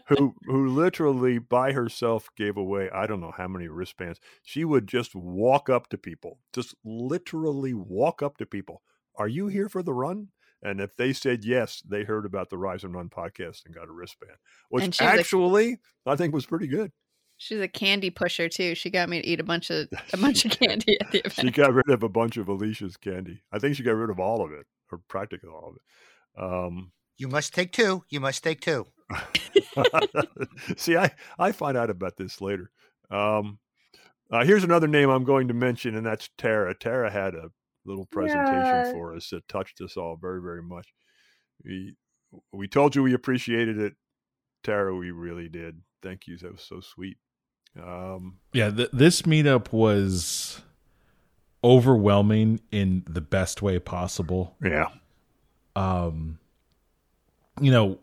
who 0.09 0.34
who 0.47 0.66
literally 0.66 1.38
by 1.38 1.72
herself 1.72 2.28
gave 2.36 2.57
away 2.57 2.90
I 2.90 3.07
don't 3.07 3.20
know 3.20 3.32
how 3.36 3.47
many 3.47 3.68
wristbands. 3.68 4.18
She 4.42 4.64
would 4.64 4.88
just 4.88 5.14
walk 5.14 5.70
up 5.70 5.88
to 5.90 5.99
people, 5.99 6.40
just 6.53 6.74
literally 6.84 7.72
walk 7.72 8.20
up 8.20 8.36
to 8.38 8.47
people. 8.47 8.82
Are 9.16 9.28
you 9.28 9.47
here 9.47 9.68
for 9.68 9.82
the 9.82 9.94
run? 9.94 10.28
And 10.62 10.80
if 10.80 10.96
they 10.96 11.12
said 11.12 11.44
yes, 11.44 11.82
they 11.86 12.02
heard 12.04 12.24
about 12.26 12.50
the 12.50 12.59
Rise 12.59 12.82
and 12.84 12.94
Run 12.94 13.09
podcast 13.09 13.66
and 13.66 13.74
got 13.74 13.88
a 13.88 13.92
wristband, 13.92 14.32
which 14.70 14.84
And 14.84 14.94
she's 14.94 15.07
a- 15.07 15.11
actually 15.11 15.78
I 16.07 16.16
think 16.16 16.34
was 16.34 16.46
pretty 16.46 16.66
good. 16.66 16.92
She's 17.38 17.61
a 17.61 17.68
candy 17.68 18.09
pusher 18.09 18.48
too. 18.48 18.74
She 18.74 18.88
got 18.88 19.11
me 19.11 19.20
to 19.20 19.26
eat 19.28 19.40
a 19.40 19.44
bunch 19.44 19.70
of 19.70 19.88
a 20.12 20.16
bunch 20.16 20.44
of 20.46 20.52
candy 20.52 20.98
at 21.00 21.11
the 21.11 21.18
event. 21.18 21.34
She 21.34 21.50
got 21.50 21.74
rid 21.74 21.90
of 21.90 22.02
a 22.02 22.09
bunch 22.09 22.38
of 22.38 22.48
Alicia's 22.48 22.96
candy. 22.96 23.42
I 23.52 23.59
think 23.59 23.76
she 23.76 23.82
got 23.82 23.92
rid 23.96 24.09
of 24.11 24.18
all 24.18 24.42
of 24.42 24.52
it, 24.52 24.66
or 24.90 25.00
practically 25.09 25.50
all 25.50 25.68
of 25.70 25.76
it. 25.76 26.42
Um, 26.42 26.92
you 27.18 27.28
must 27.28 27.54
take 27.54 27.72
two. 27.72 28.04
You 28.09 28.20
must 28.20 28.42
take 28.42 28.61
two. 28.62 28.86
See, 30.76 30.96
I, 30.96 31.11
I 31.38 31.52
find 31.52 31.76
out 31.76 31.90
about 31.90 32.16
this 32.16 32.40
later. 32.40 32.70
Um, 33.11 33.59
uh, 34.30 34.44
here's 34.44 34.64
another 34.64 34.88
name 34.88 35.09
I'm 35.09 35.24
going 35.24 35.48
to 35.48 35.54
mention, 35.54 35.94
and 35.94 36.04
that's 36.04 36.28
Tara. 36.36 36.74
Tara 36.74 37.11
had 37.11 37.34
a 37.34 37.50
little 37.87 38.07
presentation 38.07 38.64
Yeah. 38.84 38.93
for 38.93 39.14
us 39.14 39.30
that 39.30 39.47
touched 39.49 39.80
us 39.80 39.97
all 39.97 40.16
very, 40.16 40.41
very 40.43 40.62
much. 40.62 40.93
We 41.64 41.95
we 42.53 42.68
told 42.68 42.95
you 42.95 43.03
we 43.03 43.14
appreciated 43.14 43.78
it, 43.78 43.95
Tara. 44.62 44.95
We 44.95 45.11
really 45.12 45.49
did. 45.49 45.80
Thank 46.03 46.26
you. 46.26 46.37
That 46.39 46.53
was 46.53 46.62
so 46.62 46.80
sweet. 46.80 47.16
Um, 47.82 48.39
Yeah, 48.53 48.70
th- 48.70 48.91
this 48.93 49.22
meetup 49.22 49.72
was 49.72 50.61
overwhelming 51.64 52.61
in 52.70 53.05
the 53.09 53.20
best 53.20 53.62
way 53.62 53.78
possible. 53.78 54.57
yeah, 54.62 54.89
um 55.74 56.39
you 57.61 57.70
know 57.70 57.99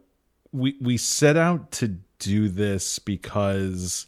we 0.51 0.75
we 0.81 0.97
set 0.97 1.37
out 1.37 1.71
to 1.71 1.97
do 2.19 2.49
this 2.49 2.99
because 2.99 4.07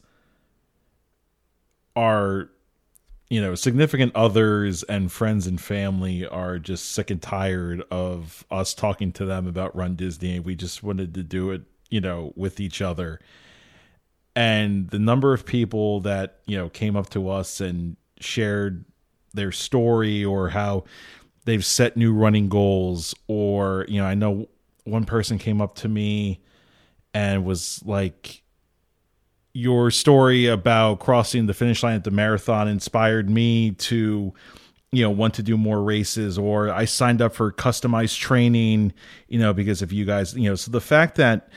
our 1.95 2.49
you 3.29 3.41
know 3.41 3.55
significant 3.55 4.15
others 4.15 4.83
and 4.83 5.11
friends 5.11 5.47
and 5.47 5.59
family 5.59 6.27
are 6.27 6.59
just 6.59 6.91
sick 6.91 7.09
and 7.09 7.21
tired 7.21 7.83
of 7.89 8.45
us 8.51 8.73
talking 8.73 9.11
to 9.11 9.25
them 9.25 9.47
about 9.47 9.75
run 9.75 9.95
disney 9.95 10.39
we 10.39 10.55
just 10.55 10.83
wanted 10.83 11.13
to 11.13 11.23
do 11.23 11.51
it 11.51 11.63
you 11.89 12.01
know 12.01 12.33
with 12.35 12.59
each 12.59 12.81
other. 12.81 13.19
And 14.35 14.89
the 14.89 14.99
number 14.99 15.33
of 15.33 15.45
people 15.45 16.01
that 16.01 16.39
you 16.45 16.57
know 16.57 16.69
came 16.69 16.95
up 16.95 17.09
to 17.11 17.29
us 17.29 17.61
and 17.61 17.95
shared 18.19 18.85
their 19.33 19.51
story 19.51 20.23
or 20.23 20.49
how 20.49 20.83
they've 21.45 21.65
set 21.65 21.97
new 21.97 22.13
running 22.13 22.49
goals 22.49 23.13
or 23.27 23.85
you 23.89 23.99
know 23.99 24.07
i 24.07 24.13
know 24.13 24.47
one 24.85 25.03
person 25.03 25.37
came 25.37 25.61
up 25.61 25.75
to 25.75 25.89
me 25.89 26.39
and 27.13 27.43
was 27.43 27.83
like 27.85 28.41
your 29.55 29.89
story 29.89 30.47
about 30.47 30.99
crossing 30.99 31.45
the 31.45 31.53
finish 31.53 31.81
line 31.81 31.95
at 31.95 32.03
the 32.03 32.11
marathon 32.11 32.67
inspired 32.67 33.29
me 33.29 33.71
to 33.71 34.33
you 34.91 35.01
know 35.01 35.09
want 35.09 35.33
to 35.33 35.41
do 35.41 35.55
more 35.55 35.81
races 35.81 36.37
or 36.37 36.69
i 36.69 36.83
signed 36.83 37.21
up 37.21 37.33
for 37.33 37.53
customized 37.53 38.19
training 38.19 38.91
you 39.29 39.39
know 39.39 39.53
because 39.53 39.81
of 39.81 39.93
you 39.93 40.03
guys 40.03 40.33
you 40.33 40.49
know 40.49 40.55
so 40.55 40.69
the 40.71 40.81
fact 40.81 41.15
that 41.15 41.47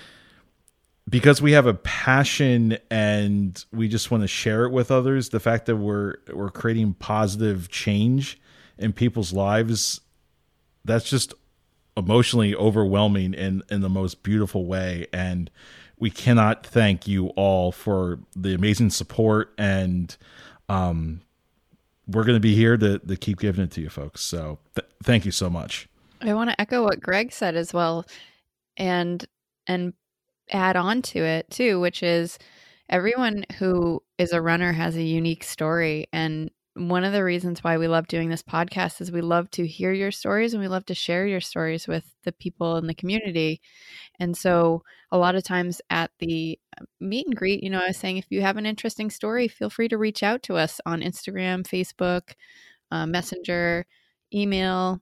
because 1.08 1.42
we 1.42 1.52
have 1.52 1.66
a 1.66 1.74
passion 1.74 2.78
and 2.88 3.64
we 3.72 3.88
just 3.88 4.12
want 4.12 4.22
to 4.22 4.28
share 4.28 4.64
it 4.64 4.70
with 4.70 4.92
others 4.92 5.30
the 5.30 5.40
fact 5.40 5.66
that 5.66 5.76
we're 5.76 6.14
we're 6.32 6.50
creating 6.50 6.94
positive 6.94 7.68
change 7.68 8.40
in 8.78 8.92
people's 8.92 9.32
lives 9.32 10.00
that's 10.84 11.10
just 11.10 11.34
emotionally 11.98 12.54
overwhelming 12.54 13.34
in 13.34 13.62
in 13.70 13.80
the 13.80 13.88
most 13.88 14.22
beautiful 14.22 14.64
way. 14.64 15.06
And 15.12 15.50
we 16.00 16.10
cannot 16.10 16.66
thank 16.66 17.06
you 17.06 17.28
all 17.28 17.72
for 17.72 18.20
the 18.36 18.54
amazing 18.54 18.90
support 18.90 19.52
and 19.58 20.16
um, 20.68 21.20
we're 22.06 22.24
going 22.24 22.36
to 22.36 22.40
be 22.40 22.54
here 22.54 22.76
to, 22.76 22.98
to 22.98 23.16
keep 23.16 23.38
giving 23.38 23.64
it 23.64 23.70
to 23.72 23.80
you 23.80 23.90
folks. 23.90 24.22
So 24.22 24.58
th- 24.74 24.88
thank 25.02 25.24
you 25.24 25.32
so 25.32 25.50
much. 25.50 25.88
I 26.20 26.34
want 26.34 26.50
to 26.50 26.60
echo 26.60 26.82
what 26.82 27.00
Greg 27.00 27.32
said 27.32 27.54
as 27.54 27.72
well 27.72 28.04
and 28.76 29.24
and 29.66 29.92
add 30.50 30.76
on 30.76 31.02
to 31.02 31.18
it 31.18 31.50
too, 31.50 31.78
which 31.80 32.02
is 32.02 32.38
everyone 32.88 33.44
who 33.58 34.02
is 34.16 34.32
a 34.32 34.40
runner 34.40 34.72
has 34.72 34.96
a 34.96 35.02
unique 35.02 35.44
story 35.44 36.06
and 36.12 36.50
one 36.78 37.04
of 37.04 37.12
the 37.12 37.24
reasons 37.24 37.64
why 37.64 37.76
we 37.76 37.88
love 37.88 38.06
doing 38.08 38.28
this 38.28 38.42
podcast 38.42 39.00
is 39.00 39.10
we 39.10 39.20
love 39.20 39.50
to 39.52 39.66
hear 39.66 39.92
your 39.92 40.10
stories 40.10 40.54
and 40.54 40.62
we 40.62 40.68
love 40.68 40.86
to 40.86 40.94
share 40.94 41.26
your 41.26 41.40
stories 41.40 41.88
with 41.88 42.14
the 42.24 42.32
people 42.32 42.76
in 42.76 42.86
the 42.86 42.94
community. 42.94 43.60
And 44.18 44.36
so, 44.36 44.82
a 45.10 45.18
lot 45.18 45.34
of 45.34 45.42
times 45.42 45.80
at 45.90 46.10
the 46.18 46.58
uh, 46.80 46.84
meet 47.00 47.26
and 47.26 47.36
greet, 47.36 47.62
you 47.62 47.70
know, 47.70 47.80
I 47.80 47.88
was 47.88 47.96
saying 47.96 48.18
if 48.18 48.26
you 48.30 48.42
have 48.42 48.56
an 48.56 48.66
interesting 48.66 49.10
story, 49.10 49.48
feel 49.48 49.70
free 49.70 49.88
to 49.88 49.98
reach 49.98 50.22
out 50.22 50.42
to 50.44 50.56
us 50.56 50.80
on 50.86 51.00
Instagram, 51.00 51.66
Facebook, 51.66 52.34
uh, 52.90 53.06
Messenger, 53.06 53.86
email, 54.32 55.00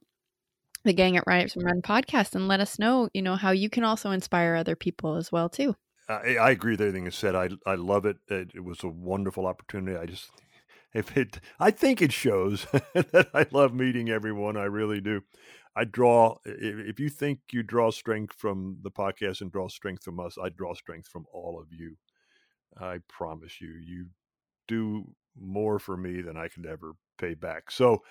the 0.83 0.93
gang 0.93 1.17
at 1.17 1.27
Rise 1.27 1.55
and 1.55 1.65
Run 1.65 1.81
podcast, 1.81 2.35
and 2.35 2.47
let 2.47 2.59
us 2.59 2.79
know, 2.79 3.09
you 3.13 3.21
know, 3.21 3.35
how 3.35 3.51
you 3.51 3.69
can 3.69 3.83
also 3.83 4.11
inspire 4.11 4.55
other 4.55 4.75
people 4.75 5.15
as 5.15 5.31
well 5.31 5.49
too. 5.49 5.75
I, 6.09 6.37
I 6.37 6.51
agree 6.51 6.71
with 6.71 6.81
everything 6.81 7.05
you 7.05 7.11
said. 7.11 7.35
I 7.35 7.49
I 7.65 7.75
love 7.75 8.05
it. 8.05 8.17
it. 8.29 8.51
It 8.55 8.63
was 8.63 8.83
a 8.83 8.87
wonderful 8.87 9.45
opportunity. 9.45 9.97
I 9.97 10.05
just 10.05 10.31
if 10.97 11.15
it 11.15 11.39
I 11.59 11.71
think 11.71 12.01
it 12.01 12.11
shows 12.11 12.65
that 12.71 13.29
I 13.33 13.45
love 13.51 13.73
meeting 13.73 14.09
everyone. 14.09 14.57
I 14.57 14.65
really 14.65 15.01
do. 15.01 15.21
I 15.75 15.83
draw 15.85 16.37
if 16.45 16.99
you 16.99 17.09
think 17.09 17.39
you 17.51 17.63
draw 17.63 17.91
strength 17.91 18.35
from 18.35 18.77
the 18.81 18.91
podcast 18.91 19.41
and 19.41 19.51
draw 19.51 19.67
strength 19.67 20.03
from 20.03 20.19
us, 20.19 20.37
I 20.41 20.49
draw 20.49 20.73
strength 20.73 21.07
from 21.07 21.25
all 21.31 21.59
of 21.59 21.67
you. 21.71 21.97
I 22.79 22.99
promise 23.07 23.61
you. 23.61 23.73
You 23.85 24.07
do 24.67 25.05
more 25.39 25.79
for 25.79 25.95
me 25.95 26.21
than 26.21 26.35
I 26.35 26.47
could 26.47 26.65
ever 26.65 26.93
pay 27.17 27.35
back. 27.35 27.69
So 27.71 28.01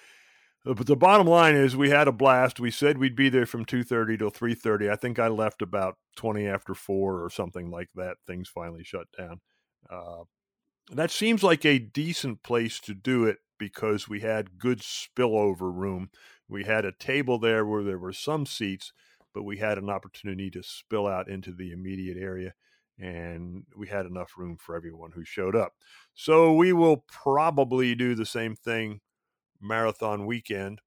uh, 0.67 0.75
but 0.75 0.87
the 0.87 0.97
bottom 0.97 1.27
line 1.27 1.55
is 1.55 1.77
we 1.77 1.91
had 1.91 2.09
a 2.09 2.13
blast. 2.13 2.59
We 2.59 2.71
said 2.71 2.99
we'd 2.99 3.17
be 3.17 3.29
there 3.29 3.47
from 3.47 3.65
2:30 3.65 4.19
till 4.19 4.31
3:30. 4.31 4.91
I 4.91 4.97
think 4.97 5.19
I 5.19 5.29
left 5.29 5.63
about 5.63 5.97
20 6.17 6.47
after 6.47 6.75
4 6.75 7.23
or 7.23 7.31
something 7.31 7.71
like 7.71 7.89
that. 7.95 8.17
Things 8.27 8.49
finally 8.49 8.85
shut 8.85 9.07
down. 9.17 9.41
Uh, 9.89 10.25
that 10.91 11.11
seems 11.11 11.43
like 11.43 11.65
a 11.65 11.79
decent 11.79 12.43
place 12.43 12.79
to 12.81 12.95
do 12.95 13.25
it 13.25 13.39
because 13.59 14.09
we 14.09 14.21
had 14.21 14.59
good 14.59 14.81
spillover 14.81 15.75
room. 15.75 16.11
We 16.49 16.65
had 16.65 16.85
a 16.85 16.93
table 16.93 17.39
there 17.39 17.65
where 17.65 17.83
there 17.83 17.99
were 17.99 18.13
some 18.13 18.47
seats, 18.47 18.93
but 19.35 19.43
we 19.43 19.59
had 19.59 19.79
an 19.79 19.91
opportunity 19.91 20.51
to 20.51 20.63
spill 20.63 21.07
out 21.07 21.29
into 21.29 21.53
the 21.53 21.73
immediate 21.73 22.17
area 22.17 22.55
and 22.99 23.65
we 23.77 23.89
had 23.89 24.07
enough 24.07 24.33
room 24.37 24.57
for 24.57 24.75
everyone 24.75 25.13
who 25.13 25.25
showed 25.25 25.55
up. 25.55 25.75
So 26.15 26.53
we 26.55 26.73
will 26.73 27.05
probably 27.09 27.95
do 27.95 28.15
the 28.15 28.27
same 28.27 28.57
thing 28.57 29.01
marathon 29.61 30.27
weekend. 30.27 30.81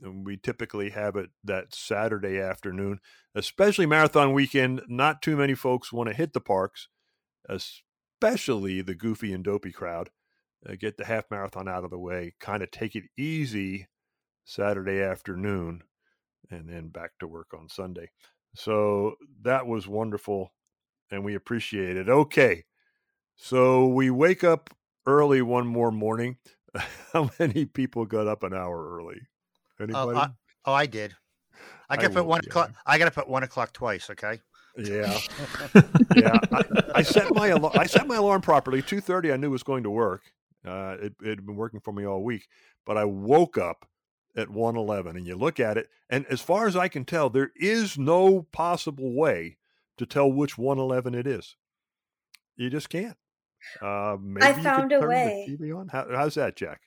And 0.00 0.26
we 0.26 0.36
typically 0.36 0.90
have 0.90 1.16
it 1.16 1.30
that 1.42 1.74
Saturday 1.74 2.38
afternoon, 2.38 3.00
especially 3.34 3.86
marathon 3.86 4.34
weekend. 4.34 4.82
Not 4.88 5.22
too 5.22 5.36
many 5.36 5.54
folks 5.54 5.92
want 5.92 6.08
to 6.10 6.14
hit 6.14 6.34
the 6.34 6.40
parks, 6.40 6.88
especially 8.20 8.80
the 8.82 8.94
goofy 8.94 9.32
and 9.32 9.44
dopey 9.44 9.72
crowd. 9.72 10.10
Uh, 10.68 10.74
get 10.78 10.96
the 10.96 11.04
half 11.04 11.24
marathon 11.30 11.68
out 11.68 11.84
of 11.84 11.90
the 11.90 11.98
way, 11.98 12.34
kind 12.40 12.62
of 12.62 12.70
take 12.70 12.96
it 12.96 13.04
easy 13.16 13.86
Saturday 14.44 15.00
afternoon, 15.02 15.82
and 16.50 16.68
then 16.68 16.88
back 16.88 17.10
to 17.20 17.26
work 17.26 17.48
on 17.56 17.68
Sunday. 17.68 18.10
So 18.54 19.16
that 19.42 19.66
was 19.66 19.86
wonderful, 19.86 20.52
and 21.10 21.24
we 21.24 21.34
appreciate 21.34 21.96
it. 21.96 22.08
Okay, 22.08 22.64
so 23.36 23.86
we 23.86 24.10
wake 24.10 24.42
up 24.42 24.70
early 25.06 25.42
one 25.42 25.66
more 25.66 25.92
morning. 25.92 26.38
How 27.12 27.30
many 27.38 27.66
people 27.66 28.06
got 28.06 28.26
up 28.26 28.42
an 28.42 28.54
hour 28.54 28.96
early? 28.96 29.20
Oh, 29.78 29.84
Anybody? 29.84 30.18
I, 30.18 30.28
oh, 30.64 30.72
I 30.72 30.86
did. 30.86 31.14
I 31.88 31.94
I 31.94 31.96
got 31.96 32.08
to 32.08 32.14
put 32.14 32.26
one 32.26 32.40
yeah. 32.42 32.48
o'clock. 32.48 32.72
I 32.86 32.98
got 32.98 33.04
to 33.04 33.10
put 33.10 33.28
one 33.28 33.42
o'clock 33.42 33.72
twice. 33.72 34.10
Okay. 34.10 34.40
Yeah, 34.78 35.18
yeah. 36.16 36.38
I, 36.52 36.64
I 36.96 37.02
set 37.02 37.34
my 37.34 37.48
alarm. 37.48 37.74
I 37.78 37.86
set 37.86 38.06
my 38.06 38.16
alarm 38.16 38.42
properly. 38.42 38.82
Two 38.82 39.00
thirty. 39.00 39.32
I 39.32 39.36
knew 39.36 39.50
was 39.50 39.62
going 39.62 39.82
to 39.84 39.90
work. 39.90 40.22
Uh, 40.66 40.96
it, 41.00 41.14
it 41.22 41.28
had 41.28 41.46
been 41.46 41.56
working 41.56 41.80
for 41.80 41.92
me 41.92 42.04
all 42.04 42.22
week, 42.22 42.48
but 42.84 42.96
I 42.96 43.04
woke 43.04 43.56
up 43.56 43.88
at 44.36 44.50
one 44.50 44.76
eleven. 44.76 45.16
And 45.16 45.26
you 45.26 45.36
look 45.36 45.58
at 45.58 45.78
it, 45.78 45.88
and 46.10 46.26
as 46.26 46.40
far 46.40 46.66
as 46.66 46.76
I 46.76 46.88
can 46.88 47.04
tell, 47.04 47.30
there 47.30 47.52
is 47.56 47.96
no 47.96 48.42
possible 48.52 49.14
way 49.14 49.56
to 49.96 50.06
tell 50.06 50.30
which 50.30 50.58
one 50.58 50.78
eleven 50.78 51.14
it 51.14 51.26
is. 51.26 51.56
You 52.56 52.68
just 52.70 52.90
can't. 52.90 53.16
Uh, 53.80 54.16
maybe 54.20 54.46
you 54.46 54.54
could 54.54 54.62
found 54.62 54.92
a 54.92 54.96
turn 54.96 55.00
the 55.02 55.08
way. 55.08 55.46
TV 55.48 55.76
on. 55.76 55.88
How, 55.88 56.06
how's 56.14 56.34
that, 56.34 56.56
Jack? 56.56 56.82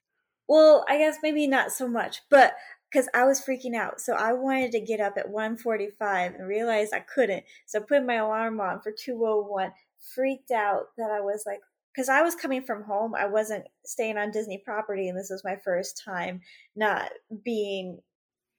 Well, 0.47 0.83
I 0.87 0.97
guess 0.97 1.17
maybe 1.21 1.45
not 1.47 1.71
so 1.71 1.87
much, 1.87 2.21
but 2.29 2.53
because 2.91 3.07
I 3.13 3.25
was 3.25 3.41
freaking 3.41 3.75
out, 3.75 4.01
so 4.01 4.13
I 4.13 4.33
wanted 4.33 4.71
to 4.73 4.79
get 4.81 4.99
up 4.99 5.17
at 5.17 5.29
1:45 5.29 6.35
and 6.35 6.47
realized 6.47 6.93
I 6.93 6.99
couldn't. 7.01 7.43
So 7.65 7.79
I 7.79 7.83
put 7.83 8.05
my 8.05 8.15
alarm 8.15 8.59
on 8.61 8.81
for 8.81 8.91
2:01. 8.91 9.73
Freaked 10.15 10.51
out 10.51 10.87
that 10.97 11.11
I 11.11 11.19
was 11.21 11.43
like, 11.45 11.59
because 11.93 12.09
I 12.09 12.21
was 12.21 12.35
coming 12.35 12.63
from 12.63 12.83
home, 12.83 13.13
I 13.15 13.25
wasn't 13.25 13.65
staying 13.85 14.17
on 14.17 14.31
Disney 14.31 14.57
property, 14.57 15.09
and 15.09 15.17
this 15.17 15.29
was 15.29 15.43
my 15.43 15.57
first 15.57 16.01
time 16.03 16.41
not 16.75 17.11
being 17.43 17.99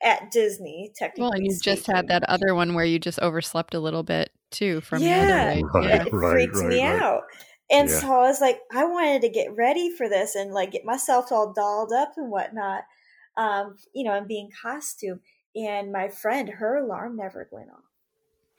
at 0.03 0.31
Disney. 0.31 0.93
Technically, 0.95 1.23
Well, 1.23 1.33
and 1.33 1.47
you 1.47 1.59
just 1.59 1.87
had 1.87 2.09
that 2.09 2.25
other 2.25 2.55
one 2.55 2.75
where 2.75 2.85
you 2.85 2.99
just 2.99 3.19
overslept 3.21 3.75
a 3.75 3.81
little 3.81 4.03
bit 4.03 4.31
too 4.51 4.81
from 4.81 5.03
Yeah. 5.03 5.25
the 5.25 5.35
other 5.35 5.47
way. 5.57 5.63
Right, 5.75 5.89
Yeah. 5.89 6.03
it 6.07 6.13
right, 6.13 6.33
freaked 6.33 6.57
right, 6.57 6.69
me 6.69 6.85
right. 6.85 7.03
out. 7.03 7.23
And 7.71 7.89
Yeah. 7.89 8.01
so 8.01 8.07
I 8.15 8.19
was 8.19 8.41
like, 8.41 8.61
I 8.73 8.85
wanted 8.85 9.23
to 9.23 9.29
get 9.29 9.55
ready 9.57 9.91
for 9.91 10.09
this 10.09 10.35
and 10.35 10.53
like 10.53 10.73
get 10.73 10.85
myself 10.85 11.31
all 11.31 11.53
dolled 11.53 11.93
up 11.93 12.13
and 12.17 12.31
whatnot, 12.31 12.85
um, 13.41 13.77
you 13.95 14.05
know, 14.05 14.13
and 14.13 14.29
be 14.29 14.39
in 14.39 14.51
costume. 14.51 15.21
And 15.57 15.91
my 15.91 16.09
friend, 16.09 16.49
her 16.49 16.77
alarm 16.77 17.17
never 17.17 17.49
went 17.51 17.71
off. 17.71 17.91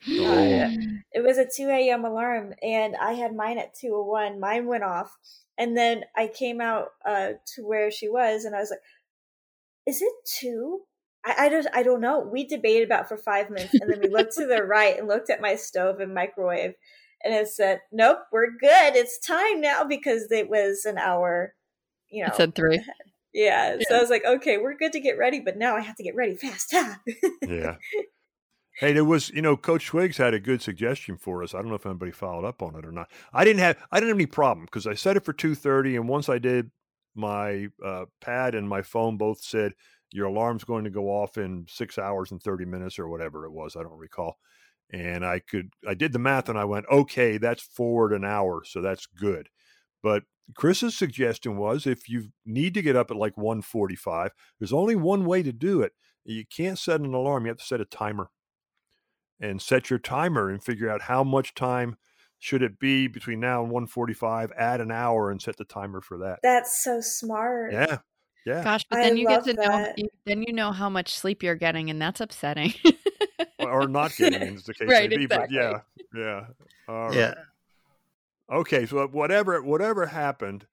Oh. 0.08 0.68
It 1.12 1.22
was 1.22 1.38
a 1.38 1.46
2 1.46 1.68
a.m. 1.68 2.04
alarm, 2.04 2.54
and 2.60 2.96
I 2.96 3.12
had 3.12 3.36
mine 3.36 3.58
at 3.58 3.74
2:01. 3.74 4.40
Mine 4.40 4.66
went 4.66 4.82
off, 4.82 5.16
and 5.56 5.76
then 5.76 6.04
I 6.16 6.26
came 6.26 6.60
out 6.60 6.88
uh, 7.04 7.34
to 7.54 7.62
where 7.62 7.90
she 7.92 8.08
was, 8.08 8.44
and 8.44 8.56
I 8.56 8.58
was 8.58 8.70
like, 8.70 8.80
"Is 9.86 10.02
it 10.02 10.12
two? 10.24 10.80
I, 11.24 11.46
I 11.46 11.48
don't 11.48 11.66
I 11.72 11.84
don't 11.84 12.00
know. 12.00 12.18
We 12.18 12.44
debated 12.44 12.84
about 12.86 13.08
for 13.08 13.16
five 13.16 13.48
minutes, 13.48 13.74
and 13.74 13.88
then 13.88 14.00
we 14.00 14.08
looked 14.08 14.34
to 14.34 14.46
the 14.46 14.62
right 14.64 14.98
and 14.98 15.06
looked 15.06 15.30
at 15.30 15.40
my 15.40 15.54
stove 15.54 16.00
and 16.00 16.12
microwave, 16.12 16.74
and 17.22 17.32
it 17.32 17.46
said, 17.46 17.78
"Nope, 17.92 18.18
we're 18.32 18.50
good. 18.50 18.96
It's 18.96 19.20
time 19.20 19.60
now 19.60 19.84
because 19.84 20.32
it 20.32 20.50
was 20.50 20.84
an 20.84 20.98
hour." 20.98 21.54
You 22.10 22.24
know, 22.24 22.30
It 22.30 22.34
said 22.34 22.56
three. 22.56 22.82
Yeah. 23.32 23.76
So 23.88 23.96
I 23.96 24.00
was 24.00 24.10
like, 24.10 24.24
"Okay, 24.24 24.58
we're 24.58 24.76
good 24.76 24.92
to 24.92 25.00
get 25.00 25.18
ready, 25.18 25.40
but 25.40 25.56
now 25.56 25.76
I 25.76 25.80
have 25.80 25.96
to 25.96 26.02
get 26.02 26.14
ready 26.14 26.36
fast." 26.36 26.74
Yeah. 27.42 27.76
Hey, 28.78 28.94
there 28.94 29.04
was, 29.04 29.28
you 29.30 29.42
know, 29.42 29.56
Coach 29.56 29.86
Twiggs 29.86 30.16
had 30.16 30.32
a 30.32 30.40
good 30.40 30.62
suggestion 30.62 31.18
for 31.18 31.42
us. 31.42 31.54
I 31.54 31.58
don't 31.58 31.68
know 31.68 31.74
if 31.74 31.84
anybody 31.84 32.10
followed 32.10 32.46
up 32.46 32.62
on 32.62 32.74
it 32.74 32.86
or 32.86 32.90
not. 32.90 33.10
I 33.32 33.44
didn't 33.44 33.60
have, 33.60 33.76
I 33.92 34.00
didn't 34.00 34.08
have 34.08 34.16
any 34.16 34.26
problem 34.26 34.64
because 34.64 34.86
I 34.86 34.94
set 34.94 35.16
it 35.16 35.24
for 35.24 35.34
two 35.34 35.54
thirty, 35.54 35.96
and 35.96 36.08
once 36.08 36.28
I 36.28 36.38
did, 36.38 36.70
my 37.14 37.68
uh, 37.84 38.06
pad 38.20 38.54
and 38.54 38.68
my 38.68 38.80
phone 38.82 39.18
both 39.18 39.42
said 39.42 39.74
your 40.10 40.26
alarm's 40.26 40.64
going 40.64 40.84
to 40.84 40.90
go 40.90 41.08
off 41.08 41.36
in 41.36 41.66
six 41.68 41.98
hours 41.98 42.32
and 42.32 42.42
thirty 42.42 42.64
minutes 42.64 42.98
or 42.98 43.08
whatever 43.08 43.44
it 43.44 43.52
was. 43.52 43.76
I 43.76 43.82
don't 43.82 43.98
recall. 43.98 44.38
And 44.90 45.24
I 45.24 45.38
could, 45.38 45.70
I 45.88 45.94
did 45.94 46.12
the 46.12 46.18
math, 46.18 46.48
and 46.48 46.58
I 46.58 46.64
went, 46.64 46.86
okay, 46.90 47.38
that's 47.38 47.62
forward 47.62 48.12
an 48.12 48.24
hour, 48.24 48.62
so 48.64 48.80
that's 48.80 49.06
good. 49.06 49.48
But 50.02 50.24
Chris's 50.54 50.96
suggestion 50.96 51.56
was 51.56 51.86
if 51.86 52.08
you 52.08 52.28
need 52.44 52.74
to 52.74 52.82
get 52.82 52.96
up 52.96 53.10
at 53.10 53.16
like 53.16 53.36
one 53.38 53.62
forty-five, 53.62 54.32
there's 54.58 54.72
only 54.72 54.96
one 54.96 55.24
way 55.24 55.42
to 55.42 55.52
do 55.52 55.80
it. 55.82 55.92
You 56.24 56.44
can't 56.46 56.78
set 56.78 57.00
an 57.00 57.14
alarm; 57.14 57.44
you 57.46 57.50
have 57.50 57.58
to 57.58 57.64
set 57.64 57.80
a 57.80 57.84
timer 57.84 58.30
and 59.40 59.60
set 59.60 59.90
your 59.90 59.98
timer 59.98 60.48
and 60.50 60.62
figure 60.62 60.88
out 60.90 61.02
how 61.02 61.24
much 61.24 61.54
time 61.54 61.96
should 62.38 62.62
it 62.62 62.78
be 62.78 63.06
between 63.06 63.40
now 63.40 63.62
and 63.62 63.70
145 63.70 64.52
add 64.56 64.80
an 64.80 64.90
hour 64.90 65.30
and 65.30 65.40
set 65.40 65.56
the 65.56 65.64
timer 65.64 66.00
for 66.00 66.18
that 66.18 66.40
That's 66.42 66.82
so 66.82 67.00
smart. 67.00 67.72
yeah 67.72 67.98
yeah 68.44 68.64
Gosh, 68.64 68.84
but 68.90 68.98
I 68.98 69.02
then 69.02 69.16
you 69.16 69.26
get 69.28 69.44
to 69.44 69.54
know 69.54 69.62
that. 69.62 69.96
you, 69.98 70.08
then 70.26 70.42
you 70.42 70.52
know 70.52 70.72
how 70.72 70.88
much 70.88 71.14
sleep 71.16 71.42
you're 71.42 71.54
getting, 71.54 71.88
and 71.90 72.02
that's 72.02 72.20
upsetting. 72.20 72.74
or 73.60 73.86
not 73.86 74.14
getting 74.16 74.42
as 74.42 74.64
the 74.64 74.74
case 74.78 74.88
Right, 74.88 75.08
may 75.10 75.16
be 75.18 75.24
exactly. 75.24 75.56
but 75.56 75.62
yeah 75.62 75.78
yeah 76.20 76.46
All 76.88 77.08
right. 77.08 77.16
Yeah. 77.16 77.34
Okay 78.50 78.86
so 78.86 78.98
uh, 78.98 79.06
whatever 79.06 79.62
whatever 79.62 80.06
happened 80.06 80.66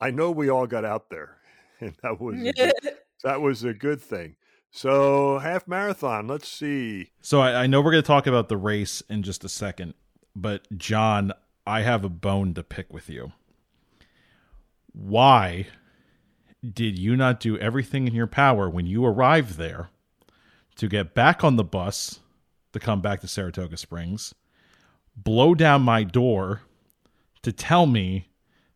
i 0.00 0.10
know 0.10 0.30
we 0.30 0.48
all 0.48 0.66
got 0.66 0.84
out 0.84 1.10
there 1.10 1.36
and 1.80 1.94
that 2.02 2.20
was 2.20 2.40
a 2.40 2.52
good, 2.52 2.72
that 3.24 3.40
was 3.40 3.64
a 3.64 3.74
good 3.74 4.00
thing 4.00 4.36
so 4.70 5.38
half 5.38 5.66
marathon 5.66 6.26
let's 6.26 6.48
see 6.48 7.10
So 7.22 7.40
I, 7.40 7.62
I 7.62 7.66
know 7.66 7.80
we're 7.80 7.92
going 7.92 8.02
to 8.02 8.06
talk 8.06 8.26
about 8.26 8.48
the 8.48 8.56
race 8.56 9.02
in 9.08 9.22
just 9.22 9.44
a 9.44 9.48
second, 9.48 9.94
but 10.34 10.66
John, 10.76 11.32
I 11.66 11.80
have 11.80 12.04
a 12.04 12.10
bone 12.10 12.52
to 12.54 12.62
pick 12.62 12.92
with 12.92 13.08
you. 13.08 13.32
Why 14.92 15.66
did 16.62 16.98
you 16.98 17.16
not 17.16 17.40
do 17.40 17.56
everything 17.58 18.06
in 18.06 18.14
your 18.14 18.26
power 18.26 18.68
when 18.68 18.86
you 18.86 19.04
arrived 19.04 19.56
there 19.56 19.88
to 20.76 20.88
get 20.88 21.14
back 21.14 21.42
on 21.42 21.56
the 21.56 21.64
bus 21.64 22.20
to 22.72 22.78
come 22.78 23.00
back 23.00 23.20
to 23.20 23.28
Saratoga 23.28 23.76
Springs, 23.76 24.34
blow 25.16 25.54
down 25.54 25.82
my 25.82 26.04
door 26.04 26.60
to 27.46 27.52
tell 27.52 27.86
me 27.86 28.28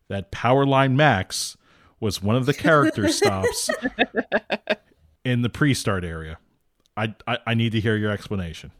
that 0.07 0.31
Powerline 0.31 0.93
Max 0.93 1.57
was 1.99 2.23
one 2.23 2.37
of 2.37 2.45
the 2.45 2.53
character 2.53 3.05
stops 3.11 3.69
in 5.25 5.41
the 5.41 5.49
pre-start 5.49 6.05
area. 6.05 6.37
I, 6.95 7.13
I, 7.27 7.37
I 7.47 7.53
need 7.53 7.73
to 7.73 7.81
hear 7.81 7.97
your 7.97 8.11
explanation. 8.11 8.71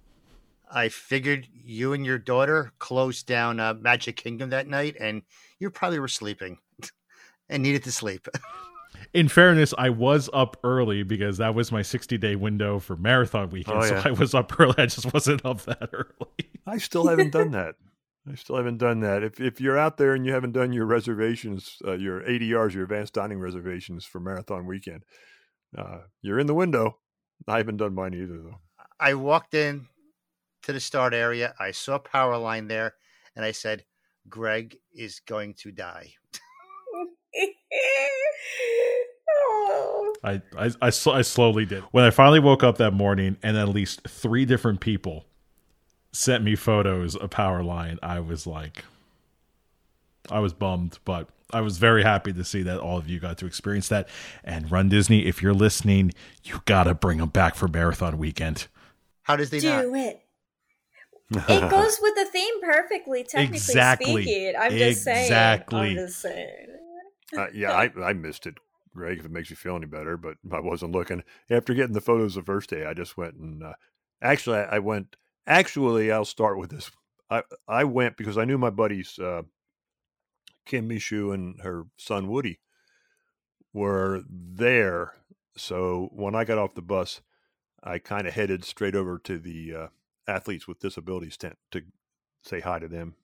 I 0.72 0.88
figured 0.88 1.50
you 1.52 1.92
and 1.92 2.06
your 2.06 2.18
daughter 2.18 2.72
closed 2.80 3.28
down 3.28 3.60
uh, 3.60 3.74
Magic 3.74 4.16
Kingdom 4.16 4.52
that 4.52 4.66
night, 4.66 4.96
and 4.98 5.24
you 5.60 5.70
probably 5.70 6.00
were 6.00 6.08
sleeping 6.08 6.60
and 7.50 7.62
needed 7.62 7.84
to 7.84 7.92
sleep. 7.92 8.30
In 9.14 9.28
fairness, 9.28 9.74
I 9.78 9.90
was 9.90 10.30
up 10.32 10.56
early 10.64 11.04
because 11.04 11.38
that 11.40 11.54
was 11.54 11.70
my 11.70 11.82
60 11.82 12.18
day 12.18 12.38
window 12.38 12.80
for 12.80 12.96
marathon 12.96 13.50
weekend. 13.50 13.78
Oh, 13.78 13.84
yeah. 13.84 14.02
So 14.04 14.10
I 14.10 14.12
was 14.14 14.34
up 14.34 14.58
early. 14.58 14.76
I 14.78 14.86
just 14.86 15.14
wasn't 15.14 15.46
up 15.46 15.64
that 15.64 15.90
early. 15.92 16.50
I 16.66 16.78
still 16.78 17.08
haven't 17.08 17.32
done 17.32 17.52
that. 17.52 17.76
I 18.30 18.36
still 18.36 18.58
haven't 18.58 18.78
done 18.78 19.00
that. 19.00 19.24
If 19.24 19.40
if 19.40 19.60
you're 19.60 19.78
out 19.78 19.98
there 19.98 20.14
and 20.14 20.26
you 20.26 20.34
haven't 20.34 20.52
done 20.52 20.74
your 20.74 20.86
reservations, 20.86 21.78
uh, 21.86 21.94
your 21.94 22.22
ADRs, 22.22 22.74
your 22.74 22.84
advanced 22.84 23.14
dining 23.14 23.40
reservations 23.40 24.06
for 24.06 24.20
marathon 24.20 24.68
weekend, 24.68 25.04
uh, 25.76 26.00
you're 26.22 26.40
in 26.40 26.48
the 26.48 26.54
window. 26.54 26.98
I 27.48 27.58
haven't 27.58 27.78
done 27.78 27.96
mine 27.96 28.14
either 28.14 28.38
though. 28.38 28.60
I 29.00 29.16
walked 29.16 29.56
in 29.56 29.88
to 30.64 30.74
the 30.74 30.80
start 30.80 31.14
area. 31.14 31.56
I 31.60 31.72
saw 31.72 31.98
power 31.98 32.38
line 32.38 32.68
there, 32.68 32.94
and 33.36 33.44
I 33.44 33.52
said, 33.52 33.86
"Greg 34.30 34.78
is 34.94 35.20
going 35.22 35.56
to 35.56 35.72
die." 35.72 36.14
I, 40.24 40.42
I, 40.56 40.72
I, 40.82 40.90
sl- 40.92 41.12
I 41.12 41.22
slowly 41.24 41.66
did. 41.66 41.84
When 41.92 42.04
I 42.04 42.12
finally 42.12 42.40
woke 42.40 42.64
up 42.64 42.78
that 42.78 42.94
morning 42.94 43.38
and 43.42 43.58
at 43.58 43.70
least 43.70 44.08
three 44.08 44.46
different 44.46 44.80
people 44.80 45.26
sent 46.12 46.44
me 46.44 46.56
photos 46.56 47.16
of 47.16 47.30
Powerline, 47.30 47.98
I 48.04 48.20
was 48.20 48.46
like, 48.46 48.84
I 50.30 50.40
was 50.40 50.54
bummed, 50.54 51.00
but 51.06 51.30
I 51.54 51.62
was 51.62 51.78
very 51.78 52.04
happy 52.04 52.34
to 52.34 52.44
see 52.44 52.64
that 52.64 52.80
all 52.80 52.98
of 52.98 53.10
you 53.10 53.20
got 53.20 53.38
to 53.40 53.46
experience 53.46 53.88
that. 53.90 54.08
And 54.44 54.72
Run 54.72 54.90
Disney, 54.90 55.26
if 55.26 55.42
you're 55.42 55.54
listening, 55.54 56.12
you 56.44 56.62
got 56.66 56.84
to 56.84 56.94
bring 56.94 57.18
them 57.18 57.30
back 57.30 57.56
for 57.56 57.68
Marathon 57.68 58.18
Weekend. 58.18 58.68
How 59.24 59.36
does 59.36 59.50
they 59.50 59.60
not? 59.60 59.82
Do 59.84 59.96
it. 59.96 60.22
It 61.48 61.72
goes 61.72 61.98
with 62.02 62.16
the 62.16 62.26
theme 62.26 62.62
perfectly, 62.62 63.24
technically 63.24 63.56
Exactly. 63.56 64.24
speaking. 64.24 64.54
I'm 64.60 64.72
just 64.72 65.04
saying. 65.04 65.24
Exactly. 65.24 65.80
I'm 65.92 65.96
just 65.96 66.20
saying. 66.20 66.68
Uh, 67.34 67.48
yeah, 67.54 67.72
I, 67.72 67.90
I 68.04 68.12
missed 68.12 68.46
it, 68.46 68.56
Greg. 68.94 69.20
If 69.20 69.24
it 69.24 69.32
makes 69.32 69.50
you 69.50 69.56
feel 69.56 69.78
any 69.78 69.86
better, 69.86 70.18
but 70.18 70.36
I 70.52 70.60
wasn't 70.60 70.92
looking. 70.92 71.24
After 71.50 71.74
getting 71.74 71.94
the 71.94 72.02
photos 72.02 72.36
the 72.36 72.42
first 72.42 72.70
day, 72.70 72.86
I 72.86 72.94
just 72.94 73.16
went 73.16 73.36
and 73.36 73.64
uh, 73.64 73.74
actually 74.22 74.58
I, 74.58 74.76
I 74.76 74.80
went. 74.80 75.16
Actually, 75.48 76.12
I'll 76.12 76.26
start 76.26 76.58
with 76.58 76.70
this. 76.72 76.92
I 77.30 77.44
I 77.68 77.84
went 77.84 78.18
because 78.18 78.38
I 78.38 78.46
knew 78.46 78.58
my 78.58 78.70
buddies 78.70 79.18
uh, 79.20 79.44
Kim 80.66 80.90
Mishu 80.90 81.34
and 81.34 81.60
her 81.62 81.86
son 81.98 82.28
Woody 82.28 82.60
were 83.74 84.22
there. 84.30 85.14
So 85.58 86.10
when 86.14 86.36
I 86.36 86.44
got 86.44 86.58
off 86.58 86.76
the 86.76 86.82
bus, 86.82 87.22
I 87.84 88.00
kind 88.00 88.28
of 88.28 88.34
headed 88.34 88.64
straight 88.64 88.96
over 88.96 89.18
to 89.20 89.38
the 89.38 89.76
uh, 89.76 89.88
athletes 90.28 90.68
with 90.68 90.80
disabilities 90.80 91.38
tent 91.38 91.58
to 91.72 91.82
say 92.44 92.60
hi 92.60 92.80
to 92.80 92.88
them 92.88 93.16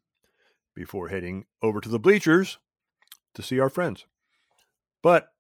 before 0.76 1.10
heading 1.10 1.46
over 1.62 1.82
to 1.82 1.90
the 1.90 2.00
bleachers 2.00 2.58
to 3.34 3.42
see 3.42 3.60
our 3.60 3.70
friends. 3.70 4.06
But 5.02 5.32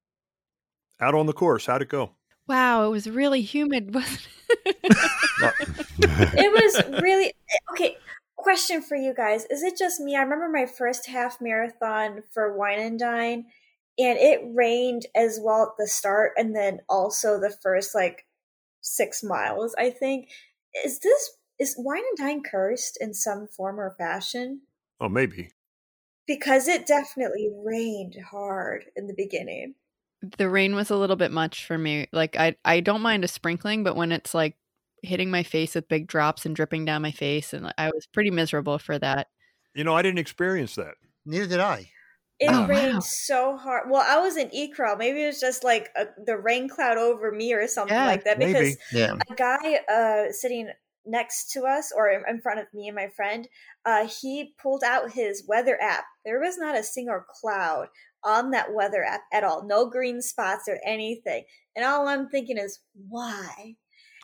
out 0.99 1.15
on 1.15 1.25
the 1.25 1.33
course, 1.33 1.65
how'd 1.65 1.81
it 1.81 1.89
go? 1.89 2.11
Wow, 2.47 2.85
it 2.85 2.89
was 2.89 3.09
really 3.09 3.41
humid, 3.41 3.93
wasn't 3.95 4.27
it? 4.65 4.97
It 5.39 6.51
was 6.51 7.01
really 7.01 7.33
okay. 7.71 7.97
Question 8.35 8.81
for 8.81 8.95
you 8.95 9.13
guys: 9.13 9.45
Is 9.49 9.63
it 9.63 9.77
just 9.77 9.99
me? 9.99 10.15
I 10.15 10.21
remember 10.21 10.49
my 10.49 10.65
first 10.65 11.07
half 11.07 11.41
marathon 11.41 12.23
for 12.33 12.55
Wine 12.57 12.79
and 12.79 12.99
Dine, 12.99 13.45
and 13.97 14.17
it 14.17 14.41
rained 14.53 15.07
as 15.15 15.39
well 15.41 15.63
at 15.63 15.77
the 15.77 15.87
start, 15.87 16.33
and 16.37 16.55
then 16.55 16.79
also 16.87 17.39
the 17.39 17.55
first 17.61 17.95
like 17.95 18.25
six 18.81 19.23
miles. 19.23 19.75
I 19.77 19.89
think 19.89 20.29
is 20.85 20.99
this 20.99 21.31
is 21.59 21.75
Wine 21.77 22.03
and 22.09 22.17
Dine 22.17 22.43
cursed 22.43 22.97
in 23.01 23.13
some 23.13 23.47
form 23.47 23.79
or 23.79 23.95
fashion? 23.97 24.61
Oh, 25.01 25.09
maybe. 25.09 25.51
Because 26.27 26.67
it 26.67 26.85
definitely 26.85 27.49
rained 27.55 28.15
hard 28.31 28.85
in 28.95 29.07
the 29.07 29.13
beginning. 29.15 29.75
the 30.37 30.49
rain 30.49 30.75
was 30.75 30.89
a 30.89 30.95
little 30.95 31.15
bit 31.15 31.31
much 31.31 31.65
for 31.65 31.77
me. 31.77 32.07
Like 32.11 32.35
I 32.37 32.55
I 32.65 32.79
don't 32.81 33.01
mind 33.01 33.23
a 33.23 33.27
sprinkling, 33.27 33.83
but 33.83 33.95
when 33.95 34.11
it's 34.11 34.33
like 34.33 34.55
hitting 35.03 35.29
my 35.31 35.43
face 35.43 35.75
with 35.75 35.87
big 35.87 36.07
drops 36.07 36.45
and 36.45 36.55
dripping 36.55 36.85
down 36.85 37.01
my 37.01 37.11
face 37.11 37.53
and 37.53 37.73
I 37.77 37.89
was 37.89 38.07
pretty 38.07 38.31
miserable 38.31 38.79
for 38.79 38.97
that. 38.99 39.27
You 39.75 39.83
know, 39.83 39.95
I 39.95 40.01
didn't 40.01 40.19
experience 40.19 40.75
that. 40.75 40.95
Neither 41.25 41.47
did 41.47 41.59
I. 41.59 41.89
It 42.39 42.51
Oh, 42.51 42.67
rained 42.67 42.93
wow. 42.93 42.99
so 42.99 43.57
hard. 43.57 43.89
Well, 43.89 44.05
I 44.07 44.19
was 44.19 44.37
in 44.37 44.49
Ecrel. 44.51 44.97
Maybe 44.97 45.23
it 45.23 45.27
was 45.27 45.39
just 45.39 45.63
like 45.63 45.89
a, 45.95 46.05
the 46.23 46.37
rain 46.37 46.69
cloud 46.69 46.97
over 46.97 47.31
me 47.31 47.51
or 47.53 47.67
something 47.67 47.95
Yeah, 47.95 48.05
like 48.05 48.23
that. 48.25 48.37
maybe. 48.37 48.53
Because 48.53 48.77
Yeah. 48.91 49.13
a 49.31 49.35
guy 49.35 49.79
uh, 49.91 50.31
sitting 50.31 50.69
next 51.05 51.51
to 51.53 51.63
us 51.63 51.91
or 51.95 52.09
in 52.09 52.23
in 52.27 52.41
front 52.41 52.59
of 52.59 52.67
me 52.73 52.87
and 52.87 52.95
my 52.95 53.09
friend, 53.15 53.47
uh, 53.85 54.07
he 54.07 54.53
pulled 54.61 54.83
out 54.83 55.13
his 55.13 55.45
weather 55.47 55.81
app. 55.81 56.05
There 56.25 56.39
was 56.39 56.57
not 56.59 56.77
a 56.77 56.83
single 56.83 57.21
cloud 57.21 57.87
on 58.23 58.51
that 58.51 58.73
weather 58.73 59.03
app 59.03 59.21
at 59.33 59.43
all. 59.43 59.63
No 59.65 59.89
green 59.89 60.21
spots 60.21 60.67
or 60.67 60.79
anything. 60.85 61.45
And 61.75 61.85
all 61.85 62.07
I'm 62.07 62.29
thinking 62.29 62.57
is, 62.57 62.79
why? 63.07 63.75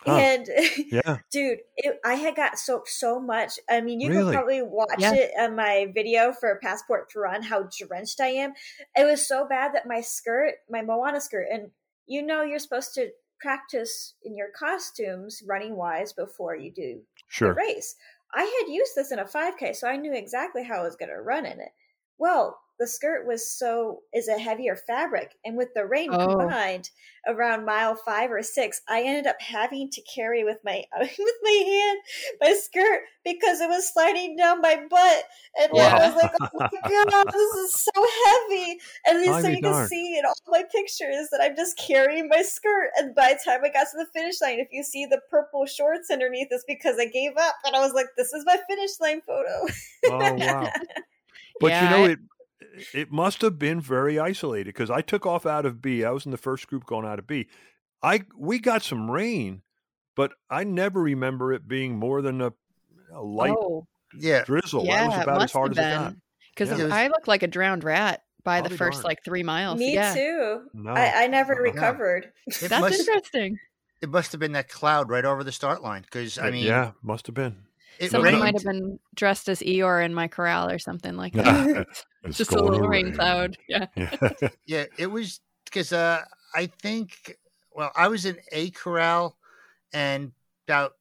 Huh. 0.06 0.20
And 0.20 0.46
Yeah. 0.90 1.18
dude, 1.30 1.60
it, 1.76 2.00
I 2.04 2.14
had 2.14 2.36
got 2.36 2.58
soaked 2.58 2.88
so 2.88 3.20
much. 3.20 3.58
I 3.68 3.80
mean, 3.80 4.00
you 4.00 4.10
Really? 4.10 4.22
can 4.24 4.28
probably 4.30 4.62
watch 4.62 5.00
Yeah. 5.00 5.12
it 5.12 5.32
on 5.38 5.56
my 5.56 5.90
video 5.94 6.32
for 6.32 6.58
Passport 6.62 7.10
to 7.10 7.20
Run, 7.20 7.42
how 7.42 7.68
drenched 7.76 8.20
I 8.20 8.28
am. 8.28 8.54
It 8.96 9.04
was 9.04 9.26
so 9.26 9.46
bad 9.46 9.72
that 9.74 9.86
my 9.86 10.00
skirt, 10.00 10.56
my 10.70 10.82
Moana 10.82 11.20
skirt, 11.20 11.46
and 11.50 11.70
you 12.06 12.22
know 12.22 12.42
you're 12.42 12.58
supposed 12.58 12.94
to 12.94 13.10
practice 13.40 14.14
in 14.22 14.36
your 14.36 14.48
costumes 14.56 15.42
running 15.46 15.76
wise 15.76 16.12
before 16.12 16.56
you 16.56 16.70
do 16.72 17.02
Sure. 17.28 17.48
the 17.48 17.52
race. 17.54 17.96
I 18.32 18.42
had 18.42 18.72
used 18.72 18.94
this 18.96 19.12
in 19.12 19.18
a 19.18 19.24
5K, 19.26 19.74
so 19.74 19.88
I 19.88 19.96
knew 19.96 20.12
exactly 20.12 20.64
how 20.64 20.80
I 20.80 20.84
was 20.84 20.96
going 20.96 21.10
to 21.10 21.20
run 21.20 21.46
in 21.46 21.60
it. 21.60 21.70
Well, 22.18 22.60
the 22.78 22.86
skirt 22.86 23.26
was 23.26 23.48
so 23.50 24.02
is 24.12 24.28
a 24.28 24.38
heavier 24.38 24.76
fabric, 24.76 25.34
and 25.44 25.56
with 25.56 25.74
the 25.74 25.84
rain 25.86 26.10
Oh. 26.12 26.36
combined 26.38 26.90
around 27.26 27.64
mile 27.64 27.94
five 27.96 28.30
or 28.30 28.42
six, 28.42 28.80
I 28.88 29.02
ended 29.02 29.26
up 29.26 29.40
having 29.40 29.90
to 29.90 30.02
carry 30.02 30.44
with 30.44 30.58
my 30.64 30.84
with 31.00 31.36
my 31.42 31.62
hand 31.66 31.98
my 32.40 32.54
skirt 32.54 33.02
because 33.24 33.60
it 33.60 33.68
was 33.68 33.92
sliding 33.92 34.36
down 34.36 34.60
my 34.60 34.76
butt, 34.90 35.24
and 35.58 35.72
I 35.72 36.06
was 36.06 36.14
like, 36.16 36.32
"Oh 36.54 36.58
my 36.72 36.80
god, 37.10 37.26
this 37.32 37.54
is 37.54 37.74
so 37.74 38.06
heavy!" 38.26 38.78
And 39.06 39.22
then 39.22 39.34
I'd 39.34 39.42
so 39.42 39.48
be 39.48 39.56
you 39.56 39.62
can 39.62 39.74
see 39.88 40.18
in 40.18 40.24
all 40.24 40.34
my 40.48 40.62
pictures 40.70 41.28
that 41.30 41.40
I'm 41.40 41.56
just 41.56 41.78
carrying 41.78 42.28
my 42.28 42.42
skirt, 42.42 42.90
and 42.96 43.14
by 43.14 43.34
the 43.34 43.40
time 43.44 43.60
I 43.64 43.68
got 43.70 43.86
to 43.90 43.96
the 43.98 44.06
finish 44.12 44.40
line, 44.40 44.58
if 44.58 44.68
you 44.72 44.82
see 44.82 45.06
the 45.06 45.20
purple 45.30 45.66
shorts 45.66 46.10
underneath, 46.10 46.48
it's 46.50 46.64
because 46.66 46.96
I 46.98 47.06
gave 47.06 47.36
up, 47.36 47.56
and 47.64 47.74
I 47.76 47.80
was 47.80 47.92
like, 47.92 48.06
"This 48.16 48.32
is 48.32 48.44
my 48.46 48.58
finish 48.68 48.98
line 49.00 49.20
photo." 49.26 49.66
Oh 50.06 50.34
wow. 50.34 50.70
But 51.60 51.68
Yeah, 51.70 51.84
you 51.84 51.88
know 51.88 52.04
I- 52.04 52.10
it 52.10 52.18
it 52.92 53.10
must 53.12 53.40
have 53.42 53.58
been 53.58 53.80
very 53.80 54.18
isolated 54.18 54.66
because 54.66 54.90
I 54.90 55.00
took 55.00 55.26
off 55.26 55.46
out 55.46 55.66
of 55.66 55.80
B. 55.82 56.04
I 56.04 56.10
was 56.10 56.24
in 56.24 56.30
the 56.32 56.36
first 56.38 56.66
group 56.66 56.86
going 56.86 57.06
out 57.06 57.18
of 57.18 57.26
B. 57.26 57.46
I 58.02 58.24
we 58.36 58.58
got 58.58 58.82
some 58.82 59.10
rain, 59.10 59.62
but 60.14 60.32
I 60.50 60.64
never 60.64 61.00
remember 61.02 61.52
it 61.52 61.66
being 61.66 61.96
more 61.96 62.22
than 62.22 62.40
a, 62.40 62.52
a 63.12 63.22
light 63.22 63.56
oh, 63.56 63.86
Yeah. 64.18 64.44
drizzle. 64.44 64.82
that 64.84 64.88
yeah, 64.88 65.06
was 65.06 65.16
it 65.16 65.22
about 65.22 65.36
as 65.36 65.40
must 65.40 65.52
hard 65.52 65.70
as 65.72 65.78
have 65.78 65.86
it 65.86 66.04
got. 66.04 66.14
Because 66.54 66.78
Yeah. 66.78 66.94
I 66.94 67.08
looked 67.08 67.28
like 67.28 67.42
a 67.42 67.48
drowned 67.48 67.84
rat 67.84 68.22
by 68.44 68.58
I'll 68.58 68.64
the 68.64 68.70
first 68.70 68.96
darned. 68.98 69.04
like 69.04 69.24
three 69.24 69.42
miles. 69.42 69.78
Me 69.78 69.94
yeah. 69.94 70.14
too. 70.14 70.62
No. 70.74 70.92
I, 70.92 71.24
I 71.24 71.26
never 71.26 71.54
recovered. 71.54 72.30
It 72.46 72.68
That's 72.68 72.80
must, 72.80 73.00
interesting. 73.00 73.58
it 74.02 74.10
must 74.10 74.32
have 74.32 74.40
been 74.40 74.52
that 74.52 74.68
cloud 74.68 75.08
right 75.08 75.24
over 75.24 75.42
the 75.42 75.52
start 75.52 75.82
line 75.82 76.02
because 76.02 76.38
I 76.38 76.50
mean, 76.50 76.64
yeah, 76.64 76.92
must 77.02 77.26
have 77.26 77.34
been. 77.34 77.56
It 77.98 78.10
Someone 78.10 78.30
rained. 78.32 78.40
might 78.40 78.54
have 78.54 78.64
been 78.64 78.98
dressed 79.14 79.48
as 79.48 79.60
Eeyore 79.60 80.04
in 80.04 80.14
my 80.14 80.28
corral 80.28 80.68
or 80.70 80.78
something 80.78 81.16
like 81.16 81.32
that. 81.34 81.86
It's 82.24 82.38
Just 82.38 82.52
a 82.52 82.62
little 82.62 82.88
rain 82.88 83.06
rain. 83.06 83.14
cloud. 83.14 83.56
Yeah. 83.68 83.86
Yeah. 83.96 84.10
Yeah, 84.66 84.84
it 84.98 85.08
was 85.08 85.40
because 85.66 85.92
uh, 85.92 86.22
I 86.54 86.66
think. 86.66 87.36
Well, 87.72 87.90
I 87.94 88.08
was 88.08 88.24
in 88.24 88.38
a 88.52 88.70
corral, 88.70 89.36
and 89.92 90.32
about 90.66 90.92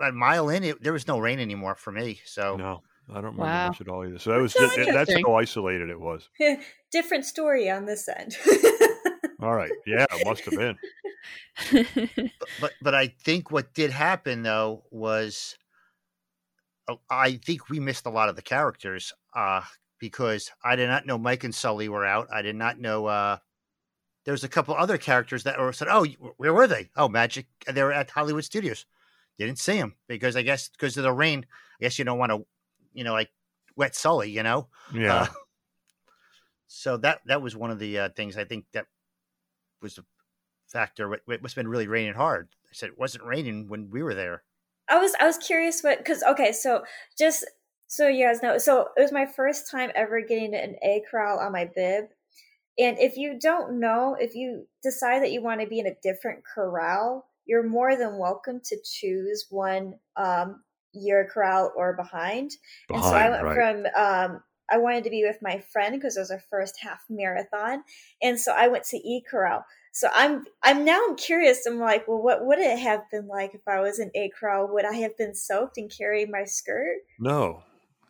a 0.00 0.12
mile 0.12 0.48
in, 0.48 0.62
it 0.64 0.82
there 0.82 0.92
was 0.94 1.06
no 1.08 1.18
rain 1.18 1.40
anymore 1.40 1.74
for 1.74 1.90
me. 1.92 2.20
So 2.24 2.56
no, 2.56 2.82
I 3.10 3.14
don't 3.14 3.24
remember 3.36 3.42
Wow. 3.42 3.66
much 3.68 3.80
at 3.82 3.88
all 3.88 4.06
either. 4.06 4.18
So 4.18 4.30
that 4.30 4.40
was 4.40 4.52
So 4.54 4.66
just, 4.68 4.92
that's 4.92 5.12
how 5.12 5.34
isolated 5.34 5.90
it 5.90 6.00
was. 6.00 6.28
Different 6.90 7.26
story 7.26 7.68
on 7.68 7.84
this 7.86 8.08
end. 8.08 8.36
All 9.42 9.54
right. 9.54 9.70
Yeah, 9.86 10.06
it 10.10 10.24
must 10.26 10.44
have 10.46 10.54
been. 10.54 10.78
but 11.72 12.48
but, 12.60 12.72
but 12.80 12.94
I 12.94 13.08
think 13.08 13.50
what 13.50 13.74
did 13.74 13.90
happen 13.90 14.42
though 14.42 14.84
was 14.90 15.56
I 17.10 17.40
think 17.44 17.68
we 17.68 17.80
missed 17.80 18.06
a 18.06 18.10
lot 18.10 18.28
of 18.28 18.36
the 18.36 18.42
characters 18.42 19.12
uh, 19.34 19.62
because 19.98 20.50
I 20.64 20.76
did 20.76 20.88
not 20.88 21.06
know 21.06 21.18
Mike 21.18 21.44
and 21.44 21.54
Sully 21.54 21.88
were 21.88 22.06
out. 22.06 22.28
I 22.32 22.42
did 22.42 22.56
not 22.56 22.78
know 22.78 23.06
uh, 23.06 23.38
there 24.24 24.32
was 24.32 24.44
a 24.44 24.48
couple 24.48 24.74
other 24.74 24.98
characters 24.98 25.44
that 25.44 25.58
were 25.58 25.72
said, 25.72 25.88
"Oh, 25.90 26.06
where 26.36 26.54
were 26.54 26.66
they? 26.66 26.90
Oh, 26.96 27.08
Magic. 27.08 27.46
They 27.66 27.82
were 27.82 27.92
at 27.92 28.10
Hollywood 28.10 28.44
Studios. 28.44 28.86
Didn't 29.38 29.58
see 29.58 29.78
them 29.78 29.96
because 30.08 30.36
I 30.36 30.42
guess 30.42 30.68
because 30.68 30.96
of 30.96 31.02
the 31.02 31.12
rain. 31.12 31.46
I 31.80 31.84
guess 31.84 31.98
you 31.98 32.04
don't 32.04 32.18
want 32.18 32.32
to 32.32 32.46
you 32.96 33.04
know, 33.04 33.12
like 33.12 33.30
wet 33.76 33.94
Sully, 33.94 34.30
you 34.30 34.42
know. 34.42 34.68
Yeah. 34.92 35.14
Uh, 35.14 35.26
so 36.66 36.96
that 36.96 37.20
that 37.26 37.42
was 37.42 37.54
one 37.54 37.70
of 37.70 37.78
the 37.78 37.98
uh, 37.98 38.08
things 38.08 38.36
I 38.36 38.44
think 38.44 38.64
that 38.72 38.86
was 39.80 39.98
a 39.98 40.04
factor. 40.66 41.12
It, 41.14 41.22
it 41.28 41.42
must 41.42 41.54
have 41.54 41.62
been 41.62 41.70
really 41.70 41.86
raining 41.86 42.14
hard. 42.14 42.48
I 42.64 42.72
said 42.72 42.88
it 42.88 42.98
wasn't 42.98 43.24
raining 43.24 43.68
when 43.68 43.90
we 43.90 44.02
were 44.02 44.14
there. 44.14 44.42
I 44.88 44.98
was 44.98 45.14
I 45.20 45.26
was 45.26 45.38
curious 45.38 45.82
what 45.82 45.98
because 45.98 46.22
okay, 46.22 46.52
so 46.52 46.84
just 47.18 47.44
so 47.88 48.08
you 48.08 48.26
guys 48.26 48.42
know, 48.42 48.58
so 48.58 48.88
it 48.96 49.02
was 49.02 49.12
my 49.12 49.26
first 49.26 49.70
time 49.70 49.90
ever 49.94 50.20
getting 50.20 50.54
an 50.54 50.76
A 50.82 51.02
corral 51.10 51.38
on 51.38 51.52
my 51.52 51.64
bib. 51.64 52.06
And 52.78 52.98
if 52.98 53.16
you 53.16 53.38
don't 53.40 53.80
know, 53.80 54.16
if 54.18 54.34
you 54.34 54.66
decide 54.82 55.22
that 55.22 55.32
you 55.32 55.42
want 55.42 55.60
to 55.60 55.66
be 55.66 55.78
in 55.78 55.86
a 55.86 55.96
different 56.02 56.40
corral, 56.44 57.26
you're 57.46 57.66
more 57.66 57.96
than 57.96 58.18
welcome 58.18 58.60
to 58.66 58.76
choose 58.84 59.46
one 59.48 59.94
um, 60.16 60.62
year 60.92 61.28
corral 61.32 61.72
or 61.76 61.94
behind. 61.94 62.52
and 62.90 63.02
so 63.02 63.10
I 63.10 63.30
went 63.30 63.44
right. 63.44 63.54
from 63.54 63.86
um, 63.96 64.42
I 64.70 64.78
wanted 64.78 65.04
to 65.04 65.10
be 65.10 65.24
with 65.24 65.38
my 65.40 65.62
friend 65.72 65.94
because 65.94 66.16
it 66.16 66.20
was 66.20 66.30
our 66.30 66.42
first 66.50 66.76
half 66.80 67.00
marathon, 67.08 67.82
and 68.20 68.38
so 68.38 68.52
I 68.52 68.68
went 68.68 68.84
to 68.84 68.96
E 68.96 69.22
corral. 69.28 69.64
So 69.96 70.10
I'm 70.12 70.44
I'm 70.62 70.84
now 70.84 71.00
I'm 71.08 71.16
curious. 71.16 71.64
I'm 71.64 71.78
like, 71.78 72.06
well, 72.06 72.20
what 72.20 72.44
would 72.44 72.58
it 72.58 72.78
have 72.78 73.04
been 73.10 73.26
like 73.26 73.54
if 73.54 73.62
I 73.66 73.80
was 73.80 73.98
in 73.98 74.10
A 74.14 74.30
corral? 74.38 74.68
Would 74.70 74.84
I 74.84 74.96
have 74.96 75.16
been 75.16 75.34
soaked 75.34 75.78
and 75.78 75.90
carried 75.90 76.28
my 76.30 76.44
skirt? 76.44 76.98
No, 77.18 77.62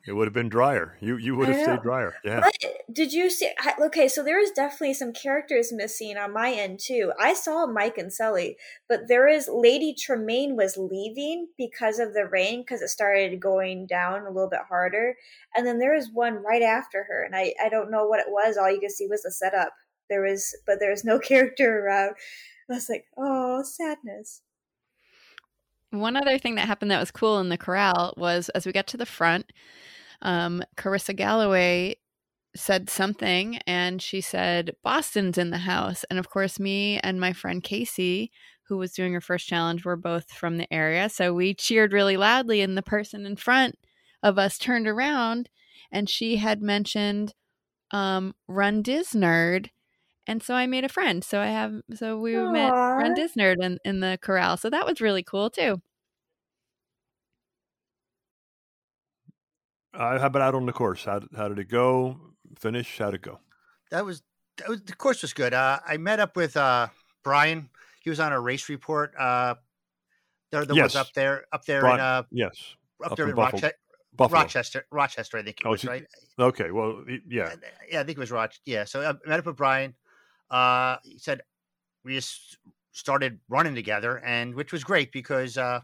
it 0.04 0.14
would 0.14 0.26
have 0.26 0.34
been 0.34 0.48
drier. 0.48 0.98
You 1.00 1.16
you 1.16 1.36
would 1.36 1.46
have 1.46 1.62
stayed 1.62 1.82
drier. 1.82 2.14
Yeah. 2.24 2.40
But 2.40 2.56
did 2.92 3.12
you 3.12 3.30
see? 3.30 3.52
Okay, 3.80 4.08
so 4.08 4.24
there 4.24 4.42
is 4.42 4.50
definitely 4.50 4.94
some 4.94 5.12
characters 5.12 5.72
missing 5.72 6.16
on 6.16 6.32
my 6.32 6.50
end 6.50 6.80
too. 6.80 7.12
I 7.20 7.34
saw 7.34 7.66
Mike 7.66 7.98
and 7.98 8.12
Sully, 8.12 8.56
but 8.88 9.06
there 9.06 9.28
is 9.28 9.48
Lady 9.48 9.94
Tremaine 9.94 10.56
was 10.56 10.76
leaving 10.76 11.50
because 11.56 12.00
of 12.00 12.14
the 12.14 12.26
rain 12.26 12.62
because 12.62 12.82
it 12.82 12.88
started 12.88 13.38
going 13.38 13.86
down 13.86 14.22
a 14.22 14.30
little 14.32 14.50
bit 14.50 14.66
harder, 14.68 15.14
and 15.54 15.64
then 15.64 15.78
there 15.78 15.94
is 15.94 16.10
one 16.12 16.42
right 16.42 16.62
after 16.62 17.04
her, 17.04 17.22
and 17.22 17.36
I 17.36 17.54
I 17.64 17.68
don't 17.68 17.92
know 17.92 18.08
what 18.08 18.18
it 18.18 18.26
was. 18.28 18.56
All 18.56 18.68
you 18.68 18.80
could 18.80 18.90
see 18.90 19.06
was 19.06 19.22
the 19.22 19.30
setup. 19.30 19.72
There 20.08 20.22
was, 20.22 20.56
but 20.66 20.80
there 20.80 20.90
was 20.90 21.04
no 21.04 21.18
character 21.20 21.84
around. 21.84 22.14
I 22.70 22.74
was 22.74 22.88
like, 22.88 23.04
oh, 23.16 23.62
sadness. 23.62 24.42
One 25.90 26.16
other 26.16 26.38
thing 26.38 26.56
that 26.56 26.66
happened 26.66 26.90
that 26.90 27.00
was 27.00 27.10
cool 27.10 27.38
in 27.38 27.48
the 27.48 27.56
corral 27.56 28.12
was 28.16 28.48
as 28.50 28.66
we 28.66 28.72
got 28.72 28.88
to 28.88 28.96
the 28.96 29.06
front, 29.06 29.52
um, 30.20 30.62
Carissa 30.76 31.14
Galloway 31.14 31.96
said 32.56 32.90
something 32.90 33.58
and 33.66 34.02
she 34.02 34.20
said, 34.20 34.74
Boston's 34.82 35.38
in 35.38 35.50
the 35.50 35.58
house. 35.58 36.04
And 36.10 36.18
of 36.18 36.28
course, 36.28 36.58
me 36.58 36.98
and 37.00 37.20
my 37.20 37.32
friend 37.32 37.62
Casey, 37.62 38.32
who 38.64 38.76
was 38.76 38.92
doing 38.92 39.12
her 39.12 39.20
first 39.20 39.46
challenge, 39.46 39.84
were 39.84 39.96
both 39.96 40.30
from 40.32 40.56
the 40.56 40.72
area. 40.72 41.08
So 41.08 41.32
we 41.32 41.54
cheered 41.54 41.92
really 41.92 42.16
loudly, 42.16 42.60
and 42.60 42.76
the 42.76 42.82
person 42.82 43.24
in 43.24 43.36
front 43.36 43.78
of 44.22 44.38
us 44.38 44.58
turned 44.58 44.88
around 44.88 45.48
and 45.92 46.08
she 46.10 46.36
had 46.36 46.62
mentioned 46.62 47.34
um, 47.92 48.34
Run 48.48 48.82
Disnerd. 48.82 49.70
And 50.26 50.42
so 50.42 50.54
I 50.54 50.66
made 50.66 50.84
a 50.84 50.88
friend. 50.88 51.22
So 51.22 51.40
I 51.40 51.46
have, 51.46 51.72
so 51.94 52.18
we 52.18 52.34
met 52.36 52.70
Run 52.72 53.12
Aw. 53.12 53.14
Disnerd 53.14 53.62
in, 53.62 53.78
in 53.84 54.00
the 54.00 54.18
corral. 54.20 54.56
So 54.56 54.68
that 54.70 54.84
was 54.86 55.00
really 55.00 55.22
cool 55.22 55.50
too. 55.50 55.80
Uh, 59.94 60.18
how 60.18 60.26
about 60.26 60.42
out 60.42 60.54
on 60.54 60.66
the 60.66 60.72
course? 60.72 61.04
How 61.04 61.20
did, 61.20 61.30
how 61.36 61.48
did 61.48 61.58
it 61.58 61.68
go? 61.70 62.18
Finish? 62.58 62.98
How'd 62.98 63.14
it 63.14 63.22
go? 63.22 63.40
That 63.90 64.04
was 64.04 64.22
that 64.58 64.68
was 64.68 64.82
the 64.82 64.94
course 64.94 65.22
was 65.22 65.32
good. 65.32 65.54
Uh, 65.54 65.78
I 65.86 65.96
met 65.96 66.20
up 66.20 66.36
with 66.36 66.56
uh, 66.56 66.88
Brian. 67.24 67.70
He 68.02 68.10
was 68.10 68.20
on 68.20 68.32
a 68.32 68.40
race 68.40 68.68
report. 68.68 69.14
Uh, 69.18 69.54
they're 70.52 70.64
the 70.64 70.74
ones 70.74 70.96
up 70.96 71.12
there, 71.14 71.44
up 71.52 71.64
there 71.64 71.80
Bri- 71.80 71.94
in 71.94 72.00
uh, 72.00 72.22
Yes. 72.30 72.74
up, 73.04 73.12
up 73.12 73.16
there 73.16 73.26
in 73.26 73.30
in 73.30 73.36
Buffalo- 73.36 73.52
Rochester, 73.62 73.76
Buffalo. 74.14 74.40
Rochester, 74.40 74.86
Rochester. 74.90 75.38
I 75.38 75.42
think 75.42 75.60
it 75.60 75.66
Oh, 75.66 75.70
was 75.70 75.82
is 75.82 75.88
right. 75.90 76.06
Okay. 76.38 76.70
Well, 76.70 77.04
yeah. 77.28 77.44
Uh, 77.44 77.56
yeah, 77.90 78.00
I 78.00 78.04
think 78.04 78.18
it 78.18 78.20
was 78.20 78.30
Rochester. 78.30 78.62
Yeah, 78.66 78.84
so 78.84 79.00
I 79.02 79.28
met 79.28 79.40
up 79.40 79.46
with 79.46 79.56
Brian. 79.56 79.94
Uh, 80.50 80.96
he 81.02 81.18
said 81.18 81.42
we 82.04 82.14
just 82.14 82.58
started 82.92 83.38
running 83.48 83.74
together, 83.74 84.18
and 84.24 84.54
which 84.54 84.72
was 84.72 84.84
great 84.84 85.12
because 85.12 85.58
uh, 85.58 85.80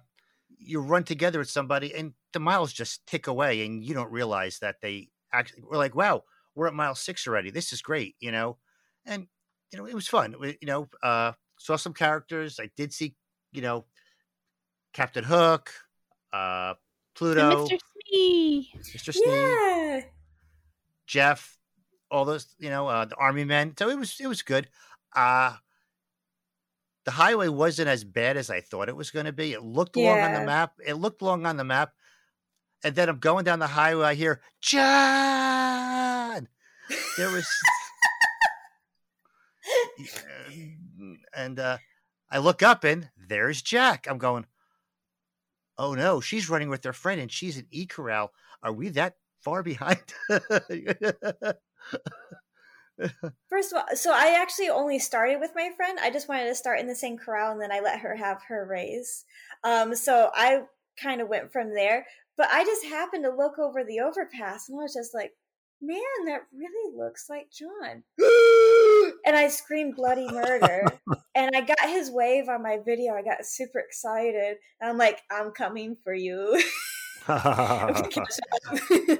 you 0.58 0.80
run 0.80 1.04
together 1.04 1.38
with 1.38 1.50
somebody, 1.50 1.94
and 1.94 2.12
the 2.32 2.40
miles 2.40 2.72
just 2.72 3.06
tick 3.06 3.26
away, 3.26 3.64
and 3.64 3.84
you 3.84 3.94
don't 3.94 4.10
realize 4.10 4.58
that 4.60 4.76
they 4.80 5.08
actually. 5.32 5.62
We're 5.68 5.76
like, 5.78 5.94
wow, 5.94 6.24
we're 6.54 6.68
at 6.68 6.74
mile 6.74 6.94
six 6.94 7.26
already. 7.26 7.50
This 7.50 7.72
is 7.72 7.82
great, 7.82 8.14
you 8.20 8.32
know, 8.32 8.58
and 9.06 9.26
you 9.72 9.78
know 9.78 9.86
it 9.86 9.94
was 9.94 10.08
fun. 10.08 10.34
We, 10.38 10.58
you 10.60 10.66
know, 10.66 10.88
uh, 11.02 11.32
saw 11.58 11.76
some 11.76 11.94
characters. 11.94 12.58
I 12.60 12.70
did 12.76 12.92
see, 12.92 13.14
you 13.52 13.62
know, 13.62 13.84
Captain 14.92 15.24
Hook, 15.24 15.70
uh, 16.32 16.74
Pluto, 17.14 17.66
Mr. 17.66 17.78
Smee. 18.08 18.72
Mr. 18.76 19.12
Sneed. 19.12 19.26
Yeah. 19.26 20.00
Jeff, 21.06 21.58
all 22.12 22.24
those, 22.24 22.54
you 22.58 22.70
know, 22.70 22.86
uh, 22.86 23.06
the 23.06 23.16
army 23.16 23.44
men. 23.44 23.74
So 23.76 23.88
it 23.88 23.98
was 23.98 24.16
it 24.20 24.28
was 24.28 24.42
good. 24.42 24.68
Uh 25.16 25.56
the 27.04 27.10
highway 27.10 27.48
wasn't 27.48 27.88
as 27.88 28.04
bad 28.04 28.36
as 28.36 28.48
I 28.50 28.60
thought 28.60 28.88
it 28.88 28.96
was 28.96 29.10
going 29.10 29.26
to 29.26 29.32
be. 29.32 29.52
It 29.52 29.62
looked 29.64 29.96
long 29.96 30.20
on 30.20 30.34
the 30.34 30.44
map. 30.46 30.74
It 30.86 30.94
looked 30.94 31.20
long 31.20 31.46
on 31.46 31.56
the 31.56 31.64
map. 31.64 31.92
And 32.84 32.94
then 32.94 33.08
I'm 33.08 33.18
going 33.18 33.44
down 33.44 33.58
the 33.58 33.66
highway. 33.66 34.04
I 34.04 34.14
hear 34.14 34.40
John. 34.60 36.48
There 37.16 37.30
was, 37.30 37.48
and 41.36 41.58
uh, 41.58 41.78
I 42.30 42.38
look 42.38 42.62
up 42.62 42.84
and 42.84 43.08
there's 43.16 43.62
Jack. 43.62 44.06
I'm 44.08 44.18
going. 44.18 44.46
Oh 45.78 45.94
no, 45.94 46.20
she's 46.20 46.50
running 46.50 46.68
with 46.68 46.84
her 46.84 46.92
friend 46.92 47.20
and 47.20 47.32
she's 47.32 47.56
in 47.56 47.66
E 47.70 47.86
Corral. 47.86 48.32
Are 48.62 48.72
we 48.72 48.90
that 48.90 49.16
far 49.40 49.62
behind? 49.62 50.02
First 53.48 53.72
of 53.72 53.78
all, 53.78 53.96
so 53.96 54.12
I 54.12 54.38
actually 54.40 54.68
only 54.68 54.98
started 54.98 55.40
with 55.40 55.52
my 55.54 55.70
friend. 55.76 55.98
I 56.00 56.10
just 56.10 56.28
wanted 56.28 56.46
to 56.46 56.54
start 56.54 56.80
in 56.80 56.86
the 56.86 56.94
same 56.94 57.16
corral 57.16 57.52
and 57.52 57.60
then 57.60 57.72
I 57.72 57.80
let 57.80 58.00
her 58.00 58.16
have 58.16 58.42
her 58.48 58.66
race. 58.68 59.24
Um, 59.64 59.94
so 59.94 60.30
I 60.34 60.62
kind 61.00 61.20
of 61.20 61.28
went 61.28 61.52
from 61.52 61.74
there. 61.74 62.06
But 62.36 62.48
I 62.50 62.64
just 62.64 62.86
happened 62.86 63.24
to 63.24 63.30
look 63.30 63.58
over 63.58 63.84
the 63.84 64.00
overpass 64.00 64.68
and 64.68 64.78
I 64.78 64.82
was 64.82 64.94
just 64.94 65.14
like, 65.14 65.32
man, 65.82 65.98
that 66.26 66.42
really 66.56 66.96
looks 66.96 67.28
like 67.28 67.48
John. 67.50 68.04
and 69.26 69.36
I 69.36 69.48
screamed 69.48 69.96
bloody 69.96 70.28
murder. 70.30 70.84
and 71.34 71.50
I 71.54 71.60
got 71.60 71.80
his 71.88 72.10
wave 72.10 72.48
on 72.48 72.62
my 72.62 72.78
video. 72.84 73.14
I 73.14 73.22
got 73.22 73.44
super 73.44 73.80
excited. 73.80 74.56
And 74.80 74.90
I'm 74.90 74.98
like, 74.98 75.20
I'm 75.30 75.50
coming 75.50 75.96
for 76.02 76.14
you. 76.14 76.62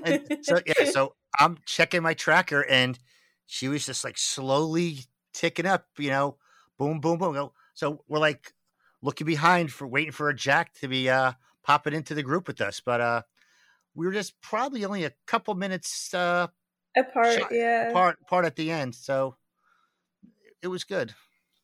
and 0.04 0.38
so 0.42 0.58
yeah, 0.66 0.84
so 0.90 1.14
I'm 1.38 1.58
checking 1.66 2.02
my 2.02 2.14
tracker, 2.14 2.64
and 2.68 2.98
she 3.46 3.68
was 3.68 3.86
just 3.86 4.04
like 4.04 4.18
slowly 4.18 4.98
ticking 5.32 5.66
up. 5.66 5.86
You 5.98 6.10
know, 6.10 6.36
boom, 6.78 7.00
boom, 7.00 7.18
boom. 7.18 7.34
Go- 7.34 7.52
So 7.74 8.02
we're 8.08 8.18
like 8.18 8.52
looking 9.02 9.26
behind 9.26 9.72
for 9.72 9.86
waiting 9.86 10.12
for 10.12 10.28
a 10.28 10.34
Jack 10.34 10.72
to 10.80 10.88
be 10.88 11.08
uh 11.10 11.32
popping 11.62 11.92
into 11.94 12.14
the 12.14 12.22
group 12.22 12.46
with 12.46 12.60
us, 12.60 12.80
but 12.80 13.00
uh 13.00 13.22
we 13.94 14.06
were 14.06 14.12
just 14.12 14.40
probably 14.40 14.84
only 14.84 15.04
a 15.04 15.12
couple 15.26 15.54
minutes 15.54 16.12
uh 16.14 16.46
Apart, 16.96 17.38
Shot- 17.38 17.52
yeah. 17.52 17.92
part 17.92 18.18
part 18.26 18.44
at 18.44 18.56
the 18.56 18.70
end, 18.70 18.94
so 18.94 19.36
it 20.60 20.68
was 20.68 20.84
good. 20.84 21.14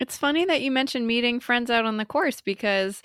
It's 0.01 0.17
funny 0.17 0.45
that 0.47 0.63
you 0.63 0.71
mentioned 0.71 1.07
meeting 1.07 1.41
friends 1.41 1.71
out 1.71 1.85
on 1.85 1.97
the 1.97 2.05
course 2.07 2.41
because, 2.41 3.03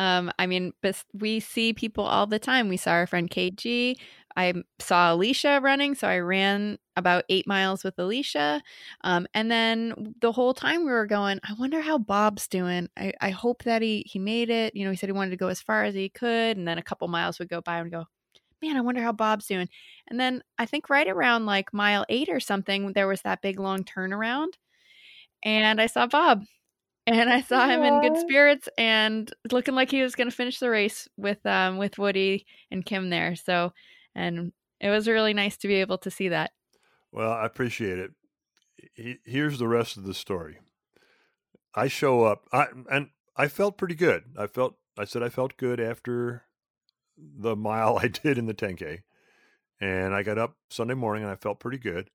um, 0.00 0.32
I 0.38 0.46
mean, 0.46 0.72
we 1.12 1.40
see 1.40 1.74
people 1.74 2.04
all 2.04 2.26
the 2.26 2.38
time. 2.38 2.68
We 2.70 2.78
saw 2.78 2.92
our 2.92 3.06
friend 3.06 3.30
KG. 3.30 3.96
I 4.34 4.54
saw 4.78 5.12
Alicia 5.12 5.60
running, 5.62 5.94
so 5.94 6.08
I 6.08 6.20
ran 6.20 6.78
about 6.96 7.24
eight 7.28 7.46
miles 7.46 7.84
with 7.84 7.98
Alicia. 7.98 8.62
Um, 9.02 9.26
and 9.34 9.50
then 9.50 10.14
the 10.22 10.32
whole 10.32 10.54
time 10.54 10.86
we 10.86 10.90
were 10.90 11.06
going, 11.06 11.38
I 11.46 11.52
wonder 11.52 11.82
how 11.82 11.98
Bob's 11.98 12.48
doing. 12.48 12.88
I, 12.96 13.12
I 13.20 13.28
hope 13.28 13.64
that 13.64 13.82
he 13.82 14.02
he 14.06 14.18
made 14.18 14.48
it. 14.48 14.74
You 14.74 14.86
know, 14.86 14.90
he 14.90 14.96
said 14.96 15.10
he 15.10 15.12
wanted 15.12 15.32
to 15.32 15.36
go 15.36 15.48
as 15.48 15.60
far 15.60 15.84
as 15.84 15.94
he 15.94 16.08
could, 16.08 16.56
and 16.56 16.66
then 16.66 16.78
a 16.78 16.82
couple 16.82 17.06
miles 17.08 17.38
would 17.38 17.50
go 17.50 17.60
by 17.60 17.78
and 17.78 17.90
go, 17.90 18.06
man, 18.62 18.76
I 18.78 18.82
wonder 18.82 19.02
how 19.02 19.12
Bob's 19.12 19.46
doing. 19.48 19.68
And 20.08 20.20
then 20.20 20.42
I 20.58 20.66
think 20.66 20.90
right 20.90 21.08
around 21.08 21.46
like 21.46 21.74
mile 21.74 22.06
eight 22.08 22.30
or 22.30 22.40
something, 22.40 22.94
there 22.94 23.08
was 23.08 23.22
that 23.22 23.42
big 23.42 23.60
long 23.60 23.84
turnaround, 23.84 24.54
and 25.42 25.80
I 25.80 25.86
saw 25.86 26.06
Bob 26.06 26.44
and 27.10 27.28
I 27.28 27.40
saw 27.40 27.66
him 27.68 27.82
in 27.82 28.00
good 28.00 28.16
spirits 28.18 28.68
and 28.78 29.30
looking 29.50 29.74
like 29.74 29.90
he 29.90 30.02
was 30.02 30.14
going 30.14 30.30
to 30.30 30.36
finish 30.36 30.58
the 30.58 30.70
race 30.70 31.08
with 31.16 31.44
um 31.44 31.76
with 31.76 31.98
Woody 31.98 32.46
and 32.70 32.84
Kim 32.84 33.10
there. 33.10 33.34
So, 33.36 33.72
and 34.14 34.52
it 34.80 34.90
was 34.90 35.08
really 35.08 35.34
nice 35.34 35.56
to 35.58 35.68
be 35.68 35.74
able 35.74 35.98
to 35.98 36.10
see 36.10 36.28
that. 36.28 36.52
Well, 37.12 37.32
I 37.32 37.44
appreciate 37.46 37.98
it. 37.98 38.10
He- 38.94 39.18
Here's 39.24 39.58
the 39.58 39.68
rest 39.68 39.96
of 39.96 40.04
the 40.04 40.14
story. 40.14 40.58
I 41.74 41.88
show 41.88 42.24
up, 42.24 42.46
I, 42.52 42.66
and 42.90 43.10
I 43.36 43.48
felt 43.48 43.78
pretty 43.78 43.94
good. 43.94 44.24
I 44.36 44.46
felt, 44.46 44.76
I 44.98 45.04
said 45.04 45.22
I 45.22 45.28
felt 45.28 45.56
good 45.56 45.80
after 45.80 46.44
the 47.16 47.54
mile 47.56 47.98
I 48.02 48.08
did 48.08 48.38
in 48.38 48.46
the 48.46 48.54
10K. 48.54 49.00
And 49.80 50.14
I 50.14 50.22
got 50.22 50.38
up 50.38 50.56
Sunday 50.68 50.94
morning 50.94 51.22
and 51.22 51.32
I 51.32 51.36
felt 51.36 51.60
pretty 51.60 51.78
good. 51.78 52.10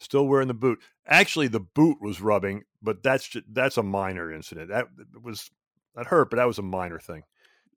Still 0.00 0.26
wearing 0.26 0.48
the 0.48 0.54
boot. 0.54 0.80
Actually, 1.06 1.48
the 1.48 1.60
boot 1.60 1.98
was 2.00 2.20
rubbing, 2.20 2.64
but 2.82 3.02
that's 3.02 3.28
just, 3.28 3.44
that's 3.52 3.76
a 3.76 3.82
minor 3.82 4.32
incident. 4.32 4.70
That 4.70 4.86
was 5.22 5.50
that 5.94 6.06
hurt, 6.06 6.30
but 6.30 6.36
that 6.36 6.46
was 6.46 6.58
a 6.58 6.62
minor 6.62 6.98
thing. 6.98 7.24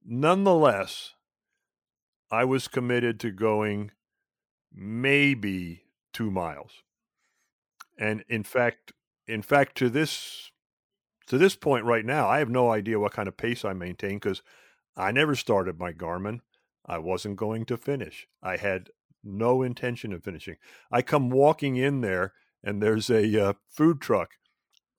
Nonetheless, 0.06 1.14
I 2.32 2.46
was 2.46 2.68
committed 2.68 3.20
to 3.22 3.32
going 3.32 3.92
maybe 4.74 5.84
two 6.14 6.32
miles. 6.32 6.72
And 7.98 8.24
in 8.30 8.44
fact, 8.44 8.94
in 9.28 9.42
fact, 9.42 9.78
to 9.78 9.90
this 9.90 10.52
to 11.28 11.38
this 11.38 11.56
point 11.56 11.86
right 11.86 12.06
now, 12.06 12.28
I 12.28 12.40
have 12.40 12.50
no 12.50 12.72
idea 12.72 13.00
what 13.00 13.14
kind 13.14 13.28
of 13.28 13.38
pace 13.38 13.64
I 13.64 13.74
maintain 13.74 14.16
because 14.16 14.42
I 14.96 15.12
never 15.12 15.36
started 15.36 15.80
my 15.80 15.92
Garmin. 15.92 16.40
I 16.86 16.98
wasn't 16.98 17.38
going 17.38 17.66
to 17.66 17.78
finish. 17.78 18.28
I 18.42 18.58
had 18.58 18.90
no 19.24 19.62
intention 19.62 20.14
of 20.14 20.24
finishing. 20.24 20.58
I 20.92 21.02
come 21.02 21.30
walking 21.30 21.76
in 21.78 22.02
there 22.02 22.34
and 22.64 22.82
there's 22.82 23.10
a 23.10 23.50
uh, 23.50 23.54
food 23.70 24.02
truck. 24.02 24.32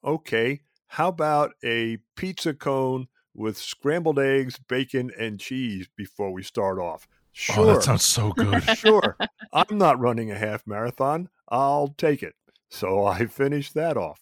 Okay, 0.05 0.61
how 0.89 1.09
about 1.09 1.53
a 1.65 1.99
pizza 2.17 2.55
cone 2.55 3.09
with 3.35 3.57
scrambled 3.59 4.19
eggs, 4.19 4.59
bacon, 4.69 5.11
and 5.19 5.41
cheese 5.41 5.89
before 5.97 6.31
we 6.33 6.43
start 6.43 6.79
off? 6.79 7.09
Sure. 7.33 7.59
Oh, 7.59 7.67
that 7.67 7.83
sounds 7.83 8.05
so 8.05 8.31
good. 8.33 8.63
sure. 8.79 9.17
I'm 9.53 9.77
not 9.77 9.99
running 9.99 10.31
a 10.31 10.39
half 10.39 10.67
marathon. 10.67 11.31
I'll 11.49 11.89
take 11.99 12.23
it. 12.23 12.35
So 12.71 13.05
I 13.05 13.27
finished 13.27 13.75
that 13.75 13.97
off. 13.97 14.21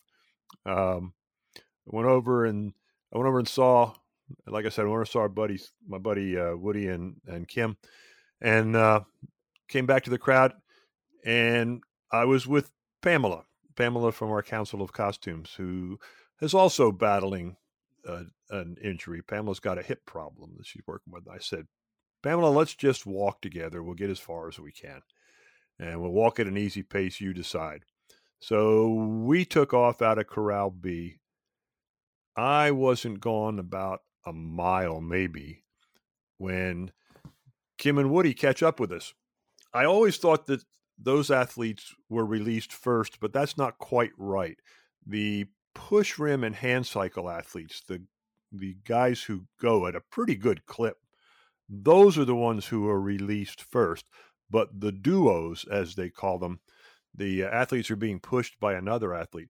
Um, 0.65 1.13
I 1.57 1.61
went 1.87 2.09
over 2.09 2.47
and 2.47 2.73
I 3.13 3.19
went 3.19 3.29
over 3.29 3.39
and 3.39 3.49
saw, 3.49 3.93
like 4.47 4.65
I 4.65 4.69
said, 4.69 4.83
I 4.83 4.85
went 4.85 4.93
over 4.93 5.01
and 5.03 5.09
saw 5.09 5.21
our 5.21 5.29
buddies, 5.29 5.73
my 5.87 5.99
buddy 5.99 6.39
uh, 6.39 6.57
Woody 6.57 6.89
and 6.89 7.17
and 7.27 7.47
Kim, 7.47 7.77
and 8.41 8.77
uh, 8.77 9.01
came 9.73 9.87
back 9.87 10.05
to 10.05 10.11
the 10.11 10.19
crowd, 10.19 10.53
and 11.25 11.83
I 12.13 12.27
was 12.27 12.47
with 12.47 12.71
Pamela, 13.01 13.45
Pamela 13.75 14.13
from 14.13 14.31
our 14.31 14.43
Council 14.43 14.83
of 14.83 14.93
Costumes, 14.93 15.55
who 15.57 15.99
is 16.41 16.53
also 16.53 16.93
battling 16.93 17.57
an 18.51 18.77
injury. 18.83 19.23
Pamela's 19.23 19.61
got 19.61 19.79
a 19.79 19.83
hip 19.83 20.05
problem 20.05 20.55
that 20.59 20.67
she's 20.67 20.83
working 20.87 21.13
with. 21.13 21.27
I 21.29 21.39
said, 21.39 21.67
Pamela, 22.23 22.51
let's 22.51 22.75
just 22.75 23.07
walk 23.07 23.41
together. 23.41 23.83
We'll 23.83 23.95
get 23.95 24.11
as 24.11 24.21
far 24.21 24.49
as 24.49 24.59
we 24.59 24.73
can, 24.73 25.01
and 25.79 26.01
we'll 26.01 26.11
walk 26.11 26.39
at 26.39 26.47
an 26.47 26.59
easy 26.59 26.83
pace. 26.83 27.21
You 27.21 27.33
decide. 27.33 27.85
So 28.41 28.93
we 28.93 29.45
took 29.45 29.73
off 29.73 30.03
out 30.03 30.19
of 30.19 30.27
Corral 30.27 30.71
B. 30.71 31.21
I 32.37 32.73
wasn't 32.73 33.21
gone 33.21 33.59
about 33.59 34.01
a 34.27 34.33
mile, 34.33 35.01
maybe, 35.01 35.65
when 36.39 36.91
Kim 37.79 37.99
and 37.99 38.11
Woody 38.11 38.35
catch 38.35 38.63
up 38.63 38.79
with 38.79 38.93
us. 38.93 39.15
I 39.75 39.85
always 39.85 40.17
thought 40.17 40.47
that 40.47 40.65
those 40.99 41.31
athletes 41.31 41.95
were 42.09 42.27
released 42.27 42.73
first, 42.73 43.19
but 43.21 43.33
that's 43.33 43.57
not 43.57 43.79
quite 43.79 44.13
right. 44.17 44.59
The 45.07 45.47
push 45.75 46.19
rim 46.19 46.45
and 46.45 46.55
hand 46.55 46.87
cycle 46.87 47.31
athletes, 47.31 47.83
the 47.87 48.05
the 48.55 48.77
guys 48.85 49.23
who 49.23 49.47
go 49.59 49.87
at 49.87 49.97
a 49.97 50.03
pretty 50.11 50.35
good 50.35 50.67
clip, 50.67 50.99
those 51.69 52.19
are 52.19 52.27
the 52.27 52.35
ones 52.35 52.67
who 52.67 52.87
are 52.87 53.01
released 53.01 53.63
first. 53.63 54.05
But 54.51 54.81
the 54.81 54.93
duos, 54.93 55.65
as 55.71 55.95
they 55.95 56.11
call 56.11 56.39
them, 56.39 56.61
the 57.15 57.45
athletes 57.45 57.91
are 57.91 57.97
being 57.97 58.21
pushed 58.21 58.61
by 58.61 58.75
another 58.75 59.15
athlete. 59.15 59.49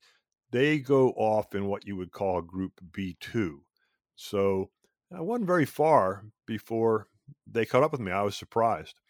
They 0.53 0.79
go 0.79 1.11
off 1.11 1.55
in 1.55 1.67
what 1.67 1.87
you 1.87 1.97
would 1.97 2.13
call 2.13 2.41
group 2.43 2.81
B2. 2.93 3.57
So 4.15 4.71
I 5.13 5.21
wasn't 5.21 5.49
very 5.49 5.67
far 5.67 6.25
before 6.47 7.09
they 7.47 7.65
caught 7.65 7.83
up 7.83 7.91
with 7.91 8.01
me. 8.01 8.13
I 8.13 8.23
was 8.23 8.37
surprised. 8.37 9.01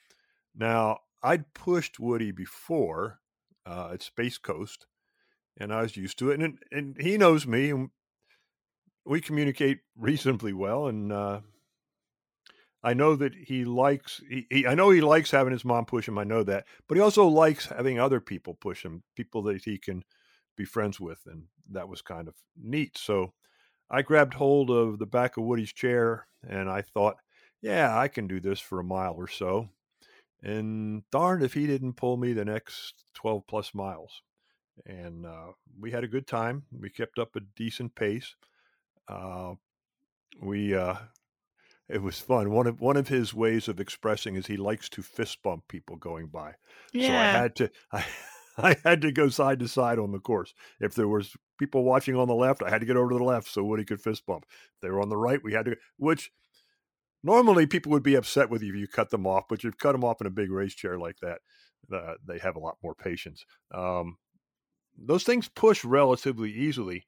Now, 0.54 0.98
I'd 1.22 1.54
pushed 1.54 2.00
Woody 2.00 2.32
before 2.32 3.20
uh, 3.64 3.90
at 3.92 4.02
Space 4.02 4.38
Coast, 4.38 4.86
and 5.58 5.72
I 5.72 5.82
was 5.82 5.96
used 5.96 6.18
to 6.18 6.30
it. 6.30 6.40
And, 6.40 6.58
and 6.70 6.96
he 7.00 7.16
knows 7.16 7.46
me, 7.46 7.70
and 7.70 7.90
we 9.04 9.20
communicate 9.20 9.80
reasonably 9.96 10.52
well. 10.52 10.86
And 10.86 11.12
uh, 11.12 11.40
I 12.82 12.94
know 12.94 13.16
that 13.16 13.34
he 13.34 13.64
likes. 13.64 14.20
He, 14.28 14.46
he, 14.50 14.66
I 14.66 14.74
know 14.74 14.90
he 14.90 15.00
likes 15.00 15.30
having 15.30 15.52
his 15.52 15.64
mom 15.64 15.84
push 15.84 16.08
him. 16.08 16.18
I 16.18 16.24
know 16.24 16.42
that, 16.42 16.64
but 16.88 16.96
he 16.96 17.02
also 17.02 17.26
likes 17.26 17.66
having 17.66 17.98
other 17.98 18.20
people 18.20 18.54
push 18.54 18.84
him, 18.84 19.04
people 19.16 19.42
that 19.44 19.62
he 19.64 19.78
can 19.78 20.04
be 20.56 20.64
friends 20.64 21.00
with, 21.00 21.20
and 21.26 21.44
that 21.70 21.88
was 21.88 22.02
kind 22.02 22.28
of 22.28 22.34
neat. 22.60 22.98
So 22.98 23.32
I 23.90 24.02
grabbed 24.02 24.34
hold 24.34 24.70
of 24.70 24.98
the 24.98 25.06
back 25.06 25.36
of 25.36 25.44
Woody's 25.44 25.72
chair, 25.72 26.26
and 26.46 26.68
I 26.68 26.82
thought, 26.82 27.16
yeah, 27.60 27.96
I 27.96 28.08
can 28.08 28.26
do 28.26 28.40
this 28.40 28.58
for 28.58 28.80
a 28.80 28.84
mile 28.84 29.14
or 29.16 29.28
so. 29.28 29.68
And 30.42 31.04
darned 31.10 31.44
if 31.44 31.54
he 31.54 31.66
didn't 31.66 31.94
pull 31.94 32.16
me 32.16 32.32
the 32.32 32.44
next 32.44 33.04
twelve 33.14 33.46
plus 33.46 33.74
miles. 33.74 34.22
And 34.86 35.26
uh, 35.26 35.52
we 35.78 35.90
had 35.90 36.04
a 36.04 36.08
good 36.08 36.26
time. 36.26 36.64
We 36.72 36.90
kept 36.90 37.18
up 37.18 37.36
a 37.36 37.40
decent 37.56 37.94
pace. 37.94 38.34
Uh, 39.08 39.54
we 40.40 40.74
uh, 40.74 40.96
it 41.88 42.02
was 42.02 42.18
fun. 42.18 42.50
One 42.50 42.66
of 42.66 42.80
one 42.80 42.96
of 42.96 43.08
his 43.08 43.34
ways 43.34 43.68
of 43.68 43.78
expressing 43.78 44.36
is 44.36 44.46
he 44.46 44.56
likes 44.56 44.88
to 44.90 45.02
fist 45.02 45.42
bump 45.42 45.68
people 45.68 45.96
going 45.96 46.26
by. 46.26 46.54
Yeah. 46.92 47.08
So 47.08 47.12
I 47.12 47.42
had 47.42 47.56
to 47.56 47.70
I 47.92 48.04
I 48.58 48.76
had 48.82 49.02
to 49.02 49.12
go 49.12 49.28
side 49.28 49.60
to 49.60 49.68
side 49.68 49.98
on 49.98 50.12
the 50.12 50.18
course. 50.18 50.54
If 50.80 50.94
there 50.94 51.08
was 51.08 51.36
people 51.58 51.84
watching 51.84 52.16
on 52.16 52.28
the 52.28 52.34
left, 52.34 52.62
I 52.62 52.70
had 52.70 52.80
to 52.80 52.86
get 52.86 52.96
over 52.96 53.10
to 53.10 53.18
the 53.18 53.24
left 53.24 53.48
so 53.48 53.62
Woody 53.62 53.84
could 53.84 54.00
fist 54.00 54.24
bump. 54.26 54.46
If 54.48 54.80
they 54.80 54.90
were 54.90 55.00
on 55.00 55.08
the 55.08 55.16
right, 55.16 55.42
we 55.42 55.52
had 55.52 55.66
to 55.66 55.76
which 55.98 56.30
normally 57.22 57.66
people 57.66 57.92
would 57.92 58.02
be 58.02 58.14
upset 58.14 58.50
with 58.50 58.62
you 58.62 58.72
if 58.72 58.80
you 58.80 58.88
cut 58.88 59.10
them 59.10 59.26
off, 59.26 59.44
but 59.48 59.62
you've 59.62 59.78
cut 59.78 59.92
them 59.92 60.04
off 60.04 60.20
in 60.20 60.26
a 60.26 60.30
big 60.30 60.50
race 60.50 60.74
chair 60.74 60.98
like 60.98 61.16
that. 61.20 61.40
Uh, 61.92 62.14
they 62.26 62.38
have 62.38 62.56
a 62.56 62.60
lot 62.60 62.76
more 62.82 62.94
patience. 62.94 63.44
Um, 63.72 64.16
those 64.96 65.24
things 65.24 65.48
push 65.48 65.84
relatively 65.84 66.50
easily. 66.50 67.06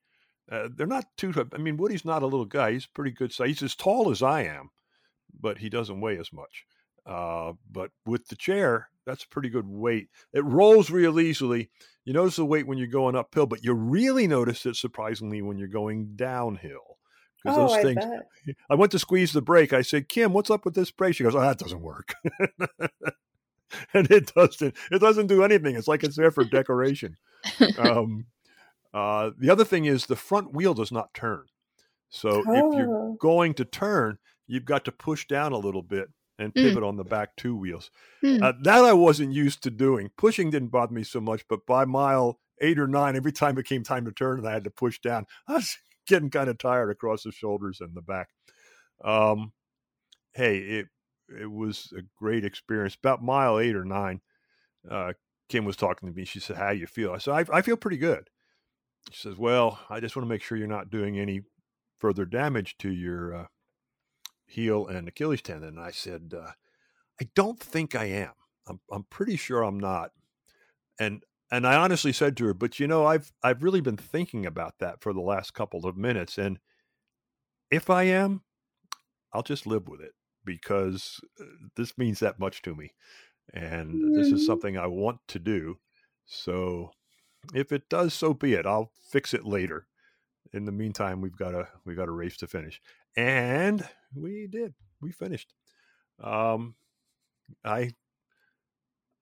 Uh, 0.51 0.69
they're 0.75 0.87
not 0.87 1.07
too. 1.17 1.33
I 1.55 1.59
mean, 1.59 1.77
Woody's 1.77 2.05
not 2.05 2.23
a 2.23 2.27
little 2.27 2.45
guy. 2.45 2.73
He's 2.73 2.87
pretty 2.87 3.13
good 3.13 3.33
size. 3.33 3.49
He's 3.49 3.63
as 3.63 3.75
tall 3.75 4.11
as 4.11 4.23
I 4.23 4.43
am, 4.43 4.71
but 5.39 5.59
he 5.59 5.71
doesn't 5.71 6.01
weigh 6.01 6.19
as 6.19 6.33
much. 6.33 6.67
Uh, 7.07 7.53
but 7.71 7.91
with 8.07 8.27
the 8.29 8.37
chair, 8.37 8.89
that's 9.07 9.25
a 9.25 9.29
pretty 9.29 9.49
good 9.49 9.67
weight. 9.67 10.09
It 10.33 10.45
rolls 10.45 10.91
real 10.91 11.21
easily. 11.21 11.71
You 12.05 12.13
notice 12.13 12.37
the 12.37 12.45
weight 12.45 12.67
when 12.67 12.79
you're 12.79 12.87
going 12.87 13.17
uphill, 13.17 13.47
but 13.47 13.65
you 13.65 13.73
really 13.75 14.27
notice 14.27 14.67
it 14.67 14.77
surprisingly 14.77 15.43
when 15.43 15.59
you're 15.59 15.69
going 15.69 16.17
downhill. 16.17 16.99
Because 17.45 17.59
oh, 17.59 17.69
those 17.69 17.77
I 17.77 17.83
things. 17.83 18.05
Bet. 18.05 18.57
I 18.71 18.75
went 18.75 18.91
to 18.93 18.99
squeeze 18.99 19.33
the 19.33 19.43
brake. 19.43 19.73
I 19.73 19.83
said, 19.83 20.09
"Kim, 20.09 20.33
what's 20.33 20.51
up 20.51 20.65
with 20.65 20.75
this 20.75 20.91
brake?" 20.91 21.15
She 21.15 21.25
goes, 21.25 21.35
"Oh, 21.35 21.41
that 21.41 21.59
doesn't 21.59 21.81
work." 21.81 22.15
and 23.93 24.11
it 24.11 24.33
doesn't. 24.35 24.75
It 24.91 24.99
doesn't 25.01 25.27
do 25.27 25.45
anything. 25.45 25.77
It's 25.77 25.89
like 25.89 26.03
it's 26.03 26.17
there 26.17 26.31
for 26.31 26.45
decoration. 26.45 27.17
um, 27.79 28.27
uh, 28.95 29.31
the 29.39 29.51
other 29.51 29.65
thing 29.65 29.85
is 29.85 30.07
the 30.07 30.17
front 30.17 30.55
wheel 30.55 30.73
does 30.73 30.91
not 30.91 31.13
turn. 31.13 31.45
So 32.09 32.43
oh. 32.47 32.71
if 32.71 32.79
you're 32.79 32.97
oh. 32.97 33.17
going 33.21 33.55
to 33.55 33.65
turn, 33.65 34.19
you've 34.47 34.65
got 34.65 34.85
to 34.87 34.93
push 34.93 35.27
down 35.27 35.53
a 35.53 35.59
little 35.59 35.83
bit 35.83 36.09
and 36.39 36.53
hmm. 36.53 36.63
pivot 36.63 36.83
mm. 36.83 36.89
on 36.89 36.97
the 36.97 37.05
back 37.05 37.37
two 37.37 37.57
wheels. 37.57 37.91
Mm. 38.25 38.43
Uh, 38.43 38.53
that 38.63 38.85
I 38.85 38.93
wasn't 38.93 39.33
used 39.33 39.63
to 39.65 39.71
doing. 39.71 40.11
Pushing 40.17 40.51
didn't 40.51 40.69
bother 40.69 40.93
me 40.95 41.05
so 41.05 41.21
much, 41.21 41.45
but 41.49 41.67
by 41.67 41.85
mile 41.85 42.41
eight 42.61 42.79
or 42.79 42.87
nine, 42.87 43.17
every 43.17 43.33
time 43.33 43.59
it 43.59 43.67
came 43.67 43.83
time 43.83 44.05
to 44.05 44.13
turn 44.13 44.39
and 44.39 44.49
I 44.49 44.53
had 44.53 44.65
to 44.65 44.71
push 44.71 45.01
down, 45.01 45.27
I 45.49 45.55
was 45.55 45.77
getting 46.07 46.31
kind 46.31 46.49
of 46.49 46.59
tired 46.59 46.91
across 46.91 47.23
the 47.23 47.33
shoulders 47.33 47.81
and 47.81 47.95
the 47.95 48.03
back. 48.03 48.29
Um, 49.05 49.53
hey, 50.35 50.59
it 50.59 50.87
it 51.41 51.51
was 51.51 51.93
a 51.97 52.03
great 52.19 52.45
experience. 52.45 52.95
About 52.95 53.23
mile 53.23 53.59
eight 53.59 53.77
or 53.77 53.85
nine, 53.85 54.21
uh, 54.91 55.15
Kim 55.49 55.65
was 55.65 55.77
talking 55.77 56.09
to 56.09 56.15
me. 56.15 56.25
She 56.25 56.41
said, 56.41 56.57
"How 56.57 56.73
do 56.73 56.79
you 56.79 56.87
feel?" 56.87 57.13
I 57.13 57.19
said, 57.19 57.35
"I, 57.35 57.59
I 57.59 57.63
feel 57.63 57.77
pretty 57.77 57.99
good." 57.99 58.29
She 59.11 59.21
says, 59.21 59.37
Well, 59.37 59.81
I 59.91 60.01
just 60.01 60.17
want 60.17 60.25
to 60.25 60.31
make 60.31 60.43
sure 60.43 60.57
you're 60.57 60.67
not 60.67 60.91
doing 60.91 61.19
any 61.19 61.43
further 61.99 62.25
damage 62.25 62.77
to 62.79 62.91
your 62.91 63.35
uh, 63.35 63.47
heel 64.47 64.87
and 64.87 65.09
Achilles 65.09 65.43
tendon. 65.43 65.71
And 65.71 65.81
I 65.81 65.91
said, 65.91 66.35
uh, 66.37 66.53
I 67.21 67.29
don't 67.35 67.61
think 67.61 67.95
I 67.95 68.07
am. 68.07 68.33
I'm, 68.67 68.81
I'm 68.91 69.05
pretty 69.05 69.37
sure 69.37 69.63
I'm 69.63 69.79
not. 69.79 70.11
And 70.99 71.23
and 71.51 71.67
I 71.67 71.77
honestly 71.77 72.13
said 72.13 72.37
to 72.39 72.47
her, 72.47 72.55
but 72.55 72.81
you 72.81 72.87
know, 72.87 73.07
I've 73.07 73.33
I've 73.43 73.63
really 73.63 73.81
been 73.81 73.97
thinking 73.97 74.47
about 74.47 74.79
that 74.81 75.01
for 75.01 75.13
the 75.13 75.21
last 75.21 75.55
couple 75.55 75.87
of 75.87 75.97
minutes. 75.97 76.39
And 76.39 76.59
if 77.71 77.91
I 77.91 78.05
am, 78.05 78.43
I'll 79.33 79.43
just 79.43 79.67
live 79.67 79.89
with 79.89 80.01
it 80.01 80.13
because 80.45 81.21
uh, 81.41 81.45
this 81.77 81.97
means 81.99 82.21
that 82.21 82.39
much 82.39 82.63
to 82.63 82.75
me. 82.75 82.91
And 83.53 84.17
this 84.17 84.29
is 84.29 84.35
mm-hmm. 84.35 84.47
something 84.47 84.79
I 84.79 84.87
want 84.87 85.19
to 85.29 85.39
do. 85.39 85.79
So 86.25 86.91
if 87.53 87.73
it 87.73 87.89
does, 87.89 88.15
so 88.15 88.33
be 88.33 88.55
it. 88.55 88.67
I'll 88.67 88.91
fix 89.11 89.35
it 89.35 89.45
later. 89.45 89.87
In 90.53 90.65
the 90.65 90.73
meantime, 90.73 91.21
we've 91.21 91.37
got 91.37 91.55
a 91.55 91.69
we've 91.85 91.97
got 91.97 92.09
a 92.09 92.13
race 92.13 92.37
to 92.39 92.47
finish, 92.47 92.81
and 93.17 93.87
we 94.15 94.47
did. 94.47 94.75
We 95.01 95.11
finished. 95.11 95.53
Um, 96.23 96.77
I 97.65 97.95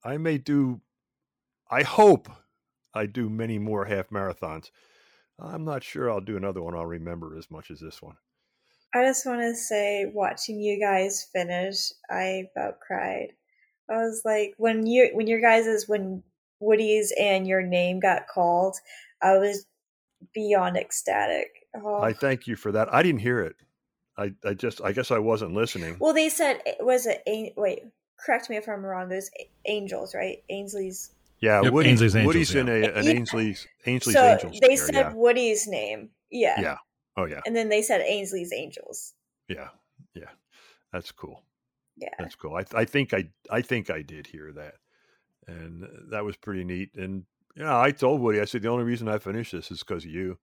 I 0.05 0.19
may 0.19 0.39
do. 0.39 0.81
I 1.73 1.83
hope 1.83 2.29
I 2.95 3.07
do 3.07 3.31
many 3.31 3.59
more 3.59 3.87
half 3.87 4.11
marathons. 4.11 4.71
I'm 5.39 5.65
not 5.65 5.83
sure 5.83 6.11
I'll 6.11 6.21
do 6.21 6.37
another 6.37 6.63
one 6.63 6.75
I'll 6.75 6.85
remember 6.85 7.37
as 7.37 7.51
much 7.51 7.71
as 7.71 7.81
this 7.81 8.03
one. 8.03 8.17
I 8.95 9.03
just 9.05 9.25
want 9.25 9.41
to 9.41 9.55
say, 9.55 10.05
watching 10.13 10.61
you 10.61 10.79
guys 10.79 11.27
finish, 11.33 11.93
I 12.11 12.45
about 12.55 12.81
cried. 12.81 13.29
I 13.91 13.95
was 13.95 14.21
like, 14.25 14.53
when 14.59 14.87
you 14.87 15.11
when 15.15 15.27
your 15.27 15.41
guys 15.41 15.67
is 15.67 15.89
when 15.89 16.23
Woody's 16.61 17.13
and 17.19 17.47
your 17.47 17.63
name 17.63 18.01
got 18.01 18.29
called, 18.29 18.77
I 19.23 19.39
was 19.39 19.65
beyond 20.35 20.77
ecstatic. 20.77 21.49
Oh. 21.75 22.03
I 22.03 22.13
thank 22.13 22.47
you 22.47 22.55
for 22.55 22.71
that. 22.73 22.93
I 22.93 23.03
didn't 23.03 23.23
hear 23.23 23.41
it. 23.41 23.57
I, 24.19 24.35
I 24.45 24.53
just 24.53 24.83
I 24.83 24.93
guess 24.93 25.11
I 25.11 25.19
wasn't 25.19 25.55
listening. 25.55 25.97
Well, 25.99 26.13
they 26.13 26.29
said 26.29 26.61
was 26.81 27.07
it 27.07 27.23
wait 27.57 27.83
correct 28.25 28.51
me 28.51 28.57
if 28.57 28.69
I'm 28.69 28.85
wrong. 28.85 29.09
There's 29.09 29.31
Angels, 29.67 30.15
right? 30.15 30.43
Ainsley's. 30.51 31.11
Yeah, 31.43 31.61
Yep, 31.63 31.73
Woody, 31.73 31.91
Ainsley's 31.91 32.15
Angels, 32.17 32.35
Woody's 32.35 32.55
in 32.55 32.67
yeah. 32.69 32.73
a, 32.73 32.93
an 32.95 33.05
Yeah. 33.05 33.11
Ainsley's 33.11 33.67
Ainsley's 33.85 34.15
so 34.17 34.25
Angels. 34.25 34.61
they 34.61 34.69
chair, 34.69 34.77
said 34.77 34.95
yeah. 34.95 35.13
Woody's 35.13 35.67
name. 35.67 36.11
Yeah. 36.31 36.61
yeah. 36.61 36.77
Oh 37.17 37.25
yeah, 37.27 37.41
And 37.45 37.55
then 37.55 37.69
they 37.69 37.83
said 37.83 38.01
Ainsley's 38.01 38.53
Angels. 38.55 39.13
yeah, 39.49 39.69
yeah. 40.15 40.31
That's 40.93 41.11
cool. 41.13 41.43
Yeah. 41.97 42.09
That's 42.19 42.37
cool. 42.37 42.55
I 42.57 42.65
I 42.75 42.85
think 42.87 43.13
I 43.13 43.29
I 43.51 43.61
think 43.61 43.91
I 43.91 44.01
did 44.03 44.27
hear 44.29 44.53
that, 44.53 44.75
and 45.47 45.87
that 46.11 46.25
was 46.25 46.37
pretty 46.37 46.65
neat. 46.65 46.91
And 46.95 47.25
you 47.55 47.65
know, 47.65 47.79
I 47.79 47.91
told 47.91 48.21
Woody, 48.21 48.41
I 48.41 48.45
said 48.47 48.63
the 48.63 48.69
only 48.69 48.85
reason 48.85 49.09
I 49.09 49.19
finished 49.19 49.53
this 49.53 49.71
is 49.71 49.81
because 49.81 50.05
of 50.05 50.11
you. 50.11 50.39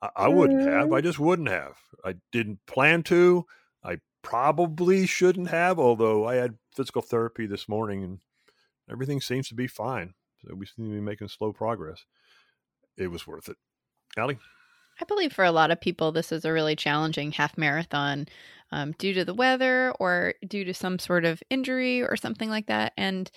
I, 0.00 0.10
I 0.16 0.28
wouldn't 0.28 0.62
have. 0.62 0.86
Mm-hmm. 0.86 0.94
I 0.94 1.00
just 1.02 1.18
wouldn't 1.18 1.48
have. 1.48 1.76
I 2.04 2.14
didn't 2.32 2.60
plan 2.66 3.02
to. 3.04 3.44
I 3.82 3.98
probably 4.22 5.04
shouldn't 5.06 5.48
have. 5.48 5.78
Although 5.78 6.26
I 6.26 6.36
had 6.36 6.58
physical 6.74 7.02
therapy 7.02 7.46
this 7.46 7.68
morning, 7.68 8.02
and 8.02 8.18
everything 8.90 9.20
seems 9.20 9.48
to 9.48 9.54
be 9.54 9.66
fine. 9.66 10.14
So 10.46 10.54
we 10.54 10.66
seem 10.66 10.86
to 10.86 10.94
be 10.94 11.00
making 11.00 11.28
slow 11.28 11.52
progress. 11.52 12.04
It 12.96 13.08
was 13.08 13.26
worth 13.26 13.48
it. 13.48 13.56
Allie? 14.16 14.38
I 15.00 15.04
believe 15.04 15.32
for 15.32 15.44
a 15.44 15.52
lot 15.52 15.70
of 15.70 15.80
people, 15.80 16.12
this 16.12 16.30
is 16.30 16.44
a 16.44 16.52
really 16.52 16.76
challenging 16.76 17.32
half 17.32 17.58
marathon 17.58 18.26
um, 18.70 18.92
due 18.98 19.12
to 19.14 19.24
the 19.24 19.34
weather 19.34 19.92
or 19.98 20.34
due 20.46 20.64
to 20.64 20.74
some 20.74 20.98
sort 20.98 21.24
of 21.24 21.42
injury 21.50 22.02
or 22.02 22.16
something 22.16 22.48
like 22.48 22.66
that. 22.66 22.92
And, 22.96 23.28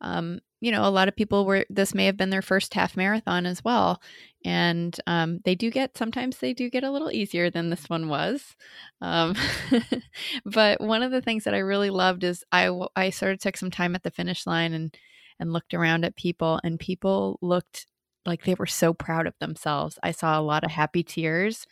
um, 0.00 0.40
you 0.60 0.72
know, 0.72 0.86
a 0.86 0.90
lot 0.90 1.06
of 1.06 1.14
people 1.14 1.46
were, 1.46 1.66
this 1.70 1.94
may 1.94 2.06
have 2.06 2.16
been 2.16 2.30
their 2.30 2.42
first 2.42 2.74
half 2.74 2.96
marathon 2.96 3.46
as 3.46 3.62
well. 3.62 4.02
And 4.44 4.98
um, 5.06 5.38
they 5.44 5.54
do 5.54 5.70
get, 5.70 5.96
sometimes 5.96 6.38
they 6.38 6.52
do 6.52 6.68
get 6.68 6.84
a 6.84 6.90
little 6.90 7.12
easier 7.12 7.48
than 7.48 7.70
this 7.70 7.88
one 7.88 8.08
was. 8.08 8.56
Um, 9.00 9.36
but 10.44 10.80
one 10.80 11.02
of 11.02 11.12
the 11.12 11.22
things 11.22 11.44
that 11.44 11.54
I 11.54 11.58
really 11.58 11.90
loved 11.90 12.24
is 12.24 12.42
I, 12.50 12.76
I 12.96 13.10
sort 13.10 13.32
of 13.32 13.38
took 13.38 13.56
some 13.56 13.70
time 13.70 13.94
at 13.94 14.02
the 14.02 14.10
finish 14.10 14.46
line 14.46 14.72
and, 14.72 14.96
and 15.40 15.52
looked 15.52 15.74
around 15.74 16.04
at 16.04 16.16
people, 16.16 16.60
and 16.64 16.78
people 16.78 17.38
looked 17.42 17.86
like 18.26 18.44
they 18.44 18.54
were 18.54 18.66
so 18.66 18.94
proud 18.94 19.26
of 19.26 19.34
themselves. 19.38 19.98
I 20.02 20.12
saw 20.12 20.38
a 20.38 20.42
lot 20.42 20.64
of 20.64 20.70
happy 20.70 21.02
tears. 21.02 21.66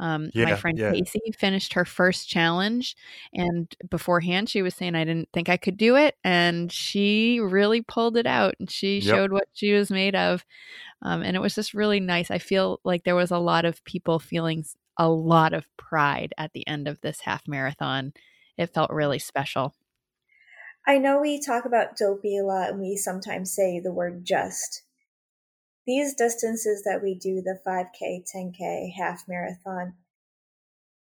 Um, 0.00 0.30
my 0.34 0.54
friend 0.54 0.78
yeah. 0.78 0.92
Casey 0.92 1.18
finished 1.36 1.72
her 1.72 1.84
first 1.84 2.28
challenge, 2.28 2.94
and 3.32 3.74
beforehand, 3.90 4.48
she 4.48 4.62
was 4.62 4.74
saying, 4.74 4.94
I 4.94 5.04
didn't 5.04 5.28
think 5.32 5.48
I 5.48 5.56
could 5.56 5.76
do 5.76 5.96
it. 5.96 6.14
And 6.22 6.70
she 6.70 7.40
really 7.40 7.82
pulled 7.82 8.16
it 8.16 8.26
out 8.26 8.54
and 8.60 8.70
she 8.70 9.00
Yep. 9.00 9.02
showed 9.02 9.32
what 9.32 9.48
she 9.54 9.72
was 9.72 9.90
made 9.90 10.14
of. 10.14 10.44
Um, 11.02 11.22
and 11.22 11.36
it 11.36 11.40
was 11.40 11.54
just 11.54 11.74
really 11.74 12.00
nice. 12.00 12.30
I 12.30 12.38
feel 12.38 12.80
like 12.84 13.04
there 13.04 13.16
was 13.16 13.32
a 13.32 13.38
lot 13.38 13.64
of 13.64 13.82
people 13.84 14.20
feeling 14.20 14.64
a 14.96 15.08
lot 15.08 15.52
of 15.52 15.66
pride 15.76 16.32
at 16.38 16.52
the 16.52 16.66
end 16.68 16.86
of 16.86 17.00
this 17.00 17.20
half 17.20 17.46
marathon. 17.48 18.12
It 18.56 18.72
felt 18.72 18.90
really 18.90 19.18
special. 19.18 19.74
I 20.86 20.98
know 20.98 21.20
we 21.20 21.40
talk 21.40 21.64
about 21.64 21.96
dopey 21.96 22.38
a 22.38 22.44
lot 22.44 22.70
and 22.70 22.80
we 22.80 22.96
sometimes 22.96 23.54
say 23.54 23.78
the 23.78 23.92
word 23.92 24.24
just. 24.24 24.82
These 25.86 26.14
distances 26.14 26.82
that 26.84 27.02
we 27.02 27.14
do, 27.14 27.40
the 27.42 27.60
5K, 27.66 28.24
10K, 28.34 28.92
half 28.94 29.24
marathon, 29.26 29.94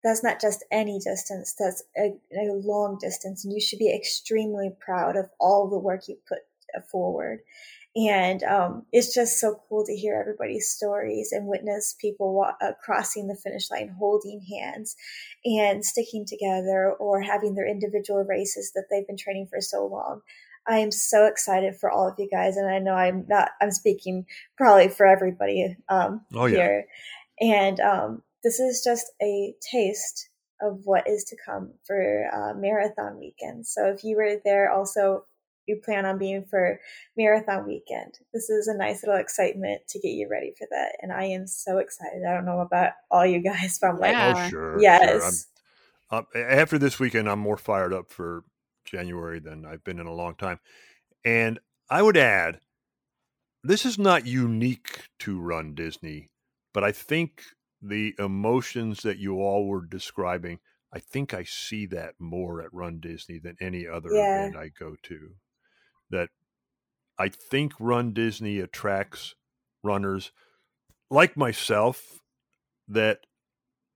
that's 0.03 0.23
not 0.23 0.41
just 0.41 0.65
any 0.71 0.99
distance, 0.99 1.55
that's 1.57 1.83
a, 1.97 2.15
a 2.35 2.51
long 2.53 2.97
distance. 2.99 3.45
And 3.45 3.53
you 3.53 3.61
should 3.61 3.79
be 3.79 3.93
extremely 3.93 4.75
proud 4.79 5.15
of 5.15 5.29
all 5.39 5.69
the 5.69 5.77
work 5.77 6.07
you 6.07 6.17
put 6.27 6.39
forward. 6.91 7.39
And 7.95 8.41
um, 8.43 8.85
it's 8.91 9.13
just 9.13 9.39
so 9.39 9.61
cool 9.69 9.85
to 9.85 9.95
hear 9.95 10.19
everybody's 10.19 10.67
stories 10.67 11.31
and 11.31 11.45
witness 11.45 11.95
people 11.99 12.33
wa- 12.33 12.55
uh, 12.59 12.71
crossing 12.83 13.27
the 13.27 13.35
finish 13.35 13.69
line, 13.69 13.95
holding 13.99 14.41
hands, 14.41 14.95
and 15.45 15.85
sticking 15.85 16.25
together 16.25 16.91
or 16.99 17.21
having 17.21 17.53
their 17.53 17.67
individual 17.67 18.23
races 18.23 18.71
that 18.73 18.85
they've 18.89 19.05
been 19.05 19.17
training 19.17 19.45
for 19.47 19.61
so 19.61 19.85
long. 19.85 20.21
I 20.65 20.79
am 20.79 20.91
so 20.91 21.25
excited 21.25 21.75
for 21.75 21.91
all 21.91 22.07
of 22.07 22.15
you 22.17 22.29
guys, 22.29 22.57
and 22.57 22.67
I 22.67 22.79
know 22.79 22.93
I'm 22.93 23.25
not. 23.27 23.51
I'm 23.61 23.71
speaking 23.71 24.25
probably 24.57 24.87
for 24.87 25.05
everybody 25.05 25.75
um, 25.89 26.21
Oh, 26.33 26.45
yeah. 26.45 26.57
here, 26.57 26.87
and 27.41 27.79
um, 27.79 28.23
this 28.43 28.59
is 28.59 28.83
just 28.83 29.11
a 29.21 29.53
taste 29.61 30.29
of 30.61 30.79
what 30.85 31.07
is 31.07 31.25
to 31.25 31.37
come 31.45 31.73
for 31.85 32.29
uh, 32.33 32.57
marathon 32.57 33.19
weekend. 33.19 33.67
So 33.67 33.87
if 33.87 34.03
you 34.03 34.15
were 34.15 34.37
there, 34.45 34.71
also 34.71 35.25
you 35.67 35.79
plan 35.83 36.05
on 36.05 36.17
being 36.17 36.45
for 36.49 36.79
marathon 37.17 37.65
weekend. 37.65 38.19
This 38.33 38.49
is 38.49 38.67
a 38.67 38.77
nice 38.77 39.03
little 39.03 39.19
excitement 39.19 39.81
to 39.89 39.99
get 39.99 40.09
you 40.09 40.27
ready 40.29 40.53
for 40.57 40.67
that, 40.71 40.97
and 41.01 41.11
I 41.11 41.25
am 41.25 41.47
so 41.47 41.77
excited. 41.77 42.23
I 42.27 42.33
don't 42.33 42.45
know 42.45 42.59
about 42.59 42.91
all 43.11 43.25
you 43.25 43.39
guys, 43.39 43.77
but 43.81 43.87
I'm 43.89 43.99
like, 43.99 44.13
Yeah. 44.13 44.45
Oh, 44.45 44.49
sure. 44.49 44.81
yes. 44.81 45.07
Sure. 45.07 45.27
I'm, 46.11 46.25
uh, 46.35 46.39
after 46.39 46.77
this 46.77 46.99
weekend, 46.99 47.29
I'm 47.29 47.39
more 47.39 47.57
fired 47.57 47.93
up 47.93 48.09
for 48.09 48.43
January 48.85 49.39
than 49.39 49.65
I've 49.65 49.83
been 49.83 49.99
in 49.99 50.07
a 50.07 50.13
long 50.13 50.35
time. 50.35 50.59
And 51.25 51.59
I 51.89 52.01
would 52.01 52.17
add, 52.17 52.59
this 53.63 53.85
is 53.85 53.97
not 53.97 54.27
unique 54.27 55.07
to 55.19 55.39
Run 55.39 55.73
Disney, 55.73 56.29
but 56.73 56.83
I 56.83 56.91
think 56.91 57.43
the 57.81 58.13
emotions 58.19 59.01
that 59.03 59.17
you 59.17 59.39
all 59.41 59.67
were 59.67 59.85
describing, 59.85 60.59
I 60.93 60.99
think 60.99 61.33
I 61.33 61.43
see 61.43 61.85
that 61.87 62.15
more 62.19 62.61
at 62.61 62.73
Run 62.73 62.99
Disney 62.99 63.39
than 63.39 63.55
any 63.59 63.87
other 63.87 64.13
Yeah. 64.13 64.49
event 64.49 64.57
I 64.57 64.67
go 64.67 64.95
to. 65.03 65.35
That 66.13 66.29
I 67.17 67.27
think 67.29 67.73
Run 67.79 68.13
Disney 68.13 68.59
attracts 68.59 69.35
runners 69.83 70.31
like 71.09 71.35
myself 71.35 72.19
that 72.87 73.19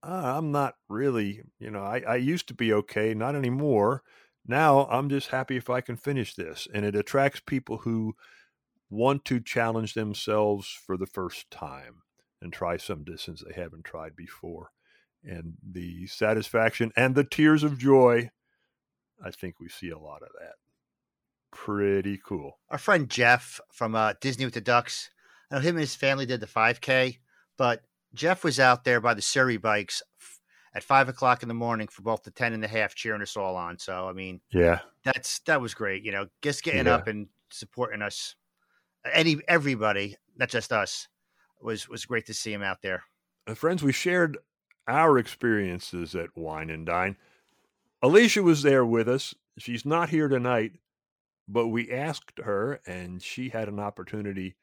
uh, 0.02 0.36
I'm 0.36 0.52
not 0.52 0.74
really, 0.88 1.42
you 1.58 1.70
know, 1.70 1.82
I, 1.82 2.00
I 2.00 2.16
used 2.16 2.48
to 2.48 2.54
be 2.54 2.72
okay, 2.72 3.14
not 3.14 3.34
anymore. 3.34 4.02
Now 4.46 4.86
I'm 4.86 5.08
just 5.08 5.28
happy 5.28 5.56
if 5.56 5.68
I 5.68 5.80
can 5.80 5.96
finish 5.96 6.34
this. 6.34 6.68
And 6.72 6.84
it 6.84 6.94
attracts 6.94 7.40
people 7.40 7.78
who 7.78 8.14
want 8.90 9.24
to 9.26 9.40
challenge 9.40 9.94
themselves 9.94 10.68
for 10.86 10.96
the 10.96 11.06
first 11.06 11.50
time 11.50 12.02
and 12.40 12.52
try 12.52 12.76
some 12.76 13.04
distance 13.04 13.42
they 13.42 13.60
haven't 13.60 13.84
tried 13.84 14.16
before. 14.16 14.70
And 15.24 15.54
the 15.68 16.06
satisfaction 16.06 16.92
and 16.96 17.14
the 17.14 17.24
tears 17.24 17.64
of 17.64 17.78
joy, 17.78 18.30
I 19.24 19.30
think 19.30 19.60
we 19.60 19.68
see 19.68 19.90
a 19.90 19.98
lot 19.98 20.22
of 20.22 20.28
that. 20.40 20.54
Pretty 21.50 22.20
cool. 22.24 22.58
Our 22.70 22.78
friend 22.78 23.08
Jeff 23.08 23.60
from 23.72 23.94
uh, 23.94 24.14
Disney 24.20 24.44
with 24.44 24.54
the 24.54 24.60
Ducks, 24.60 25.10
I 25.50 25.56
know 25.56 25.60
him 25.60 25.76
and 25.76 25.80
his 25.80 25.94
family 25.94 26.26
did 26.26 26.40
the 26.40 26.46
5K, 26.46 27.18
but 27.56 27.82
Jeff 28.14 28.44
was 28.44 28.60
out 28.60 28.84
there 28.84 29.00
by 29.00 29.14
the 29.14 29.22
Surrey 29.22 29.56
bikes 29.56 30.02
at 30.74 30.82
five 30.82 31.08
o'clock 31.08 31.42
in 31.42 31.48
the 31.48 31.54
morning 31.54 31.88
for 31.88 32.02
both 32.02 32.22
the 32.22 32.30
10 32.30 32.52
and 32.52 32.64
a 32.64 32.68
half 32.68 32.94
cheering 32.94 33.22
us 33.22 33.36
all 33.36 33.56
on. 33.56 33.78
So, 33.78 34.08
I 34.08 34.12
mean, 34.12 34.40
Yeah. 34.50 34.80
that's 35.04 35.38
that 35.40 35.60
was 35.60 35.74
great. 35.74 36.04
You 36.04 36.12
know, 36.12 36.26
just 36.42 36.62
getting 36.62 36.86
Yeah. 36.86 36.94
up 36.96 37.06
and 37.06 37.28
supporting 37.50 38.02
us, 38.02 38.34
any 39.12 39.38
everybody, 39.48 40.16
not 40.36 40.50
just 40.50 40.72
us, 40.72 41.08
was 41.60 41.88
was 41.88 42.04
great 42.04 42.26
to 42.26 42.34
see 42.34 42.52
him 42.52 42.62
out 42.62 42.82
there. 42.82 43.02
Uh, 43.46 43.54
friends, 43.54 43.82
we 43.82 43.92
shared 43.92 44.36
our 44.86 45.18
experiences 45.18 46.14
at 46.14 46.36
Wine 46.36 46.70
and 46.70 46.86
Dine. 46.86 47.16
Alicia 48.02 48.42
was 48.42 48.62
there 48.62 48.84
with 48.84 49.08
us. 49.08 49.34
She's 49.58 49.84
not 49.84 50.10
here 50.10 50.28
tonight, 50.28 50.72
but 51.48 51.68
we 51.68 51.90
asked 51.90 52.38
her, 52.44 52.80
and 52.86 53.22
she 53.22 53.48
had 53.48 53.68
an 53.68 53.80
opportunity 53.80 54.56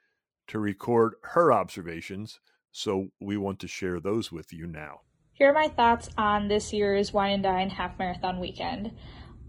to 0.47 0.59
record 0.59 1.15
her 1.33 1.51
observations. 1.51 2.39
So 2.71 3.07
we 3.19 3.37
want 3.37 3.59
to 3.59 3.67
share 3.67 3.99
those 3.99 4.31
with 4.31 4.53
you 4.53 4.67
now. 4.67 5.01
Here 5.33 5.49
are 5.49 5.53
my 5.53 5.67
thoughts 5.67 6.09
on 6.17 6.47
this 6.47 6.71
year's 6.71 7.11
Wine 7.11 7.33
and 7.33 7.43
Dine 7.43 7.69
Half 7.69 7.97
Marathon 7.97 8.39
weekend. 8.39 8.91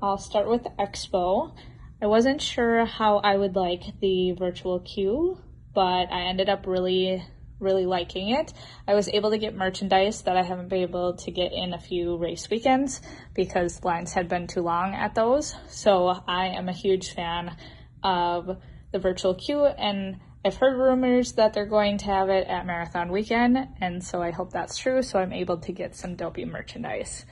I'll 0.03 0.19
start 0.19 0.49
with 0.49 0.65
the 0.65 0.71
expo. 0.79 1.55
I 2.03 2.07
wasn't 2.07 2.43
sure 2.43 2.85
how 2.85 3.19
I 3.19 3.37
would 3.37 3.55
like 3.55 3.83
the 4.01 4.33
virtual 4.33 4.81
queue, 4.81 5.39
but 5.75 6.11
I 6.11 6.23
ended 6.23 6.49
up 6.49 6.67
really, 6.67 7.23
really 7.59 7.87
liking 7.87 8.31
it. 8.31 8.53
I 8.87 8.95
was 8.95 9.09
able 9.09 9.31
to 9.31 9.39
get 9.39 9.55
merchandise 9.55 10.23
that 10.23 10.37
I 10.37 10.43
haven't 10.43 10.69
been 10.69 10.83
able 10.83 11.15
to 11.15 11.31
get 11.31 11.53
in 11.53 11.73
a 11.73 11.79
few 11.79 12.17
race 12.17 12.49
weekends 12.51 13.01
because 13.35 13.83
lines 13.85 14.13
had 14.13 14.29
been 14.29 14.47
too 14.47 14.63
long 14.63 14.95
at 14.95 15.15
those. 15.15 15.55
So 15.69 16.09
I 16.27 16.49
am 16.49 16.69
a 16.69 16.73
huge 16.73 17.15
fan 17.15 17.57
of 18.03 18.59
the 18.93 18.99
virtual 18.99 19.35
queue 19.35 19.65
and 19.65 20.21
I've 20.47 20.55
heard 20.55 20.79
rumors 20.79 21.33
that 21.33 21.55
they're 21.55 21.67
going 21.67 21.99
to 21.99 22.05
have 22.05 22.29
it 22.29 22.47
at 22.47 22.67
Marathon 22.67 23.11
Weekend, 23.11 23.59
and 23.81 24.05
so 24.05 24.23
I 24.23 24.31
hope 24.31 24.53
that's 24.53 24.79
true. 24.79 25.03
So 25.03 25.19
I'm 25.19 25.33
able 25.33 25.57
to 25.59 25.73
get 25.73 25.97
some 25.97 26.15
dopey 26.15 26.45
merchandise. 26.45 27.27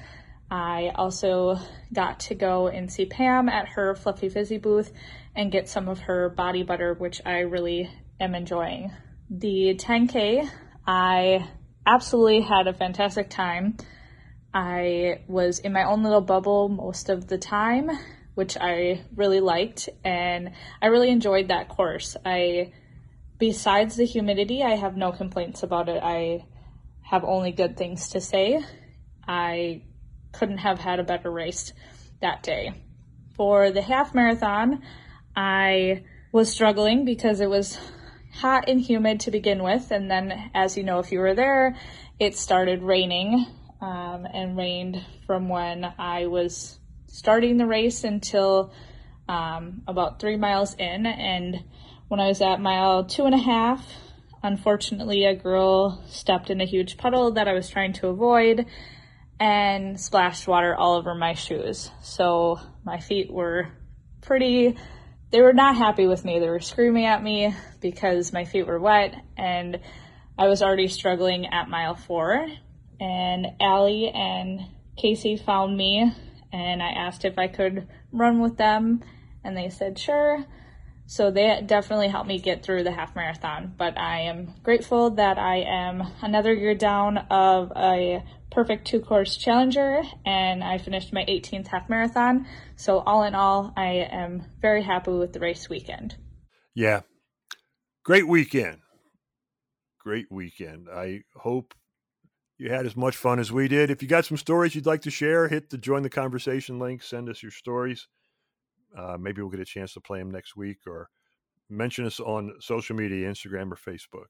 I 0.51 0.91
also 0.97 1.61
got 1.93 2.19
to 2.21 2.35
go 2.35 2.67
and 2.67 2.93
see 2.93 3.07
Pam 3.07 3.49
at 3.49 3.69
her 3.69 3.95
Fluffy 3.95 4.29
Fizzy 4.29 4.59
booth 4.59 4.91
and 5.37 5.53
get 5.53 5.69
some 5.69 5.89
of 5.89 6.01
her 6.01 6.29
body 6.29 6.65
butter, 6.65 6.95
which 6.95 7.21
I 7.25 7.41
really 7.43 7.89
am 8.19 8.35
enjoying. 8.35 8.91
The 9.31 9.75
10K, 9.75 10.49
I 10.87 11.49
absolutely 11.87 12.43
had 12.43 12.67
a 12.67 12.75
fantastic 12.75 13.31
time. 13.31 13.77
I 14.53 15.23
was 15.27 15.59
in 15.59 15.73
my 15.73 15.85
own 15.85 16.03
little 16.03 16.21
bubble 16.21 16.69
most 16.69 17.09
of 17.09 17.27
the 17.27 17.39
time, 17.39 17.91
which 18.35 18.57
I 18.61 19.03
really 19.17 19.41
liked, 19.41 19.89
and 20.05 20.53
I 20.81 20.87
really 20.87 21.11
enjoyed 21.11 21.49
that 21.49 21.69
course. 21.69 22.17
I 22.25 22.73
besides 23.39 23.97
the 23.97 24.05
humidity, 24.05 24.63
I 24.63 24.77
have 24.77 24.97
no 24.97 25.11
complaints 25.11 25.63
about 25.63 25.89
it. 25.89 26.03
I 26.03 26.45
have 27.03 27.25
only 27.25 27.51
good 27.51 27.77
things 27.77 28.11
to 28.11 28.21
say. 28.21 28.63
I 29.27 29.83
couldn't 30.33 30.59
have 30.59 30.79
had 30.79 31.01
a 31.01 31.05
better 31.05 31.31
race 31.31 31.73
that 32.21 32.43
day. 32.43 32.75
For 33.35 33.71
the 33.71 33.83
half 33.83 34.15
marathon, 34.15 34.83
I 35.35 36.05
was 36.31 36.51
struggling 36.51 37.05
because 37.05 37.41
it 37.41 37.49
was 37.51 37.79
hot 38.35 38.69
and 38.69 38.81
humid 38.81 39.21
to 39.21 39.31
begin 39.31 39.63
with. 39.63 39.91
And 39.91 40.11
then, 40.11 40.51
as 40.55 40.77
you 40.77 40.83
know, 40.83 40.99
if 40.99 41.13
you 41.13 41.21
were 41.21 41.35
there, 41.35 41.77
it 42.19 42.37
started 42.37 42.83
raining 42.83 43.47
um, 43.81 44.27
and 44.33 44.57
rained 44.57 45.05
from 45.27 45.49
when 45.49 45.85
I 45.99 46.27
was 46.27 46.79
starting 47.07 47.57
the 47.57 47.67
race 47.67 48.05
until 48.05 48.73
um, 49.29 49.83
about 49.87 50.21
three 50.21 50.37
miles 50.37 50.75
in. 50.75 51.07
And 51.07 51.65
when 52.09 52.21
I 52.21 52.29
was 52.29 52.41
at 52.41 52.61
mile 52.61 53.05
two 53.05 53.25
and 53.25 53.35
a 53.35 53.39
half, 53.39 53.87
unfortunately, 54.43 55.25
a 55.25 55.35
girl 55.35 56.03
stepped 56.09 56.51
in 56.51 56.61
a 56.61 56.67
huge 56.67 56.97
puddle 56.97 57.33
that 57.33 57.49
I 57.49 57.53
was 57.53 57.69
trying 57.69 57.93
to 57.95 58.09
avoid 58.09 58.67
and 59.41 59.99
splashed 59.99 60.47
water 60.47 60.75
all 60.75 60.95
over 60.95 61.15
my 61.15 61.35
shoes. 61.35 61.91
So 62.03 62.61
my 62.85 63.01
feet 63.01 63.33
were 63.33 63.69
pretty 64.21 64.77
they 65.35 65.41
were 65.41 65.53
not 65.53 65.75
happy 65.75 66.07
with 66.07 66.25
me. 66.25 66.39
They 66.39 66.49
were 66.49 66.61
screaming 66.61 67.07
at 67.07 67.21
me 67.21 67.53
because 67.81 68.33
my 68.33 68.45
feet 68.45 68.69
were 68.69 68.79
wet 68.79 69.17
and 69.37 69.81
I 70.39 70.47
was 70.47 70.63
already 70.63 70.87
struggling 70.87 71.47
at 71.47 71.69
mile 71.69 71.97
four. 71.97 72.47
And 73.01 73.49
Allie 73.61 74.11
and 74.11 74.61
Casey 74.97 75.37
found 75.37 75.77
me 75.77 76.13
and 76.53 76.81
I 76.81 76.91
asked 76.91 77.25
if 77.25 77.37
I 77.37 77.49
could 77.49 77.89
run 78.13 78.39
with 78.39 78.57
them 78.57 79.03
and 79.43 79.57
they 79.57 79.71
said 79.71 79.99
sure. 79.99 80.45
So 81.07 81.33
they 81.33 81.61
definitely 81.67 82.11
helped 82.11 82.29
me 82.29 82.39
get 82.39 82.63
through 82.63 82.85
the 82.85 82.93
half 82.93 83.17
marathon, 83.17 83.75
but 83.77 83.99
I 83.99 84.21
am 84.21 84.55
grateful 84.63 85.11
that 85.17 85.37
I 85.37 85.63
am 85.63 86.13
another 86.23 86.55
year 86.55 86.77
down 86.77 87.19
of 87.19 87.73
a 87.75 88.23
perfect 88.55 88.87
two 88.87 89.01
course 89.01 89.37
challenger 89.37 90.03
and 90.25 90.63
I 90.63 90.79
finished 90.79 91.13
my 91.13 91.25
18th 91.25 91.67
half 91.67 91.89
marathon. 91.89 92.47
So 92.77 93.01
all 93.01 93.25
in 93.25 93.35
all, 93.35 93.73
I 93.77 94.07
am 94.11 94.45
very 94.63 94.83
happy 94.83 95.11
with 95.11 95.33
the 95.33 95.41
race 95.41 95.69
weekend. 95.69 96.17
Yeah. 96.75 97.01
Great 98.05 98.29
weekend. 98.29 98.79
Great 99.99 100.27
weekend. 100.31 100.89
I 100.89 101.23
hope 101.35 101.75
you 102.57 102.71
had 102.71 102.87
as 102.87 102.97
much 102.97 103.17
fun 103.17 103.41
as 103.41 103.51
we 103.51 103.67
did. 103.67 103.91
If 103.91 104.03
you 104.03 104.09
got 104.09 104.25
some 104.25 104.37
stories 104.37 104.75
you'd 104.75 104.87
like 104.87 105.03
to 105.03 105.11
share, 105.11 105.49
hit 105.49 105.71
the 105.71 105.79
join 105.79 106.03
the 106.03 106.11
conversation 106.11 106.79
link, 106.79 107.03
send 107.03 107.29
us 107.29 107.43
your 107.43 107.51
stories. 107.51 108.07
Uh, 108.97 109.17
maybe 109.19 109.43
we'll 109.43 109.51
get 109.51 109.61
a 109.61 109.65
chance 109.65 109.93
to 109.95 110.01
play 110.01 110.21
them 110.21 110.31
next 110.31 110.55
week 110.55 110.79
or 110.87 111.09
mention 111.69 112.07
us 112.07 112.21
on 112.21 112.53
social 112.61 112.95
media, 112.95 113.29
Instagram 113.29 113.73
or 113.73 113.77
Facebook. 113.77 114.27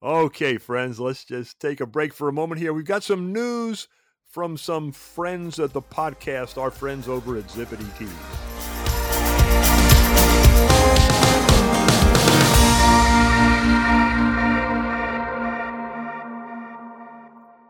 Okay, 0.00 0.58
friends, 0.58 1.00
let's 1.00 1.24
just 1.24 1.58
take 1.58 1.80
a 1.80 1.86
break 1.86 2.14
for 2.14 2.28
a 2.28 2.32
moment 2.32 2.60
here. 2.60 2.72
We've 2.72 2.84
got 2.84 3.02
some 3.02 3.32
news 3.32 3.88
from 4.28 4.56
some 4.56 4.92
friends 4.92 5.58
at 5.58 5.72
the 5.72 5.82
podcast, 5.82 6.56
our 6.56 6.70
friends 6.70 7.08
over 7.08 7.36
at 7.36 7.48
Zippity 7.48 7.98
Tees. 7.98 8.08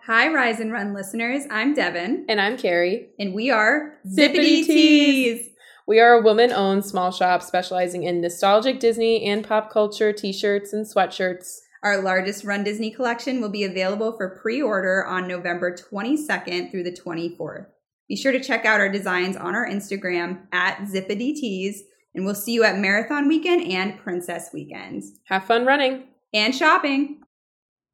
Hi, 0.04 0.30
Rise 0.30 0.60
and 0.60 0.70
Run 0.70 0.92
listeners. 0.92 1.44
I'm 1.50 1.72
Devin. 1.72 2.26
And 2.28 2.42
I'm 2.42 2.58
Carrie. 2.58 3.08
And 3.18 3.32
we 3.32 3.50
are 3.50 4.00
Zippity, 4.06 4.18
Zippity 4.18 4.34
Tees. 4.34 4.66
Tees. 4.66 5.50
We 5.86 5.98
are 5.98 6.12
a 6.12 6.22
woman 6.22 6.52
owned 6.52 6.84
small 6.84 7.10
shop 7.10 7.42
specializing 7.42 8.02
in 8.02 8.20
nostalgic 8.20 8.80
Disney 8.80 9.24
and 9.24 9.48
pop 9.48 9.72
culture 9.72 10.12
t 10.12 10.34
shirts 10.34 10.74
and 10.74 10.84
sweatshirts. 10.84 11.60
Our 11.82 12.02
largest 12.02 12.44
Run 12.44 12.64
Disney 12.64 12.90
collection 12.90 13.40
will 13.40 13.50
be 13.50 13.64
available 13.64 14.16
for 14.16 14.38
pre 14.40 14.60
order 14.60 15.04
on 15.06 15.28
November 15.28 15.76
22nd 15.76 16.70
through 16.70 16.82
the 16.82 16.92
24th. 16.92 17.66
Be 18.08 18.16
sure 18.16 18.32
to 18.32 18.40
check 18.40 18.64
out 18.64 18.80
our 18.80 18.88
designs 18.88 19.36
on 19.36 19.54
our 19.54 19.68
Instagram 19.68 20.46
at 20.52 20.78
Zippity 20.80 21.34
Tees, 21.34 21.82
and 22.14 22.24
we'll 22.24 22.34
see 22.34 22.52
you 22.52 22.64
at 22.64 22.78
Marathon 22.78 23.28
Weekend 23.28 23.70
and 23.70 23.98
Princess 23.98 24.50
Weekend. 24.52 25.04
Have 25.24 25.44
fun 25.44 25.66
running 25.66 26.04
and 26.32 26.54
shopping. 26.54 27.20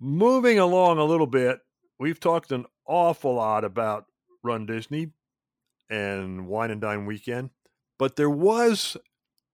Moving 0.00 0.58
along 0.58 0.98
a 0.98 1.04
little 1.04 1.26
bit, 1.26 1.58
we've 1.98 2.20
talked 2.20 2.52
an 2.52 2.64
awful 2.86 3.34
lot 3.34 3.64
about 3.64 4.06
Run 4.42 4.66
Disney 4.66 5.10
and 5.90 6.46
Wine 6.46 6.70
and 6.70 6.80
Dine 6.80 7.06
Weekend. 7.06 7.50
But 7.98 8.16
there 8.16 8.30
was 8.30 8.96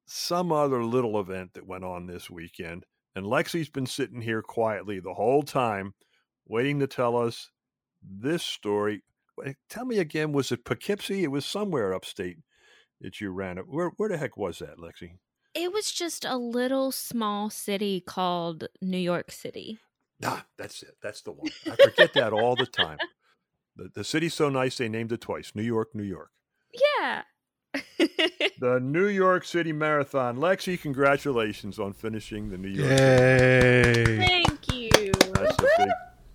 some 0.06 0.50
other 0.52 0.84
little 0.84 1.20
event 1.20 1.54
that 1.54 1.66
went 1.66 1.84
on 1.84 2.06
this 2.06 2.28
weekend, 2.28 2.84
and 3.14 3.26
Lexi's 3.26 3.68
been 3.68 3.86
sitting 3.86 4.20
here 4.20 4.42
quietly 4.42 5.00
the 5.00 5.14
whole 5.14 5.42
time, 5.42 5.94
waiting 6.46 6.78
to 6.80 6.86
tell 6.86 7.16
us 7.16 7.50
this 8.02 8.42
story. 8.42 9.02
Tell 9.68 9.84
me 9.84 9.98
again, 9.98 10.32
was 10.32 10.52
it 10.52 10.64
Poughkeepsie? 10.64 11.24
It 11.24 11.30
was 11.30 11.46
somewhere 11.46 11.94
upstate 11.94 12.38
that 13.00 13.20
you 13.20 13.30
ran 13.30 13.58
it. 13.58 13.66
Where 13.68 13.90
where 13.96 14.08
the 14.08 14.18
heck 14.18 14.36
was 14.36 14.58
that, 14.58 14.78
Lexi? 14.78 15.18
It 15.54 15.72
was 15.72 15.90
just 15.90 16.24
a 16.24 16.36
little 16.36 16.92
small 16.92 17.50
city 17.50 18.00
called 18.00 18.68
New 18.80 18.98
York 18.98 19.32
City. 19.32 19.78
Ah, 20.22 20.44
that's 20.58 20.82
it. 20.82 20.96
That's 21.02 21.22
the 21.22 21.32
one. 21.32 21.50
I 21.66 21.76
forget 21.76 22.12
that 22.14 22.32
all 22.32 22.56
the 22.56 22.66
time. 22.66 22.98
The, 23.76 23.88
the 23.94 24.04
city's 24.04 24.34
so 24.34 24.48
nice 24.50 24.76
they 24.76 24.88
named 24.88 25.12
it 25.12 25.20
twice. 25.20 25.52
New 25.54 25.62
York, 25.62 25.94
New 25.94 26.02
York. 26.02 26.32
Yeah 26.98 27.22
the 28.58 28.80
New 28.82 29.06
York 29.06 29.44
City 29.44 29.72
Marathon. 29.72 30.36
Lexi, 30.36 30.80
congratulations 30.80 31.78
on 31.78 31.92
finishing 31.92 32.50
the 32.50 32.58
New 32.58 32.68
York. 32.68 32.90
Yay! 32.90 33.94
City. 33.94 34.16
Thank 34.18 34.74
you. 34.74 35.12
That's 35.34 35.58
a 35.58 35.62
big, 35.62 35.88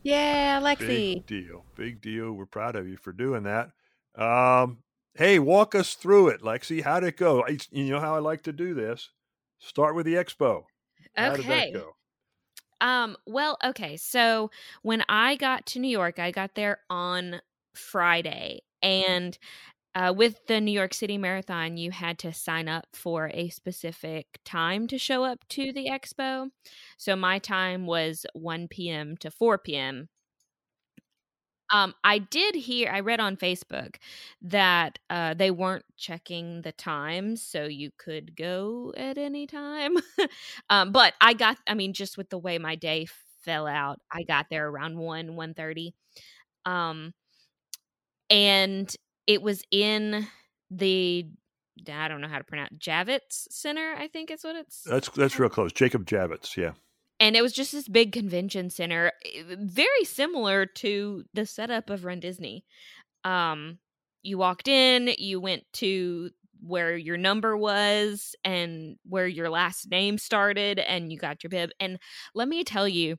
yeah, 0.03 0.59
Lexi. 0.61 1.15
Big 1.15 1.25
deal. 1.25 1.65
Big 1.75 2.01
deal. 2.01 2.31
We're 2.31 2.45
proud 2.45 2.75
of 2.75 2.87
you 2.87 2.97
for 2.97 3.11
doing 3.11 3.43
that. 3.43 3.71
Um, 4.15 4.79
hey, 5.15 5.39
walk 5.39 5.75
us 5.75 5.93
through 5.93 6.29
it, 6.29 6.41
Lexi. 6.41 6.83
How'd 6.83 7.03
it 7.03 7.17
go? 7.17 7.43
I, 7.45 7.57
you 7.71 7.89
know 7.89 7.99
how 7.99 8.15
I 8.15 8.19
like 8.19 8.43
to 8.43 8.53
do 8.53 8.73
this. 8.73 9.09
Start 9.59 9.95
with 9.95 10.05
the 10.05 10.13
expo. 10.13 10.63
How 11.15 11.33
okay. 11.33 11.75
Um, 12.81 13.17
well, 13.25 13.57
okay. 13.63 13.97
So 13.97 14.51
when 14.83 15.03
I 15.09 15.35
got 15.37 15.65
to 15.67 15.79
New 15.79 15.89
York, 15.89 16.19
I 16.19 16.31
got 16.31 16.55
there 16.55 16.79
on 16.89 17.41
Friday. 17.73 18.61
And 18.81 19.37
uh, 19.95 20.13
with 20.15 20.45
the 20.47 20.59
New 20.61 20.71
York 20.71 20.93
City 20.93 21.17
Marathon, 21.17 21.77
you 21.77 21.91
had 21.91 22.19
to 22.19 22.33
sign 22.33 22.67
up 22.67 22.85
for 22.93 23.31
a 23.33 23.49
specific 23.49 24.39
time 24.45 24.87
to 24.87 24.97
show 24.97 25.23
up 25.23 25.47
to 25.49 25.71
the 25.73 25.87
expo. 25.89 26.49
So 26.97 27.15
my 27.15 27.39
time 27.39 27.85
was 27.85 28.25
1 28.33 28.89
p.m. 28.89 29.17
to 29.17 29.31
4 29.31 29.57
p.m. 29.57 30.09
Um, 31.73 31.95
I 32.03 32.19
did 32.19 32.53
hear, 32.55 32.91
I 32.91 32.99
read 32.99 33.19
on 33.19 33.37
Facebook 33.37 33.95
that 34.43 34.99
uh, 35.09 35.33
they 35.33 35.49
weren't 35.49 35.85
checking 35.97 36.61
the 36.61 36.71
times, 36.71 37.41
so 37.41 37.65
you 37.65 37.89
could 37.97 38.35
go 38.35 38.93
at 38.95 39.17
any 39.17 39.47
time. 39.47 39.95
um, 40.69 40.91
but 40.91 41.15
I 41.19 41.33
got, 41.33 41.57
I 41.67 41.73
mean, 41.73 41.93
just 41.93 42.17
with 42.17 42.29
the 42.29 42.37
way 42.37 42.59
my 42.59 42.75
day 42.75 43.07
fell 43.43 43.65
out, 43.65 43.99
I 44.11 44.23
got 44.23 44.45
there 44.51 44.67
around 44.67 44.97
1, 44.97 45.29
1.30. 45.35 45.95
Um, 46.65 47.13
and 48.29 48.93
it 49.27 49.41
was 49.41 49.61
in 49.71 50.27
the 50.71 51.27
I 51.91 52.07
don't 52.07 52.21
know 52.21 52.27
how 52.27 52.37
to 52.37 52.43
pronounce 52.43 52.73
Javits 52.77 53.47
Center. 53.51 53.93
I 53.97 54.07
think 54.07 54.31
is 54.31 54.43
what 54.43 54.55
it's. 54.55 54.83
That's 54.83 55.09
that's 55.09 55.37
real 55.37 55.49
close. 55.49 55.73
Jacob 55.73 56.05
Javits, 56.05 56.55
yeah. 56.55 56.71
And 57.19 57.35
it 57.35 57.41
was 57.41 57.53
just 57.53 57.71
this 57.71 57.87
big 57.87 58.11
convention 58.11 58.69
center, 58.69 59.11
eh, 59.25 59.43
very 59.57 60.03
similar 60.03 60.65
to 60.65 61.23
the 61.33 61.45
setup 61.45 61.89
of 61.89 62.03
Run 62.03 62.19
Disney. 62.19 62.65
Um, 63.23 63.79
you 64.21 64.37
walked 64.37 64.67
in, 64.67 65.13
you 65.17 65.39
went 65.39 65.63
to 65.73 66.31
where 66.61 66.97
your 66.97 67.15
number 67.15 67.55
was 67.55 68.35
and 68.43 68.97
where 69.07 69.27
your 69.27 69.49
last 69.49 69.89
name 69.89 70.17
started, 70.17 70.79
and 70.79 71.11
you 71.11 71.17
got 71.17 71.43
your 71.43 71.49
bib. 71.49 71.71
And 71.79 71.99
let 72.33 72.47
me 72.47 72.63
tell 72.63 72.87
you, 72.87 73.17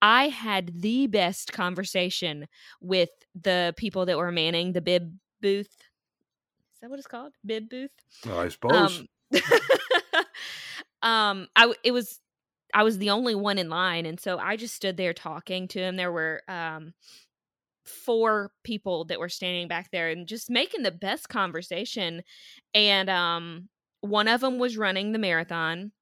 I 0.00 0.28
had 0.28 0.82
the 0.82 1.06
best 1.06 1.52
conversation 1.52 2.46
with 2.80 3.10
the 3.34 3.74
people 3.76 4.06
that 4.06 4.18
were 4.18 4.32
manning 4.32 4.72
the 4.72 4.80
bib 4.80 5.12
booth. 5.40 5.70
Is 6.76 6.80
that 6.80 6.90
what 6.90 6.98
it's 6.98 7.08
called? 7.08 7.32
Bib 7.44 7.68
booth? 7.68 7.90
Oh, 8.28 8.38
I 8.38 8.48
suppose. 8.48 9.00
Um, 9.32 9.40
um, 11.02 11.48
I 11.56 11.72
it 11.82 11.92
was 11.92 12.20
I 12.74 12.82
was 12.82 12.98
the 12.98 13.10
only 13.10 13.34
one 13.34 13.58
in 13.58 13.70
line, 13.70 14.06
and 14.06 14.20
so 14.20 14.38
I 14.38 14.56
just 14.56 14.74
stood 14.74 14.96
there 14.96 15.14
talking 15.14 15.68
to 15.68 15.80
him. 15.80 15.96
There 15.96 16.12
were 16.12 16.42
um 16.48 16.92
four 17.84 18.50
people 18.64 19.04
that 19.04 19.20
were 19.20 19.28
standing 19.28 19.68
back 19.68 19.90
there 19.92 20.10
and 20.10 20.26
just 20.26 20.50
making 20.50 20.82
the 20.82 20.90
best 20.90 21.28
conversation, 21.28 22.22
and 22.74 23.08
um 23.08 23.68
one 24.00 24.28
of 24.28 24.40
them 24.40 24.58
was 24.58 24.76
running 24.76 25.12
the 25.12 25.18
marathon. 25.18 25.92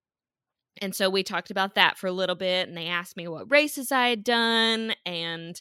And 0.83 0.95
so 0.95 1.09
we 1.09 1.23
talked 1.23 1.53
about 1.53 1.77
that 1.77 1.99
for 1.99 2.09
a 2.09 2.13
little 2.13 2.35
bit, 2.35 2.67
and 2.69 2.77
they 2.77 2.89
asked 2.89 3.17
me 3.17 3.29
what 3.29 3.51
races 3.51 3.93
I 3.93 4.09
had 4.09 4.25
done, 4.25 4.95
and 5.07 5.61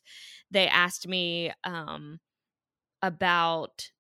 they 0.50 0.68
asked 0.68 1.08
me 1.08 1.52
um, 1.64 2.20
about 3.04 3.92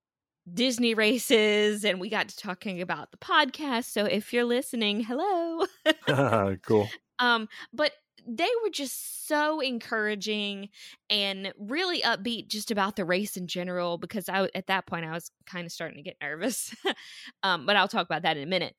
Disney 0.51 0.93
races 0.95 1.85
and 1.85 1.99
we 1.99 2.09
got 2.09 2.29
to 2.29 2.35
talking 2.35 2.81
about 2.81 3.11
the 3.11 3.17
podcast. 3.17 3.85
So 3.85 4.05
if 4.05 4.33
you're 4.33 4.43
listening, 4.43 5.01
hello. 5.01 5.67
cool. 6.65 6.89
Um, 7.19 7.47
but 7.71 7.91
they 8.27 8.49
were 8.63 8.71
just 8.71 9.27
so 9.27 9.59
encouraging 9.59 10.69
and 11.11 11.53
really 11.59 12.01
upbeat 12.01 12.47
just 12.47 12.71
about 12.71 12.95
the 12.95 13.05
race 13.05 13.37
in 13.37 13.47
general 13.47 13.99
because 13.99 14.27
I 14.27 14.49
at 14.55 14.67
that 14.67 14.87
point 14.87 15.05
I 15.05 15.11
was 15.11 15.29
kind 15.45 15.65
of 15.65 15.71
starting 15.71 15.97
to 15.97 16.03
get 16.03 16.17
nervous. 16.19 16.75
um, 17.43 17.67
but 17.67 17.75
I'll 17.75 17.87
talk 17.87 18.05
about 18.05 18.23
that 18.23 18.35
in 18.35 18.43
a 18.43 18.47
minute. 18.47 18.75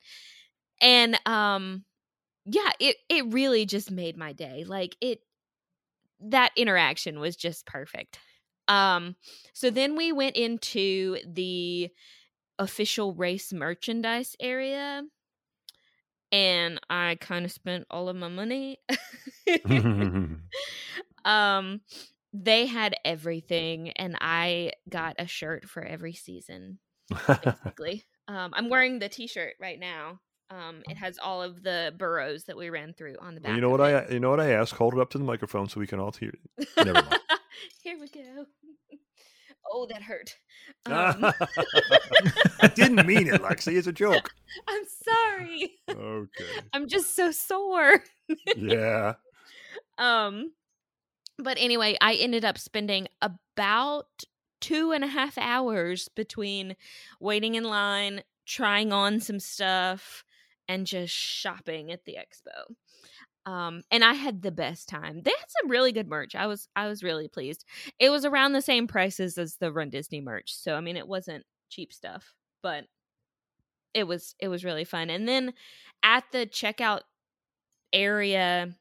And 0.81 1.17
um 1.25 1.85
yeah, 2.45 2.71
it 2.79 2.97
it 3.09 3.25
really 3.33 3.65
just 3.65 3.89
made 3.89 4.17
my 4.17 4.33
day. 4.33 4.65
Like 4.67 4.95
it 5.01 5.19
that 6.19 6.51
interaction 6.55 7.19
was 7.19 7.35
just 7.35 7.65
perfect. 7.65 8.19
Um 8.67 9.15
so 9.53 9.69
then 9.69 9.95
we 9.95 10.11
went 10.11 10.35
into 10.35 11.17
the 11.25 11.89
official 12.57 13.13
race 13.13 13.51
merchandise 13.51 14.35
area 14.39 15.03
and 16.31 16.79
I 16.89 17.17
kind 17.19 17.45
of 17.45 17.51
spent 17.51 17.85
all 17.89 18.09
of 18.09 18.15
my 18.15 18.27
money. 18.27 18.79
um 21.25 21.81
they 22.33 22.65
had 22.65 22.95
everything 23.05 23.91
and 23.91 24.17
I 24.19 24.73
got 24.89 25.15
a 25.19 25.27
shirt 25.27 25.69
for 25.69 25.83
every 25.83 26.13
season 26.13 26.79
basically. 27.27 28.03
um 28.27 28.51
I'm 28.53 28.69
wearing 28.69 28.99
the 28.99 29.09
t-shirt 29.09 29.55
right 29.59 29.79
now. 29.79 30.19
Um 30.49 30.83
it 30.89 30.97
has 30.97 31.17
all 31.21 31.41
of 31.41 31.63
the 31.63 31.93
boroughs 31.97 32.45
that 32.45 32.57
we 32.57 32.69
ran 32.69 32.93
through 32.93 33.17
on 33.21 33.35
the 33.35 33.41
back. 33.41 33.55
you 33.55 33.61
know 33.61 33.69
what 33.69 33.81
I 33.81 34.07
you 34.09 34.19
know 34.19 34.29
what 34.29 34.39
I 34.39 34.51
asked? 34.51 34.73
Hold 34.73 34.93
it 34.95 34.99
up 34.99 35.11
to 35.11 35.17
the 35.17 35.23
microphone 35.23 35.69
so 35.69 35.79
we 35.79 35.87
can 35.87 35.99
all 35.99 36.11
hear 36.11 36.33
it. 36.57 36.67
Never 36.77 36.93
mind. 36.93 37.19
Here 37.83 37.97
we 37.99 38.07
go. 38.07 38.45
Oh, 39.71 39.87
that 39.89 40.01
hurt. 40.01 40.35
Um, 40.85 41.33
I 42.61 42.67
didn't 42.75 43.05
mean 43.05 43.27
it, 43.27 43.41
Lexi. 43.41 43.77
It's 43.77 43.87
a 43.87 43.93
joke. 43.93 44.31
I'm 44.67 44.83
sorry. 45.03 45.71
Okay. 45.89 46.61
I'm 46.73 46.87
just 46.87 47.15
so 47.15 47.31
sore. 47.31 48.03
Yeah. 48.55 49.13
Um, 49.97 50.51
but 51.37 51.57
anyway, 51.59 51.97
I 52.01 52.13
ended 52.15 52.45
up 52.45 52.57
spending 52.57 53.07
about 53.21 54.07
two 54.61 54.91
and 54.91 55.03
a 55.03 55.07
half 55.07 55.37
hours 55.37 56.09
between 56.09 56.75
waiting 57.19 57.55
in 57.55 57.63
line, 57.63 58.23
trying 58.45 58.93
on 58.93 59.19
some 59.19 59.39
stuff, 59.39 60.23
and 60.67 60.87
just 60.87 61.13
shopping 61.13 61.91
at 61.91 62.05
the 62.05 62.17
expo. 62.19 62.75
Um, 63.45 63.83
and 63.91 64.03
I 64.03 64.13
had 64.13 64.41
the 64.41 64.51
best 64.51 64.89
time. 64.89 65.21
They 65.21 65.31
had 65.31 65.49
some 65.61 65.69
really 65.69 65.91
good 65.91 66.07
merch. 66.07 66.35
I 66.35 66.47
was 66.47 66.67
I 66.75 66.87
was 66.87 67.03
really 67.03 67.27
pleased. 67.27 67.65
It 67.99 68.09
was 68.09 68.25
around 68.25 68.53
the 68.53 68.61
same 68.61 68.87
prices 68.87 69.37
as 69.37 69.57
the 69.57 69.71
Run 69.71 69.89
Disney 69.91 70.21
merch, 70.21 70.53
so 70.55 70.75
I 70.75 70.81
mean 70.81 70.97
it 70.97 71.07
wasn't 71.07 71.45
cheap 71.69 71.93
stuff, 71.93 72.33
but 72.63 72.85
it 73.93 74.05
was 74.07 74.35
it 74.39 74.47
was 74.47 74.65
really 74.65 74.83
fun. 74.83 75.09
And 75.09 75.27
then 75.27 75.53
at 76.03 76.23
the 76.31 76.45
checkout 76.45 77.01
area, 77.93 78.75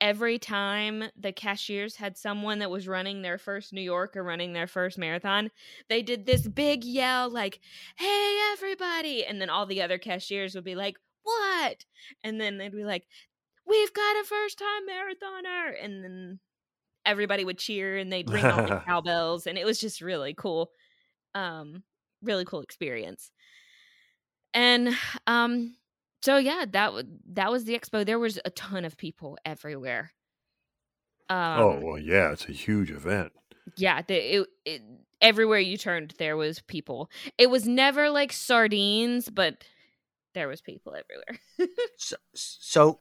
every 0.00 0.38
time 0.38 1.04
the 1.18 1.32
cashiers 1.32 1.96
had 1.96 2.16
someone 2.18 2.60
that 2.60 2.70
was 2.70 2.88
running 2.88 3.22
their 3.22 3.38
first 3.38 3.72
New 3.72 3.82
York 3.82 4.16
or 4.16 4.24
running 4.24 4.52
their 4.52 4.66
first 4.66 4.98
marathon, 4.98 5.50
they 5.88 6.02
did 6.02 6.26
this 6.26 6.48
big 6.48 6.84
yell 6.84 7.30
like, 7.30 7.60
"Hey 7.96 8.38
everybody!" 8.52 9.24
And 9.24 9.40
then 9.40 9.50
all 9.50 9.66
the 9.66 9.82
other 9.82 9.98
cashiers 9.98 10.54
would 10.54 10.64
be 10.64 10.76
like, 10.76 10.96
"What?" 11.24 11.84
And 12.24 12.40
then 12.40 12.58
they'd 12.58 12.72
be 12.72 12.84
like, 12.84 13.06
"We've 13.70 13.92
got 13.94 14.20
a 14.20 14.24
first 14.24 14.58
time 14.58 14.88
marathoner." 14.88 15.84
And 15.84 16.04
then 16.04 16.40
everybody 17.06 17.44
would 17.44 17.58
cheer 17.58 17.96
and 17.96 18.12
they'd 18.12 18.28
ring 18.28 18.44
all 18.44 18.66
the 18.66 18.80
cowbells 18.86 19.46
and 19.46 19.56
it 19.56 19.64
was 19.64 19.80
just 19.80 20.00
really 20.02 20.34
cool. 20.34 20.70
Um 21.34 21.82
really 22.22 22.44
cool 22.44 22.60
experience. 22.60 23.30
And 24.52 24.94
um 25.26 25.76
so 26.22 26.36
yeah, 26.36 26.66
that 26.70 26.86
w- 26.86 27.08
that 27.32 27.50
was 27.50 27.64
the 27.64 27.78
expo. 27.78 28.04
There 28.04 28.18
was 28.18 28.38
a 28.44 28.50
ton 28.50 28.84
of 28.84 28.98
people 28.98 29.38
everywhere. 29.46 30.12
Um, 31.30 31.60
oh 31.60 31.80
well, 31.82 31.98
yeah, 31.98 32.32
it's 32.32 32.48
a 32.48 32.52
huge 32.52 32.90
event. 32.90 33.32
yeah, 33.76 34.02
the, 34.02 34.40
it, 34.40 34.46
it, 34.66 34.82
everywhere 35.22 35.60
you 35.60 35.78
turned, 35.78 36.14
there 36.18 36.36
was 36.36 36.60
people. 36.60 37.08
It 37.38 37.48
was 37.48 37.66
never 37.66 38.10
like 38.10 38.32
sardines, 38.32 39.30
but 39.30 39.64
there 40.34 40.48
was 40.48 40.60
people 40.60 40.94
everywhere. 40.94 41.40
So, 41.96 42.16
so 42.34 43.00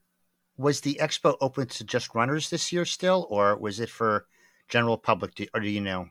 was 0.60 0.82
the 0.82 1.00
expo 1.02 1.38
open 1.40 1.68
to 1.68 1.86
just 1.86 2.14
runners 2.14 2.50
this 2.50 2.74
year 2.74 2.84
still, 2.84 3.26
or 3.30 3.58
was 3.58 3.80
it 3.80 3.90
for 3.90 4.28
general 4.68 4.98
public? 4.98 5.34
Do, 5.34 5.48
or 5.54 5.62
do 5.62 5.70
you 5.70 5.80
know? 5.80 6.10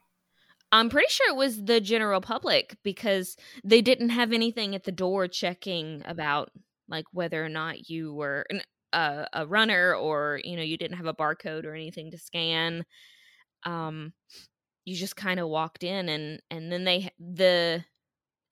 I'm 0.73 0.89
pretty 0.89 1.11
sure 1.11 1.31
it 1.31 1.37
was 1.37 1.65
the 1.65 1.81
general 1.81 2.23
public 2.23 2.77
because 2.83 3.37
they 3.63 3.83
didn't 3.83 4.09
have 4.09 4.33
anything 4.33 4.75
at 4.75 4.85
the 4.85 4.93
door 4.93 5.29
checking 5.29 6.03
about 6.07 6.51
like 6.89 7.05
whether 7.13 7.45
or 7.45 7.51
not 7.51 7.91
you 7.91 8.15
were 8.15 8.47
an, 8.49 8.63
uh, 8.95 9.27
a 9.35 9.47
runner 9.47 9.95
or 9.95 10.41
you 10.43 10.57
know 10.57 10.63
you 10.63 10.79
didn't 10.79 10.97
have 10.97 11.07
a 11.07 11.15
barcode 11.15 11.67
or 11.67 11.75
anything 11.75 12.11
to 12.11 12.19
scan. 12.19 12.87
Um, 13.65 14.15
you 14.87 14.97
just 14.97 15.17
kind 15.17 15.39
of 15.41 15.49
walked 15.49 15.85
in 15.85 16.09
and 16.09 16.41
and 16.51 16.73
then 16.73 16.85
they 16.85 17.11
the 17.19 17.85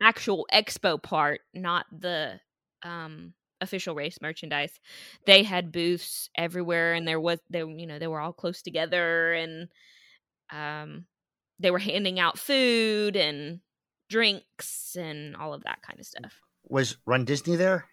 actual 0.02 0.46
expo 0.52 1.02
part, 1.02 1.40
not 1.54 1.86
the 1.90 2.38
um 2.82 3.32
official 3.60 3.94
race 3.94 4.18
merchandise. 4.20 4.72
They 5.26 5.42
had 5.42 5.72
booths 5.72 6.28
everywhere 6.36 6.94
and 6.94 7.06
there 7.06 7.20
was 7.20 7.40
they 7.50 7.60
you 7.60 7.86
know 7.86 7.98
they 7.98 8.06
were 8.06 8.20
all 8.20 8.32
close 8.32 8.62
together 8.62 9.32
and 9.32 9.68
um 10.52 11.06
they 11.58 11.70
were 11.70 11.78
handing 11.78 12.20
out 12.20 12.38
food 12.38 13.16
and 13.16 13.60
drinks 14.10 14.94
and 14.98 15.34
all 15.36 15.54
of 15.54 15.64
that 15.64 15.82
kind 15.82 15.98
of 15.98 16.06
stuff. 16.06 16.34
Was 16.68 16.96
Run 17.06 17.24
Disney 17.24 17.56
there? 17.56 17.86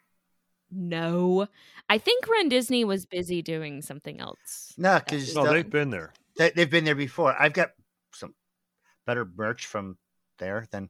No. 0.72 1.48
I 1.90 1.98
think 1.98 2.28
Run 2.28 2.50
Disney 2.50 2.84
was 2.84 3.06
busy 3.06 3.42
doing 3.42 3.82
something 3.82 4.20
else. 4.20 4.74
No, 4.78 5.00
because 5.00 5.36
No, 5.36 5.52
they've 5.52 5.70
been 5.70 5.92
there. 5.92 6.14
they, 6.38 6.50
they've 6.50 6.70
been 6.70 6.84
there 6.84 6.96
before. 6.96 7.36
I've 7.40 7.54
got 7.54 7.70
some 8.14 8.34
better 9.06 9.26
merch 9.36 9.66
from 9.68 9.98
there 10.40 10.68
than 10.72 10.90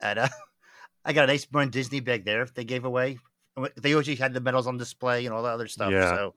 at 0.00 0.18
uh, 0.18 0.28
I 1.04 1.12
got 1.12 1.24
a 1.24 1.26
nice 1.26 1.46
Run 1.52 1.70
Disney 1.70 2.00
bag 2.00 2.24
there. 2.24 2.46
They 2.46 2.64
gave 2.64 2.84
away. 2.84 3.18
They 3.76 3.90
usually 3.90 4.16
had 4.16 4.34
the 4.34 4.40
medals 4.40 4.66
on 4.66 4.76
display 4.78 5.26
and 5.26 5.34
all 5.34 5.42
the 5.42 5.48
other 5.48 5.68
stuff. 5.68 5.92
Yeah. 5.92 6.10
So 6.10 6.34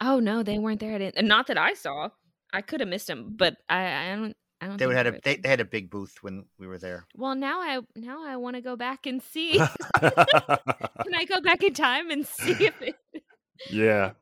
Oh 0.00 0.20
no, 0.20 0.42
they 0.42 0.58
weren't 0.58 0.80
there. 0.80 0.94
I 0.94 0.98
didn't, 0.98 1.26
not 1.26 1.48
that 1.48 1.58
I 1.58 1.74
saw. 1.74 2.10
I 2.52 2.62
could 2.62 2.80
have 2.80 2.88
missed 2.88 3.08
them, 3.08 3.34
but 3.36 3.56
I, 3.68 4.12
I 4.12 4.14
don't. 4.14 4.36
I 4.60 4.66
don't. 4.66 4.76
they 4.76 4.86
think 4.86 4.88
would 4.88 4.96
had 4.96 5.06
a 5.06 5.20
they, 5.22 5.36
they 5.36 5.48
had 5.48 5.60
a 5.60 5.64
big 5.64 5.90
booth 5.90 6.16
when 6.20 6.46
we 6.58 6.66
were 6.66 6.78
there. 6.78 7.06
Well, 7.14 7.34
now 7.34 7.60
I 7.60 7.80
now 7.94 8.24
I 8.24 8.36
want 8.36 8.56
to 8.56 8.62
go 8.62 8.76
back 8.76 9.06
and 9.06 9.22
see. 9.22 9.52
Can 10.00 11.14
I 11.14 11.24
go 11.28 11.40
back 11.40 11.62
in 11.62 11.74
time 11.74 12.10
and 12.10 12.26
see 12.26 12.52
if 12.52 12.82
it? 12.82 12.96
yeah, 13.70 14.12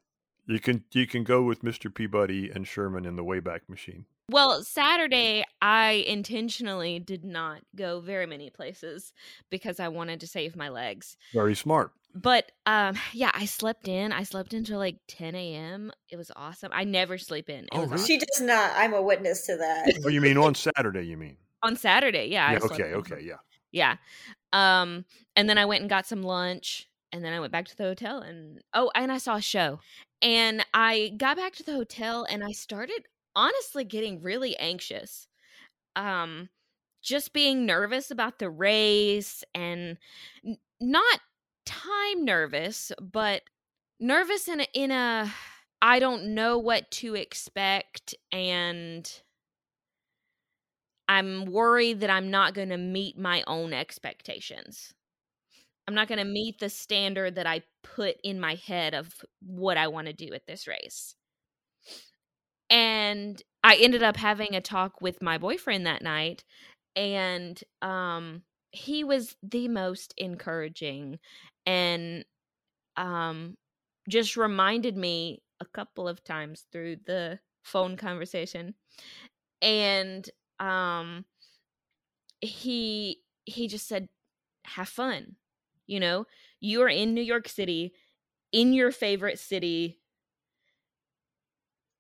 you 0.46 0.60
can 0.60 0.84
you 0.92 1.06
can 1.06 1.24
go 1.24 1.42
with 1.42 1.62
Mr. 1.62 1.94
Peabody 1.94 2.50
and 2.50 2.66
Sherman 2.66 3.06
in 3.06 3.16
the 3.16 3.24
Wayback 3.24 3.68
Machine. 3.68 4.06
Well, 4.30 4.62
Saturday 4.62 5.44
I 5.62 6.04
intentionally 6.06 6.98
did 6.98 7.24
not 7.24 7.62
go 7.76 8.00
very 8.00 8.26
many 8.26 8.50
places 8.50 9.12
because 9.50 9.78
I 9.78 9.88
wanted 9.88 10.20
to 10.20 10.26
save 10.26 10.56
my 10.56 10.68
legs. 10.68 11.16
Very 11.32 11.54
smart. 11.54 11.92
But 12.14 12.50
um, 12.66 12.96
yeah, 13.12 13.30
I 13.34 13.44
slept 13.44 13.88
in. 13.88 14.12
I 14.12 14.24
slept 14.24 14.52
until 14.52 14.78
like 14.78 14.98
10 15.08 15.34
a.m. 15.34 15.92
It 16.10 16.16
was 16.16 16.32
awesome. 16.34 16.70
I 16.72 16.84
never 16.84 17.18
sleep 17.18 17.48
in. 17.48 17.64
It 17.64 17.68
Oh, 17.72 17.86
really? 17.86 18.04
She 18.04 18.18
does 18.18 18.40
not. 18.40 18.72
I'm 18.74 18.94
a 18.94 19.02
witness 19.02 19.46
to 19.46 19.56
that. 19.56 20.00
Oh, 20.04 20.08
you 20.08 20.20
mean 20.20 20.38
on 20.38 20.54
Saturday? 20.54 21.02
You 21.02 21.16
mean? 21.16 21.36
on 21.62 21.76
Saturday. 21.76 22.26
Yeah. 22.26 22.52
Yeah. 22.52 22.58
Okay. 22.62 22.94
Okay. 22.94 23.20
Yeah. 23.22 23.36
Yeah. 23.72 23.96
Um, 24.52 25.04
and 25.34 25.48
then 25.48 25.58
I 25.58 25.66
went 25.66 25.82
and 25.82 25.90
got 25.90 26.06
some 26.06 26.22
lunch 26.22 26.88
and 27.12 27.24
then 27.24 27.32
I 27.32 27.40
went 27.40 27.52
back 27.52 27.66
to 27.66 27.76
the 27.76 27.84
hotel 27.84 28.18
and 28.20 28.60
oh, 28.72 28.90
and 28.94 29.12
I 29.12 29.18
saw 29.18 29.36
a 29.36 29.42
show. 29.42 29.80
And 30.22 30.64
I 30.72 31.12
got 31.16 31.36
back 31.36 31.54
to 31.56 31.62
the 31.62 31.72
hotel 31.72 32.26
and 32.28 32.42
I 32.42 32.52
started 32.52 33.06
honestly 33.36 33.84
getting 33.84 34.22
really 34.22 34.56
anxious. 34.58 35.28
Um 35.96 36.50
just 37.02 37.32
being 37.32 37.66
nervous 37.66 38.10
about 38.10 38.38
the 38.40 38.50
race 38.50 39.44
and 39.54 39.98
n- 40.46 40.58
not 40.80 41.20
time 41.66 42.24
nervous, 42.24 42.92
but 43.00 43.42
nervous 44.00 44.48
in 44.48 44.60
a, 44.60 44.66
in 44.74 44.90
a 44.90 45.32
I 45.82 46.00
don't 46.00 46.34
know 46.34 46.58
what 46.58 46.90
to 46.92 47.14
expect 47.14 48.14
and 48.32 49.10
I'm 51.08 51.46
worried 51.46 52.00
that 52.00 52.10
I'm 52.10 52.30
not 52.30 52.54
going 52.54 52.70
to 52.70 52.76
meet 52.76 53.18
my 53.18 53.44
own 53.46 53.72
expectations. 53.72 54.92
I'm 55.88 55.94
not 55.94 56.08
going 56.08 56.18
to 56.18 56.24
meet 56.24 56.58
the 56.58 56.68
standard 56.68 57.36
that 57.36 57.46
I 57.46 57.62
put 57.82 58.16
in 58.24 58.40
my 58.40 58.56
head 58.56 58.94
of 58.94 59.14
what 59.40 59.76
I 59.76 59.88
want 59.88 60.08
to 60.08 60.12
do 60.12 60.32
at 60.34 60.46
this 60.46 60.66
race. 60.66 61.14
And 62.70 63.40
I 63.62 63.76
ended 63.76 64.02
up 64.02 64.16
having 64.16 64.54
a 64.54 64.60
talk 64.60 65.00
with 65.00 65.22
my 65.22 65.38
boyfriend 65.38 65.86
that 65.86 66.02
night 66.02 66.44
and 66.96 67.62
um 67.82 68.42
he 68.72 69.04
was 69.04 69.36
the 69.42 69.68
most 69.68 70.14
encouraging 70.18 71.18
and 71.66 72.24
um 72.96 73.56
just 74.08 74.36
reminded 74.36 74.96
me 74.96 75.42
a 75.60 75.66
couple 75.66 76.08
of 76.08 76.24
times 76.24 76.66
through 76.72 76.96
the 77.06 77.38
phone 77.64 77.96
conversation 77.96 78.74
and 79.62 80.30
um 80.60 81.24
he 82.40 83.20
he 83.44 83.68
just 83.68 83.86
said 83.88 84.08
have 84.66 84.88
fun 84.88 85.36
you 85.88 86.00
know? 86.00 86.26
You 86.60 86.82
are 86.82 86.88
in 86.88 87.14
new 87.14 87.22
york 87.22 87.48
city 87.48 87.94
in 88.52 88.72
your 88.72 88.92
favorite 88.92 89.38
city 89.38 90.00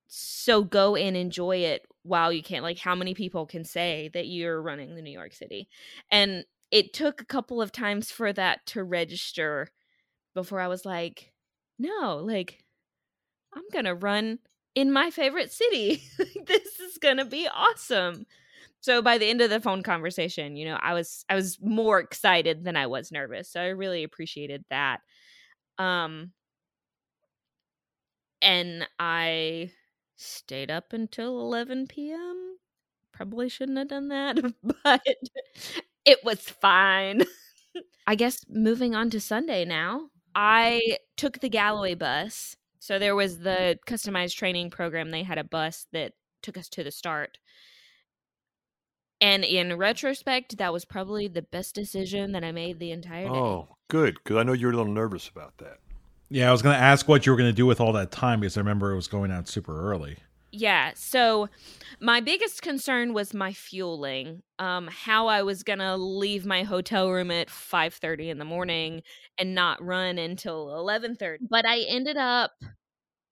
so 0.08 0.62
go 0.64 0.96
and 0.96 1.16
enjoy 1.16 1.58
it 1.58 1.86
while 2.02 2.32
you 2.32 2.42
can. 2.42 2.62
Like, 2.62 2.78
how 2.78 2.94
many 2.94 3.14
people 3.14 3.46
can 3.46 3.64
say 3.64 4.10
that 4.14 4.26
you're 4.26 4.60
running 4.62 4.94
the 4.94 5.02
New 5.02 5.10
York 5.10 5.32
City? 5.32 5.68
And 6.10 6.44
it 6.70 6.92
took 6.92 7.20
a 7.20 7.26
couple 7.26 7.60
of 7.62 7.72
times 7.72 8.10
for 8.10 8.32
that 8.32 8.66
to 8.66 8.84
register 8.84 9.68
before 10.34 10.60
I 10.60 10.68
was 10.68 10.84
like, 10.84 11.32
no, 11.78 12.18
like, 12.24 12.64
I'm 13.54 13.64
going 13.72 13.84
to 13.86 13.94
run 13.94 14.38
in 14.74 14.92
my 14.92 15.10
favorite 15.10 15.52
city. 15.52 16.02
this 16.46 16.80
is 16.80 16.98
going 16.98 17.16
to 17.16 17.24
be 17.24 17.48
awesome. 17.52 18.26
So 18.80 19.02
by 19.02 19.18
the 19.18 19.26
end 19.28 19.40
of 19.40 19.50
the 19.50 19.60
phone 19.60 19.82
conversation, 19.82 20.56
you 20.56 20.64
know, 20.66 20.78
I 20.80 20.94
was 20.94 21.24
I 21.28 21.34
was 21.34 21.58
more 21.60 21.98
excited 21.98 22.64
than 22.64 22.76
I 22.76 22.86
was 22.86 23.10
nervous. 23.10 23.50
So 23.50 23.60
I 23.60 23.68
really 23.68 24.04
appreciated 24.04 24.64
that. 24.70 25.00
Um 25.78 26.32
and 28.42 28.86
I 28.98 29.70
stayed 30.16 30.70
up 30.70 30.92
until 30.92 31.40
11 31.40 31.86
p.m. 31.86 32.56
Probably 33.12 33.48
shouldn't 33.48 33.78
have 33.78 33.88
done 33.88 34.08
that, 34.08 34.38
but 34.84 35.06
it 36.04 36.24
was 36.24 36.40
fine. 36.40 37.22
I 38.06 38.14
guess 38.14 38.44
moving 38.48 38.94
on 38.94 39.10
to 39.10 39.20
Sunday 39.20 39.64
now, 39.64 40.10
I 40.34 40.98
took 41.16 41.40
the 41.40 41.48
Galloway 41.48 41.94
bus. 41.94 42.56
So 42.78 42.98
there 42.98 43.16
was 43.16 43.40
the 43.40 43.78
customized 43.86 44.36
training 44.36 44.70
program. 44.70 45.10
They 45.10 45.22
had 45.22 45.38
a 45.38 45.44
bus 45.44 45.86
that 45.92 46.12
took 46.42 46.56
us 46.56 46.68
to 46.70 46.84
the 46.84 46.92
start. 46.92 47.38
And 49.20 49.44
in 49.44 49.76
retrospect, 49.76 50.58
that 50.58 50.72
was 50.72 50.84
probably 50.84 51.26
the 51.26 51.42
best 51.42 51.74
decision 51.74 52.32
that 52.32 52.44
I 52.44 52.52
made 52.52 52.78
the 52.78 52.92
entire 52.92 53.24
day. 53.24 53.34
Oh, 53.34 53.68
good. 53.88 54.18
Because 54.22 54.36
I 54.36 54.42
know 54.42 54.52
you're 54.52 54.72
a 54.72 54.76
little 54.76 54.92
nervous 54.92 55.28
about 55.28 55.56
that. 55.58 55.78
Yeah, 56.28 56.48
I 56.48 56.52
was 56.52 56.62
going 56.62 56.76
to 56.76 56.82
ask 56.82 57.08
what 57.08 57.24
you 57.24 57.32
were 57.32 57.38
going 57.38 57.50
to 57.50 57.56
do 57.56 57.66
with 57.66 57.80
all 57.80 57.92
that 57.92 58.10
time 58.10 58.40
because 58.40 58.56
I 58.56 58.60
remember 58.60 58.92
it 58.92 58.96
was 58.96 59.06
going 59.06 59.30
out 59.30 59.48
super 59.48 59.90
early. 59.90 60.18
Yeah. 60.52 60.92
So 60.94 61.48
my 62.00 62.20
biggest 62.20 62.62
concern 62.62 63.12
was 63.12 63.34
my 63.34 63.52
fueling. 63.52 64.42
Um, 64.58 64.88
how 64.90 65.26
I 65.26 65.42
was 65.42 65.62
gonna 65.62 65.98
leave 65.98 66.46
my 66.46 66.62
hotel 66.62 67.10
room 67.10 67.30
at 67.30 67.50
five 67.50 67.92
thirty 67.92 68.30
in 68.30 68.38
the 68.38 68.44
morning 68.46 69.02
and 69.36 69.54
not 69.54 69.84
run 69.84 70.16
until 70.18 70.74
eleven 70.78 71.14
thirty. 71.14 71.44
But 71.50 71.66
I 71.66 71.80
ended 71.80 72.16
up 72.16 72.52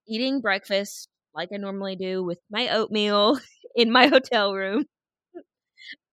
eating 0.06 0.40
breakfast 0.40 1.08
like 1.34 1.48
I 1.52 1.56
normally 1.56 1.96
do 1.96 2.22
with 2.22 2.38
my 2.50 2.68
oatmeal 2.68 3.38
in 3.74 3.90
my 3.90 4.08
hotel 4.08 4.52
room. 4.54 4.84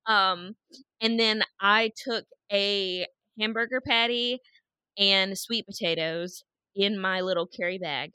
Um, 0.06 0.56
and 1.02 1.20
then 1.20 1.44
I 1.60 1.92
took 1.96 2.26
a 2.52 3.06
hamburger 3.40 3.82
patty 3.82 4.40
and 4.98 5.38
sweet 5.38 5.66
potatoes 5.66 6.44
in 6.76 7.00
my 7.00 7.22
little 7.22 7.48
carry 7.48 7.78
bag. 7.78 8.12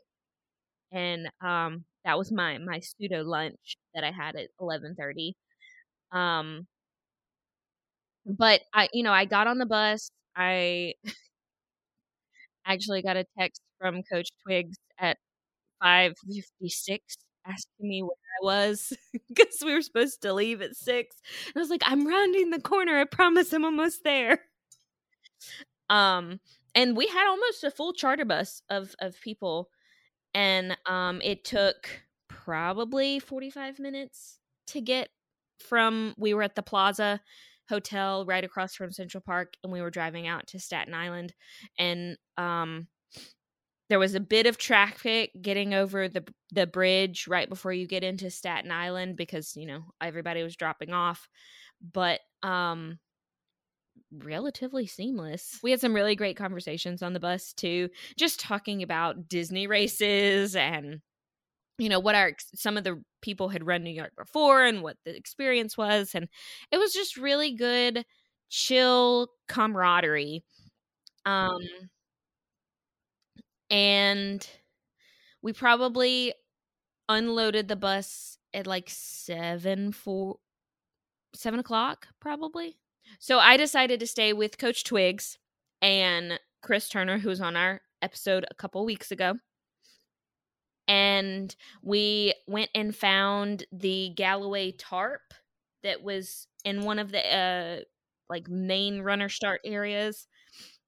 And 0.93 1.29
um 1.43 1.85
that 2.05 2.19
was 2.19 2.33
my 2.33 2.59
my 2.59 2.81
pseudo 2.81 3.23
lunch 3.25 3.77
that 3.95 4.05
I 4.05 4.13
had 4.13 4.37
at 4.37 4.49
11:30. 4.61 5.37
Um 6.13 6.67
but 8.27 8.61
I 8.75 8.89
you 8.93 9.03
know, 9.03 9.13
I 9.13 9.25
got 9.25 9.47
on 9.47 9.59
the 9.59 9.67
bus. 9.67 10.11
I 10.37 10.95
actually 12.67 13.03
got 13.03 13.17
a 13.17 13.25
text 13.39 13.61
from 13.81 14.03
Coach 14.11 14.29
Twigs 14.45 14.77
at 14.99 15.17
5:56 15.83 17.17
asking 17.47 17.89
me 17.89 18.03
where 18.03 18.11
I 18.43 18.45
was 18.45 18.93
because 19.29 19.59
we 19.65 19.73
were 19.73 19.83
supposed 19.83 20.23
to 20.23 20.33
leave 20.33 20.63
at 20.63 20.77
6. 20.77 21.17
And 21.47 21.55
I 21.57 21.61
was 21.61 21.71
like, 21.71 21.83
"I'm 21.85 22.07
rounding 22.07 22.51
the 22.51 22.61
corner. 22.61 22.99
I 22.99 23.05
promise 23.05 23.53
I'm 23.53 23.65
almost 23.65 24.05
there." 24.05 24.41
Um 25.89 26.41
and 26.77 26.97
we 26.97 27.07
had 27.07 27.27
almost 27.27 27.65
a 27.65 27.71
full 27.71 27.93
charter 27.93 28.25
bus 28.25 28.63
of 28.71 28.95
of 29.01 29.21
people 29.21 29.71
and 30.35 30.77
um 30.87 31.21
it 31.25 31.45
took 31.45 31.89
probably 32.29 33.19
45 33.19 33.81
minutes 33.81 34.39
to 34.69 34.81
get 34.81 35.09
from 35.59 36.15
we 36.19 36.35
were 36.35 36.43
at 36.43 36.55
the 36.55 36.63
plaza 36.63 37.21
hotel 37.69 38.25
right 38.27 38.45
across 38.45 38.75
from 38.75 38.93
central 38.93 39.23
park 39.23 39.55
and 39.65 39.73
we 39.73 39.81
were 39.81 39.91
driving 39.91 40.29
out 40.29 40.47
to 40.47 40.61
staten 40.61 40.95
island 40.95 41.35
and 41.79 42.17
um 42.37 42.87
there 43.89 43.99
was 43.99 44.15
a 44.15 44.21
bit 44.21 44.47
of 44.47 44.59
traffic 44.59 45.31
getting 45.41 45.73
over 45.73 46.09
the 46.09 46.25
the 46.53 46.67
bridge 46.67 47.27
right 47.27 47.49
before 47.49 47.73
you 47.73 47.87
get 47.87 48.05
into 48.05 48.31
staten 48.31 48.71
island 48.71 49.17
because 49.17 49.57
you 49.57 49.67
know 49.67 49.83
everybody 50.01 50.43
was 50.43 50.57
dropping 50.57 50.93
off 50.93 51.29
but 51.93 52.21
um 52.43 52.99
relatively 54.25 54.87
seamless. 54.87 55.59
We 55.63 55.71
had 55.71 55.81
some 55.81 55.95
really 55.95 56.17
great 56.17 56.37
conversations 56.37 57.03
on 57.03 57.13
the 57.13 57.21
bus 57.21 57.53
too, 57.53 57.91
just 58.17 58.41
talking 58.41 58.83
about 58.83 59.29
Disney 59.29 59.67
races 59.67 60.57
and 60.57 61.01
you 61.79 61.89
know 61.89 62.01
what 62.01 62.15
our 62.15 62.33
some 62.55 62.77
of 62.77 62.85
the 62.85 63.03
people 63.21 63.49
had 63.49 63.67
run 63.67 63.83
New 63.83 63.91
York 63.91 64.13
before 64.17 64.65
and 64.65 64.83
what 64.83 64.97
the 65.05 65.15
experience 65.15 65.77
was 65.77 66.15
and 66.15 66.29
it 66.73 66.79
was 66.79 66.93
just 66.93 67.17
really 67.17 67.55
good 67.55 68.05
chill 68.49 69.29
camaraderie. 69.49 70.43
Um 71.27 71.61
and 73.71 74.49
we 75.43 75.53
probably 75.53 76.33
unloaded 77.09 77.69
the 77.69 77.77
bus 77.77 78.39
at 78.55 78.67
like 78.67 78.89
seven 78.89 79.93
four 79.93 80.39
seven 81.35 81.61
o'clock 81.61 82.09
probably 82.21 82.79
so 83.19 83.39
I 83.39 83.57
decided 83.57 84.01
to 84.01 84.07
stay 84.07 84.33
with 84.33 84.59
Coach 84.59 84.85
Twigs 84.85 85.39
and 85.81 86.39
Chris 86.63 86.89
Turner, 86.89 87.19
who 87.19 87.29
was 87.29 87.41
on 87.41 87.57
our 87.57 87.81
episode 88.03 88.45
a 88.51 88.55
couple 88.55 88.85
weeks 88.85 89.11
ago. 89.11 89.35
And 90.89 91.55
we 91.83 92.35
went 92.47 92.71
and 92.75 92.95
found 92.95 93.65
the 93.73 94.13
Galloway 94.15 94.73
tarp 94.73 95.35
that 95.83 96.03
was 96.03 96.47
in 96.65 96.83
one 96.83 96.99
of 96.99 97.11
the 97.13 97.37
uh, 97.37 97.81
like 98.29 98.49
main 98.49 99.03
runner 99.03 99.29
start 99.29 99.61
areas. 99.65 100.27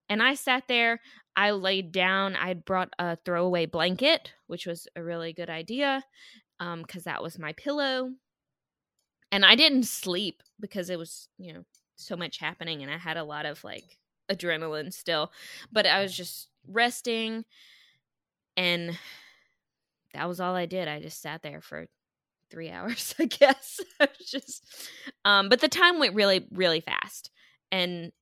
And 0.09 0.23
I 0.23 0.35
sat 0.35 0.65
there. 0.69 1.01
I 1.37 1.53
laid 1.53 1.93
down. 1.93 2.35
I 2.35 2.55
brought 2.55 2.93
a 2.99 3.17
throwaway 3.17 3.67
blanket, 3.67 4.33
which 4.47 4.67
was 4.67 4.89
a 4.97 5.03
really 5.03 5.33
good 5.33 5.51
idea 5.51 6.05
because 6.59 6.73
um, 6.97 7.03
that 7.05 7.23
was 7.23 7.39
my 7.39 7.53
pillow. 7.53 8.11
And 9.31 9.45
I 9.45 9.55
didn't 9.55 9.85
sleep 9.85 10.43
because 10.59 10.91
it 10.91 10.99
was, 10.99 11.29
you 11.39 11.53
know, 11.53 11.65
so 11.99 12.17
much 12.17 12.39
happening 12.39 12.83
and 12.83 12.91
I 12.91 12.99
had 12.99 13.17
a 13.17 13.25
lot 13.25 13.47
of 13.47 13.63
like 13.65 13.99
adrenaline 14.31 14.93
still. 14.93 15.33
But 15.73 15.87
I 15.87 16.03
was 16.03 16.17
just 16.17 16.49
resting 16.67 17.45
and 18.57 18.99
that 20.15 20.29
was 20.29 20.41
all 20.41 20.55
I 20.55 20.67
did. 20.67 20.89
I 20.89 21.01
just 21.01 21.21
sat 21.21 21.43
there 21.43 21.61
for 21.61 21.87
three 22.51 22.71
hours, 22.73 23.15
I 23.19 23.27
guess. 23.27 23.81
I 24.01 24.09
just 24.25 24.65
um 25.25 25.49
but 25.49 25.61
the 25.61 25.69
time 25.69 25.99
went 25.99 26.15
really, 26.15 26.47
really 26.53 26.81
fast. 26.81 27.31
And 27.73 28.13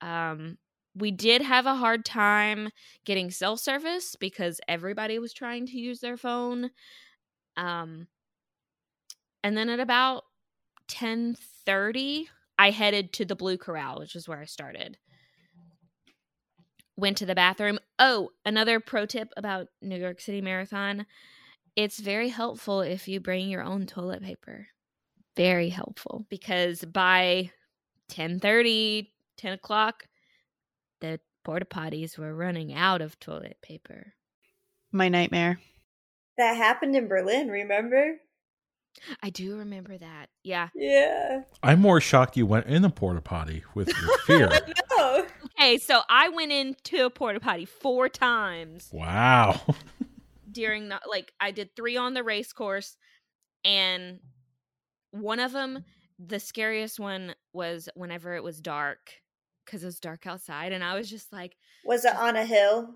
um 0.00 0.58
we 0.96 1.10
did 1.10 1.42
have 1.42 1.66
a 1.66 1.74
hard 1.76 2.04
time 2.04 2.70
getting 3.04 3.30
cell 3.30 3.56
service 3.56 4.16
because 4.16 4.60
everybody 4.68 5.18
was 5.18 5.32
trying 5.32 5.66
to 5.66 5.78
use 5.78 6.00
their 6.00 6.16
phone. 6.16 6.70
Um 7.56 8.08
and 9.42 9.56
then 9.56 9.68
at 9.68 9.80
about 9.80 10.24
10:30 10.88 12.28
I 12.58 12.70
headed 12.70 13.12
to 13.14 13.24
the 13.24 13.36
Blue 13.36 13.58
Corral, 13.58 13.98
which 13.98 14.16
is 14.16 14.28
where 14.28 14.40
I 14.40 14.46
started. 14.46 14.98
Went 16.96 17.18
to 17.18 17.26
the 17.26 17.34
bathroom. 17.34 17.78
Oh, 17.98 18.30
another 18.44 18.80
pro 18.80 19.06
tip 19.06 19.28
about 19.36 19.68
New 19.82 19.96
York 19.96 20.20
City 20.20 20.40
Marathon 20.40 21.06
it's 21.76 22.00
very 22.00 22.30
helpful 22.30 22.80
if 22.80 23.06
you 23.06 23.20
bring 23.20 23.50
your 23.50 23.62
own 23.62 23.86
toilet 23.86 24.22
paper. 24.22 24.68
Very 25.36 25.68
helpful 25.68 26.24
because 26.30 26.82
by 26.82 27.50
10 28.08 28.40
30, 28.40 29.12
10 29.36 29.52
o'clock, 29.52 30.04
the 31.00 31.20
porta 31.44 31.66
potties 31.66 32.16
were 32.16 32.34
running 32.34 32.72
out 32.72 33.02
of 33.02 33.20
toilet 33.20 33.58
paper. 33.62 34.14
My 34.90 35.10
nightmare. 35.10 35.60
That 36.38 36.56
happened 36.56 36.96
in 36.96 37.08
Berlin, 37.08 37.48
remember? 37.48 38.16
I 39.22 39.30
do 39.30 39.56
remember 39.58 39.96
that. 39.98 40.28
Yeah. 40.42 40.68
Yeah. 40.74 41.42
I'm 41.62 41.80
more 41.80 42.00
shocked 42.00 42.36
you 42.36 42.46
went 42.46 42.66
in 42.66 42.82
the 42.82 42.90
porta 42.90 43.20
potty 43.20 43.64
with 43.74 43.88
your 43.88 44.18
fear. 44.26 44.50
no. 44.96 45.26
Okay, 45.58 45.78
so 45.78 46.02
I 46.08 46.28
went 46.28 46.52
into 46.52 47.04
a 47.06 47.10
porta 47.10 47.40
potty 47.40 47.64
four 47.64 48.08
times. 48.08 48.90
Wow. 48.92 49.60
During 50.50 50.88
the 50.88 51.00
like, 51.08 51.32
I 51.40 51.50
did 51.50 51.74
three 51.76 51.96
on 51.96 52.14
the 52.14 52.22
race 52.22 52.52
course, 52.52 52.96
and 53.64 54.20
one 55.10 55.40
of 55.40 55.52
them, 55.52 55.84
the 56.18 56.40
scariest 56.40 56.98
one, 56.98 57.34
was 57.52 57.88
whenever 57.94 58.34
it 58.34 58.42
was 58.42 58.60
dark 58.60 59.12
because 59.64 59.82
it 59.82 59.86
was 59.86 60.00
dark 60.00 60.26
outside, 60.26 60.72
and 60.72 60.82
I 60.82 60.94
was 60.94 61.10
just 61.10 61.32
like, 61.32 61.56
"Was 61.84 62.04
it 62.06 62.14
on 62.16 62.36
a 62.36 62.44
hill?" 62.44 62.94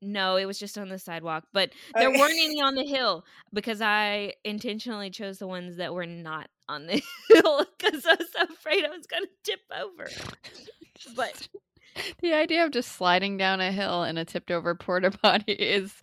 No, 0.00 0.36
it 0.36 0.46
was 0.46 0.58
just 0.58 0.78
on 0.78 0.88
the 0.88 0.98
sidewalk, 0.98 1.44
but 1.52 1.70
oh, 1.94 2.00
there 2.00 2.08
okay. 2.10 2.18
weren't 2.18 2.32
any 2.38 2.60
on 2.60 2.74
the 2.74 2.84
hill 2.84 3.24
because 3.52 3.80
I 3.80 4.34
intentionally 4.44 5.10
chose 5.10 5.38
the 5.38 5.46
ones 5.46 5.76
that 5.76 5.94
were 5.94 6.06
not 6.06 6.48
on 6.68 6.86
the 6.86 7.02
hill 7.28 7.66
because 7.78 8.06
I 8.06 8.14
was 8.14 8.28
so 8.32 8.44
afraid 8.44 8.84
I 8.84 8.96
was 8.96 9.06
going 9.06 9.24
to 9.24 9.30
tip 9.42 9.60
over. 9.76 10.08
But 11.16 11.48
the 12.22 12.34
idea 12.34 12.64
of 12.64 12.70
just 12.70 12.92
sliding 12.92 13.36
down 13.36 13.60
a 13.60 13.72
hill 13.72 14.04
in 14.04 14.18
a 14.18 14.24
tipped 14.24 14.50
over 14.50 14.74
porta 14.74 15.10
potty 15.10 15.52
is 15.52 15.94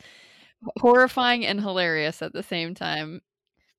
horrifying 0.79 1.45
and 1.45 1.61
hilarious 1.61 2.21
at 2.21 2.33
the 2.33 2.43
same 2.43 2.73
time. 2.73 3.21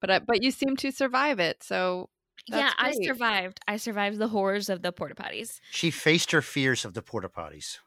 But 0.01 0.11
I, 0.11 0.19
but 0.21 0.43
you 0.43 0.51
seem 0.51 0.77
to 0.77 0.91
survive 0.93 1.41
it, 1.41 1.63
so 1.63 2.11
yeah, 2.47 2.73
I 2.79 2.93
survived. 3.03 3.61
I 3.67 3.77
survived 3.77 4.19
the 4.19 4.29
horrors 4.29 4.69
of 4.69 4.83
the 4.83 4.93
porta 4.93 5.15
potties. 5.15 5.59
She 5.71 5.91
faced 5.91 6.31
her 6.33 6.43
fears 6.43 6.85
of 6.85 6.95
the 6.95 7.03
porta 7.03 7.29
potties. 7.29 7.79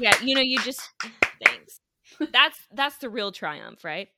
Yeah, 0.00 0.18
you 0.22 0.34
know, 0.34 0.40
you 0.40 0.58
just 0.60 0.80
thanks. 1.44 1.80
That's 2.32 2.58
that's 2.72 2.98
the 2.98 3.10
real 3.10 3.32
triumph, 3.32 3.84
right? 3.84 4.08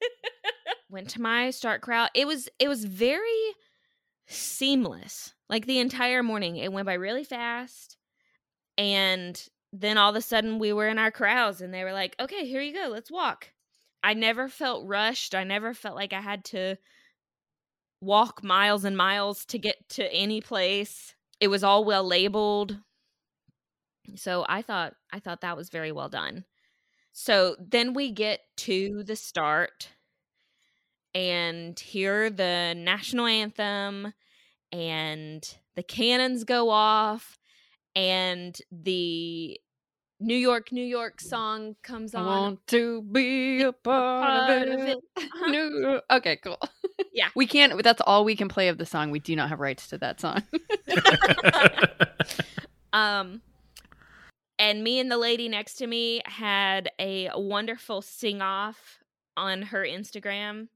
Went 0.90 1.10
to 1.10 1.20
my 1.22 1.50
start 1.50 1.82
corral. 1.82 2.08
It 2.14 2.26
was 2.26 2.48
it 2.58 2.68
was 2.68 2.84
very 2.84 3.54
seamless. 4.26 5.34
Like 5.48 5.66
the 5.66 5.80
entire 5.80 6.22
morning, 6.22 6.56
it 6.56 6.72
went 6.72 6.86
by 6.86 6.94
really 6.94 7.24
fast, 7.24 7.96
and 8.78 9.40
then 9.72 9.98
all 9.98 10.10
of 10.10 10.16
a 10.16 10.22
sudden 10.22 10.58
we 10.58 10.72
were 10.72 10.88
in 10.88 10.98
our 10.98 11.10
corrals, 11.10 11.60
and 11.60 11.74
they 11.74 11.84
were 11.84 11.92
like, 11.92 12.16
"Okay, 12.20 12.46
here 12.46 12.62
you 12.62 12.74
go, 12.74 12.88
let's 12.90 13.10
walk." 13.10 13.52
I 14.02 14.14
never 14.14 14.48
felt 14.48 14.86
rushed. 14.86 15.34
I 15.34 15.44
never 15.44 15.74
felt 15.74 15.96
like 15.96 16.12
I 16.12 16.20
had 16.20 16.44
to 16.46 16.76
walk 18.00 18.42
miles 18.42 18.84
and 18.84 18.96
miles 18.96 19.44
to 19.46 19.58
get 19.58 19.88
to 19.90 20.12
any 20.12 20.40
place. 20.40 21.14
It 21.40 21.48
was 21.48 21.64
all 21.64 21.84
well 21.84 22.04
labeled. 22.04 22.78
So 24.16 24.44
I 24.48 24.62
thought 24.62 24.94
I 25.12 25.20
thought 25.20 25.40
that 25.42 25.56
was 25.56 25.68
very 25.70 25.92
well 25.92 26.08
done. 26.08 26.44
So 27.12 27.56
then 27.60 27.92
we 27.94 28.10
get 28.10 28.40
to 28.58 29.02
the 29.04 29.16
start 29.16 29.88
and 31.14 31.78
hear 31.78 32.30
the 32.30 32.74
national 32.76 33.26
anthem 33.26 34.14
and 34.72 35.56
the 35.76 35.82
cannons 35.82 36.44
go 36.44 36.70
off 36.70 37.38
and 37.94 38.58
the 38.70 39.60
New 40.20 40.36
York, 40.36 40.70
New 40.72 40.84
York 40.84 41.20
song 41.20 41.74
comes 41.82 42.14
on. 42.14 42.22
I 42.22 42.26
want 42.40 42.66
to 42.68 43.02
be 43.02 43.60
a 43.62 43.72
part, 43.72 44.22
part 44.48 44.68
of 44.68 44.68
of 44.68 44.80
it. 44.88 44.98
it. 44.98 44.98
Uh-huh. 45.34 45.50
New- 45.50 46.00
Okay, 46.10 46.36
cool. 46.36 46.58
Yeah. 47.12 47.28
we 47.34 47.46
can't. 47.46 47.82
That's 47.82 48.00
all 48.06 48.24
we 48.24 48.36
can 48.36 48.48
play 48.48 48.68
of 48.68 48.78
the 48.78 48.86
song. 48.86 49.10
We 49.10 49.18
do 49.18 49.34
not 49.36 49.48
have 49.50 49.60
rights 49.60 49.88
to 49.88 49.98
that 49.98 50.20
song. 50.20 50.42
Um, 52.94 53.40
and 54.62 54.84
me 54.84 55.00
and 55.00 55.10
the 55.10 55.18
lady 55.18 55.48
next 55.48 55.74
to 55.74 55.86
me 55.88 56.22
had 56.24 56.90
a 56.98 57.28
wonderful 57.34 58.00
sing 58.00 58.40
off 58.40 59.00
on 59.36 59.62
her 59.62 59.84
Instagram. 59.84 60.68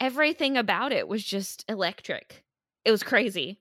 Everything 0.00 0.56
about 0.56 0.92
it 0.92 1.06
was 1.06 1.22
just 1.22 1.64
electric. 1.68 2.42
It 2.86 2.90
was 2.90 3.02
crazy. 3.02 3.58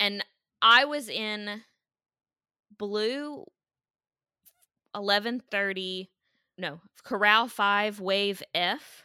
And 0.00 0.24
I 0.60 0.84
was 0.84 1.08
in 1.08 1.62
blue 2.76 3.46
1130 4.92 6.10
no 6.58 6.80
corral 7.04 7.46
5 7.48 8.00
wave 8.00 8.42
f 8.54 9.04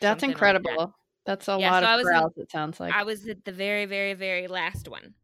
That's 0.00 0.22
something 0.22 0.30
like 0.30 0.38
that. 0.40 0.56
incredible. 0.56 0.94
That's 1.26 1.48
a 1.48 1.56
Yeah, 1.58 1.70
lot 1.72 1.82
so 1.82 1.88
of 1.88 2.04
was 2.04 2.32
in- 2.36 2.42
it 2.42 2.50
sounds 2.50 2.78
like. 2.80 2.94
I 2.94 3.02
was 3.02 3.26
at 3.28 3.44
the 3.44 3.52
very, 3.52 3.84
very, 3.86 4.14
very 4.14 4.46
last 4.46 4.88
one. 4.88 5.14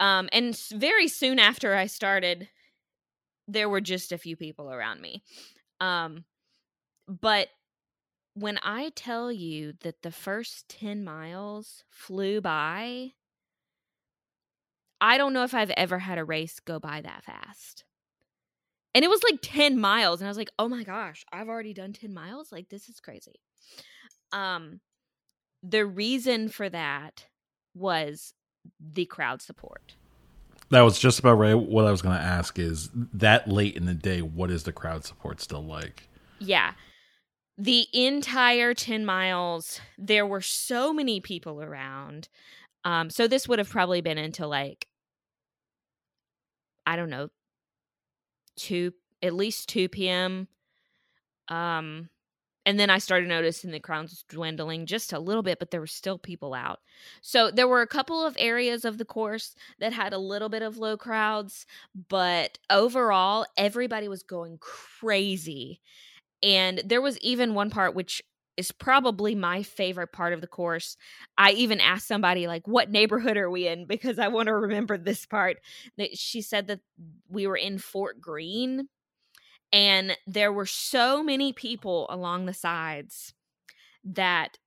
Um, 0.00 0.28
and 0.32 0.56
very 0.74 1.08
soon 1.08 1.38
after 1.38 1.74
I 1.74 1.86
started, 1.86 2.48
there 3.46 3.68
were 3.68 3.80
just 3.80 4.12
a 4.12 4.18
few 4.18 4.36
people 4.36 4.70
around 4.70 5.00
me. 5.00 5.22
Um, 5.80 6.24
but 7.08 7.48
when 8.34 8.58
I 8.62 8.90
tell 8.94 9.32
you 9.32 9.72
that 9.80 10.02
the 10.02 10.12
first 10.12 10.68
10 10.68 11.02
miles 11.02 11.84
flew 11.90 12.40
by, 12.40 13.12
I 15.00 15.18
don't 15.18 15.32
know 15.32 15.44
if 15.44 15.54
I've 15.54 15.70
ever 15.70 15.98
had 15.98 16.18
a 16.18 16.24
race 16.24 16.60
go 16.60 16.78
by 16.78 17.00
that 17.00 17.24
fast. 17.24 17.84
And 18.94 19.04
it 19.04 19.08
was 19.08 19.22
like 19.22 19.40
10 19.42 19.78
miles. 19.78 20.20
And 20.20 20.28
I 20.28 20.30
was 20.30 20.38
like, 20.38 20.50
oh 20.58 20.68
my 20.68 20.82
gosh, 20.82 21.24
I've 21.32 21.48
already 21.48 21.74
done 21.74 21.92
10 21.92 22.12
miles? 22.12 22.52
Like, 22.52 22.68
this 22.68 22.88
is 22.88 23.00
crazy. 23.00 23.40
Um, 24.32 24.80
the 25.62 25.84
reason 25.84 26.48
for 26.48 26.68
that 26.68 27.26
was 27.74 28.34
the 28.80 29.04
crowd 29.06 29.42
support. 29.42 29.94
That 30.70 30.82
was 30.82 30.98
just 30.98 31.18
about 31.18 31.34
right. 31.34 31.54
What 31.54 31.86
I 31.86 31.90
was 31.90 32.02
going 32.02 32.16
to 32.16 32.22
ask 32.22 32.58
is 32.58 32.90
that 32.94 33.48
late 33.48 33.76
in 33.76 33.86
the 33.86 33.94
day, 33.94 34.20
what 34.20 34.50
is 34.50 34.64
the 34.64 34.72
crowd 34.72 35.04
support 35.04 35.40
still 35.40 35.64
like? 35.64 36.08
Yeah. 36.38 36.72
The 37.56 37.86
entire 37.92 38.74
10 38.74 39.04
miles, 39.04 39.80
there 39.96 40.26
were 40.26 40.42
so 40.42 40.92
many 40.92 41.20
people 41.20 41.62
around. 41.62 42.28
Um, 42.84 43.10
so 43.10 43.26
this 43.26 43.48
would 43.48 43.58
have 43.58 43.70
probably 43.70 44.00
been 44.00 44.18
until 44.18 44.48
like, 44.48 44.86
I 46.86 46.96
don't 46.96 47.10
know, 47.10 47.30
2, 48.56 48.92
at 49.22 49.34
least 49.34 49.68
2 49.70 49.88
p.m. 49.88 50.48
Um, 51.48 52.10
and 52.68 52.78
then 52.78 52.90
I 52.90 52.98
started 52.98 53.30
noticing 53.30 53.70
the 53.70 53.80
crowds 53.80 54.26
dwindling 54.28 54.84
just 54.84 55.14
a 55.14 55.18
little 55.18 55.42
bit, 55.42 55.58
but 55.58 55.70
there 55.70 55.80
were 55.80 55.86
still 55.86 56.18
people 56.18 56.52
out. 56.52 56.80
So 57.22 57.50
there 57.50 57.66
were 57.66 57.80
a 57.80 57.86
couple 57.86 58.22
of 58.22 58.36
areas 58.38 58.84
of 58.84 58.98
the 58.98 59.06
course 59.06 59.54
that 59.80 59.94
had 59.94 60.12
a 60.12 60.18
little 60.18 60.50
bit 60.50 60.60
of 60.60 60.76
low 60.76 60.98
crowds, 60.98 61.64
but 62.10 62.58
overall, 62.68 63.46
everybody 63.56 64.06
was 64.06 64.22
going 64.22 64.58
crazy. 64.60 65.80
And 66.42 66.82
there 66.84 67.00
was 67.00 67.18
even 67.20 67.54
one 67.54 67.70
part 67.70 67.94
which 67.94 68.22
is 68.58 68.70
probably 68.70 69.34
my 69.34 69.62
favorite 69.62 70.12
part 70.12 70.34
of 70.34 70.42
the 70.42 70.46
course. 70.46 70.98
I 71.38 71.52
even 71.52 71.80
asked 71.80 72.06
somebody 72.06 72.46
like 72.46 72.68
what 72.68 72.90
neighborhood 72.90 73.38
are 73.38 73.50
we 73.50 73.66
in 73.66 73.86
because 73.88 74.18
I 74.18 74.28
want 74.28 74.48
to 74.48 74.54
remember 74.54 74.98
this 74.98 75.24
part. 75.24 75.56
That 75.96 76.18
she 76.18 76.42
said 76.42 76.66
that 76.66 76.80
we 77.30 77.46
were 77.46 77.56
in 77.56 77.78
Fort 77.78 78.20
Greene 78.20 78.88
and 79.72 80.16
there 80.26 80.52
were 80.52 80.66
so 80.66 81.22
many 81.22 81.52
people 81.52 82.06
along 82.10 82.46
the 82.46 82.54
sides 82.54 83.34
that 84.04 84.58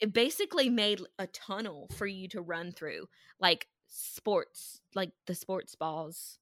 it 0.00 0.12
basically 0.12 0.68
made 0.68 1.00
a 1.18 1.26
tunnel 1.26 1.88
for 1.96 2.06
you 2.06 2.28
to 2.28 2.40
run 2.40 2.72
through 2.72 3.08
like 3.40 3.68
sports 3.86 4.80
like 4.94 5.12
the 5.26 5.34
sports 5.34 5.74
balls 5.74 6.38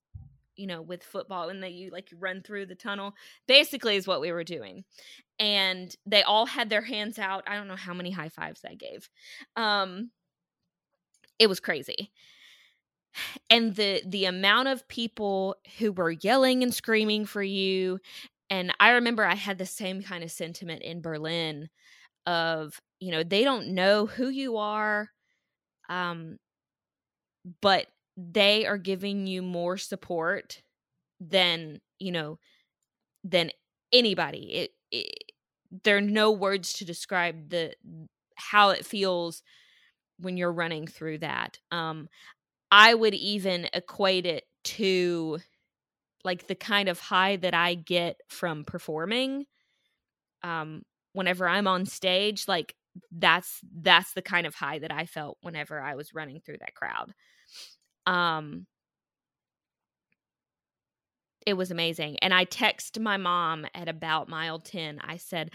you 0.57 0.67
know 0.67 0.81
with 0.81 1.03
football 1.03 1.49
and 1.49 1.63
that 1.63 1.73
you 1.73 1.91
like 1.91 2.09
run 2.19 2.43
through 2.43 2.67
the 2.67 2.75
tunnel 2.75 3.15
basically 3.47 3.97
is 3.97 4.07
what 4.07 4.21
we 4.21 4.33
were 4.33 4.45
doing 4.45 4.85
and 5.39 5.97
they 6.07 6.23
all 6.23 6.47
had 6.47 6.71
their 6.71 6.83
hands 6.83 7.19
out 7.19 7.45
i 7.47 7.55
don't 7.55 7.69
know 7.69 7.77
how 7.77 7.95
many 7.95 8.11
high 8.11 8.29
fives 8.29 8.63
i 8.67 8.75
gave 8.75 9.09
um 9.57 10.11
it 11.39 11.47
was 11.47 11.61
crazy 11.61 12.11
and 13.51 13.75
the 13.77 14.03
the 14.07 14.25
amount 14.25 14.69
of 14.69 14.87
people 14.89 15.57
who 15.79 15.93
were 15.93 16.11
yelling 16.13 16.63
and 16.63 16.75
screaming 16.75 17.25
for 17.27 17.43
you 17.43 17.99
and 18.51 18.73
i 18.81 18.91
remember 18.91 19.25
i 19.25 19.35
had 19.35 19.59
the 19.59 19.67
same 19.67 20.03
kind 20.03 20.25
of 20.25 20.31
sentiment 20.31 20.83
in 20.83 21.01
berlin 21.01 21.69
of 22.27 22.81
you 23.01 23.11
know 23.13 23.23
they 23.23 23.45
don't 23.45 23.69
know 23.69 24.07
who 24.07 24.29
you 24.29 24.57
are 24.59 25.11
um 25.91 26.39
but 27.61 27.87
they 28.17 28.67
are 28.67 28.79
giving 28.79 29.27
you 29.27 29.43
more 29.43 29.77
support 29.77 30.63
than 31.21 31.81
you 31.99 32.13
know 32.13 32.39
than 33.25 33.51
anybody. 33.93 34.53
It, 34.55 34.71
it 34.93 35.15
there 35.85 35.99
are 35.99 36.03
no 36.03 36.33
words 36.33 36.75
to 36.75 36.85
describe 36.85 37.51
the 37.51 37.75
how 38.37 38.71
it 38.71 38.87
feels 38.87 39.43
when 40.19 40.37
you're 40.37 40.53
running 40.53 40.87
through 40.87 41.19
that. 41.19 41.59
Um 41.73 42.09
i 42.73 42.95
would 42.95 43.15
even 43.15 43.69
equate 43.75 44.27
it 44.27 44.47
to 44.65 45.39
like 46.25 46.49
the 46.49 46.57
kind 46.57 46.89
of 46.89 46.99
high 46.99 47.37
that 47.37 47.55
i 47.55 47.75
get 47.75 48.17
from 48.29 48.65
performing 48.65 49.47
um 50.43 50.83
whenever 51.13 51.49
i'm 51.49 51.69
on 51.69 51.87
stage 51.87 52.49
like 52.49 52.75
that's 53.13 53.61
that's 53.81 54.13
the 54.15 54.23
kind 54.23 54.47
of 54.47 54.55
high 54.55 54.79
that 54.79 54.93
i 54.93 55.07
felt 55.07 55.39
whenever 55.43 55.81
i 55.81 55.95
was 55.95 56.15
running 56.15 56.41
through 56.41 56.59
that 56.59 56.75
crowd. 56.75 57.13
Um 58.07 58.67
it 61.47 61.55
was 61.55 61.71
amazing 61.71 62.19
and 62.21 62.33
i 62.35 62.45
text 62.45 62.99
my 63.01 63.17
mom 63.17 63.67
at 63.75 63.89
about 63.89 64.29
mile 64.29 64.59
10 64.59 65.01
i 65.03 65.17
said 65.17 65.51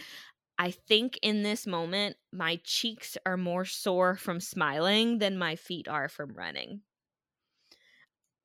i 0.59 0.71
think 0.71 1.17
in 1.21 1.43
this 1.43 1.67
moment 1.67 2.15
my 2.31 2.59
cheeks 2.63 3.17
are 3.25 3.37
more 3.37 3.65
sore 3.65 4.15
from 4.15 4.39
smiling 4.39 5.19
than 5.19 5.37
my 5.37 5.55
feet 5.55 5.87
are 5.87 6.09
from 6.09 6.33
running 6.33 6.81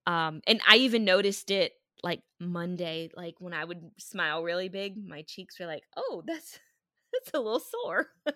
um 0.07 0.41
and 0.47 0.61
i 0.69 0.77
even 0.77 1.05
noticed 1.05 1.51
it 1.51 1.73
like 2.03 2.21
monday 2.41 3.11
like 3.17 3.35
when 3.39 3.55
i 3.55 3.65
would 3.65 3.91
smile 3.99 4.43
really 4.43 4.69
big 4.69 4.97
my 5.07 5.23
cheeks 5.23 5.59
were 5.61 5.67
like 5.67 5.85
oh 5.97 6.23
that's 6.27 6.59
that's 7.13 7.35
a 7.35 7.39
little 7.41 7.61
sore 7.61 8.09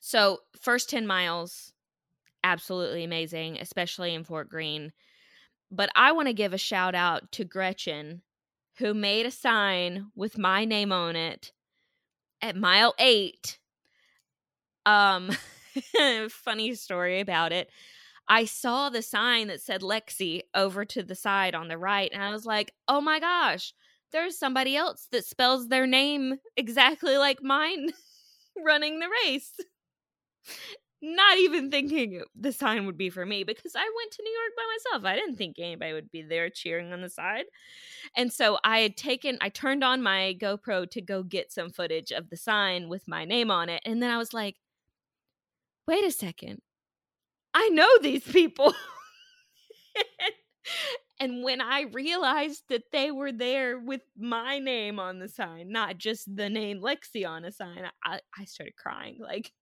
so 0.00 0.38
first 0.60 0.90
10 0.90 1.06
miles 1.06 1.72
absolutely 2.44 3.04
amazing 3.04 3.58
especially 3.58 4.14
in 4.14 4.24
fort 4.24 4.48
greene 4.48 4.92
but 5.70 5.90
I 5.96 6.12
want 6.12 6.28
to 6.28 6.34
give 6.34 6.52
a 6.52 6.58
shout 6.58 6.94
out 6.94 7.32
to 7.32 7.44
Gretchen, 7.44 8.22
who 8.78 8.94
made 8.94 9.26
a 9.26 9.30
sign 9.30 10.06
with 10.14 10.38
my 10.38 10.64
name 10.64 10.92
on 10.92 11.16
it 11.16 11.52
at 12.40 12.56
mile 12.56 12.94
eight. 12.98 13.58
Um, 14.86 15.30
funny 16.30 16.74
story 16.74 17.20
about 17.20 17.52
it. 17.52 17.70
I 18.28 18.44
saw 18.46 18.88
the 18.88 19.02
sign 19.02 19.48
that 19.48 19.60
said 19.60 19.82
Lexi 19.82 20.42
over 20.54 20.84
to 20.86 21.02
the 21.02 21.14
side 21.14 21.54
on 21.54 21.68
the 21.68 21.78
right, 21.78 22.10
and 22.12 22.22
I 22.22 22.30
was 22.30 22.46
like, 22.46 22.72
oh 22.88 23.00
my 23.00 23.20
gosh, 23.20 23.74
there's 24.12 24.38
somebody 24.38 24.76
else 24.76 25.08
that 25.12 25.24
spells 25.24 25.68
their 25.68 25.86
name 25.86 26.36
exactly 26.56 27.16
like 27.18 27.42
mine 27.42 27.92
running 28.64 29.00
the 29.00 29.08
race. 29.24 29.52
Not 31.02 31.36
even 31.36 31.70
thinking 31.70 32.22
the 32.34 32.52
sign 32.52 32.86
would 32.86 32.96
be 32.96 33.10
for 33.10 33.26
me 33.26 33.44
because 33.44 33.72
I 33.76 33.92
went 33.94 34.12
to 34.12 34.22
New 34.22 34.30
York 34.30 34.52
by 34.56 34.62
myself. 34.72 35.04
I 35.04 35.16
didn't 35.16 35.36
think 35.36 35.56
anybody 35.58 35.92
would 35.92 36.10
be 36.10 36.22
there 36.22 36.48
cheering 36.48 36.94
on 36.94 37.02
the 37.02 37.10
side. 37.10 37.44
And 38.16 38.32
so 38.32 38.58
I 38.64 38.78
had 38.78 38.96
taken, 38.96 39.36
I 39.42 39.50
turned 39.50 39.84
on 39.84 40.02
my 40.02 40.34
GoPro 40.40 40.90
to 40.92 41.02
go 41.02 41.22
get 41.22 41.52
some 41.52 41.70
footage 41.70 42.10
of 42.10 42.30
the 42.30 42.38
sign 42.38 42.88
with 42.88 43.06
my 43.06 43.26
name 43.26 43.50
on 43.50 43.68
it. 43.68 43.82
And 43.84 44.02
then 44.02 44.10
I 44.10 44.16
was 44.16 44.32
like, 44.32 44.56
wait 45.86 46.04
a 46.04 46.10
second. 46.10 46.62
I 47.54 47.68
know 47.68 47.88
these 48.02 48.24
people. 48.24 48.74
and 51.20 51.44
when 51.44 51.60
I 51.60 51.82
realized 51.92 52.64
that 52.68 52.84
they 52.92 53.10
were 53.10 53.32
there 53.32 53.78
with 53.78 54.02
my 54.18 54.58
name 54.58 54.98
on 54.98 55.18
the 55.18 55.28
sign, 55.28 55.70
not 55.70 55.98
just 55.98 56.34
the 56.34 56.50
name 56.50 56.80
Lexi 56.80 57.28
on 57.28 57.44
a 57.44 57.52
sign, 57.52 57.84
I, 58.04 58.20
I 58.38 58.44
started 58.44 58.76
crying. 58.76 59.18
Like, 59.20 59.52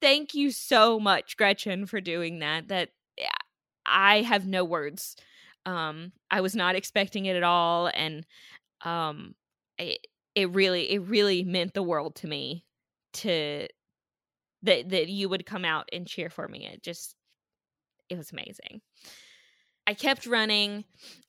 thank 0.00 0.34
you 0.34 0.50
so 0.50 1.00
much, 1.00 1.36
Gretchen, 1.36 1.86
for 1.86 2.00
doing 2.00 2.40
that. 2.40 2.68
That 2.68 2.90
I 3.86 4.22
have 4.22 4.46
no 4.46 4.64
words. 4.64 5.16
Um, 5.66 6.12
I 6.30 6.40
was 6.40 6.54
not 6.54 6.76
expecting 6.76 7.26
it 7.26 7.36
at 7.36 7.42
all, 7.42 7.90
and 7.92 8.24
um, 8.82 9.34
it 9.78 10.06
it 10.34 10.50
really 10.50 10.90
it 10.92 11.00
really 11.00 11.42
meant 11.42 11.74
the 11.74 11.82
world 11.82 12.14
to 12.16 12.28
me 12.28 12.64
to 13.14 13.66
that 14.62 14.90
that 14.90 15.08
you 15.08 15.28
would 15.28 15.46
come 15.46 15.64
out 15.64 15.88
and 15.92 16.06
cheer 16.06 16.30
for 16.30 16.48
me. 16.48 16.66
It 16.66 16.82
just 16.82 17.14
it 18.08 18.16
was 18.16 18.32
amazing. 18.32 18.80
I 19.86 19.94
kept 19.94 20.26
running. 20.26 20.84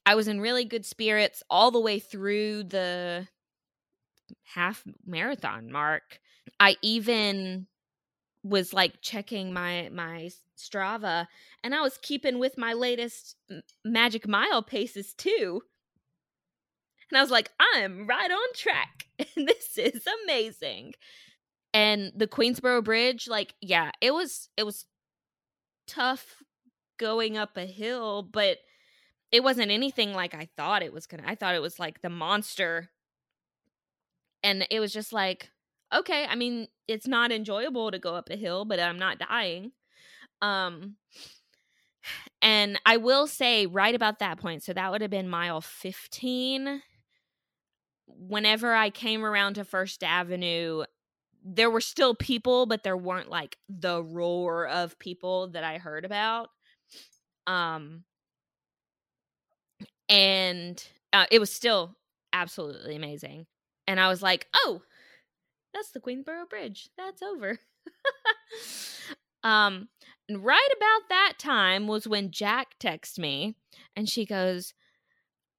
I 0.05 0.15
was 0.15 0.27
in 0.27 0.41
really 0.41 0.65
good 0.65 0.85
spirits 0.85 1.43
all 1.49 1.71
the 1.71 1.79
way 1.79 1.99
through 1.99 2.63
the 2.63 3.27
half 4.43 4.83
marathon 5.05 5.71
mark. 5.71 6.19
I 6.59 6.75
even 6.81 7.67
was 8.43 8.73
like 8.73 9.01
checking 9.01 9.53
my 9.53 9.89
my 9.91 10.29
Strava 10.57 11.27
and 11.63 11.73
I 11.73 11.81
was 11.81 11.97
keeping 12.01 12.39
with 12.39 12.57
my 12.57 12.73
latest 12.73 13.35
magic 13.85 14.27
mile 14.27 14.61
paces 14.61 15.13
too. 15.13 15.61
And 17.09 17.17
I 17.17 17.21
was 17.21 17.31
like, 17.31 17.49
I'm 17.59 18.07
right 18.07 18.31
on 18.31 18.53
track. 18.55 19.05
And 19.35 19.47
this 19.47 19.77
is 19.77 20.07
amazing. 20.23 20.93
And 21.73 22.11
the 22.15 22.27
Queensboro 22.27 22.83
Bridge, 22.83 23.27
like, 23.27 23.53
yeah, 23.61 23.91
it 24.01 24.13
was 24.13 24.49
it 24.57 24.63
was 24.63 24.85
tough 25.87 26.43
going 26.97 27.37
up 27.37 27.57
a 27.57 27.65
hill, 27.65 28.23
but 28.23 28.57
it 29.31 29.43
wasn't 29.43 29.71
anything 29.71 30.13
like 30.13 30.33
I 30.33 30.49
thought 30.57 30.83
it 30.83 30.93
was 30.93 31.05
gonna. 31.05 31.23
I 31.25 31.35
thought 31.35 31.55
it 31.55 31.61
was 31.61 31.79
like 31.79 32.01
the 32.01 32.09
monster. 32.09 32.89
And 34.43 34.65
it 34.71 34.79
was 34.79 34.93
just 34.93 35.11
like, 35.11 35.51
okay, 35.93 36.25
I 36.25 36.35
mean, 36.35 36.67
it's 36.87 37.07
not 37.07 37.31
enjoyable 37.31 37.91
to 37.91 37.99
go 37.99 38.15
up 38.15 38.29
a 38.29 38.35
hill, 38.35 38.65
but 38.65 38.79
I'm 38.79 38.99
not 38.99 39.19
dying. 39.19 39.71
Um 40.41 40.95
and 42.41 42.79
I 42.85 42.97
will 42.97 43.27
say 43.27 43.65
right 43.65 43.93
about 43.93 44.19
that 44.19 44.39
point, 44.39 44.63
so 44.63 44.73
that 44.73 44.91
would 44.91 45.01
have 45.01 45.11
been 45.11 45.29
mile 45.29 45.61
15. 45.61 46.81
Whenever 48.07 48.73
I 48.73 48.89
came 48.89 49.25
around 49.25 49.55
to 49.55 49.65
First 49.65 50.03
Avenue, 50.03 50.83
there 51.43 51.69
were 51.69 51.81
still 51.81 52.15
people, 52.15 52.65
but 52.65 52.83
there 52.83 52.97
weren't 52.97 53.29
like 53.29 53.57
the 53.69 54.03
roar 54.03 54.67
of 54.67 54.99
people 54.99 55.49
that 55.49 55.63
I 55.63 55.77
heard 55.77 56.05
about. 56.05 56.49
Um 57.47 58.03
and 60.07 60.83
uh, 61.13 61.25
it 61.31 61.39
was 61.39 61.51
still 61.51 61.95
absolutely 62.33 62.95
amazing. 62.95 63.45
And 63.87 63.99
I 63.99 64.07
was 64.07 64.21
like, 64.21 64.47
"Oh, 64.55 64.81
that's 65.73 65.91
the 65.91 65.99
Queensboro 65.99 66.49
Bridge. 66.49 66.89
That's 66.97 67.21
over. 67.21 67.59
um, 69.43 69.89
and 70.27 70.43
right 70.43 70.69
about 70.75 71.09
that 71.09 71.33
time 71.37 71.87
was 71.87 72.07
when 72.07 72.31
Jack 72.31 72.79
texted 72.79 73.19
me 73.19 73.55
and 73.95 74.09
she 74.09 74.25
goes, 74.25 74.73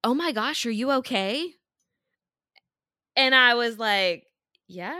Oh 0.02 0.14
my 0.14 0.32
gosh, 0.32 0.64
are 0.64 0.70
you 0.70 0.90
okay? 0.92 1.54
And 3.16 3.34
I 3.34 3.54
was 3.54 3.78
like, 3.78 4.24
Yeah, 4.66 4.98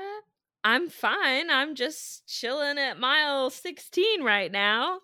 I'm 0.63 0.89
fine. 0.89 1.51
I'm 1.51 1.75
just 1.75 2.27
chilling 2.27 2.79
at 2.79 2.99
mile 2.99 3.51
16 3.51 4.23
right 4.23 4.53
now. 4.53 5.01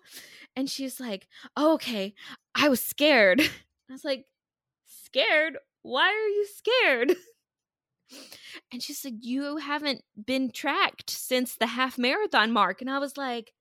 And 0.55 0.69
she's 0.69 0.99
like, 0.99 1.27
oh, 1.55 1.73
Okay, 1.75 2.13
I 2.55 2.69
was 2.69 2.81
scared. 2.81 3.41
I 3.89 3.93
was 3.93 4.05
like, 4.05 4.25
Scared? 4.85 5.57
Why 5.83 6.07
are 6.09 6.29
you 6.29 6.47
scared? 6.47 7.15
And 8.71 8.81
she 8.81 8.93
said, 8.93 9.19
You 9.21 9.57
haven't 9.57 10.03
been 10.25 10.51
tracked 10.51 11.09
since 11.09 11.55
the 11.55 11.67
half 11.67 11.97
marathon 11.97 12.51
mark. 12.51 12.81
And 12.81 12.89
I 12.89 12.99
was 12.99 13.17
like, 13.17 13.53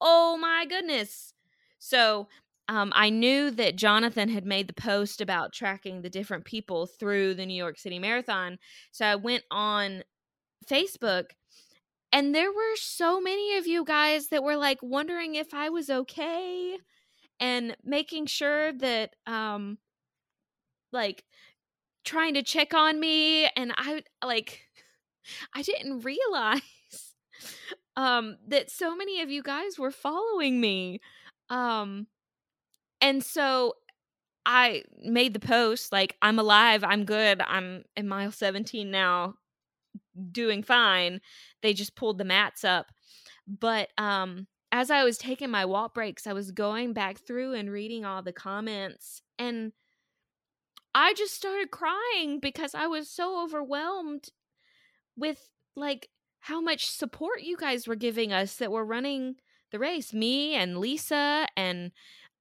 Oh 0.00 0.36
my 0.36 0.66
goodness. 0.68 1.34
So 1.78 2.28
um, 2.68 2.92
I 2.96 3.10
knew 3.10 3.50
that 3.52 3.76
Jonathan 3.76 4.28
had 4.28 4.44
made 4.44 4.68
the 4.68 4.74
post 4.74 5.20
about 5.20 5.52
tracking 5.52 6.02
the 6.02 6.10
different 6.10 6.44
people 6.44 6.86
through 6.86 7.34
the 7.34 7.46
New 7.46 7.54
York 7.54 7.78
City 7.78 7.98
Marathon. 7.98 8.58
So 8.90 9.06
I 9.06 9.14
went 9.16 9.44
on 9.50 10.02
Facebook, 10.68 11.30
and 12.12 12.34
there 12.34 12.52
were 12.52 12.76
so 12.76 13.20
many 13.20 13.56
of 13.56 13.66
you 13.66 13.84
guys 13.84 14.28
that 14.28 14.42
were 14.42 14.56
like 14.56 14.78
wondering 14.82 15.34
if 15.34 15.54
I 15.54 15.68
was 15.70 15.90
okay 15.90 16.78
and 17.40 17.76
making 17.84 18.26
sure 18.26 18.72
that, 18.74 19.16
um, 19.26 19.78
like, 20.92 21.24
trying 22.04 22.34
to 22.34 22.42
check 22.42 22.74
on 22.74 23.00
me 23.00 23.46
and 23.56 23.72
I 23.76 24.02
like 24.24 24.62
I 25.54 25.62
didn't 25.62 26.00
realize 26.00 26.62
um 27.96 28.36
that 28.48 28.70
so 28.70 28.96
many 28.96 29.20
of 29.22 29.30
you 29.30 29.42
guys 29.42 29.78
were 29.78 29.90
following 29.90 30.60
me. 30.60 31.00
Um 31.50 32.06
and 33.00 33.24
so 33.24 33.74
I 34.46 34.84
made 35.02 35.34
the 35.34 35.40
post 35.40 35.92
like 35.92 36.16
I'm 36.22 36.38
alive, 36.38 36.84
I'm 36.84 37.04
good, 37.04 37.42
I'm 37.46 37.84
in 37.96 38.08
mile 38.08 38.32
17 38.32 38.90
now 38.90 39.34
doing 40.32 40.62
fine. 40.62 41.20
They 41.62 41.72
just 41.72 41.96
pulled 41.96 42.18
the 42.18 42.24
mats 42.24 42.64
up. 42.64 42.92
But 43.46 43.90
um 43.98 44.46
as 44.72 44.90
I 44.90 45.04
was 45.04 45.16
taking 45.16 45.50
my 45.50 45.64
walk 45.64 45.94
breaks, 45.94 46.26
I 46.26 46.32
was 46.32 46.50
going 46.50 46.92
back 46.92 47.18
through 47.18 47.54
and 47.54 47.70
reading 47.70 48.04
all 48.04 48.22
the 48.22 48.32
comments 48.32 49.22
and 49.38 49.72
I 50.94 51.12
just 51.12 51.34
started 51.34 51.70
crying 51.70 52.40
because 52.40 52.74
I 52.74 52.86
was 52.86 53.10
so 53.10 53.44
overwhelmed 53.44 54.30
with 55.16 55.50
like 55.76 56.08
how 56.40 56.60
much 56.60 56.86
support 56.86 57.42
you 57.42 57.56
guys 57.56 57.86
were 57.86 57.96
giving 57.96 58.32
us 58.32 58.56
that 58.56 58.72
were 58.72 58.84
running 58.84 59.36
the 59.72 59.78
race. 59.78 60.14
Me 60.14 60.54
and 60.54 60.78
Lisa 60.78 61.46
and 61.56 61.92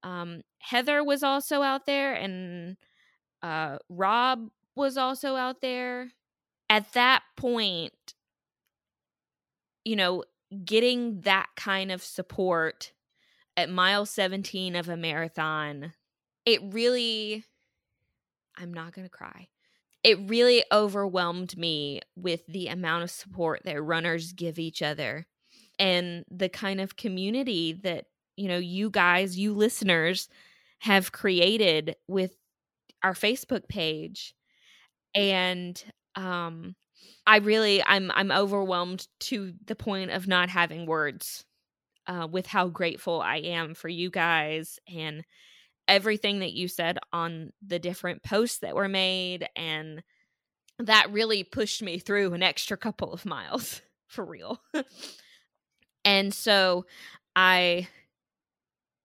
um, 0.03 0.41
Heather 0.59 1.03
was 1.03 1.23
also 1.23 1.63
out 1.63 1.85
there, 1.85 2.13
and 2.13 2.77
uh, 3.41 3.77
Rob 3.89 4.47
was 4.75 4.95
also 4.95 5.35
out 5.35 5.61
there. 5.61 6.11
At 6.69 6.93
that 6.93 7.23
point, 7.35 8.13
you 9.83 9.95
know, 9.95 10.23
getting 10.63 11.21
that 11.21 11.47
kind 11.55 11.91
of 11.91 12.03
support 12.03 12.91
at 13.57 13.69
mile 13.69 14.05
17 14.05 14.75
of 14.75 14.89
a 14.89 14.97
marathon, 14.97 15.93
it 16.45 16.61
really 16.63 17.45
I'm 18.57 18.73
not 18.73 18.93
going 18.93 19.05
to 19.05 19.09
cry. 19.09 19.47
It 20.03 20.17
really 20.29 20.63
overwhelmed 20.71 21.57
me 21.57 22.01
with 22.15 22.45
the 22.47 22.67
amount 22.67 23.03
of 23.03 23.11
support 23.11 23.61
that 23.65 23.81
runners 23.81 24.33
give 24.33 24.59
each 24.59 24.81
other 24.81 25.25
and 25.79 26.23
the 26.29 26.49
kind 26.49 26.79
of 26.79 26.95
community 26.95 27.73
that, 27.73 28.05
you 28.37 28.47
know, 28.47 28.57
you 28.57 28.89
guys, 28.89 29.37
you 29.37 29.53
listeners 29.53 30.29
have 30.79 31.11
created 31.11 31.95
with 32.07 32.35
our 33.03 33.13
Facebook 33.13 33.67
page. 33.67 34.35
And 35.13 35.83
um 36.15 36.75
I 37.27 37.37
really 37.37 37.83
I'm 37.83 38.11
I'm 38.13 38.31
overwhelmed 38.31 39.07
to 39.21 39.53
the 39.65 39.75
point 39.75 40.11
of 40.11 40.27
not 40.27 40.49
having 40.49 40.85
words 40.85 41.43
uh, 42.07 42.27
with 42.31 42.47
how 42.47 42.67
grateful 42.67 43.21
I 43.21 43.37
am 43.37 43.73
for 43.73 43.89
you 43.89 44.09
guys 44.09 44.79
and 44.93 45.23
everything 45.87 46.39
that 46.39 46.53
you 46.53 46.67
said 46.67 46.99
on 47.13 47.51
the 47.65 47.79
different 47.79 48.23
posts 48.23 48.59
that 48.59 48.75
were 48.75 48.89
made 48.89 49.47
and 49.55 50.03
that 50.79 51.11
really 51.11 51.43
pushed 51.43 51.81
me 51.83 51.99
through 51.99 52.33
an 52.33 52.43
extra 52.43 52.77
couple 52.77 53.13
of 53.13 53.25
miles 53.27 53.81
for 54.07 54.25
real. 54.25 54.61
And 56.03 56.33
so 56.33 56.85
i 57.35 57.87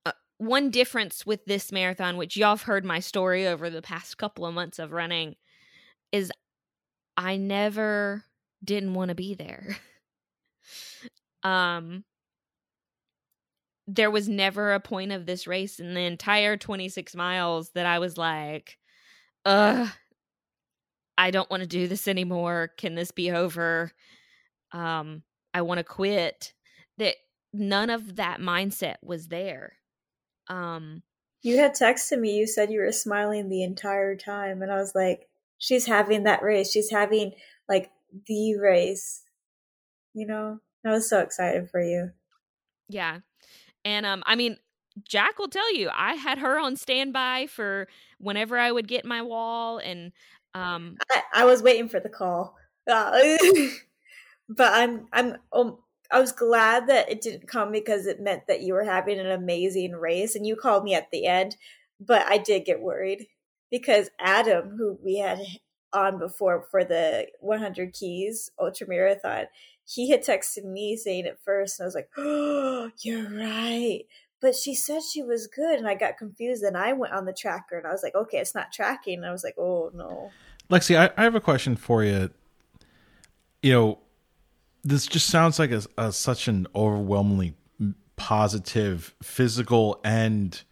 uh, 0.06 0.12
one 0.38 0.70
difference 0.70 1.26
with 1.26 1.44
this 1.44 1.72
marathon 1.72 2.16
which 2.16 2.36
y'all 2.36 2.50
have 2.50 2.62
heard 2.62 2.84
my 2.84 3.00
story 3.00 3.46
over 3.46 3.68
the 3.70 3.82
past 3.82 4.18
couple 4.18 4.46
of 4.46 4.54
months 4.54 4.78
of 4.78 4.92
running 4.92 5.36
is 6.12 6.32
i 7.20 7.36
never 7.36 8.24
didn't 8.64 8.94
want 8.94 9.10
to 9.10 9.14
be 9.14 9.34
there 9.34 9.76
um 11.44 12.02
there 13.94 14.10
was 14.10 14.28
never 14.28 14.72
a 14.72 14.80
point 14.80 15.12
of 15.12 15.26
this 15.26 15.46
race 15.46 15.80
in 15.80 15.94
the 15.94 16.00
entire 16.00 16.56
26 16.56 17.14
miles 17.16 17.70
that 17.70 17.86
I 17.86 17.98
was 17.98 18.16
like, 18.16 18.78
ugh, 19.44 19.88
I 21.18 21.30
don't 21.30 21.50
want 21.50 21.62
to 21.62 21.68
do 21.68 21.88
this 21.88 22.06
anymore. 22.06 22.70
Can 22.78 22.94
this 22.94 23.10
be 23.10 23.32
over? 23.32 23.90
Um, 24.72 25.22
I 25.52 25.62
want 25.62 25.78
to 25.78 25.84
quit. 25.84 26.52
That 26.98 27.16
none 27.52 27.90
of 27.90 28.16
that 28.16 28.40
mindset 28.40 28.96
was 29.02 29.28
there. 29.28 29.72
Um, 30.48 31.02
you 31.42 31.58
had 31.58 31.74
texted 31.74 32.20
me. 32.20 32.36
You 32.36 32.46
said 32.46 32.70
you 32.70 32.80
were 32.80 32.92
smiling 32.92 33.48
the 33.48 33.64
entire 33.64 34.14
time, 34.14 34.62
and 34.62 34.70
I 34.70 34.76
was 34.76 34.94
like, 34.94 35.28
"She's 35.60 35.86
having 35.86 36.24
that 36.24 36.42
race. 36.42 36.72
She's 36.72 36.90
having 36.90 37.34
like 37.68 37.92
the 38.26 38.56
race." 38.56 39.22
You 40.12 40.26
know, 40.26 40.58
I 40.84 40.90
was 40.90 41.08
so 41.08 41.20
excited 41.20 41.70
for 41.70 41.80
you. 41.80 42.10
Yeah, 42.88 43.18
and 43.84 44.04
um, 44.04 44.24
I 44.26 44.34
mean, 44.34 44.56
Jack 45.06 45.38
will 45.38 45.48
tell 45.48 45.72
you, 45.74 45.88
I 45.94 46.14
had 46.14 46.38
her 46.38 46.58
on 46.58 46.74
standby 46.76 47.46
for 47.46 47.86
whenever 48.18 48.58
I 48.58 48.72
would 48.72 48.88
get 48.88 49.04
my 49.04 49.22
wall, 49.22 49.78
and 49.78 50.12
um, 50.54 50.96
I, 51.12 51.22
I 51.34 51.44
was 51.44 51.62
waiting 51.62 51.88
for 51.88 52.00
the 52.00 52.08
call, 52.08 52.56
uh, 52.90 53.16
but 54.48 54.72
I'm 54.72 55.06
I'm 55.12 55.36
um, 55.52 55.78
I 56.10 56.20
was 56.20 56.32
glad 56.32 56.88
that 56.88 57.10
it 57.10 57.20
didn't 57.20 57.46
come 57.46 57.70
because 57.70 58.06
it 58.06 58.20
meant 58.20 58.46
that 58.48 58.62
you 58.62 58.74
were 58.74 58.84
having 58.84 59.18
an 59.18 59.30
amazing 59.30 59.92
race, 59.92 60.34
and 60.34 60.46
you 60.46 60.56
called 60.56 60.84
me 60.84 60.94
at 60.94 61.10
the 61.10 61.26
end. 61.26 61.56
But 62.00 62.22
I 62.26 62.38
did 62.38 62.64
get 62.64 62.80
worried 62.80 63.26
because 63.70 64.10
Adam, 64.18 64.76
who 64.76 64.98
we 65.02 65.18
had 65.18 65.40
on 65.92 66.18
before 66.18 66.66
for 66.70 66.84
the 66.84 67.26
100 67.40 67.92
Keys 67.92 68.50
Ultra 68.58 68.88
Marathon, 68.88 69.46
he 69.84 70.10
had 70.10 70.22
texted 70.22 70.64
me 70.64 70.96
saying 70.96 71.26
it 71.26 71.38
first, 71.44 71.78
and 71.78 71.84
I 71.84 71.88
was 71.88 71.94
like, 71.94 72.08
"Oh, 72.16 72.90
you're 73.02 73.28
right." 73.28 74.02
But 74.40 74.54
she 74.54 74.74
said 74.74 75.02
she 75.02 75.22
was 75.22 75.46
good, 75.46 75.78
and 75.78 75.88
I 75.88 75.94
got 75.94 76.16
confused. 76.16 76.62
And 76.62 76.76
I 76.76 76.92
went 76.92 77.12
on 77.12 77.24
the 77.26 77.32
tracker, 77.32 77.76
and 77.76 77.86
I 77.86 77.90
was 77.90 78.02
like, 78.02 78.14
"Okay, 78.14 78.38
it's 78.38 78.54
not 78.54 78.72
tracking." 78.72 79.18
And 79.18 79.26
I 79.26 79.32
was 79.32 79.44
like, 79.44 79.56
"Oh 79.58 79.90
no." 79.94 80.30
Lexi, 80.70 80.96
I, 80.96 81.10
I 81.16 81.24
have 81.24 81.34
a 81.34 81.40
question 81.40 81.76
for 81.76 82.04
you. 82.04 82.30
You 83.62 83.72
know, 83.72 83.98
this 84.84 85.06
just 85.06 85.26
sounds 85.28 85.58
like 85.58 85.72
a, 85.72 85.82
a, 85.98 86.12
such 86.12 86.48
an 86.48 86.66
overwhelmingly 86.74 87.54
positive 88.16 89.14
physical 89.22 90.00
and 90.04 90.62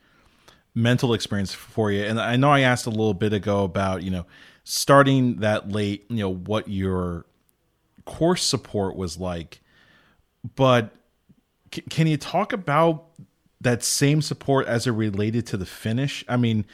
mental 0.74 1.14
experience 1.14 1.52
for 1.52 1.90
you. 1.90 2.04
And 2.04 2.20
I 2.20 2.36
know 2.36 2.50
I 2.50 2.60
asked 2.60 2.86
a 2.86 2.90
little 2.90 3.14
bit 3.14 3.32
ago 3.32 3.64
about 3.64 4.02
you 4.02 4.10
know 4.10 4.26
starting 4.64 5.36
that 5.36 5.70
late, 5.70 6.04
you 6.08 6.18
know 6.18 6.34
what 6.34 6.68
your 6.68 7.26
course 8.04 8.42
support 8.42 8.96
was 8.96 9.18
like, 9.18 9.60
but 10.56 10.94
c- 11.74 11.82
can 11.88 12.06
you 12.06 12.16
talk 12.16 12.52
about 12.52 13.06
that 13.60 13.82
same 13.82 14.22
support 14.22 14.66
as 14.66 14.86
it 14.86 14.92
related 14.92 15.46
to 15.46 15.56
the 15.56 15.66
finish? 15.66 16.24
I 16.28 16.36
mean, 16.36 16.64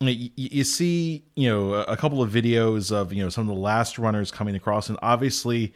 you, 0.00 0.30
you 0.36 0.64
see, 0.64 1.24
you 1.34 1.48
know, 1.48 1.74
a 1.74 1.96
couple 1.96 2.22
of 2.22 2.30
videos 2.30 2.92
of 2.92 3.12
you 3.12 3.22
know 3.22 3.28
some 3.28 3.48
of 3.48 3.54
the 3.54 3.60
last 3.60 3.98
runners 3.98 4.30
coming 4.30 4.54
across, 4.54 4.88
and 4.88 4.98
obviously, 5.02 5.72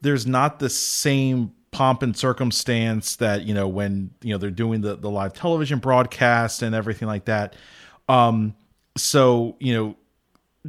there's 0.00 0.26
not 0.26 0.58
the 0.58 0.70
same 0.70 1.52
pomp 1.74 2.02
and 2.02 2.16
circumstance 2.16 3.16
that 3.16 3.42
you 3.42 3.52
know 3.52 3.66
when 3.66 4.10
you 4.22 4.32
know 4.32 4.38
they're 4.38 4.50
doing 4.50 4.80
the 4.80 4.96
the 4.96 5.10
live 5.10 5.34
television 5.34 5.80
broadcast 5.80 6.62
and 6.62 6.74
everything 6.74 7.08
like 7.08 7.24
that. 7.26 7.54
Um, 8.08 8.54
so 8.96 9.56
you 9.58 9.74
know 9.74 9.96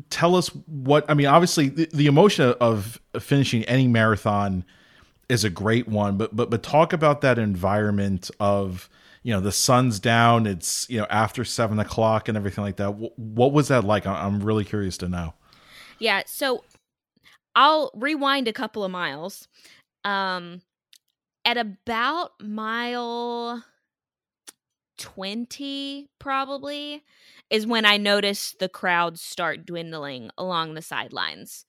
tell 0.10 0.36
us 0.36 0.48
what 0.66 1.06
I 1.08 1.14
mean. 1.14 1.28
Obviously, 1.28 1.70
the, 1.70 1.88
the, 1.94 2.08
emotion 2.08 2.54
of 2.60 3.00
finishing 3.20 3.64
any 3.66 3.88
marathon 3.88 4.66
is 5.30 5.44
a 5.44 5.50
great 5.50 5.88
one, 5.88 6.18
but 6.18 6.36
but 6.36 6.50
but 6.50 6.64
talk 6.64 6.92
about 6.92 7.22
that 7.22 7.38
environment 7.38 8.32
of 8.40 8.90
you 9.24 9.32
know 9.32 9.42
the 9.42 9.52
sun's 9.52 10.00
down, 10.00 10.48
it's 10.48 10.90
you 10.90 11.00
know 11.00 11.08
after 11.10 11.46
seven 11.46 11.80
o'clock 11.80 12.28
and 12.28 12.38
everything 12.38 12.64
like 12.64 12.78
that. 12.78 12.90
what 12.90 13.54
was 13.54 13.68
that 13.68 13.84
like? 13.84 14.06
I'm 14.08 14.42
really 14.42 14.66
curious 14.66 14.98
to 14.98 15.08
know. 15.08 15.34
Yeah, 16.00 16.24
so 16.26 16.64
I'll 17.56 17.92
rewind 17.96 18.48
a 18.48 18.54
couple 18.54 18.84
of 18.84 18.92
miles. 18.92 19.48
Um, 20.04 20.62
at 21.46 21.58
about 21.58 22.32
mile 22.42 23.64
20 24.98 26.10
probably 26.20 27.04
is 27.50 27.68
when 27.68 27.86
I 27.86 27.98
noticed 27.98 28.60
the 28.60 28.70
crowds 28.70 29.22
start 29.22 29.66
dwindling 29.66 30.32
along 30.38 30.74
the 30.74 30.82
sidelines. 30.82 31.66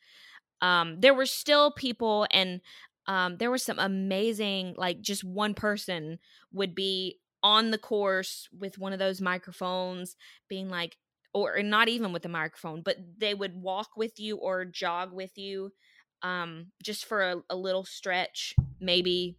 Um, 0.63 1.01
there 1.01 1.15
were 1.15 1.27
still 1.27 1.71
people, 1.71 2.27
and 2.31 2.61
um, 3.07 3.37
there 3.37 3.51
was 3.51 3.63
some 3.63 3.79
amazing, 3.79 4.75
like 4.77 5.01
just 5.01 5.25
one 5.25 5.55
person 5.55 6.19
would 6.53 6.75
be 6.75 7.19
on 7.43 7.71
the 7.71 7.79
course 7.79 8.49
with 8.57 8.79
one 8.79 8.93
of 8.93 8.99
those 8.99 9.21
microphones, 9.21 10.17
being 10.49 10.71
like, 10.71 10.97
or 11.35 11.63
not 11.63 11.89
even 11.89 12.13
with 12.13 12.23
the 12.23 12.29
microphone, 12.29 12.81
but 12.81 12.97
they 13.19 13.35
would 13.35 13.55
walk 13.55 13.91
with 13.97 14.19
you 14.19 14.37
or 14.39 14.65
jog 14.65 15.13
with 15.13 15.37
you 15.37 15.73
um, 16.23 16.69
just 16.83 17.05
for 17.05 17.23
a, 17.23 17.37
a 17.51 17.57
little 17.57 17.85
stretch, 17.85 18.55
maybe, 18.81 19.37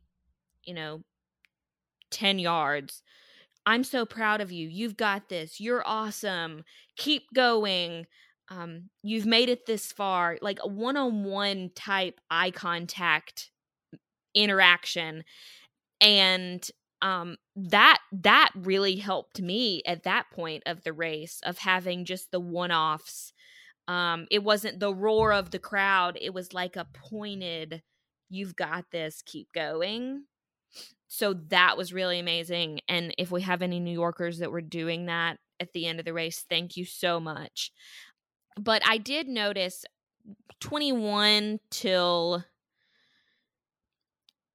you 0.68 0.76
know, 0.76 1.02
10 2.12 2.40
yards 2.40 3.04
I'm 3.68 3.84
so 3.84 4.06
proud 4.06 4.42
of 4.42 4.52
you. 4.52 4.70
You've 4.70 4.98
got 4.98 5.30
this. 5.30 5.60
You're 5.60 5.84
awesome. 5.86 6.64
Keep 6.98 7.24
going. 7.36 8.08
Um, 8.50 8.90
you've 9.04 9.26
made 9.26 9.50
it 9.50 9.66
this 9.66 9.92
far. 9.92 10.38
Like 10.42 10.60
a 10.64 10.70
one 10.70 10.98
on 10.98 11.26
one 11.26 11.72
type 11.76 12.22
eye 12.32 12.52
contact 12.52 13.52
interaction. 14.34 15.24
And 16.02 16.68
um 17.02 17.38
that 17.56 18.00
that 18.12 18.52
really 18.56 18.96
helped 18.96 19.42
me 19.42 19.84
at 19.86 20.04
that 20.04 20.26
point 20.32 20.64
of 20.66 20.84
the 20.84 20.94
race 20.94 21.40
of 21.44 21.60
having 21.60 22.06
just 22.06 22.32
the 22.32 22.40
one-offs 22.40 23.34
um 23.88 24.28
it 24.32 24.44
wasn't 24.44 24.80
the 24.80 24.94
roar 24.94 25.32
of 25.34 25.52
the 25.52 25.60
crowd 25.60 26.18
it 26.22 26.34
was 26.34 26.54
like 26.54 26.76
a 26.76 26.88
pointed 26.94 27.84
you've 28.30 28.56
got 28.56 28.86
this 28.92 29.22
keep 29.26 29.48
going 29.54 30.24
so 31.08 31.34
that 31.50 31.78
was 31.78 31.94
really 31.94 32.20
amazing. 32.20 32.82
And 32.90 33.14
if 33.18 33.32
we 33.32 33.42
have 33.42 33.62
any 33.62 33.80
New 33.80 33.92
Yorkers 33.92 34.40
that 34.40 34.52
were 34.52 34.62
doing 34.62 35.06
that 35.06 35.38
at 35.60 35.74
the 35.74 35.86
end 35.86 36.00
of 36.00 36.06
the 36.06 36.14
race, 36.14 36.46
thank 36.50 36.76
you 36.76 36.86
so 36.86 37.20
much. 37.20 37.72
But 38.60 38.82
I 38.86 38.98
did 38.98 39.28
notice 39.28 39.86
21 40.60 41.60
till 41.70 42.44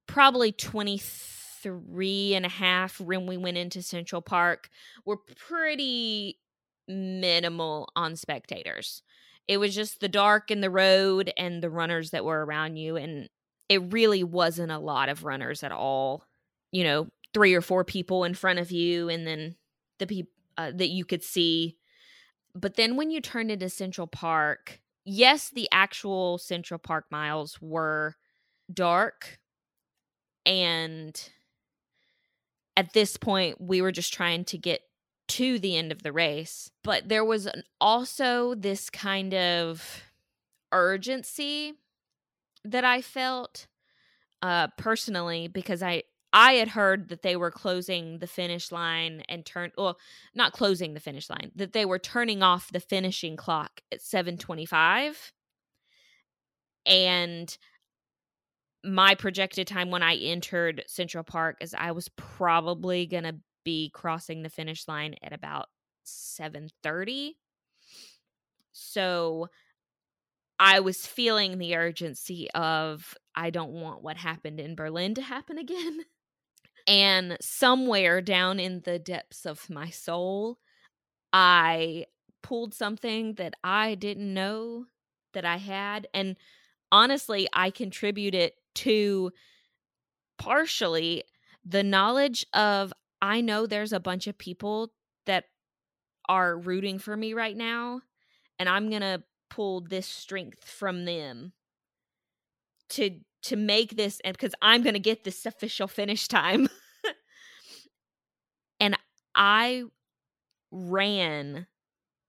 probably 0.07 0.53
23 0.53 2.35
and 2.35 2.45
a 2.45 2.51
half 2.51 3.01
when 3.01 3.27
we 3.27 3.37
went 3.37 3.57
into 3.57 3.81
Central 3.81 4.21
Park 4.21 4.69
were 5.07 5.17
pretty 5.17 6.39
minimal 6.87 7.89
on 7.97 8.17
spectators. 8.17 9.03
It 9.49 9.57
was 9.57 9.75
just 9.75 10.01
the 10.01 10.09
dark 10.09 10.51
and 10.51 10.63
the 10.63 10.71
road 10.71 11.33
and 11.37 11.63
the 11.63 11.71
runners 11.71 12.11
that 12.11 12.25
were 12.25 12.45
around 12.45 12.77
you. 12.77 12.97
And 12.97 13.29
it 13.69 13.93
really 13.93 14.23
wasn't 14.23 14.71
a 14.71 14.79
lot 14.79 15.09
of 15.09 15.25
runners 15.25 15.63
at 15.63 15.73
all 15.73 16.25
you 16.73 16.85
know 16.85 17.09
three 17.35 17.55
or 17.55 17.63
four 17.63 17.85
people 17.85 18.25
in 18.25 18.35
front 18.35 18.59
of 18.59 18.71
you 18.71 19.09
and 19.09 19.27
then 19.27 19.57
the 19.99 20.07
people 20.07 20.33
uh, 20.59 20.71
that 20.75 20.91
you 20.91 21.05
could 21.05 21.23
see. 21.23 21.77
But 22.55 22.75
then 22.75 22.97
when 22.97 23.11
you 23.11 23.21
turned 23.21 23.51
into 23.51 23.69
central 23.69 24.07
park 24.07 24.81
yes 25.05 25.51
the 25.51 25.69
actual 25.73 26.39
central 26.39 26.79
park 26.79 27.07
miles 27.11 27.61
were 27.61 28.17
dark 28.73 29.39
and 30.47 31.31
at 32.77 32.93
this 32.93 33.17
point 33.17 33.61
we 33.61 33.81
were 33.83 33.93
just 33.93 34.13
trying 34.13 34.45
to 34.45 34.59
get 34.59 34.83
to 35.29 35.59
the 35.59 35.77
end 35.77 35.93
of 35.93 36.03
the 36.03 36.13
race. 36.13 36.71
But 36.85 37.09
there 37.09 37.25
was 37.25 37.47
an, 37.47 37.63
also 37.81 38.55
this 38.55 38.91
kind 38.91 39.35
of 39.35 40.03
urgency 40.73 41.75
that 42.65 42.85
i 42.85 43.03
felt 43.03 43.67
uh 44.41 44.69
personally 44.79 45.49
because 45.49 45.83
i 45.83 46.03
I 46.33 46.55
had 46.55 46.69
heard 46.69 47.11
that 47.11 47.23
they 47.23 47.37
were 47.37 47.51
closing 47.51 48.19
the 48.19 48.27
finish 48.27 48.73
line 48.73 49.23
and 49.29 49.45
turn 49.45 49.71
well, 49.77 49.99
not 50.35 50.53
closing 50.53 50.95
the 50.95 51.01
finish 51.01 51.29
line, 51.29 51.51
that 51.57 51.73
they 51.73 51.85
were 51.85 51.99
turning 51.99 52.43
off 52.43 52.73
the 52.73 52.81
finishing 52.81 53.37
clock 53.37 53.83
at 53.93 54.01
725. 54.01 55.33
And 56.87 57.57
my 58.85 59.15
projected 59.15 59.67
time 59.67 59.91
when 59.91 60.03
I 60.03 60.17
entered 60.17 60.83
Central 60.87 61.23
Park 61.23 61.59
is 61.61 61.75
I 61.75 61.93
was 61.93 62.09
probably 62.17 63.07
gonna 63.07 63.35
be 63.65 63.91
crossing 63.91 64.43
the 64.43 64.49
finish 64.49 64.89
line 64.89 65.15
at 65.23 65.33
about 65.33 65.67
730. 66.05 67.37
So 68.73 69.49
I 70.59 70.81
was 70.81 71.07
feeling 71.07 71.59
the 71.59 71.77
urgency 71.77 72.51
of 72.53 73.15
I 73.35 73.51
don't 73.51 73.73
want 73.73 74.03
what 74.03 74.17
happened 74.17 74.61
in 74.61 74.75
Berlin 74.75 75.15
to 75.15 75.23
happen 75.23 75.59
again. 75.59 76.01
And 76.87 77.37
somewhere 77.41 78.21
down 78.21 78.59
in 78.59 78.81
the 78.85 78.99
depths 78.99 79.47
of 79.47 79.71
my 79.71 79.91
soul, 79.91 80.59
I 81.33 82.07
pulled 82.43 82.75
something 82.75 83.35
that 83.35 83.55
I 83.63 83.95
didn't 83.95 84.33
know 84.33 84.87
that 85.33 85.45
I 85.45 85.57
had. 85.57 86.09
And 86.13 86.37
honestly, 86.91 87.49
I 87.53 87.71
contribute 87.71 88.35
it 88.35 88.55
to 88.77 89.33
partially 90.39 91.25
the 91.65 91.83
knowledge 91.83 92.45
of 92.53 92.93
I 93.21 93.41
know 93.41 93.67
there's 93.67 93.93
a 93.93 94.01
bunch 94.01 94.27
of 94.27 94.37
people 94.37 94.93
that 95.27 95.45
are 96.29 96.59
rooting 96.59 96.99
for 96.99 97.17
me 97.17 97.35
right 97.35 97.57
now. 97.57 98.03
And 98.59 98.69
I'm 98.69 98.91
going 98.91 99.03
to 99.03 99.23
pull 99.49 99.81
this 99.81 100.07
strength 100.07 100.65
from 100.65 101.05
them 101.05 101.53
to 102.91 103.21
to 103.43 103.57
make 103.57 103.97
this 103.97 104.21
and 104.25 104.37
because 104.37 104.55
I'm 104.63 104.83
going 104.83 104.95
to 104.95 105.01
get 105.01 105.25
this 105.25 105.45
official 105.47 105.89
finish 105.89 106.29
time. 106.29 106.69
and 108.81 108.97
I 109.35 109.85
ran 110.71 111.67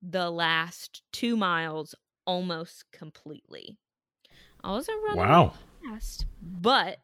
the 0.01 0.29
last 0.29 1.01
two 1.11 1.37
miles 1.37 1.95
almost 2.25 2.85
completely. 2.91 3.77
I 4.63 4.71
wasn't 4.71 5.03
running 5.03 5.29
wow. 5.29 5.53
fast, 5.83 6.25
but 6.41 6.99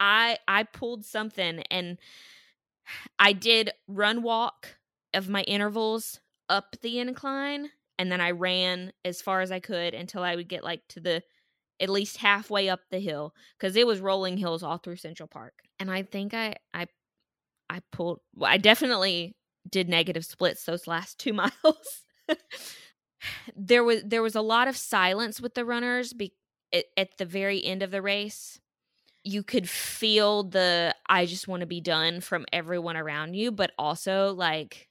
I 0.00 0.38
I 0.46 0.64
pulled 0.64 1.04
something 1.04 1.62
and 1.70 1.98
I 3.18 3.32
did 3.32 3.70
run 3.88 4.22
walk 4.22 4.76
of 5.14 5.28
my 5.28 5.42
intervals 5.42 6.20
up 6.48 6.76
the 6.82 6.98
incline 6.98 7.70
and 7.98 8.12
then 8.12 8.20
I 8.20 8.32
ran 8.32 8.92
as 9.04 9.22
far 9.22 9.40
as 9.40 9.50
I 9.50 9.60
could 9.60 9.94
until 9.94 10.22
I 10.22 10.36
would 10.36 10.48
get 10.48 10.64
like 10.64 10.86
to 10.88 11.00
the 11.00 11.22
at 11.80 11.88
least 11.88 12.18
halfway 12.18 12.68
up 12.68 12.80
the 12.90 12.98
hill 12.98 13.34
because 13.58 13.76
it 13.76 13.86
was 13.86 14.00
rolling 14.00 14.36
hills 14.36 14.62
all 14.62 14.78
through 14.78 14.96
Central 14.96 15.28
Park. 15.28 15.54
And 15.78 15.90
I 15.90 16.02
think 16.02 16.34
I 16.34 16.56
I 16.72 16.86
I 17.68 17.80
pulled 17.92 18.20
well, 18.34 18.50
I 18.50 18.56
definitely 18.56 19.36
did 19.68 19.88
negative 19.88 20.24
splits 20.24 20.64
those 20.64 20.86
last 20.86 21.18
two 21.18 21.32
miles. 21.34 22.04
there 23.56 23.84
was 23.84 24.02
there 24.04 24.22
was 24.22 24.34
a 24.34 24.40
lot 24.40 24.68
of 24.68 24.76
silence 24.76 25.40
with 25.40 25.54
the 25.54 25.64
runners 25.64 26.12
be, 26.12 26.32
at, 26.72 26.84
at 26.96 27.18
the 27.18 27.26
very 27.26 27.64
end 27.64 27.82
of 27.82 27.90
the 27.90 28.02
race. 28.02 28.60
You 29.24 29.42
could 29.42 29.68
feel 29.68 30.44
the 30.44 30.94
I 31.08 31.26
just 31.26 31.48
want 31.48 31.60
to 31.60 31.66
be 31.66 31.80
done 31.80 32.20
from 32.20 32.46
everyone 32.52 32.96
around 32.96 33.34
you, 33.34 33.50
but 33.50 33.72
also 33.78 34.32
like 34.32 34.88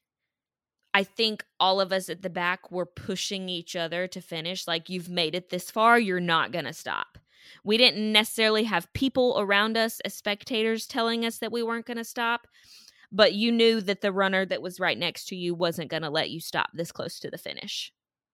I 0.96 1.04
think 1.04 1.44
all 1.60 1.82
of 1.82 1.92
us 1.92 2.08
at 2.08 2.22
the 2.22 2.30
back 2.30 2.72
were 2.72 2.86
pushing 2.86 3.50
each 3.50 3.76
other 3.76 4.08
to 4.08 4.22
finish. 4.22 4.66
Like, 4.66 4.90
you've 4.90 5.10
made 5.10 5.36
it 5.36 5.50
this 5.50 5.70
far, 5.70 6.00
you're 6.00 6.22
not 6.22 6.54
going 6.54 6.64
to 6.64 6.72
stop. 6.72 7.18
We 7.66 7.78
didn't 7.78 8.14
necessarily 8.14 8.64
have 8.64 8.94
people 8.94 9.36
around 9.38 9.76
us 9.76 10.00
as 10.06 10.14
spectators 10.14 10.88
telling 10.88 11.26
us 11.26 11.40
that 11.40 11.52
we 11.52 11.64
weren't 11.64 11.86
going 11.86 11.98
to 11.98 12.06
stop, 12.06 12.48
but 13.12 13.34
you 13.34 13.52
knew 13.52 13.82
that 13.82 14.00
the 14.00 14.14
runner 14.14 14.46
that 14.46 14.62
was 14.62 14.80
right 14.80 14.98
next 14.98 15.26
to 15.26 15.36
you 15.36 15.54
wasn't 15.54 15.92
going 15.92 16.04
to 16.04 16.10
let 16.10 16.30
you 16.30 16.40
stop 16.40 16.70
this 16.74 16.94
close 16.94 17.20
to 17.20 17.30
the 17.30 17.38
finish. 17.38 17.92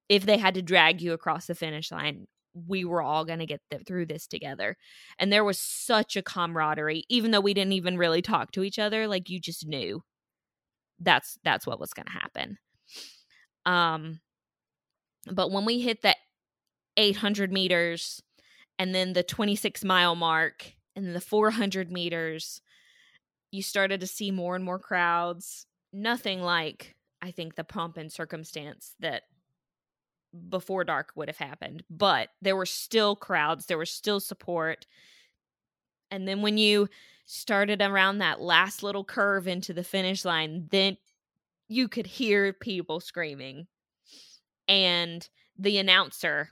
If 0.08 0.28
they 0.28 0.38
had 0.38 0.54
to 0.54 0.62
drag 0.62 1.02
you 1.02 1.14
across 1.14 1.48
the 1.48 1.56
finish 1.56 1.92
line, 1.92 2.28
we 2.54 2.86
were 2.86 3.02
all 3.02 3.26
going 3.26 3.40
to 3.40 3.48
get 3.48 3.62
th- 3.72 3.88
through 3.88 4.06
this 4.06 4.28
together. 4.28 4.78
And 5.18 5.34
there 5.34 5.44
was 5.44 5.60
such 5.60 6.16
a 6.16 6.22
camaraderie, 6.22 7.06
even 7.10 7.32
though 7.32 7.42
we 7.42 7.56
didn't 7.56 7.74
even 7.74 7.98
really 7.98 8.22
talk 8.22 8.52
to 8.52 8.62
each 8.62 8.78
other. 8.78 9.08
Like, 9.08 9.32
you 9.32 9.40
just 9.40 9.66
knew 9.66 10.04
that's 11.02 11.38
that's 11.44 11.68
what 11.68 11.80
was 11.80 11.94
going 11.94 12.06
to 12.06 12.11
happen. 12.11 12.57
Um 13.65 14.19
but 15.32 15.52
when 15.52 15.65
we 15.65 15.82
hit 15.82 16.02
the 16.02 16.15
800 16.98 17.52
meters 17.52 18.22
and 18.80 18.94
then 18.94 19.14
the 19.14 19.23
26 19.23 19.84
mile 19.84 20.15
mark 20.15 20.73
and 20.95 21.06
then 21.06 21.14
the 21.14 21.22
400 21.22 21.91
meters 21.91 22.61
you 23.52 23.61
started 23.61 23.99
to 23.99 24.07
see 24.07 24.32
more 24.32 24.56
and 24.56 24.64
more 24.64 24.80
crowds. 24.80 25.65
Nothing 25.94 26.41
like 26.41 26.95
i 27.22 27.30
think 27.30 27.56
the 27.56 27.64
pomp 27.64 27.98
and 27.98 28.11
circumstance 28.11 28.95
that 28.99 29.23
before 30.49 30.84
dark 30.84 31.11
would 31.15 31.28
have 31.28 31.38
happened 31.38 31.84
but 31.90 32.30
there 32.41 32.56
were 32.56 32.65
still 32.65 33.15
crowds 33.15 33.65
there 33.65 33.78
was 33.78 33.91
still 33.91 34.19
support. 34.19 34.86
And 36.10 36.28
then 36.28 36.41
when 36.41 36.57
you 36.57 36.90
started 37.26 37.81
around 37.81 38.18
that 38.19 38.41
last 38.41 38.84
little 38.84 39.03
curve 39.03 39.48
into 39.48 39.73
the 39.73 39.84
finish 39.84 40.26
line, 40.26 40.68
then 40.72 40.98
you 41.68 41.88
could 41.88 42.07
hear 42.07 42.53
people 42.53 42.99
screaming 42.99 43.68
and 44.68 45.30
the 45.57 45.77
announcer 45.77 46.49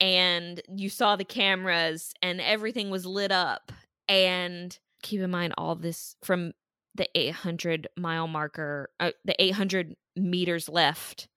and 0.00 0.60
you 0.68 0.88
saw 0.88 1.16
the 1.16 1.24
cameras 1.24 2.12
and 2.22 2.40
everything 2.40 2.90
was 2.90 3.06
lit 3.06 3.32
up. 3.32 3.72
And 4.08 4.78
keep 5.02 5.20
in 5.20 5.30
mind 5.30 5.54
all 5.58 5.74
this 5.74 6.16
from 6.22 6.52
the 6.94 7.08
800 7.14 7.88
mile 7.96 8.26
marker 8.26 8.90
uh, 8.98 9.10
the 9.24 9.40
800 9.42 9.96
meters 10.16 10.68
left 10.68 11.28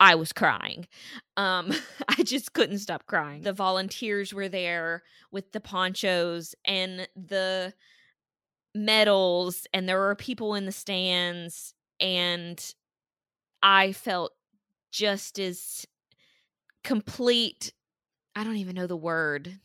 i 0.00 0.14
was 0.14 0.32
crying. 0.32 0.86
Um 1.36 1.72
i 2.08 2.22
just 2.22 2.52
couldn't 2.52 2.78
stop 2.78 3.06
crying. 3.06 3.42
The 3.42 3.52
volunteers 3.52 4.32
were 4.32 4.48
there 4.48 5.02
with 5.30 5.52
the 5.52 5.60
ponchos 5.60 6.54
and 6.64 7.08
the 7.16 7.74
medals 8.74 9.66
and 9.72 9.88
there 9.88 9.98
were 9.98 10.14
people 10.14 10.54
in 10.54 10.66
the 10.66 10.72
stands 10.72 11.72
and 11.98 12.74
I 13.62 13.92
felt 13.92 14.32
just 14.92 15.38
as 15.38 15.86
complete 16.84 17.72
I 18.34 18.44
don't 18.44 18.56
even 18.56 18.76
know 18.76 18.86
the 18.86 18.96
word 18.96 19.60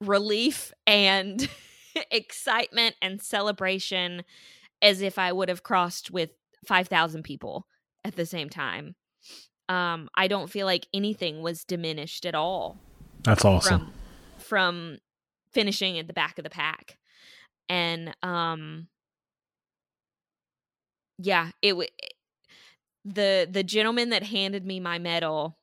relief 0.00 0.72
and 0.86 1.48
excitement 2.10 2.94
and 3.02 3.20
celebration 3.20 4.24
as 4.80 5.00
if 5.00 5.18
I 5.18 5.32
would 5.32 5.48
have 5.48 5.62
crossed 5.62 6.10
with 6.10 6.30
5,000 6.66 7.24
people 7.24 7.66
at 8.06 8.16
the 8.16 8.26
same 8.26 8.48
time. 8.48 8.94
Um, 9.68 10.08
I 10.14 10.28
don't 10.28 10.48
feel 10.48 10.66
like 10.66 10.86
anything 10.94 11.42
was 11.42 11.64
diminished 11.64 12.24
at 12.24 12.34
all. 12.34 12.78
That's 13.24 13.44
awesome. 13.44 13.92
From, 14.38 14.38
from 14.38 14.98
finishing 15.52 15.98
at 15.98 16.06
the 16.06 16.12
back 16.12 16.38
of 16.38 16.44
the 16.44 16.50
pack 16.50 16.98
and 17.68 18.14
um 18.22 18.88
yeah 21.18 21.50
it 21.62 21.70
w- 21.70 21.88
the 23.04 23.48
the 23.50 23.62
gentleman 23.62 24.10
that 24.10 24.22
handed 24.22 24.66
me 24.66 24.78
my 24.78 24.98
medal 24.98 25.56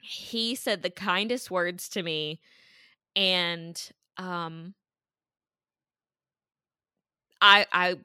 he 0.00 0.54
said 0.54 0.82
the 0.82 0.90
kindest 0.90 1.50
words 1.50 1.88
to 1.88 2.02
me 2.02 2.40
and 3.14 3.90
um 4.16 4.74
i 7.40 7.66
i 7.72 7.96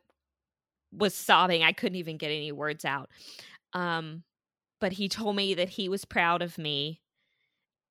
was 0.91 1.13
sobbing 1.13 1.63
i 1.63 1.71
couldn't 1.71 1.97
even 1.97 2.17
get 2.17 2.27
any 2.27 2.51
words 2.51 2.85
out 2.85 3.09
um 3.73 4.23
but 4.79 4.93
he 4.93 5.09
told 5.09 5.35
me 5.35 5.53
that 5.53 5.69
he 5.69 5.89
was 5.89 6.05
proud 6.05 6.41
of 6.41 6.57
me 6.57 7.01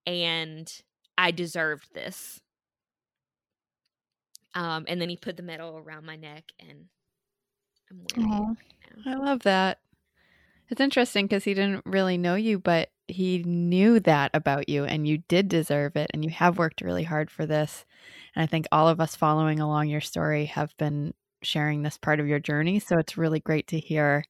and 0.07 0.83
i 1.19 1.31
deserved 1.31 1.93
this 1.95 2.41
um, 4.57 4.87
and 4.89 4.99
then 5.01 5.11
he 5.11 5.19
put 5.19 5.37
the 5.37 5.43
medal 5.43 5.77
around 5.77 6.07
my 6.07 6.17
neck, 6.17 6.45
and 6.59 6.87
I'm 7.91 8.07
wearing 8.17 8.33
Aww, 8.33 8.57
it 8.57 9.07
right 9.07 9.15
I 9.15 9.19
love 9.19 9.41
that. 9.41 9.79
It's 10.71 10.81
interesting 10.81 11.27
because 11.27 11.45
he 11.45 11.53
didn't 11.53 11.85
really 11.85 12.17
know 12.17 12.37
you, 12.37 12.59
but 12.59 12.89
he 13.07 13.43
knew 13.45 14.01
that 14.01 14.31
about 14.33 14.71
you, 14.71 14.85
and 14.85 15.07
you 15.07 15.19
did 15.29 15.49
deserve 15.49 15.95
it, 15.95 16.11
and 16.15 16.25
you 16.25 16.31
have 16.31 16.57
worked 16.57 16.81
really 16.81 17.05
hard 17.05 17.31
for 17.31 17.45
this. 17.45 17.85
And 18.35 18.43
I 18.43 18.47
think 18.47 18.67
all 18.73 18.89
of 18.89 18.99
us 18.99 19.15
following 19.15 19.61
along 19.61 19.89
your 19.89 20.01
story 20.01 20.47
have 20.47 20.75
been 20.79 21.13
sharing 21.47 21.83
this 21.83 21.97
part 21.99 22.21
of 22.21 22.27
your 22.27 22.41
journey. 22.41 22.79
So 22.79 22.99
it's 22.99 23.17
really 23.17 23.41
great 23.41 23.67
to 23.69 23.79
hear 23.79 24.25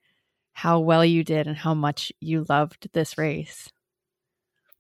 how 0.53 0.79
well 0.79 1.05
you 1.05 1.25
did 1.25 1.47
and 1.47 1.57
how 1.57 1.75
much 1.75 2.13
you 2.21 2.45
loved 2.49 2.89
this 2.93 3.19
race. 3.19 3.69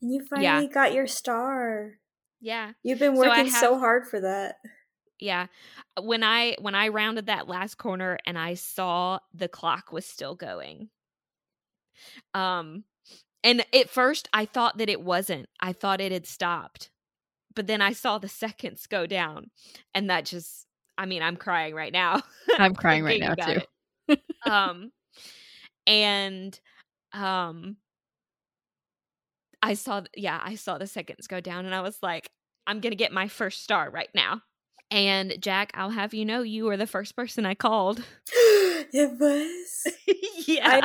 And 0.00 0.12
you 0.12 0.24
finally 0.24 0.66
yeah. 0.66 0.72
got 0.72 0.94
your 0.94 1.06
star. 1.06 1.92
Yeah. 2.40 2.72
You've 2.82 2.98
been 2.98 3.16
working 3.16 3.46
so, 3.46 3.50
have, 3.50 3.60
so 3.60 3.78
hard 3.78 4.06
for 4.06 4.20
that 4.20 4.56
yeah 5.18 5.46
when 6.00 6.22
i 6.22 6.56
when 6.60 6.74
i 6.74 6.88
rounded 6.88 7.26
that 7.26 7.48
last 7.48 7.76
corner 7.76 8.18
and 8.26 8.38
i 8.38 8.54
saw 8.54 9.18
the 9.32 9.48
clock 9.48 9.92
was 9.92 10.04
still 10.04 10.34
going 10.34 10.88
um 12.34 12.84
and 13.42 13.64
at 13.74 13.88
first 13.88 14.28
i 14.32 14.44
thought 14.44 14.78
that 14.78 14.90
it 14.90 15.00
wasn't 15.00 15.48
i 15.60 15.72
thought 15.72 16.00
it 16.00 16.12
had 16.12 16.26
stopped 16.26 16.90
but 17.54 17.66
then 17.66 17.80
i 17.80 17.92
saw 17.92 18.18
the 18.18 18.28
seconds 18.28 18.86
go 18.86 19.06
down 19.06 19.50
and 19.94 20.10
that 20.10 20.24
just 20.26 20.65
i 20.98 21.06
mean 21.06 21.23
i'm 21.23 21.36
crying 21.36 21.74
right 21.74 21.93
now 21.93 22.23
i'm 22.59 22.74
crying 22.74 23.05
right 23.05 23.20
now 23.20 23.35
too 23.35 24.16
um 24.51 24.90
and 25.86 26.59
um 27.12 27.77
i 29.62 29.74
saw 29.74 30.02
yeah 30.16 30.40
i 30.43 30.55
saw 30.55 30.78
the 30.78 30.86
seconds 30.86 31.27
go 31.27 31.40
down 31.40 31.64
and 31.66 31.74
i 31.74 31.81
was 31.81 31.98
like 32.02 32.27
i'm 32.66 32.81
gonna 32.81 32.94
get 32.94 33.12
my 33.12 33.28
first 33.28 33.62
star 33.62 33.90
right 33.90 34.10
now 34.14 34.40
and 34.90 35.36
Jack, 35.40 35.73
I'll 35.74 35.90
have 35.90 36.14
you 36.14 36.24
know 36.24 36.43
you 36.43 36.64
were 36.64 36.77
the 36.77 36.86
first 36.86 37.16
person 37.16 37.44
I 37.44 37.55
called. 37.55 38.02
it 38.28 39.18
was. 39.18 39.94
yeah. 40.47 40.81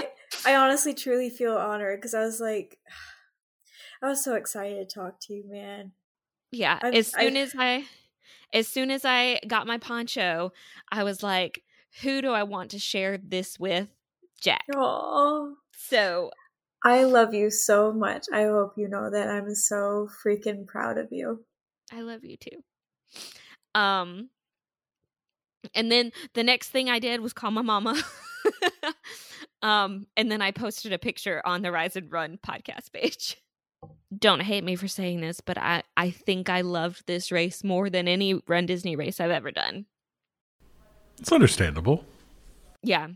I, 0.46 0.52
I 0.52 0.56
honestly 0.56 0.94
truly 0.94 1.30
feel 1.30 1.56
honored 1.58 2.00
because 2.00 2.14
I 2.14 2.22
was 2.22 2.40
like 2.40 2.78
I 4.02 4.08
was 4.08 4.24
so 4.24 4.36
excited 4.36 4.90
to 4.90 4.96
talk 4.96 5.20
to 5.22 5.34
you, 5.34 5.44
man. 5.48 5.92
Yeah. 6.52 6.80
I've, 6.82 6.96
as 6.96 7.08
soon 7.08 7.38
I've, 7.38 7.48
as 7.48 7.56
I 7.58 7.86
as 8.53 8.68
soon 8.68 8.91
as 8.91 9.06
I 9.06 9.40
got 9.48 9.68
my 9.68 9.78
poncho, 9.78 10.52
I 10.91 11.03
was 11.03 11.24
like, 11.24 11.64
who 12.02 12.22
do 12.22 12.32
I 12.32 12.44
want 12.44 12.72
to 12.72 12.80
share 12.80 13.18
this 13.18 13.60
with? 13.60 13.88
Jack. 14.40 14.66
Oh. 14.76 15.56
So 15.76 16.32
I 16.84 17.03
love 17.03 17.34
you 17.34 17.49
so 17.49 17.91
much. 17.91 18.26
I 18.34 18.44
hope 18.44 18.74
you 18.78 18.88
know 18.88 19.10
that 19.10 19.30
I'm 19.30 19.53
so 19.53 20.08
freaking 20.26 20.66
proud 20.66 20.98
of 20.98 21.10
you. 21.12 21.44
I 21.91 22.02
love 22.02 22.24
you 22.24 22.38
too. 22.38 23.80
Um, 23.80 24.30
and 25.76 25.91
then 25.91 26.12
the 26.34 26.44
next 26.44 26.70
thing 26.70 26.90
I 26.90 26.99
did 26.99 27.22
was 27.22 27.34
call 27.34 27.52
my 27.52 27.62
mama. 27.62 28.02
Um, 29.62 30.08
and 30.18 30.32
then 30.32 30.41
I 30.41 30.52
posted 30.52 30.94
a 30.94 30.98
picture 30.98 31.41
on 31.45 31.62
the 31.62 31.72
Rise 31.72 31.95
and 31.95 32.12
Run 32.12 32.40
podcast 32.45 32.91
page. 32.94 33.38
Don't 34.18 34.42
hate 34.42 34.64
me 34.64 34.76
for 34.76 34.90
saying 34.90 35.22
this, 35.22 35.40
but 35.40 35.58
I, 35.58 35.84
I 35.96 36.10
think 36.10 36.50
I 36.50 36.62
loved 36.62 37.08
this 37.08 37.32
race 37.32 37.64
more 37.64 37.90
than 37.90 38.08
any 38.08 38.42
Run 38.48 38.66
Disney 38.66 38.96
race 38.96 39.20
I've 39.22 39.32
ever 39.32 39.52
done. 39.52 39.86
It's 41.18 41.32
understandable. 41.32 42.04
Yeah. 42.84 43.08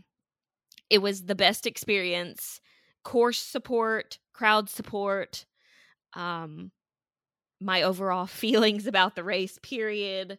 It 0.88 0.98
was 0.98 1.24
the 1.24 1.34
best 1.34 1.66
experience. 1.66 2.60
Course 3.04 3.38
support, 3.38 4.18
crowd 4.32 4.70
support, 4.70 5.44
um, 6.14 6.70
my 7.60 7.82
overall 7.82 8.26
feelings 8.26 8.86
about 8.86 9.16
the 9.16 9.24
race, 9.24 9.58
period. 9.62 10.38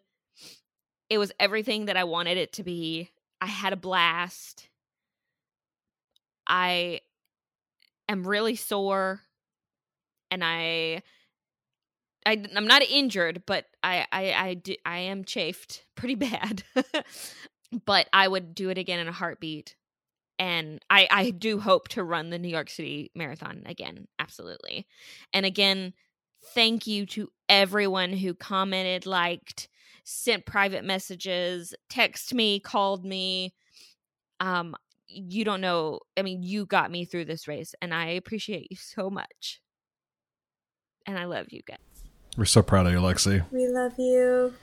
It 1.09 1.19
was 1.19 1.31
everything 1.39 1.85
that 1.85 1.97
I 1.97 2.03
wanted 2.03 2.37
it 2.37 2.53
to 2.53 2.63
be. 2.63 3.11
I 3.39 3.45
had 3.45 3.73
a 3.73 3.77
blast. 3.77 4.69
I 6.47 7.01
am 8.09 8.25
really 8.25 8.55
sore 8.55 9.21
and 10.31 10.43
I 10.43 11.03
I 12.25 12.43
I'm 12.55 12.67
not 12.67 12.83
injured, 12.83 13.43
but 13.45 13.65
I 13.83 14.05
I 14.11 14.33
I, 14.33 14.53
do, 14.55 14.75
I 14.85 14.99
am 14.99 15.23
chafed 15.23 15.85
pretty 15.95 16.15
bad. 16.15 16.63
but 17.85 18.07
I 18.13 18.27
would 18.27 18.55
do 18.55 18.69
it 18.69 18.77
again 18.77 18.99
in 18.99 19.07
a 19.07 19.11
heartbeat. 19.13 19.75
And 20.39 20.81
I 20.89 21.07
I 21.11 21.29
do 21.31 21.59
hope 21.59 21.89
to 21.89 22.03
run 22.03 22.29
the 22.29 22.39
New 22.39 22.49
York 22.49 22.69
City 22.69 23.11
Marathon 23.15 23.63
again, 23.65 24.07
absolutely. 24.19 24.87
And 25.33 25.45
again, 25.45 25.93
thank 26.53 26.87
you 26.87 27.05
to 27.07 27.29
everyone 27.49 28.13
who 28.13 28.33
commented, 28.33 29.05
liked, 29.05 29.69
sent 30.03 30.45
private 30.45 30.85
messages, 30.85 31.73
text 31.89 32.33
me, 32.33 32.59
called 32.59 33.05
me. 33.05 33.53
Um 34.39 34.75
you 35.09 35.45
don't 35.45 35.61
know, 35.61 36.01
I 36.17 36.21
mean, 36.23 36.43
you 36.43 36.65
got 36.65 36.91
me 36.91 37.05
through 37.05 37.25
this 37.25 37.47
race 37.47 37.73
and 37.81 37.93
I 37.93 38.07
appreciate 38.07 38.67
you 38.71 38.77
so 38.77 39.09
much. 39.09 39.61
And 41.07 41.17
I 41.17 41.25
love 41.25 41.47
you 41.49 41.61
guys. 41.65 41.77
We're 42.37 42.45
so 42.45 42.61
proud 42.61 42.85
of 42.85 42.93
you, 42.93 42.99
Lexi. 42.99 43.43
We 43.51 43.67
love 43.67 43.93
you. 43.97 44.53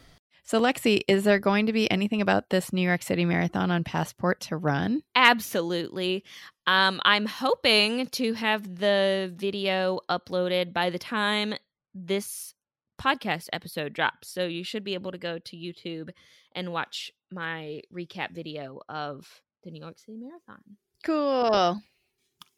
So, 0.45 0.61
Lexi, 0.61 1.01
is 1.09 1.25
there 1.25 1.39
going 1.39 1.67
to 1.67 1.73
be 1.73 1.91
anything 1.91 2.21
about 2.21 2.51
this 2.51 2.71
New 2.71 2.83
York 2.83 3.03
City 3.03 3.25
Marathon 3.25 3.71
on 3.71 3.83
Passport 3.83 4.41
to 4.43 4.59
run? 4.59 5.03
Absolutely. 5.17 6.23
Um, 6.67 7.01
I'm 7.05 7.25
hoping 7.25 8.07
to 8.09 8.35
have 8.35 8.79
the 8.79 9.33
video 9.35 10.01
uploaded 10.11 10.75
by 10.75 10.91
the 10.91 10.99
time 10.99 11.55
this 11.95 12.55
podcast 13.01 13.49
episode 13.55 13.95
drops. 13.95 14.29
So, 14.29 14.45
you 14.45 14.65
should 14.65 14.85
be 14.85 14.95
able 14.95 15.13
to 15.13 15.19
go 15.19 15.39
to 15.39 15.57
YouTube 15.57 16.11
and 16.55 16.73
watch 16.73 17.11
my 17.33 17.81
recap 17.93 18.33
video 18.33 18.81
of 18.89 19.41
the 19.63 19.71
New 19.71 19.81
York 19.81 19.99
City 19.99 20.19
Marathon. 20.19 20.63
Cool. 21.03 21.81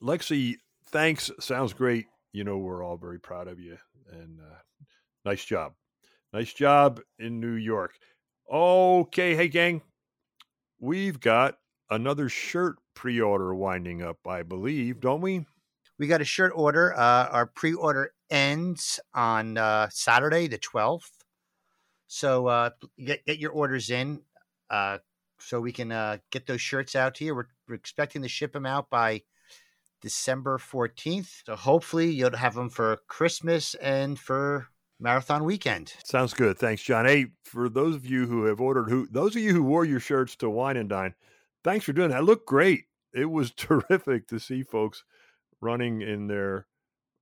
Lexi, 0.03 0.57
thanks. 0.89 1.31
Sounds 1.39 1.73
great. 1.73 2.07
You 2.37 2.45
know, 2.45 2.59
we're 2.59 2.85
all 2.85 2.99
very 2.99 3.19
proud 3.19 3.49
of 3.49 3.59
you 3.59 3.79
and 4.13 4.41
uh, 4.41 4.59
nice 5.25 5.43
job. 5.43 5.73
Nice 6.35 6.53
job 6.53 7.01
in 7.19 7.41
New 7.41 7.55
York. 7.55 7.93
Okay, 8.53 9.35
hey, 9.35 9.49
gang, 9.49 9.81
we've 10.79 11.19
got 11.19 11.57
another 11.89 12.29
shirt 12.29 12.77
pre 12.93 13.23
order 13.23 13.55
winding 13.55 14.03
up, 14.03 14.19
I 14.27 14.43
believe, 14.43 15.01
don't 15.01 15.23
we? 15.23 15.47
We 15.99 16.09
got 16.09 16.21
a 16.21 16.27
shirt 16.27 16.53
order. 16.55 16.93
Uh, 16.93 17.29
our 17.29 17.47
pre 17.47 17.73
order 17.73 18.13
ends 18.29 19.01
on 19.15 19.57
uh, 19.57 19.89
Saturday, 19.91 20.47
the 20.47 20.59
12th. 20.59 21.09
So 22.07 22.49
uh, 22.49 22.71
get, 23.03 23.25
get 23.25 23.39
your 23.39 23.53
orders 23.53 23.89
in 23.89 24.21
uh, 24.69 24.99
so 25.41 25.63
we 25.63 25.73
can 25.73 25.91
uh, 25.91 26.19
get 26.31 26.47
those 26.47 26.61
shirts 26.61 26.95
out 26.95 27.15
to 27.15 27.25
you. 27.25 27.35
We're, 27.35 27.49
we're 27.67 27.77
expecting 27.77 28.21
to 28.21 28.29
ship 28.29 28.53
them 28.53 28.67
out 28.67 28.91
by 28.91 29.23
December 30.01 30.59
14th. 30.59 31.45
So 31.47 31.57
hopefully 31.57 32.11
you'll 32.11 32.37
have 32.37 32.55
them 32.55 32.71
for 32.71 32.99
Christmas 33.09 33.75
and 33.75 34.19
for 34.19 34.69
marathon 35.01 35.45
weekend. 35.45 35.95
Sounds 36.05 36.35
good. 36.35 36.59
Thanks, 36.59 36.83
John. 36.83 37.05
Hey, 37.05 37.27
for 37.45 37.69
those 37.69 37.95
of 37.95 38.07
you 38.07 38.27
who 38.27 38.45
have 38.45 38.61
ordered, 38.61 38.89
who 38.89 39.07
those 39.11 39.37
of 39.37 39.43
you 39.43 39.53
who 39.53 39.63
wore 39.63 39.85
your 39.85 40.01
shirts 40.01 40.37
to 40.37 40.51
Wine 40.51 40.77
and 40.77 40.89
Dine, 40.89 41.15
thanks 41.65 41.85
for 41.85 41.93
doing 41.93 42.11
that. 42.11 42.25
Look 42.25 42.47
great. 42.47 42.85
It 43.13 43.27
was 43.27 43.51
terrific 43.57 44.29
to 44.29 44.39
see 44.39 44.63
folks 44.63 45.05
running 45.61 46.03
in 46.03 46.27
their 46.27 46.67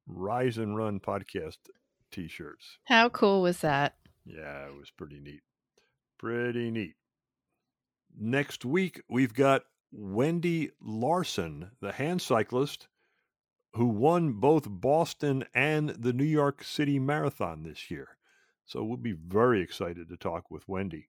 Rise 0.07 0.59
and 0.59 0.77
Run 0.77 1.01
podcast 1.01 1.59
t-shirts. 2.11 2.79
How 2.85 3.09
cool 3.09 3.43
was 3.43 3.61
that? 3.61 3.97
Yeah, 4.25 4.67
it 4.67 4.75
was 4.77 4.91
pretty 4.91 5.21
neat. 5.21 5.41
Pretty 6.19 6.71
neat. 6.71 6.95
Next 8.17 8.65
week, 8.65 9.03
we've 9.09 9.35
got 9.35 9.63
Wendy 9.97 10.73
Larson, 10.81 11.71
the 11.81 11.93
hand 11.93 12.21
cyclist 12.21 12.89
who 13.75 13.87
won 13.87 14.33
both 14.33 14.67
Boston 14.69 15.45
and 15.55 15.91
the 15.91 16.13
New 16.13 16.25
York 16.25 16.65
City 16.65 16.99
Marathon 16.99 17.63
this 17.63 17.91
year. 17.91 18.17
So 18.65 18.83
we'll 18.83 18.97
be 18.97 19.13
very 19.13 19.61
excited 19.61 20.09
to 20.09 20.17
talk 20.17 20.51
with 20.51 20.69
Wendy. 20.69 21.09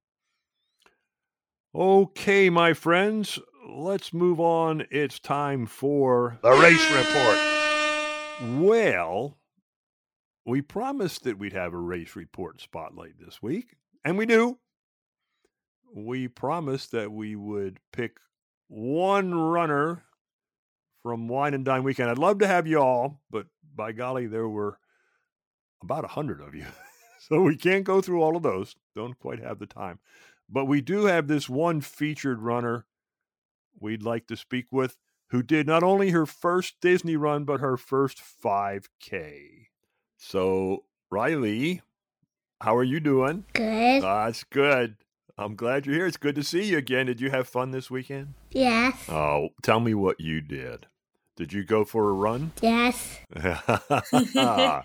Okay, 1.74 2.50
my 2.50 2.74
friends, 2.74 3.40
let's 3.68 4.14
move 4.14 4.40
on. 4.40 4.86
It's 4.92 5.20
time 5.20 5.66
for 5.66 6.40
the 6.42 6.52
race 6.52 6.92
report. 6.92 8.60
Well, 8.62 9.38
we 10.46 10.62
promised 10.62 11.24
that 11.24 11.38
we'd 11.38 11.54
have 11.54 11.74
a 11.74 11.78
race 11.78 12.16
report 12.16 12.62
spotlight 12.62 13.20
this 13.20 13.42
week, 13.42 13.76
and 14.04 14.18
we 14.18 14.26
do. 14.26 14.58
We 15.96 16.28
promised 16.28 16.92
that 16.92 17.12
we 17.12 17.36
would 17.36 17.80
pick 17.94 18.18
one 18.68 19.34
runner 19.34 20.04
from 21.04 21.28
Wine 21.28 21.54
and 21.54 21.66
Dine 21.66 21.84
Weekend. 21.84 22.10
I'd 22.10 22.18
love 22.18 22.40
to 22.40 22.48
have 22.48 22.68
you 22.68 22.80
all, 22.80 23.22
but 23.30 23.48
by 23.76 23.92
golly, 23.92 24.28
there 24.28 24.48
were 24.48 24.80
about 25.84 26.06
a 26.06 26.10
hundred 26.10 26.42
of 26.42 26.56
you. 26.56 26.66
so 27.20 27.42
we 27.42 27.56
can't 27.56 27.84
go 27.84 28.02
through 28.02 28.22
all 28.22 28.36
of 28.36 28.44
those. 28.44 28.76
Don't 28.96 29.20
quite 29.20 29.40
have 29.40 29.60
the 29.60 29.68
time. 29.68 30.00
But 30.50 30.66
we 30.66 30.82
do 30.82 31.06
have 31.06 31.28
this 31.28 31.50
one 31.50 31.82
featured 31.82 32.42
runner 32.42 32.86
we'd 33.80 34.04
like 34.04 34.28
to 34.28 34.38
speak 34.38 34.72
with 34.72 34.98
who 35.30 35.44
did 35.44 35.68
not 35.68 35.84
only 35.84 36.12
her 36.12 36.26
first 36.26 36.76
Disney 36.82 37.16
run, 37.16 37.46
but 37.46 37.60
her 37.60 37.78
first 37.78 38.22
5K. 38.44 39.68
So, 40.18 40.86
Riley, 41.10 41.82
how 42.62 42.76
are 42.76 42.84
you 42.84 43.00
doing? 43.00 43.46
Good. 43.54 44.04
That's 44.04 44.44
good. 44.44 44.98
I'm 45.38 45.56
glad 45.56 45.86
you're 45.86 45.96
here. 45.96 46.08
It's 46.08 46.16
good 46.18 46.36
to 46.36 46.44
see 46.44 46.64
you 46.64 46.78
again. 46.78 47.08
Did 47.08 47.20
you 47.20 47.30
have 47.30 47.48
fun 47.48 47.72
this 47.72 47.92
weekend? 47.92 48.36
Yes. 48.52 49.10
Oh, 49.10 49.50
tell 49.62 49.82
me 49.82 49.94
what 49.94 50.22
you 50.22 50.40
did. 50.40 50.88
Did 51.36 51.52
you 51.52 51.66
go 51.66 51.84
for 51.84 52.10
a 52.10 52.14
run? 52.14 52.54
Yes. 52.62 53.20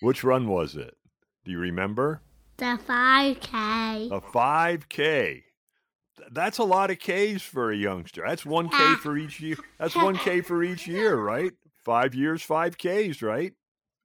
Which 0.00 0.22
run 0.22 0.46
was 0.48 0.76
it? 0.76 0.96
Do 1.44 1.50
you 1.50 1.58
remember? 1.58 2.22
The 2.58 2.78
5K. 2.86 4.12
A 4.12 4.20
5K. 4.20 5.42
That's 6.30 6.58
a 6.58 6.64
lot 6.64 6.92
of 6.92 7.00
Ks 7.00 7.42
for 7.42 7.72
a 7.72 7.76
youngster. 7.76 8.22
That's 8.24 8.44
1K 8.44 8.98
for 8.98 9.16
each 9.16 9.40
year. 9.40 9.56
That's 9.80 9.94
1K 9.94 10.44
for 10.44 10.62
each 10.62 10.86
year, 10.86 11.16
right? 11.16 11.50
Five 11.84 12.14
years, 12.14 12.46
5Ks, 12.46 13.20
right? 13.20 13.52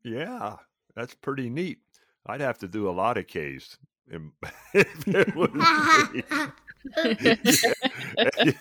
Yeah, 0.03 0.55
that's 0.95 1.13
pretty 1.13 1.51
neat. 1.51 1.77
I'd 2.25 2.41
have 2.41 2.57
to 2.59 2.67
do 2.67 2.89
a 2.89 2.91
lot 2.91 3.17
of 3.19 3.27
Ks 3.27 3.77
if 4.09 5.07
it 5.07 5.35
was 5.35 5.49
yeah, 6.95 7.35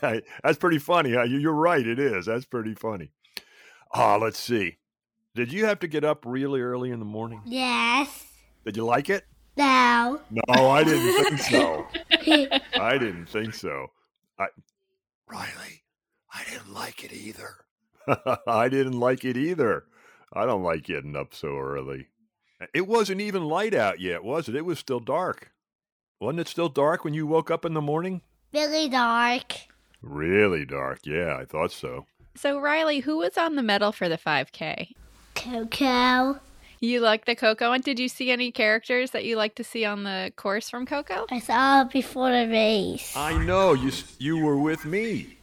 yeah, 0.02 0.20
that's 0.42 0.58
pretty 0.58 0.78
funny. 0.78 1.10
You're 1.10 1.52
right. 1.52 1.86
It 1.86 1.98
is. 1.98 2.26
That's 2.26 2.44
pretty 2.44 2.74
funny. 2.74 3.10
Ah, 3.92 4.14
oh, 4.14 4.18
let's 4.18 4.38
see. 4.38 4.78
Did 5.34 5.52
you 5.52 5.66
have 5.66 5.78
to 5.80 5.88
get 5.88 6.04
up 6.04 6.24
really 6.26 6.60
early 6.60 6.90
in 6.90 6.98
the 6.98 7.04
morning? 7.04 7.42
Yes. 7.44 8.26
Did 8.64 8.76
you 8.76 8.84
like 8.84 9.10
it? 9.10 9.24
No. 9.56 10.20
No, 10.30 10.70
I 10.70 10.82
didn't 10.82 11.24
think 11.24 11.38
so. 11.40 11.86
I 12.74 12.98
didn't 12.98 13.26
think 13.26 13.54
so. 13.54 13.86
I, 14.38 14.46
Riley, 15.30 15.84
I 16.32 16.44
didn't 16.50 16.72
like 16.72 17.04
it 17.04 17.12
either. 17.12 17.56
I 18.46 18.68
didn't 18.68 18.98
like 18.98 19.24
it 19.24 19.36
either. 19.36 19.84
I 20.32 20.46
don't 20.46 20.62
like 20.62 20.82
getting 20.82 21.16
up 21.16 21.34
so 21.34 21.56
early. 21.56 22.08
It 22.72 22.86
wasn't 22.86 23.20
even 23.20 23.44
light 23.44 23.74
out 23.74 24.00
yet, 24.00 24.24
was 24.24 24.48
it? 24.48 24.54
It 24.54 24.64
was 24.64 24.78
still 24.78 25.00
dark. 25.00 25.52
Wasn't 26.20 26.40
it 26.40 26.48
still 26.48 26.68
dark 26.68 27.04
when 27.04 27.12
you 27.12 27.26
woke 27.26 27.50
up 27.50 27.64
in 27.64 27.74
the 27.74 27.82
morning? 27.82 28.22
Really 28.52 28.88
dark. 28.88 29.52
Really 30.00 30.64
dark. 30.64 31.00
Yeah, 31.04 31.36
I 31.36 31.44
thought 31.44 31.72
so. 31.72 32.06
So, 32.34 32.58
Riley, 32.58 33.00
who 33.00 33.18
was 33.18 33.36
on 33.36 33.56
the 33.56 33.62
medal 33.62 33.92
for 33.92 34.08
the 34.08 34.18
5K? 34.18 34.92
Coco. 35.34 36.40
You 36.80 37.00
like 37.00 37.24
the 37.24 37.34
Coco 37.34 37.70
one? 37.70 37.80
Did 37.80 37.98
you 37.98 38.08
see 38.08 38.30
any 38.30 38.52
characters 38.52 39.10
that 39.12 39.24
you 39.24 39.36
like 39.36 39.54
to 39.56 39.64
see 39.64 39.84
on 39.84 40.04
the 40.04 40.32
course 40.36 40.68
from 40.68 40.86
Coco? 40.86 41.26
I 41.30 41.38
saw 41.38 41.82
it 41.82 41.90
before 41.90 42.30
the 42.30 42.46
race. 42.48 43.16
I 43.16 43.42
know. 43.44 43.72
You 43.72 43.90
you 44.18 44.38
were 44.38 44.58
with 44.58 44.84
me. 44.84 45.36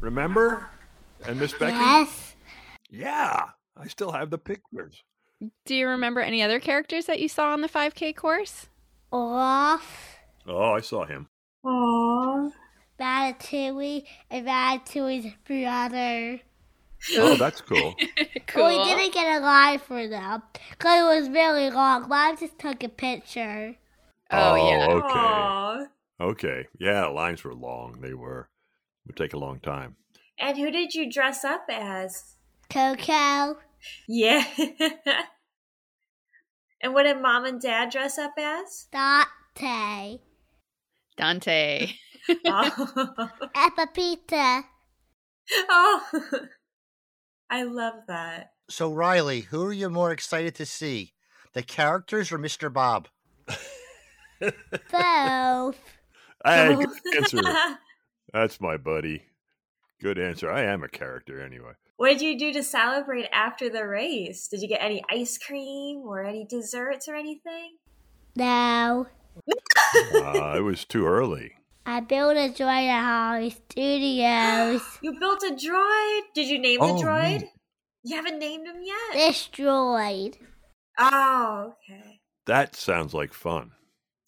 Remember? 0.00 0.68
And 1.24 1.38
Miss 1.38 1.52
Becky? 1.52 1.76
Yes. 1.76 2.34
Yeah. 2.90 3.44
I 3.76 3.88
still 3.88 4.12
have 4.12 4.30
the 4.30 4.38
pictures. 4.38 5.02
Do 5.64 5.74
you 5.74 5.88
remember 5.88 6.20
any 6.20 6.42
other 6.42 6.60
characters 6.60 7.06
that 7.06 7.20
you 7.20 7.28
saw 7.28 7.52
on 7.52 7.60
the 7.60 7.68
5K 7.68 8.14
course? 8.16 8.68
Olaf. 9.12 10.18
Oh, 10.46 10.72
I 10.72 10.80
saw 10.80 11.04
him. 11.04 11.28
Aww. 11.64 12.52
Ratatouille, 12.98 14.04
and 14.30 14.46
Ratatouille's 14.46 15.34
brother. 15.46 16.40
Oh, 17.16 17.36
that's 17.36 17.60
cool. 17.60 17.94
But 18.54 18.70
we 18.70 18.84
didn't 18.84 19.12
get 19.12 19.42
a 19.42 19.44
line 19.44 19.78
for 19.80 20.08
them 20.08 20.42
because 20.70 21.00
it 21.00 21.20
was 21.20 21.28
really 21.28 21.68
long. 21.68 22.08
Mom 22.08 22.38
just 22.38 22.58
took 22.58 22.82
a 22.82 22.88
picture. 22.88 23.76
Oh, 24.30 24.54
yeah. 24.54 24.86
Oh, 24.88 24.96
okay. 24.98 25.08
Aw. 25.08 25.86
Okay. 26.20 26.66
Yeah, 26.78 27.06
lines 27.08 27.44
were 27.44 27.54
long. 27.54 28.00
They 28.00 28.14
were. 28.14 28.48
It 29.04 29.08
would 29.08 29.16
take 29.16 29.34
a 29.34 29.38
long 29.38 29.60
time. 29.60 29.96
And 30.38 30.56
who 30.56 30.70
did 30.70 30.94
you 30.94 31.10
dress 31.10 31.44
up 31.44 31.66
as? 31.68 32.36
Coco. 32.70 33.58
Yeah. 34.08 34.44
and 36.80 36.94
what 36.94 37.04
did 37.04 37.20
mom 37.20 37.44
and 37.44 37.60
dad 37.60 37.90
dress 37.90 38.18
up 38.18 38.34
as? 38.38 38.86
Dante. 38.92 40.18
Dante. 41.16 41.92
Oh, 42.44 43.30
Appa 43.54 43.86
Pizza. 43.94 44.64
oh. 45.68 46.02
I 47.48 47.62
love 47.62 47.94
that. 48.08 48.50
So, 48.68 48.92
Riley, 48.92 49.42
who 49.42 49.62
are 49.62 49.72
you 49.72 49.88
more 49.88 50.10
excited 50.10 50.56
to 50.56 50.66
see? 50.66 51.12
The 51.52 51.62
characters 51.62 52.32
or 52.32 52.38
Mr. 52.38 52.72
Bob? 52.72 53.06
Both. 54.40 55.78
Hey, 56.44 56.74
good 56.74 57.16
answer. 57.16 57.42
That's 58.32 58.60
my 58.60 58.76
buddy. 58.76 59.22
Good 60.00 60.18
answer. 60.18 60.50
I 60.50 60.64
am 60.64 60.82
a 60.82 60.88
character 60.88 61.40
anyway. 61.40 61.72
What 61.96 62.10
did 62.10 62.20
you 62.22 62.38
do 62.38 62.52
to 62.52 62.62
celebrate 62.62 63.26
after 63.32 63.68
the 63.70 63.86
race? 63.86 64.48
Did 64.48 64.60
you 64.62 64.68
get 64.68 64.82
any 64.82 65.02
ice 65.10 65.38
cream 65.38 66.02
or 66.06 66.24
any 66.24 66.44
desserts 66.46 67.08
or 67.08 67.14
anything? 67.14 67.76
No. 68.34 69.06
Uh, 70.14 70.54
it 70.56 70.60
was 70.62 70.84
too 70.84 71.06
early. 71.06 71.52
I 71.86 72.00
built 72.00 72.36
a 72.36 72.48
droid 72.52 72.88
at 72.88 73.04
Holly 73.04 73.50
Studios. 73.50 74.82
You 75.02 75.18
built 75.18 75.42
a 75.42 75.54
droid. 75.54 76.20
Did 76.34 76.48
you 76.48 76.58
name 76.58 76.78
Oh, 76.82 76.98
the 76.98 77.04
droid? 77.04 77.40
neat. 77.42 77.50
You 78.02 78.16
haven't 78.16 78.38
named 78.38 78.66
him 78.66 78.82
yet. 78.82 79.14
This 79.14 79.48
droid. 79.52 80.36
Oh, 80.98 81.74
okay. 81.90 82.20
That 82.46 82.74
sounds 82.76 83.14
like 83.14 83.32
fun. 83.32 83.72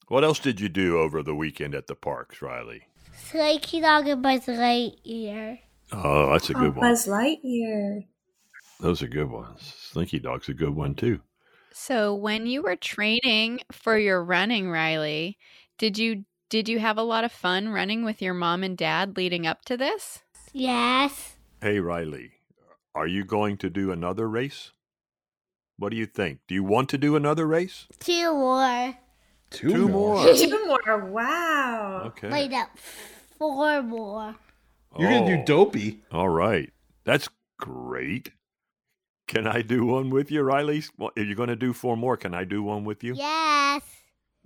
What 0.08 0.24
else 0.24 0.38
did 0.38 0.60
you 0.60 0.68
do 0.68 0.98
over 0.98 1.22
the 1.22 1.34
weekend 1.34 1.74
at 1.74 1.86
the 1.86 1.94
parks, 1.94 2.40
Riley? 2.42 2.82
Slinky 3.30 3.80
Dog 3.80 4.06
and 4.08 4.22
Buzz 4.22 4.46
Lightyear. 4.46 5.58
Oh, 5.92 6.30
that's 6.32 6.50
a 6.50 6.56
Oh, 6.56 6.60
good 6.60 6.76
one. 6.76 6.88
Buzz 6.90 7.06
Lightyear. 7.06 8.06
Those 8.80 9.02
are 9.02 9.08
good 9.08 9.30
ones. 9.30 9.74
Slinky 9.78 10.18
Dog's 10.18 10.48
a 10.48 10.54
good 10.54 10.74
one 10.74 10.94
too. 10.94 11.20
So 11.72 12.14
when 12.14 12.46
you 12.46 12.62
were 12.62 12.76
training 12.76 13.60
for 13.72 13.96
your 13.98 14.22
running, 14.22 14.70
Riley, 14.70 15.38
did 15.78 15.98
you 15.98 16.24
did 16.50 16.68
you 16.68 16.78
have 16.78 16.96
a 16.96 17.02
lot 17.02 17.24
of 17.24 17.32
fun 17.32 17.68
running 17.68 18.04
with 18.04 18.22
your 18.22 18.34
mom 18.34 18.62
and 18.62 18.76
dad 18.76 19.16
leading 19.16 19.46
up 19.46 19.64
to 19.66 19.76
this? 19.76 20.20
Yes. 20.52 21.36
Hey, 21.60 21.78
Riley, 21.80 22.32
are 22.94 23.06
you 23.06 23.24
going 23.24 23.56
to 23.58 23.68
do 23.70 23.90
another 23.92 24.28
race? 24.28 24.72
What 25.76 25.90
do 25.90 25.96
you 25.96 26.06
think? 26.06 26.40
Do 26.48 26.54
you 26.54 26.64
want 26.64 26.88
to 26.90 26.98
do 26.98 27.16
another 27.16 27.46
race? 27.46 27.86
Two 28.00 28.32
more. 28.32 28.94
Two, 29.50 29.68
Two 29.70 29.88
more. 29.88 30.24
more. 30.24 30.34
Two 30.34 30.66
more. 30.66 31.04
Wow. 31.04 32.02
Okay. 32.06 32.28
Wait 32.30 32.52
up. 32.52 32.70
Four 33.38 33.82
more. 33.82 34.34
You're 34.98 35.10
gonna 35.10 35.24
Oh, 35.24 35.36
do 35.36 35.44
dopey. 35.44 36.00
All 36.12 36.28
right. 36.28 36.70
That's 37.04 37.28
great. 37.58 38.32
Can 39.26 39.46
I 39.46 39.60
do 39.62 39.84
one 39.84 40.10
with 40.10 40.30
you, 40.30 40.42
Riley? 40.42 40.82
Well, 40.96 41.10
If 41.14 41.26
you're 41.26 41.36
going 41.36 41.50
to 41.50 41.56
do 41.56 41.74
four 41.74 41.96
more, 41.98 42.16
can 42.16 42.32
I 42.34 42.44
do 42.44 42.62
one 42.62 42.84
with 42.84 43.04
you? 43.04 43.14
Yes. 43.14 43.82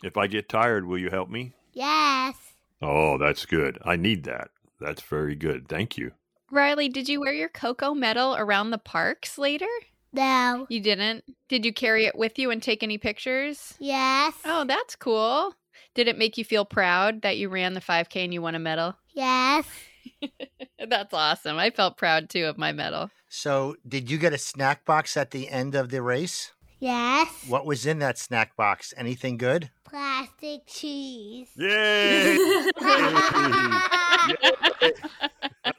If 0.03 0.17
I 0.17 0.27
get 0.27 0.49
tired, 0.49 0.87
will 0.87 0.99
you 0.99 1.09
help 1.09 1.29
me? 1.31 1.53
Yes. 1.73 2.35
Oh, 2.81 3.17
that's 3.17 3.47
good. 3.47 3.79
I 3.85 3.95
need 3.95 4.25
that. 4.25 4.51
That's 4.81 5.01
very 5.03 5.37
good. 5.37 5.69
Thank 5.69 5.97
you. 5.97 6.11
Riley, 6.51 6.89
did 6.89 7.09
you 7.09 7.21
wear 7.21 7.33
your 7.33 7.49
Coco 7.49 7.95
medal 7.95 8.35
around 8.37 8.71
the 8.71 8.79
parks 8.79 9.39
later? 9.39 9.69
No. 10.13 10.67
You 10.69 10.81
didn't? 10.81 11.25
Did 11.49 11.65
you 11.65 11.73
carry 11.73 12.07
it 12.07 12.17
with 12.17 12.37
you 12.39 12.51
and 12.51 12.61
take 12.61 12.83
any 12.83 12.99
pictures? 12.99 13.75
Yes. 13.79 14.35
Oh, 14.45 14.65
that's 14.65 14.97
cool. 14.97 15.55
Did 15.95 16.09
it 16.09 16.19
make 16.19 16.37
you 16.37 16.45
feel 16.45 16.65
proud 16.65 17.23
that 17.23 17.39
you 17.39 17.49
ran 17.49 17.75
the 17.75 17.81
5K 17.81 18.25
and 18.25 18.35
you 18.35 18.43
won 18.43 18.57
a 18.57 18.59
medal? 18.59 18.97
Yes. 19.15 19.65
That's 20.89 21.15
awesome. 21.15 21.59
I 21.59 21.71
felt 21.71 21.97
proud 21.97 22.29
too 22.29 22.45
of 22.47 22.59
my 22.59 22.73
medal. 22.73 23.11
So, 23.29 23.77
did 23.87 24.11
you 24.11 24.19
get 24.19 24.33
a 24.33 24.39
snack 24.39 24.85
box 24.85 25.17
at 25.17 25.31
the 25.31 25.49
end 25.49 25.75
of 25.75 25.91
the 25.91 26.03
race? 26.03 26.53
Yes. 26.81 27.29
What 27.49 27.65
was 27.65 27.87
in 27.87 28.01
that 28.01 28.19
snack 28.19 28.57
box? 28.57 28.93
Anything 28.97 29.37
good? 29.37 29.71
Plastic 29.85 30.67
cheese. 30.67 31.49
Yay! 31.57 32.37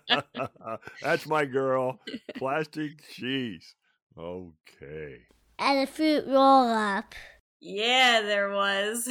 That's 1.02 1.26
my 1.28 1.46
girl. 1.46 2.00
Plastic 2.38 3.04
cheese. 3.12 3.76
Okay. 4.18 5.18
and 5.60 5.80
a 5.80 5.88
fruit 5.88 6.26
roll 6.28 6.70
up. 6.70 7.16
Yeah, 7.60 8.22
there 8.22 8.50
was. 8.52 9.10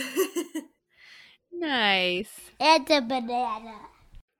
Nice. 1.52 2.30
And 2.58 2.90
a 2.90 3.00
banana. 3.00 3.74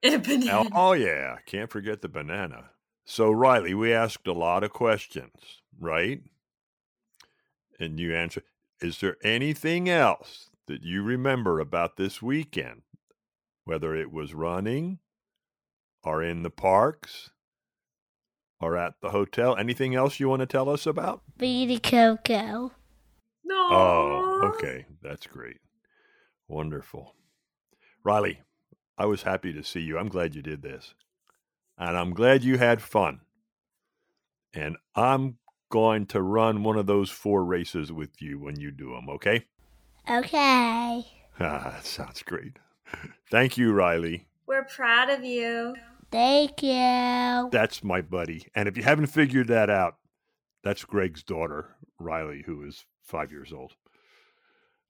and 0.15 0.15
Oh, 0.15 0.19
banana. 0.39 0.71
oh, 0.75 0.93
yeah. 0.93 1.37
Can't 1.47 1.71
forget 1.71 2.03
the 2.03 2.09
banana. 2.09 2.71
So, 3.05 3.31
Riley, 3.31 3.75
we 3.75 3.93
asked 3.93 4.27
a 4.27 4.33
lot 4.33 4.63
of 4.65 4.73
questions, 4.73 5.63
right? 5.79 6.21
And 7.81 7.99
you 7.99 8.15
answer. 8.15 8.43
Is 8.81 8.99
there 9.01 9.17
anything 9.25 9.89
else 9.89 10.51
that 10.67 10.83
you 10.83 11.03
remember 11.03 11.61
about 11.61 11.97
this 11.97 12.21
weekend? 12.23 12.83
Whether 13.65 13.95
it 13.95 14.13
was 14.13 14.35
running 14.35 14.99
or 16.03 16.23
in 16.23 16.43
the 16.43 16.51
parks 16.51 17.31
or 18.61 18.77
at 18.77 18.95
the 19.03 19.11
hotel? 19.11 19.57
Anything 19.57 19.95
else 19.95 20.19
you 20.19 20.29
want 20.29 20.41
to 20.41 20.47
tell 20.47 20.69
us 20.69 20.87
about? 20.87 21.23
Beanie 21.39 21.81
Coco. 21.83 22.73
No. 23.45 23.69
Oh, 23.71 24.53
okay. 24.55 24.87
That's 25.03 25.27
great. 25.27 25.59
Wonderful. 26.49 27.15
Riley, 28.05 28.41
I 28.99 29.07
was 29.07 29.23
happy 29.23 29.53
to 29.53 29.63
see 29.63 29.81
you. 29.81 29.99
I'm 29.99 30.09
glad 30.09 30.35
you 30.35 30.43
did 30.43 30.63
this. 30.63 30.95
And 31.79 31.97
I'm 31.97 32.13
glad 32.13 32.45
you 32.45 32.59
had 32.59 32.83
fun. 32.83 33.21
And 34.55 34.77
I'm 34.95 35.39
going 35.71 36.07
to 36.07 36.21
run 36.21 36.63
one 36.63 36.77
of 36.77 36.87
those 36.87 37.11
four 37.11 37.45
races 37.45 37.91
with 37.91 38.21
you 38.21 38.39
when 38.39 38.61
you 38.61 38.71
do 38.71 38.91
them, 38.91 39.09
okay? 39.09 39.47
Okay. 40.09 41.07
Ah, 41.41 41.73
that 41.75 41.87
sounds 41.87 42.23
great. 42.23 42.59
Thank 43.31 43.57
you, 43.57 43.73
Riley. 43.73 44.27
We're 44.47 44.65
proud 44.65 45.09
of 45.09 45.25
you. 45.25 45.75
Thank 46.11 46.63
you. 46.63 47.49
That's 47.51 47.83
my 47.83 48.03
buddy. 48.03 48.47
And 48.55 48.69
if 48.69 48.77
you 48.77 48.83
haven't 48.83 49.07
figured 49.07 49.49
that 49.49 49.71
out, 49.71 49.97
that's 50.63 50.85
Greg's 50.85 51.23
daughter, 51.23 51.75
Riley, 51.99 52.43
who 52.45 52.63
is 52.65 52.85
five 53.03 53.33
years 53.33 53.51
old. 53.51 53.73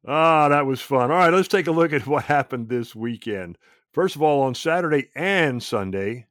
Ah, 0.07 0.49
that 0.49 0.67
was 0.67 0.81
fun. 0.81 1.13
All 1.13 1.17
right, 1.19 1.33
let's 1.33 1.47
take 1.47 1.69
a 1.69 1.73
look 1.73 1.93
at 1.93 2.09
what 2.09 2.25
happened 2.25 2.69
this 2.69 2.93
weekend. 2.95 3.57
First 3.93 4.17
of 4.17 4.23
all, 4.23 4.43
on 4.43 4.55
Saturday 4.55 5.09
and 5.15 5.63
Sunday 5.63 6.27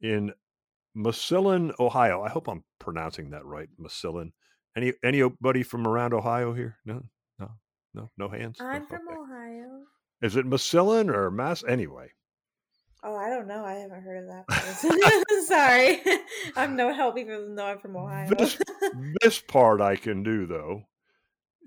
in 0.00 0.32
Massillon, 0.94 1.72
Ohio. 1.78 2.22
I 2.22 2.28
hope 2.30 2.48
I'm 2.48 2.64
pronouncing 2.78 3.30
that 3.30 3.44
right. 3.44 3.68
Massillon. 3.78 4.32
Any 4.76 4.92
anybody 5.02 5.62
from 5.62 5.86
around 5.86 6.14
Ohio 6.14 6.52
here? 6.54 6.76
No, 6.84 7.02
no, 7.38 7.50
no, 7.94 8.10
no 8.16 8.28
hands. 8.28 8.58
I'm 8.60 8.82
No? 8.82 8.88
from 8.88 9.08
Okay. 9.08 9.16
Ohio. 9.18 9.80
Is 10.22 10.36
it 10.36 10.46
Massillon 10.46 11.10
or 11.10 11.30
Mass? 11.30 11.62
Anyway, 11.64 12.10
Oh, 13.02 13.14
I 13.14 13.28
don't 13.28 13.46
know. 13.46 13.62
I 13.64 13.74
haven't 13.74 14.02
heard 14.02 14.24
of 14.24 14.28
that 14.28 14.48
place. 14.48 15.46
Sorry. 15.48 16.00
I'm 16.56 16.76
no 16.76 16.92
help 16.92 17.18
even 17.18 17.54
though 17.54 17.66
I'm 17.66 17.78
from 17.78 17.96
Ohio. 17.96 18.28
This, 18.34 18.58
this 19.22 19.38
part 19.38 19.80
I 19.82 19.96
can 19.96 20.22
do 20.22 20.46
though. 20.46 20.86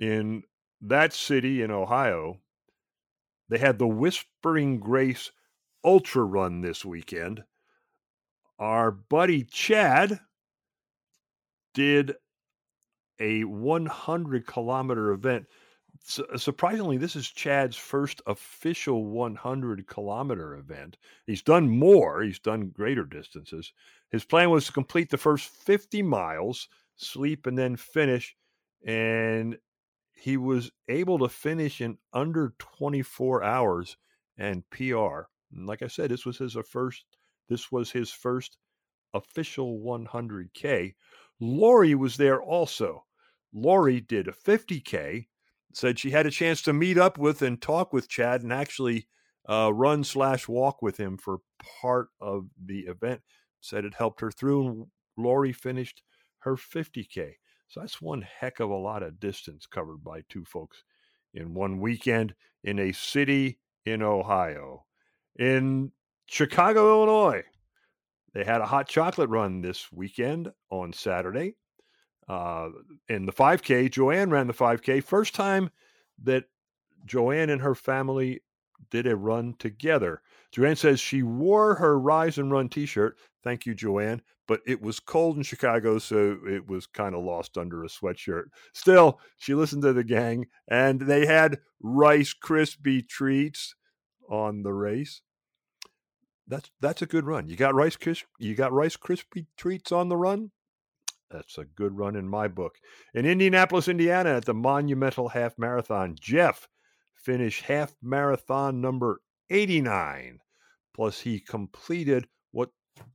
In 0.02 0.44
that 0.82 1.14
city 1.14 1.62
in 1.62 1.72
Ohio, 1.72 2.40
they 3.50 3.58
had 3.58 3.80
the 3.80 3.88
Whispering 3.88 4.80
Grace 4.80 5.32
Ultra 5.84 6.24
Run 6.24 6.62
this 6.62 6.86
weekend. 6.86 7.44
Our 8.60 8.92
buddy 8.92 9.44
Chad 9.44 10.20
did 11.74 12.16
a 13.20 13.44
100 13.44 14.48
kilometer 14.48 15.12
event. 15.12 15.46
Su- 16.04 16.26
surprisingly, 16.38 16.98
this 16.98 17.16
is 17.16 17.30
Chad's 17.30 17.76
first 17.76 18.22
official 18.28 19.06
100 19.06 19.88
kilometer 19.88 20.56
event. 20.56 20.98
He's 21.26 21.42
done 21.42 21.70
more, 21.70 22.22
he's 22.22 22.40
done 22.40 22.70
greater 22.70 23.06
distances. 23.06 23.74
His 24.12 24.26
plan 24.26 24.50
was 24.50 24.66
to 24.66 24.72
complete 24.72 25.10
the 25.10 25.18
first 25.18 25.50
50 25.50 26.02
miles, 26.02 26.68
sleep, 26.96 27.46
and 27.46 27.58
then 27.58 27.76
finish. 27.76 28.36
And 28.86 29.58
he 30.20 30.38
was 30.38 30.72
able 30.88 31.20
to 31.20 31.30
finish 31.30 31.82
in 31.82 31.98
under 32.14 32.54
24 32.60 33.44
hours 33.44 33.98
and 34.38 34.70
PR. 34.70 35.28
And 35.52 35.66
like 35.66 35.82
I 35.82 35.88
said, 35.88 36.12
this 36.12 36.26
was 36.26 36.38
his 36.38 36.56
uh, 36.56 36.62
first. 36.62 37.06
This 37.48 37.72
was 37.72 37.92
his 37.92 38.12
first 38.12 38.58
official 39.14 39.80
100k. 39.80 40.94
Lori 41.40 41.96
was 41.96 42.18
there 42.18 42.42
also. 42.42 43.06
Lori 43.54 44.02
did 44.02 44.28
a 44.28 44.32
50k. 44.32 45.28
Said 45.72 46.00
she 46.00 46.10
had 46.10 46.26
a 46.26 46.32
chance 46.32 46.64
to 46.64 46.74
meet 46.74 46.98
up 46.98 47.18
with 47.18 47.42
and 47.44 47.62
talk 47.62 47.94
with 47.94 48.10
Chad 48.10 48.42
and 48.42 48.52
actually 48.52 49.08
uh, 49.48 49.72
run 49.72 50.04
slash 50.04 50.48
walk 50.48 50.82
with 50.82 50.98
him 50.98 51.18
for 51.18 51.42
part 51.82 52.10
of 52.20 52.48
the 52.64 52.82
event. 52.82 53.22
Said 53.62 53.86
it 53.86 53.94
helped 53.94 54.22
her 54.22 54.32
through, 54.32 54.68
and 54.68 54.86
Lori 55.16 55.54
finished 55.54 56.02
her 56.40 56.56
50K. 56.56 57.34
So 57.70 57.80
that's 57.80 58.02
one 58.02 58.22
heck 58.22 58.60
of 58.60 58.72
a 58.72 58.76
lot 58.76 59.04
of 59.04 59.20
distance 59.20 59.68
covered 59.68 60.04
by 60.04 60.24
two 60.28 60.44
folks 60.44 60.84
in 61.36 61.54
one 61.54 61.80
weekend 61.80 62.34
in 62.64 62.80
a 62.80 62.92
city 62.92 63.60
in 63.86 64.02
Ohio. 64.02 64.86
In 65.38 65.92
Chicago, 66.26 66.90
Illinois, 66.90 67.44
they 68.34 68.44
had 68.44 68.62
a 68.62 68.66
hot 68.66 68.88
chocolate 68.88 69.30
run 69.30 69.62
this 69.62 69.92
weekend 69.92 70.52
on 70.72 70.94
Saturday. 70.94 71.56
Uh, 72.28 72.70
in 73.08 73.26
the 73.26 73.32
5K, 73.32 73.92
Joanne 73.92 74.32
ran 74.32 74.48
the 74.48 74.54
5K. 74.54 75.04
First 75.04 75.36
time 75.36 75.70
that 76.24 76.46
Joanne 77.06 77.50
and 77.52 77.62
her 77.62 77.76
family 77.76 78.42
did 78.90 79.08
a 79.08 79.16
run 79.16 79.56
together. 79.60 80.22
Joanne 80.52 80.76
says 80.76 81.00
she 81.00 81.22
wore 81.22 81.76
her 81.76 82.00
Rise 82.00 82.40
and 82.40 82.52
Run 82.52 82.70
t 82.70 82.86
shirt. 82.86 83.18
Thank 83.44 83.66
you, 83.66 83.76
Joanne. 83.76 84.22
But 84.50 84.62
it 84.66 84.82
was 84.82 85.00
cold 85.00 85.38
in 85.38 85.44
Chicago, 85.44 86.00
so 86.00 86.40
it 86.48 86.68
was 86.68 86.88
kind 86.88 87.14
of 87.14 87.24
lost 87.24 87.56
under 87.56 87.84
a 87.84 87.88
sweatshirt. 87.88 88.46
Still, 88.74 89.20
she 89.38 89.54
listened 89.54 89.84
to 89.84 89.94
the 89.94 90.04
gang, 90.04 90.48
and 90.68 91.02
they 91.02 91.28
had 91.28 91.60
Rice 91.80 92.34
Krispie 92.34 93.08
treats 93.08 93.76
on 94.28 94.64
the 94.64 94.74
race. 94.74 95.22
That's 96.48 96.72
that's 96.82 97.04
a 97.04 97.06
good 97.06 97.28
run. 97.28 97.48
You 97.48 97.58
got 97.58 97.76
Rice 97.76 97.96
Krispie, 97.96 98.24
you 98.40 98.56
got 98.56 98.74
Rice 98.74 98.98
Krispie 98.98 99.46
treats 99.56 99.92
on 99.92 100.10
the 100.10 100.18
run. 100.18 100.50
That's 101.30 101.60
a 101.60 101.66
good 101.66 101.96
run 101.96 102.16
in 102.16 102.28
my 102.28 102.48
book. 102.48 102.80
In 103.14 103.28
Indianapolis, 103.28 103.88
Indiana, 103.88 104.32
at 104.32 104.46
the 104.46 104.56
Monumental 104.56 105.30
Half 105.30 105.60
Marathon, 105.60 106.16
Jeff 106.20 106.68
finished 107.14 107.66
half 107.66 107.94
marathon 108.02 108.82
number 108.82 109.22
89. 109.52 110.40
Plus, 110.96 111.20
he 111.20 111.40
completed 111.40 112.28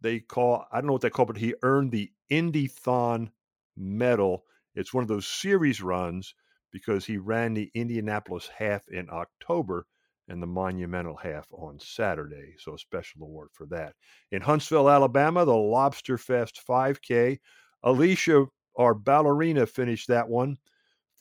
they 0.01 0.21
call, 0.21 0.67
I 0.73 0.79
don't 0.79 0.87
know 0.87 0.93
what 0.93 1.03
they 1.03 1.11
call, 1.11 1.27
but 1.27 1.37
he 1.37 1.55
earned 1.63 1.91
the 1.91 2.11
Indython 2.31 3.31
medal. 3.77 4.45
It's 4.75 4.93
one 4.93 5.03
of 5.03 5.09
those 5.09 5.27
series 5.27 5.81
runs 5.83 6.35
because 6.73 7.05
he 7.05 7.17
ran 7.17 7.55
the 7.55 7.71
Indianapolis 7.75 8.49
half 8.57 8.87
in 8.89 9.09
October 9.11 9.87
and 10.29 10.43
the 10.43 10.47
Monumental 10.47 11.17
half 11.17 11.47
on 11.53 11.79
Saturday. 11.79 12.55
So, 12.59 12.75
a 12.75 12.79
special 12.79 13.23
award 13.23 13.51
for 13.53 13.67
that. 13.67 13.95
In 14.33 14.41
Huntsville, 14.41 14.89
Alabama, 14.89 15.45
the 15.45 15.55
Lobster 15.55 16.19
Fest 16.19 16.61
5K, 16.69 17.39
Alicia, 17.83 18.47
our 18.77 18.95
ballerina, 18.95 19.67
finished 19.67 20.09
that 20.09 20.29
one 20.29 20.57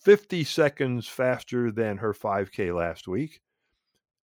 50 0.02 0.44
seconds 0.44 1.08
faster 1.08 1.72
than 1.72 1.98
her 1.98 2.14
5K 2.14 2.76
last 2.76 3.08
week. 3.08 3.42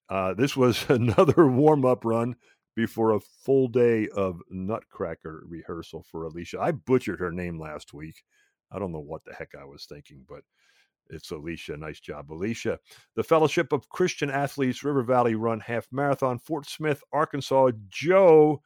Uh, 0.09 0.35
this 0.35 0.57
was 0.57 0.85
another 0.89 1.47
warm 1.47 1.85
up 1.85 2.05
run 2.05 2.37
before 2.77 3.13
a 3.13 3.21
full 3.21 3.69
day 3.69 4.09
of 4.09 4.41
Nutcracker 4.51 5.43
rehearsal 5.47 6.05
for 6.11 6.25
Alicia. 6.25 6.61
I 6.61 6.73
butchered 6.73 7.21
her 7.21 7.33
name 7.33 7.61
last 7.61 7.93
week. 7.93 8.23
I 8.73 8.79
don't 8.79 8.93
know 8.93 9.01
what 9.01 9.25
the 9.25 9.35
heck 9.35 9.55
I 9.61 9.65
was 9.65 9.87
thinking, 9.87 10.25
but 10.29 10.43
it's 11.09 11.31
Alicia. 11.31 11.77
Nice 11.77 12.01
job, 12.01 12.33
Alicia. 12.33 12.79
The 13.17 13.25
Fellowship 13.25 13.73
of 13.73 13.89
Christian 13.89 14.31
Athletes 14.31 14.85
River 14.85 15.03
Valley 15.03 15.35
Run 15.35 15.61
Half 15.61 15.89
Marathon, 15.91 16.39
Fort 16.39 16.69
Smith, 16.69 17.03
Arkansas. 17.13 17.73
Joe, 17.89 18.63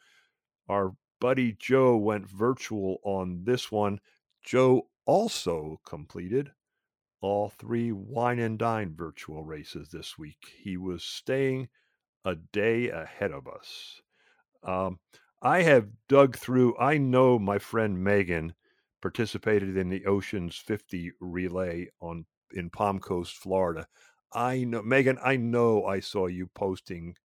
our 0.68 0.92
buddy 1.20 1.56
Joe, 1.58 1.96
went 1.96 2.28
virtual 2.28 2.98
on 3.02 3.44
this 3.44 3.72
one. 3.72 3.98
Joe 4.44 4.88
also 5.06 5.80
completed 5.86 6.50
all 7.22 7.48
three 7.48 7.92
wine 7.92 8.38
and 8.38 8.58
dine 8.58 8.94
virtual 8.94 9.42
races 9.42 9.88
this 9.88 10.18
week. 10.18 10.52
He 10.62 10.76
was 10.76 11.02
staying 11.02 11.68
a 12.24 12.34
day 12.34 12.90
ahead 12.90 13.32
of 13.32 13.46
us. 13.48 14.00
Um, 14.62 14.98
I 15.42 15.62
have 15.62 15.88
dug 16.08 16.36
through, 16.36 16.78
I 16.78 16.98
know 16.98 17.38
my 17.38 17.58
friend 17.58 18.02
Megan 18.02 18.54
participated 19.02 19.76
in 19.76 19.90
the 19.90 20.06
Oceans 20.06 20.56
50 20.56 21.12
relay 21.20 21.88
on 22.00 22.24
in 22.52 22.70
Palm 22.70 22.98
Coast, 22.98 23.34
Florida. 23.36 23.86
I 24.32 24.64
know 24.64 24.82
Megan, 24.82 25.18
I 25.22 25.36
know 25.36 25.84
I 25.84 26.00
saw 26.00 26.26
you 26.26 26.48
posting 26.54 27.16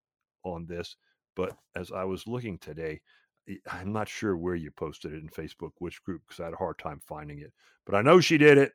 on 0.43 0.65
this, 0.65 0.95
but 1.35 1.55
as 1.75 1.91
I 1.91 2.03
was 2.03 2.27
looking 2.27 2.57
today, 2.57 3.01
I'm 3.71 3.93
not 3.93 4.09
sure 4.09 4.37
where 4.37 4.55
you 4.55 4.71
posted 4.71 5.13
it 5.13 5.21
in 5.23 5.29
Facebook, 5.29 5.71
which 5.79 6.03
group, 6.03 6.23
because 6.27 6.39
I 6.39 6.45
had 6.45 6.53
a 6.53 6.57
hard 6.57 6.77
time 6.77 7.01
finding 7.07 7.39
it. 7.39 7.53
But 7.85 7.95
I 7.95 8.01
know 8.01 8.19
she 8.19 8.37
did 8.37 8.57
it 8.57 8.73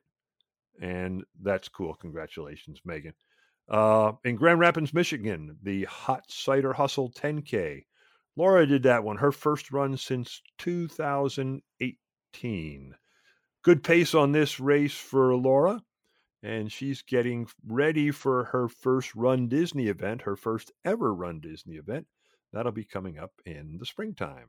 and 0.80 1.24
that's 1.42 1.68
cool. 1.68 1.94
Congratulations, 1.94 2.80
Megan. 2.84 3.14
Uh, 3.68 4.12
in 4.24 4.36
Grand 4.36 4.60
Rapids, 4.60 4.92
Michigan, 4.92 5.56
the 5.62 5.84
Hot 5.84 6.24
Cider 6.28 6.74
Hustle 6.74 7.10
10K. 7.10 7.86
Laura 8.36 8.66
did 8.66 8.82
that 8.82 9.04
one, 9.04 9.16
her 9.16 9.32
first 9.32 9.70
run 9.70 9.96
since 9.96 10.42
2018. 10.58 12.94
Good 13.62 13.82
pace 13.82 14.14
on 14.14 14.32
this 14.32 14.60
race 14.60 14.94
for 14.94 15.34
Laura, 15.34 15.82
and 16.42 16.70
she's 16.70 17.00
getting 17.00 17.48
ready 17.66 18.10
for 18.10 18.44
her 18.44 18.68
first 18.68 19.14
Run 19.14 19.48
Disney 19.48 19.88
event, 19.88 20.20
her 20.22 20.36
first 20.36 20.70
ever 20.84 21.14
Run 21.14 21.40
Disney 21.40 21.76
event. 21.76 22.06
That'll 22.52 22.72
be 22.72 22.84
coming 22.84 23.18
up 23.18 23.32
in 23.46 23.78
the 23.78 23.86
springtime. 23.86 24.48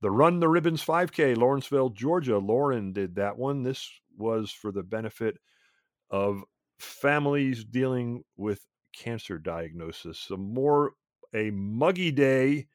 The 0.00 0.10
Run 0.10 0.40
the 0.40 0.48
Ribbons 0.48 0.84
5K, 0.84 1.36
Lawrenceville, 1.36 1.90
Georgia. 1.90 2.38
Lauren 2.38 2.92
did 2.92 3.14
that 3.14 3.38
one. 3.38 3.62
This 3.62 3.88
was 4.18 4.50
for 4.50 4.72
the 4.72 4.82
benefit 4.82 5.38
of 6.10 6.42
families 6.78 7.64
dealing 7.64 8.24
with 8.36 8.60
cancer 8.92 9.38
diagnosis. 9.38 10.18
So 10.18 10.36
more 10.36 10.92
a 11.34 11.50
muggy 11.50 12.12
day 12.12 12.66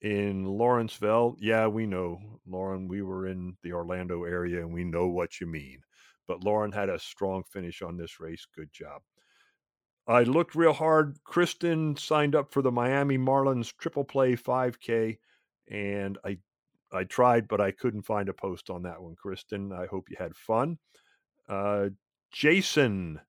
in 0.00 0.44
Lawrenceville. 0.44 1.36
Yeah, 1.40 1.66
we 1.66 1.86
know, 1.86 2.20
Lauren, 2.46 2.88
we 2.88 3.02
were 3.02 3.26
in 3.26 3.56
the 3.62 3.72
Orlando 3.72 4.24
area 4.24 4.60
and 4.60 4.72
we 4.72 4.84
know 4.84 5.08
what 5.08 5.40
you 5.40 5.46
mean. 5.46 5.80
But 6.28 6.44
Lauren 6.44 6.72
had 6.72 6.88
a 6.88 6.98
strong 6.98 7.42
finish 7.44 7.82
on 7.82 7.96
this 7.96 8.20
race. 8.20 8.46
Good 8.54 8.72
job. 8.72 9.02
I 10.08 10.22
looked 10.22 10.54
real 10.54 10.72
hard. 10.72 11.18
Kristen 11.24 11.96
signed 11.96 12.36
up 12.36 12.52
for 12.52 12.62
the 12.62 12.70
Miami 12.70 13.18
Marlins 13.18 13.72
Triple 13.76 14.04
Play 14.04 14.36
5K, 14.36 15.18
and 15.68 16.18
I 16.24 16.38
I 16.92 17.02
tried, 17.02 17.48
but 17.48 17.60
I 17.60 17.72
couldn't 17.72 18.02
find 18.02 18.28
a 18.28 18.32
post 18.32 18.70
on 18.70 18.82
that 18.82 19.02
one, 19.02 19.16
Kristen. 19.16 19.72
I 19.72 19.86
hope 19.86 20.08
you 20.08 20.16
had 20.16 20.36
fun. 20.36 20.78
Uh, 21.48 21.88
Jason 22.30 23.20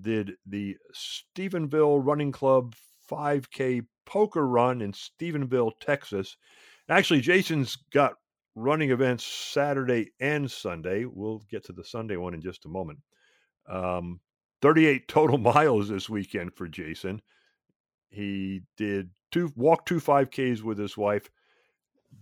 did 0.00 0.32
the 0.46 0.76
Stephenville 0.94 2.04
Running 2.04 2.32
Club 2.32 2.74
5K 3.10 3.84
poker 4.06 4.46
run 4.46 4.80
in 4.82 4.92
Stephenville, 4.92 5.72
Texas. 5.80 6.36
Actually, 6.88 7.20
Jason's 7.20 7.76
got 7.92 8.14
running 8.54 8.90
events 8.90 9.24
Saturday 9.24 10.10
and 10.20 10.50
Sunday. 10.50 11.04
We'll 11.04 11.42
get 11.50 11.64
to 11.66 11.72
the 11.72 11.84
Sunday 11.84 12.16
one 12.16 12.34
in 12.34 12.40
just 12.40 12.64
a 12.64 12.68
moment. 12.68 13.00
Um, 13.68 14.20
38 14.60 15.08
total 15.08 15.38
miles 15.54 15.88
this 15.88 16.08
weekend 16.08 16.54
for 16.54 16.68
Jason. 16.68 17.22
He 18.10 18.62
did 18.76 19.10
two 19.30 19.52
walk 19.56 19.86
two 19.86 20.00
5Ks 20.00 20.62
with 20.62 20.78
his 20.78 20.96
wife 20.96 21.30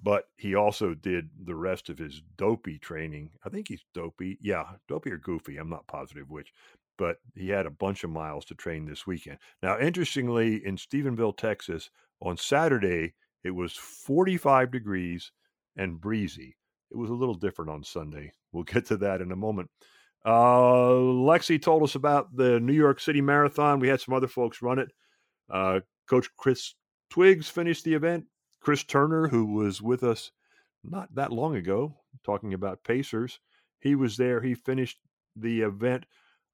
but 0.03 0.25
he 0.37 0.55
also 0.55 0.95
did 0.95 1.29
the 1.45 1.55
rest 1.55 1.89
of 1.89 1.99
his 1.99 2.23
dopey 2.37 2.79
training. 2.79 3.31
I 3.45 3.49
think 3.49 3.69
he's 3.69 3.85
dopey. 3.93 4.39
Yeah, 4.41 4.65
dopey 4.89 5.11
or 5.11 5.19
goofy. 5.19 5.59
I'm 5.59 5.69
not 5.69 5.87
positive 5.87 6.31
which, 6.31 6.53
but 7.01 7.17
he 7.35 7.49
had 7.49 7.65
a 7.65 7.71
bunch 7.71 8.05
of 8.05 8.11
miles 8.11 8.45
to 8.45 8.55
train 8.55 8.85
this 8.85 9.07
weekend. 9.07 9.39
Now, 9.63 9.81
interestingly, 9.81 10.67
in 10.67 10.77
Stephenville, 10.77 11.35
Texas, 11.35 11.89
on 12.21 12.37
Saturday, 12.37 13.15
it 13.43 13.53
was 13.53 13.73
45 13.73 14.71
degrees 14.71 15.33
and 15.77 15.99
breezy. 15.99 16.59
It 16.91 16.99
was 16.99 17.09
a 17.09 17.15
little 17.15 17.35
different 17.35 17.71
on 17.71 17.83
Sunday. 17.83 18.33
We'll 18.53 18.65
get 18.65 18.85
to 18.87 18.99
that 18.99 19.23
in 19.23 19.33
a 19.33 19.37
moment. 19.37 19.71
Uh, 20.27 20.91
Lexi 20.91 21.61
told 21.61 21.83
us 21.85 21.95
about 21.95 22.37
the 22.37 22.61
New 22.61 22.75
York 22.75 23.01
City 23.01 23.23
Marathon. 23.23 23.81
We 23.81 23.89
had 23.89 24.03
some 24.03 24.13
other 24.13 24.29
folks 24.29 24.61
run 24.61 24.79
it. 24.79 24.93
Uh, 25.49 25.81
Coach 26.07 26.29
Chris 26.37 26.75
Twiggs 27.09 27.49
finished 27.49 27.85
the 27.85 27.95
event. 27.95 28.27
Chris 28.61 28.85
Turner, 28.85 29.27
who 29.27 29.47
was 29.47 29.81
with 29.81 30.05
us 30.05 30.33
not 30.85 31.15
that 31.15 31.33
long 31.33 31.57
ago, 31.57 31.95
talking 32.27 32.53
about 32.53 32.85
Pacers, 32.85 33.41
he 33.81 33.95
was 33.95 34.19
there. 34.19 34.43
He 34.43 34.55
finished 34.55 34.99
the 35.35 35.63
event. 35.63 36.05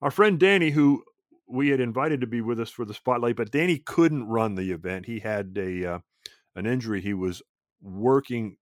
Our 0.03 0.11
friend 0.11 0.39
Danny, 0.39 0.71
who 0.71 1.03
we 1.49 1.69
had 1.69 1.81
invited 1.81 2.21
to 2.21 2.27
be 2.27 2.41
with 2.41 2.61
us 2.61 2.71
for 2.71 2.85
the 2.85 2.95
spotlight, 2.95 3.37
but 3.37 3.51
Danny 3.51 3.79
couldn't 3.79 4.29
run 4.29 4.55
the 4.55 4.73
event. 4.73 5.07
He 5.07 5.21
had 5.21 5.57
a 5.57 5.95
uh, 5.95 5.99
an 6.55 6.67
injury 6.67 7.01
he 7.01 7.15
was 7.15 7.43
working 7.81 8.57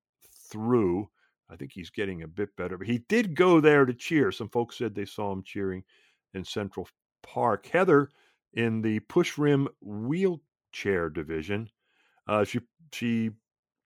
through. 0.51 1.09
I 1.51 1.57
think 1.57 1.73
he's 1.73 1.91
getting 1.91 2.23
a 2.23 2.29
bit 2.29 2.57
better, 2.57 2.79
but 2.79 2.87
he 2.87 2.99
did 3.09 3.35
go 3.37 3.61
there 3.61 3.85
to 3.85 3.95
cheer. 3.95 4.33
Some 4.33 4.49
folks 4.49 4.79
said 4.79 4.95
they 4.95 5.05
saw 5.05 5.33
him 5.33 5.43
cheering 5.45 5.85
in 6.33 6.45
Central 6.45 6.89
Park. 7.23 7.67
Heather 7.67 8.11
in 8.53 8.83
the 8.83 9.01
push 9.01 9.37
rim 9.37 9.69
wheelchair 9.81 11.11
division. 11.11 11.69
Uh, 12.27 12.45
she 12.45 12.61
she 12.93 13.31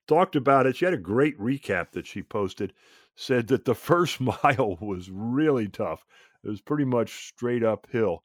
talked 0.07 0.35
about 0.35 0.65
it. 0.65 0.75
She 0.75 0.85
had 0.85 0.93
a 0.93 0.97
great 0.97 1.37
recap 1.39 1.91
that 1.91 2.07
she 2.07 2.21
posted. 2.21 2.73
Said 3.15 3.47
that 3.47 3.65
the 3.65 3.75
first 3.89 4.19
mile 4.21 4.77
was 4.79 5.09
really 5.09 5.67
tough. 5.67 6.05
It 6.43 6.49
was 6.49 6.61
pretty 6.61 6.85
much 6.85 7.27
straight 7.27 7.63
uphill, 7.63 8.23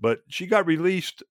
but 0.00 0.20
she 0.28 0.46
got 0.46 0.66
released 0.66 1.22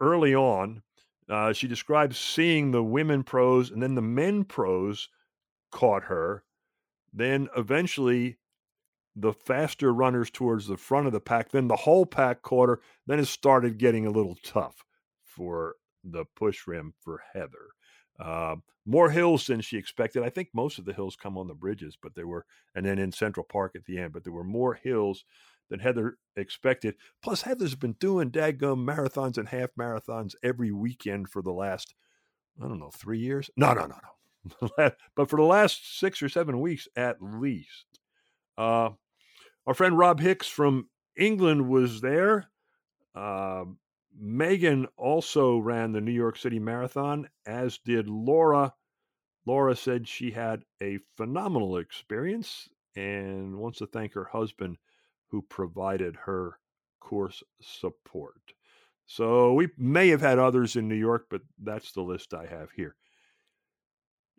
early 0.00 0.34
on. 0.34 0.82
Uh, 1.28 1.52
she 1.52 1.68
describes 1.68 2.18
seeing 2.18 2.70
the 2.70 2.82
women 2.82 3.22
pros 3.22 3.70
and 3.70 3.82
then 3.82 3.94
the 3.94 4.02
men 4.02 4.44
pros 4.44 5.08
caught 5.70 6.04
her. 6.04 6.44
Then 7.12 7.48
eventually 7.56 8.38
the 9.14 9.32
faster 9.32 9.92
runners 9.92 10.30
towards 10.30 10.66
the 10.66 10.76
front 10.76 11.06
of 11.06 11.12
the 11.12 11.20
pack. 11.20 11.50
Then 11.50 11.68
the 11.68 11.76
whole 11.76 12.06
pack 12.06 12.42
caught 12.42 12.68
her. 12.68 12.80
Then 13.06 13.20
it 13.20 13.26
started 13.26 13.78
getting 13.78 14.06
a 14.06 14.10
little 14.10 14.36
tough 14.42 14.84
for 15.22 15.76
the 16.02 16.24
push 16.36 16.66
rim 16.66 16.94
for 16.98 17.22
Heather. 17.32 17.68
Uh, 18.18 18.56
more 18.86 19.10
hills 19.10 19.46
than 19.46 19.60
she 19.60 19.76
expected. 19.76 20.22
I 20.22 20.30
think 20.30 20.48
most 20.52 20.78
of 20.78 20.84
the 20.84 20.92
hills 20.92 21.16
come 21.16 21.38
on 21.38 21.46
the 21.46 21.54
bridges, 21.54 21.96
but 22.00 22.14
there 22.14 22.26
were, 22.26 22.44
and 22.74 22.84
then 22.84 22.98
in 22.98 23.12
Central 23.12 23.44
Park 23.44 23.72
at 23.76 23.84
the 23.84 23.98
end, 23.98 24.12
but 24.12 24.24
there 24.24 24.32
were 24.32 24.44
more 24.44 24.74
hills 24.74 25.24
than 25.70 25.80
Heather 25.80 26.18
expected. 26.36 26.96
Plus, 27.22 27.42
Heather's 27.42 27.74
been 27.74 27.94
doing 27.94 28.30
daggum 28.30 28.84
marathons 28.84 29.38
and 29.38 29.48
half 29.48 29.70
marathons 29.78 30.34
every 30.42 30.70
weekend 30.70 31.30
for 31.30 31.42
the 31.42 31.52
last, 31.52 31.94
I 32.62 32.68
don't 32.68 32.80
know, 32.80 32.90
three 32.90 33.18
years? 33.18 33.50
No, 33.56 33.72
no, 33.72 33.86
no, 33.86 33.96
no. 33.96 34.90
but 35.16 35.30
for 35.30 35.36
the 35.36 35.42
last 35.42 35.98
six 35.98 36.22
or 36.22 36.28
seven 36.28 36.60
weeks 36.60 36.88
at 36.96 37.22
least. 37.22 37.86
Uh, 38.56 38.90
our 39.66 39.74
friend 39.74 39.96
Rob 39.96 40.20
Hicks 40.20 40.48
from 40.48 40.88
England 41.16 41.68
was 41.68 42.00
there. 42.00 42.50
Uh, 43.14 43.64
Megan 44.18 44.86
also 44.96 45.58
ran 45.58 45.92
the 45.92 46.00
New 46.00 46.12
York 46.12 46.36
City 46.36 46.58
Marathon, 46.58 47.28
as 47.46 47.78
did 47.78 48.08
Laura. 48.08 48.74
Laura 49.46 49.76
said 49.76 50.08
she 50.08 50.30
had 50.30 50.64
a 50.82 50.98
phenomenal 51.16 51.76
experience 51.76 52.68
and 52.96 53.56
wants 53.56 53.78
to 53.78 53.86
thank 53.86 54.14
her 54.14 54.24
husband 54.24 54.76
who 55.30 55.42
provided 55.42 56.16
her 56.24 56.58
course 57.00 57.42
support. 57.60 58.52
So 59.06 59.52
we 59.54 59.68
may 59.76 60.08
have 60.08 60.20
had 60.20 60.38
others 60.38 60.76
in 60.76 60.88
New 60.88 60.94
York, 60.94 61.26
but 61.30 61.42
that's 61.62 61.92
the 61.92 62.02
list 62.02 62.32
I 62.32 62.46
have 62.46 62.70
here. 62.72 62.94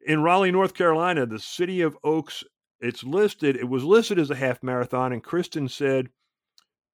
In 0.05 0.23
Raleigh, 0.23 0.51
North 0.51 0.73
Carolina, 0.73 1.25
the 1.25 1.39
city 1.39 1.81
of 1.81 1.97
Oaks, 2.03 2.43
it's 2.79 3.03
listed, 3.03 3.55
it 3.55 3.69
was 3.69 3.83
listed 3.83 4.17
as 4.17 4.31
a 4.31 4.35
half 4.35 4.63
marathon, 4.63 5.11
and 5.13 5.23
Kristen 5.23 5.67
said, 5.67 6.09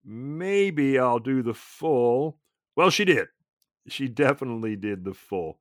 maybe 0.04 0.98
I'll 0.98 1.20
do 1.20 1.42
the 1.42 1.54
full. 1.54 2.40
Well, 2.76 2.90
she 2.90 3.06
did. 3.06 3.28
She 3.88 4.08
definitely 4.08 4.76
did 4.76 5.06
the 5.06 5.14
full. 5.14 5.60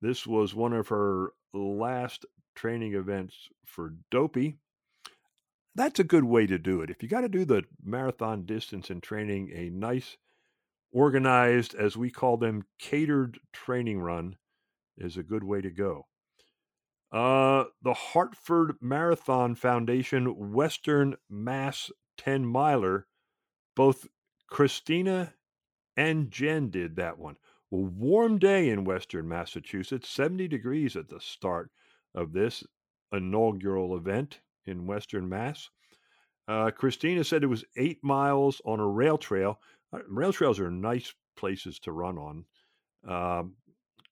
This 0.00 0.26
was 0.26 0.54
one 0.54 0.72
of 0.72 0.88
her 0.88 1.32
last 1.52 2.26
training 2.54 2.94
events 2.94 3.48
for 3.64 3.94
Dopey 4.10 4.58
that's 5.74 5.98
a 5.98 6.04
good 6.04 6.24
way 6.24 6.46
to 6.46 6.58
do 6.58 6.80
it. 6.80 6.90
If 6.90 7.02
you 7.02 7.08
got 7.08 7.22
to 7.22 7.28
do 7.28 7.44
the 7.44 7.64
marathon 7.82 8.46
distance 8.46 8.90
and 8.90 9.02
training, 9.02 9.50
a 9.54 9.70
nice, 9.70 10.16
organized, 10.92 11.74
as 11.74 11.96
we 11.96 12.10
call 12.10 12.36
them, 12.36 12.64
catered 12.78 13.38
training 13.52 14.00
run 14.00 14.36
is 14.96 15.16
a 15.16 15.22
good 15.22 15.42
way 15.42 15.60
to 15.60 15.70
go. 15.70 16.06
Uh, 17.10 17.64
the 17.82 17.94
Hartford 17.94 18.76
Marathon 18.80 19.54
Foundation 19.54 20.52
Western 20.52 21.16
Mass 21.28 21.90
10 22.18 22.46
miler, 22.46 23.06
both 23.76 24.06
Christina 24.48 25.34
and 25.96 26.30
Jen 26.30 26.70
did 26.70 26.96
that 26.96 27.18
one. 27.18 27.36
A 27.72 27.76
warm 27.76 28.38
day 28.38 28.68
in 28.68 28.84
Western 28.84 29.28
Massachusetts, 29.28 30.08
70 30.08 30.48
degrees 30.48 30.96
at 30.96 31.08
the 31.08 31.20
start 31.20 31.70
of 32.14 32.32
this 32.32 32.64
inaugural 33.12 33.96
event 33.96 34.40
in 34.66 34.86
Western 34.86 35.28
Mass. 35.28 35.68
Uh, 36.46 36.70
Christina 36.70 37.24
said 37.24 37.42
it 37.42 37.48
was 37.48 37.64
eight 37.76 37.98
miles 38.02 38.60
on 38.64 38.80
a 38.80 38.86
rail 38.86 39.16
trail. 39.16 39.60
Uh, 39.92 40.00
rail 40.08 40.32
trails 40.32 40.60
are 40.60 40.70
nice 40.70 41.14
places 41.36 41.78
to 41.80 41.92
run 41.92 42.18
on. 42.18 42.44
Um, 43.06 43.54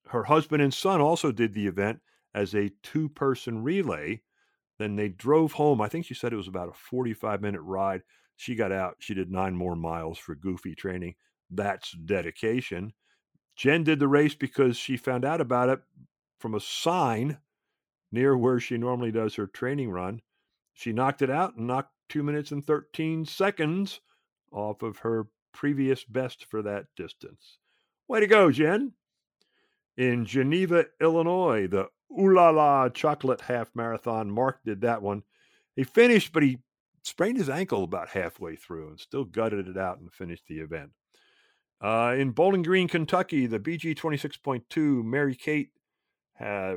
her 0.09 0.25
husband 0.25 0.63
and 0.63 0.73
son 0.73 1.01
also 1.01 1.33
did 1.33 1.55
the 1.55 1.67
event 1.67 2.01
as 2.35 2.55
a 2.55 2.71
two 2.83 3.09
person 3.09 3.63
relay. 3.63 4.23
Then 4.79 4.97
they 4.97 5.09
drove 5.09 5.53
home. 5.53 5.81
I 5.81 5.89
think 5.89 6.07
she 6.07 6.15
said 6.15 6.33
it 6.33 6.37
was 6.37 6.49
about 6.49 6.71
a 6.71 6.73
45 6.73 7.41
minute 7.41 7.61
ride. 7.61 8.03
She 8.37 8.55
got 8.55 8.73
out. 8.73 8.97
She 8.99 9.15
did 9.15 9.31
nine 9.31 9.55
more 9.55 9.77
miles 9.77 10.19
for 10.19 10.35
goofy 10.35 10.75
training. 10.75 11.15
That's 11.51 11.93
dedication. 11.93 12.93
Jen 13.57 13.85
did 13.85 13.99
the 13.99 14.09
race 14.09 14.35
because 14.35 14.77
she 14.77 14.97
found 14.97 15.25
out 15.25 15.41
about 15.41 15.69
it 15.69 15.81
from 16.39 16.55
a 16.55 16.61
sign 16.61 17.39
near 18.11 18.37
where 18.37 18.59
she 18.59 18.79
normally 18.79 19.13
does 19.13 19.35
her 19.35 19.47
training 19.47 19.91
run. 19.91 20.21
She 20.73 20.93
knocked 20.93 21.23
it 21.23 21.31
out 21.31 21.57
and 21.57 21.67
knocked 21.67 21.93
two 22.09 22.23
minutes 22.23 22.51
and 22.51 22.65
13 22.65 23.25
seconds 23.25 24.01
off 24.51 24.83
of 24.83 24.99
her 24.99 25.29
previous 25.53 26.05
best 26.05 26.45
for 26.45 26.63
that 26.63 26.87
distance. 26.97 27.59
Way 28.09 28.21
to 28.21 28.27
go, 28.27 28.51
Jen. 28.51 28.93
In 29.97 30.25
Geneva, 30.25 30.87
Illinois, 31.01 31.67
the 31.67 31.89
Ooh 32.19 32.35
La 32.35 32.51
La 32.51 32.89
Chocolate 32.89 33.43
Half 33.43 33.71
Marathon, 33.75 34.31
Mark 34.31 34.61
did 34.65 34.81
that 34.81 35.03
one. 35.03 35.23
He 35.77 35.85
finished, 35.85 36.33
but 36.33 36.43
he 36.43 36.59
sprained 37.03 37.39
his 37.39 37.49
ankle 37.49 37.85
about 37.85 38.11
halfway 38.11 38.57
through 38.57 38.89
and 38.89 39.01
still 39.01 39.25
gutted 39.25 39.69
it 39.69 39.77
out 39.77 39.99
and 39.99 40.13
finished 40.13 40.47
the 40.47 40.61
event. 40.61 40.91
Uh, 41.81 42.15
in 42.17 42.31
Bowling 42.31 42.63
Green, 42.63 42.87
Kentucky, 42.89 43.47
the 43.47 43.59
BG 43.59 43.97
26.2, 43.97 45.05
Mary 45.05 45.35
Kate 45.35 45.71
uh, 46.39 46.77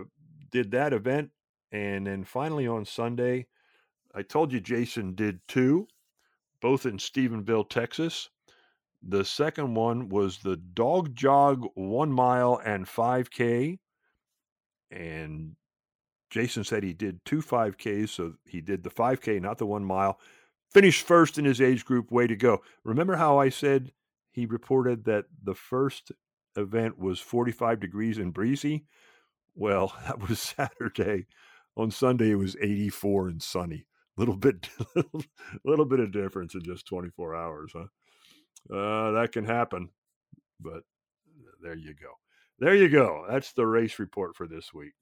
did 0.52 0.72
that 0.72 0.94
event. 0.94 1.30
And 1.72 2.08
then 2.08 2.24
finally 2.24 2.68
on 2.68 2.86
Sunday, 2.86 3.48
I 4.16 4.22
told 4.22 4.54
you 4.54 4.62
Jason 4.62 5.14
did 5.14 5.42
two, 5.50 5.90
both 6.62 6.86
in 6.86 6.98
Stephenville, 6.98 7.70
Texas. 7.70 8.30
The 9.04 9.26
second 9.26 9.76
one 9.76 10.08
was 10.08 10.38
the 10.38 10.56
dog 10.56 11.14
jog 11.14 11.66
one 11.74 12.14
mile 12.14 12.62
and 12.64 12.86
5K. 12.86 13.78
And 14.90 15.58
Jason 16.30 16.64
said 16.64 16.82
he 16.82 16.94
did 16.94 17.26
two 17.26 17.42
5Ks, 17.42 18.10
so 18.10 18.36
he 18.46 18.62
did 18.62 18.84
the 18.84 18.90
5K, 18.90 19.42
not 19.42 19.58
the 19.58 19.66
one 19.66 19.84
mile. 19.84 20.18
Finished 20.72 21.06
first 21.06 21.38
in 21.38 21.44
his 21.44 21.60
age 21.60 21.84
group. 21.84 22.10
Way 22.10 22.28
to 22.28 22.38
go. 22.38 22.62
Remember 22.86 23.18
how 23.18 23.38
I 23.38 23.50
said 23.50 23.92
he 24.32 24.46
reported 24.46 25.04
that 25.06 25.26
the 25.44 25.56
first 25.56 26.14
event 26.56 26.98
was 26.98 27.20
45 27.20 27.82
degrees 27.82 28.18
and 28.18 28.34
breezy? 28.34 28.86
Well, 29.56 29.94
that 30.08 30.26
was 30.26 30.40
Saturday. 30.40 31.28
On 31.76 31.92
Sunday, 31.92 32.32
it 32.32 32.36
was 32.36 32.56
84 32.62 33.28
and 33.28 33.44
sunny 33.44 33.86
little 34.18 34.36
bit 34.36 34.70
little 35.66 35.86
bit 35.86 36.00
of 36.00 36.12
difference 36.12 36.56
in 36.56 36.64
just 36.64 36.86
24 36.88 37.36
hours 37.36 37.72
huh? 37.74 38.76
Uh, 38.76 39.12
that 39.12 39.32
can 39.32 39.46
happen 39.46 39.90
but 40.60 40.84
there 41.62 41.76
you 41.76 41.94
go. 41.94 42.12
There 42.60 42.76
you 42.76 42.88
go. 42.90 43.26
That's 43.30 43.52
the 43.52 43.66
race 43.66 44.00
report 44.00 44.36
for 44.36 44.48
this 44.48 44.74
week. 44.74 44.94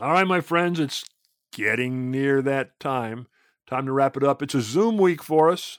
All 0.00 0.10
right 0.10 0.26
my 0.26 0.40
friends 0.40 0.80
it's 0.80 1.04
getting 1.52 2.10
near 2.10 2.42
that 2.42 2.78
time. 2.80 3.28
Time 3.66 3.86
to 3.86 3.92
wrap 3.92 4.16
it 4.16 4.24
up. 4.24 4.42
It's 4.42 4.54
a 4.54 4.60
zoom 4.60 4.98
week 4.98 5.22
for 5.22 5.50
us. 5.50 5.78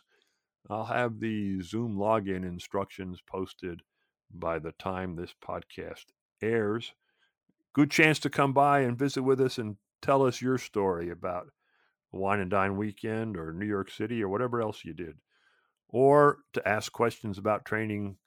I'll 0.70 0.86
have 0.86 1.20
the 1.20 1.62
zoom 1.62 1.96
login 1.98 2.44
instructions 2.44 3.20
posted 3.28 3.82
by 4.34 4.58
the 4.58 4.72
time 4.74 5.16
this 5.16 5.34
podcast 5.44 6.06
airs. 6.42 6.94
Good 7.74 7.92
chance 7.92 8.20
to 8.20 8.30
come 8.30 8.54
by 8.54 8.80
and 8.80 8.98
visit 8.98 9.22
with 9.22 9.40
us 9.42 9.58
and 9.58 9.76
tell 10.02 10.26
us 10.26 10.42
your 10.42 10.58
story 10.58 11.10
about 11.10 11.50
wine 12.16 12.40
and 12.40 12.50
dine 12.50 12.78
weekend 12.78 13.38
or 13.38 13.52
New 13.54 13.66
York 13.66 13.92
City 13.92 14.24
or 14.24 14.30
whatever 14.30 14.62
else 14.62 14.86
you 14.86 14.94
did, 14.94 15.16
or 15.90 16.40
to 16.54 16.68
ask 16.68 16.92
questions 16.92 17.38
about 17.38 17.66
training 17.66 18.18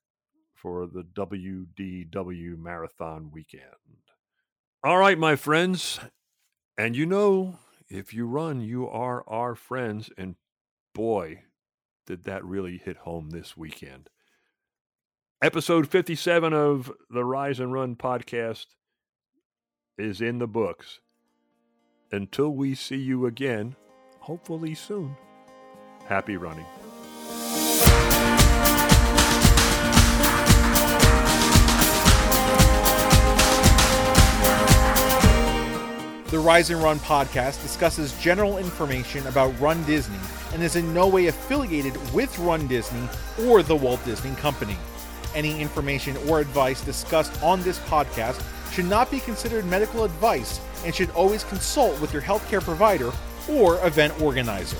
for 0.54 0.86
the 0.86 1.04
WDW 1.14 2.58
marathon 2.58 3.30
weekend. 3.32 3.62
All 4.84 4.98
right, 4.98 5.18
my 5.18 5.36
friends. 5.36 6.00
And 6.76 6.96
you 6.96 7.06
know, 7.06 7.58
if 7.88 8.12
you 8.12 8.26
run, 8.26 8.60
you 8.60 8.88
are 8.88 9.28
our 9.28 9.54
friends. 9.54 10.10
And 10.16 10.36
boy, 10.94 11.42
did 12.06 12.24
that 12.24 12.44
really 12.44 12.78
hit 12.78 12.98
home 12.98 13.30
this 13.30 13.56
weekend. 13.56 14.08
Episode 15.42 15.88
57 15.88 16.52
of 16.52 16.92
the 17.10 17.24
Rise 17.24 17.60
and 17.60 17.72
Run 17.72 17.96
podcast 17.96 18.66
is 19.96 20.20
in 20.20 20.38
the 20.38 20.48
books. 20.48 21.00
Until 22.10 22.48
we 22.54 22.74
see 22.74 22.96
you 22.96 23.26
again, 23.26 23.76
hopefully 24.20 24.74
soon, 24.74 25.14
happy 26.06 26.38
running. 26.38 26.64
The 36.30 36.38
Rise 36.38 36.70
and 36.70 36.82
Run 36.82 36.98
podcast 37.00 37.60
discusses 37.60 38.18
general 38.22 38.56
information 38.56 39.26
about 39.26 39.58
Run 39.60 39.84
Disney 39.84 40.18
and 40.54 40.62
is 40.62 40.76
in 40.76 40.94
no 40.94 41.06
way 41.08 41.26
affiliated 41.26 41.94
with 42.14 42.38
Run 42.38 42.66
Disney 42.68 43.06
or 43.44 43.62
the 43.62 43.76
Walt 43.76 44.02
Disney 44.06 44.34
Company. 44.36 44.78
Any 45.34 45.60
information 45.60 46.16
or 46.26 46.40
advice 46.40 46.80
discussed 46.80 47.42
on 47.42 47.62
this 47.62 47.78
podcast 47.80 48.42
should 48.72 48.86
not 48.86 49.10
be 49.10 49.20
considered 49.20 49.64
medical 49.66 50.04
advice 50.04 50.60
and 50.84 50.94
should 50.94 51.10
always 51.10 51.44
consult 51.44 52.00
with 52.00 52.12
your 52.12 52.22
healthcare 52.22 52.62
provider 52.62 53.10
or 53.48 53.84
event 53.86 54.20
organizer. 54.20 54.76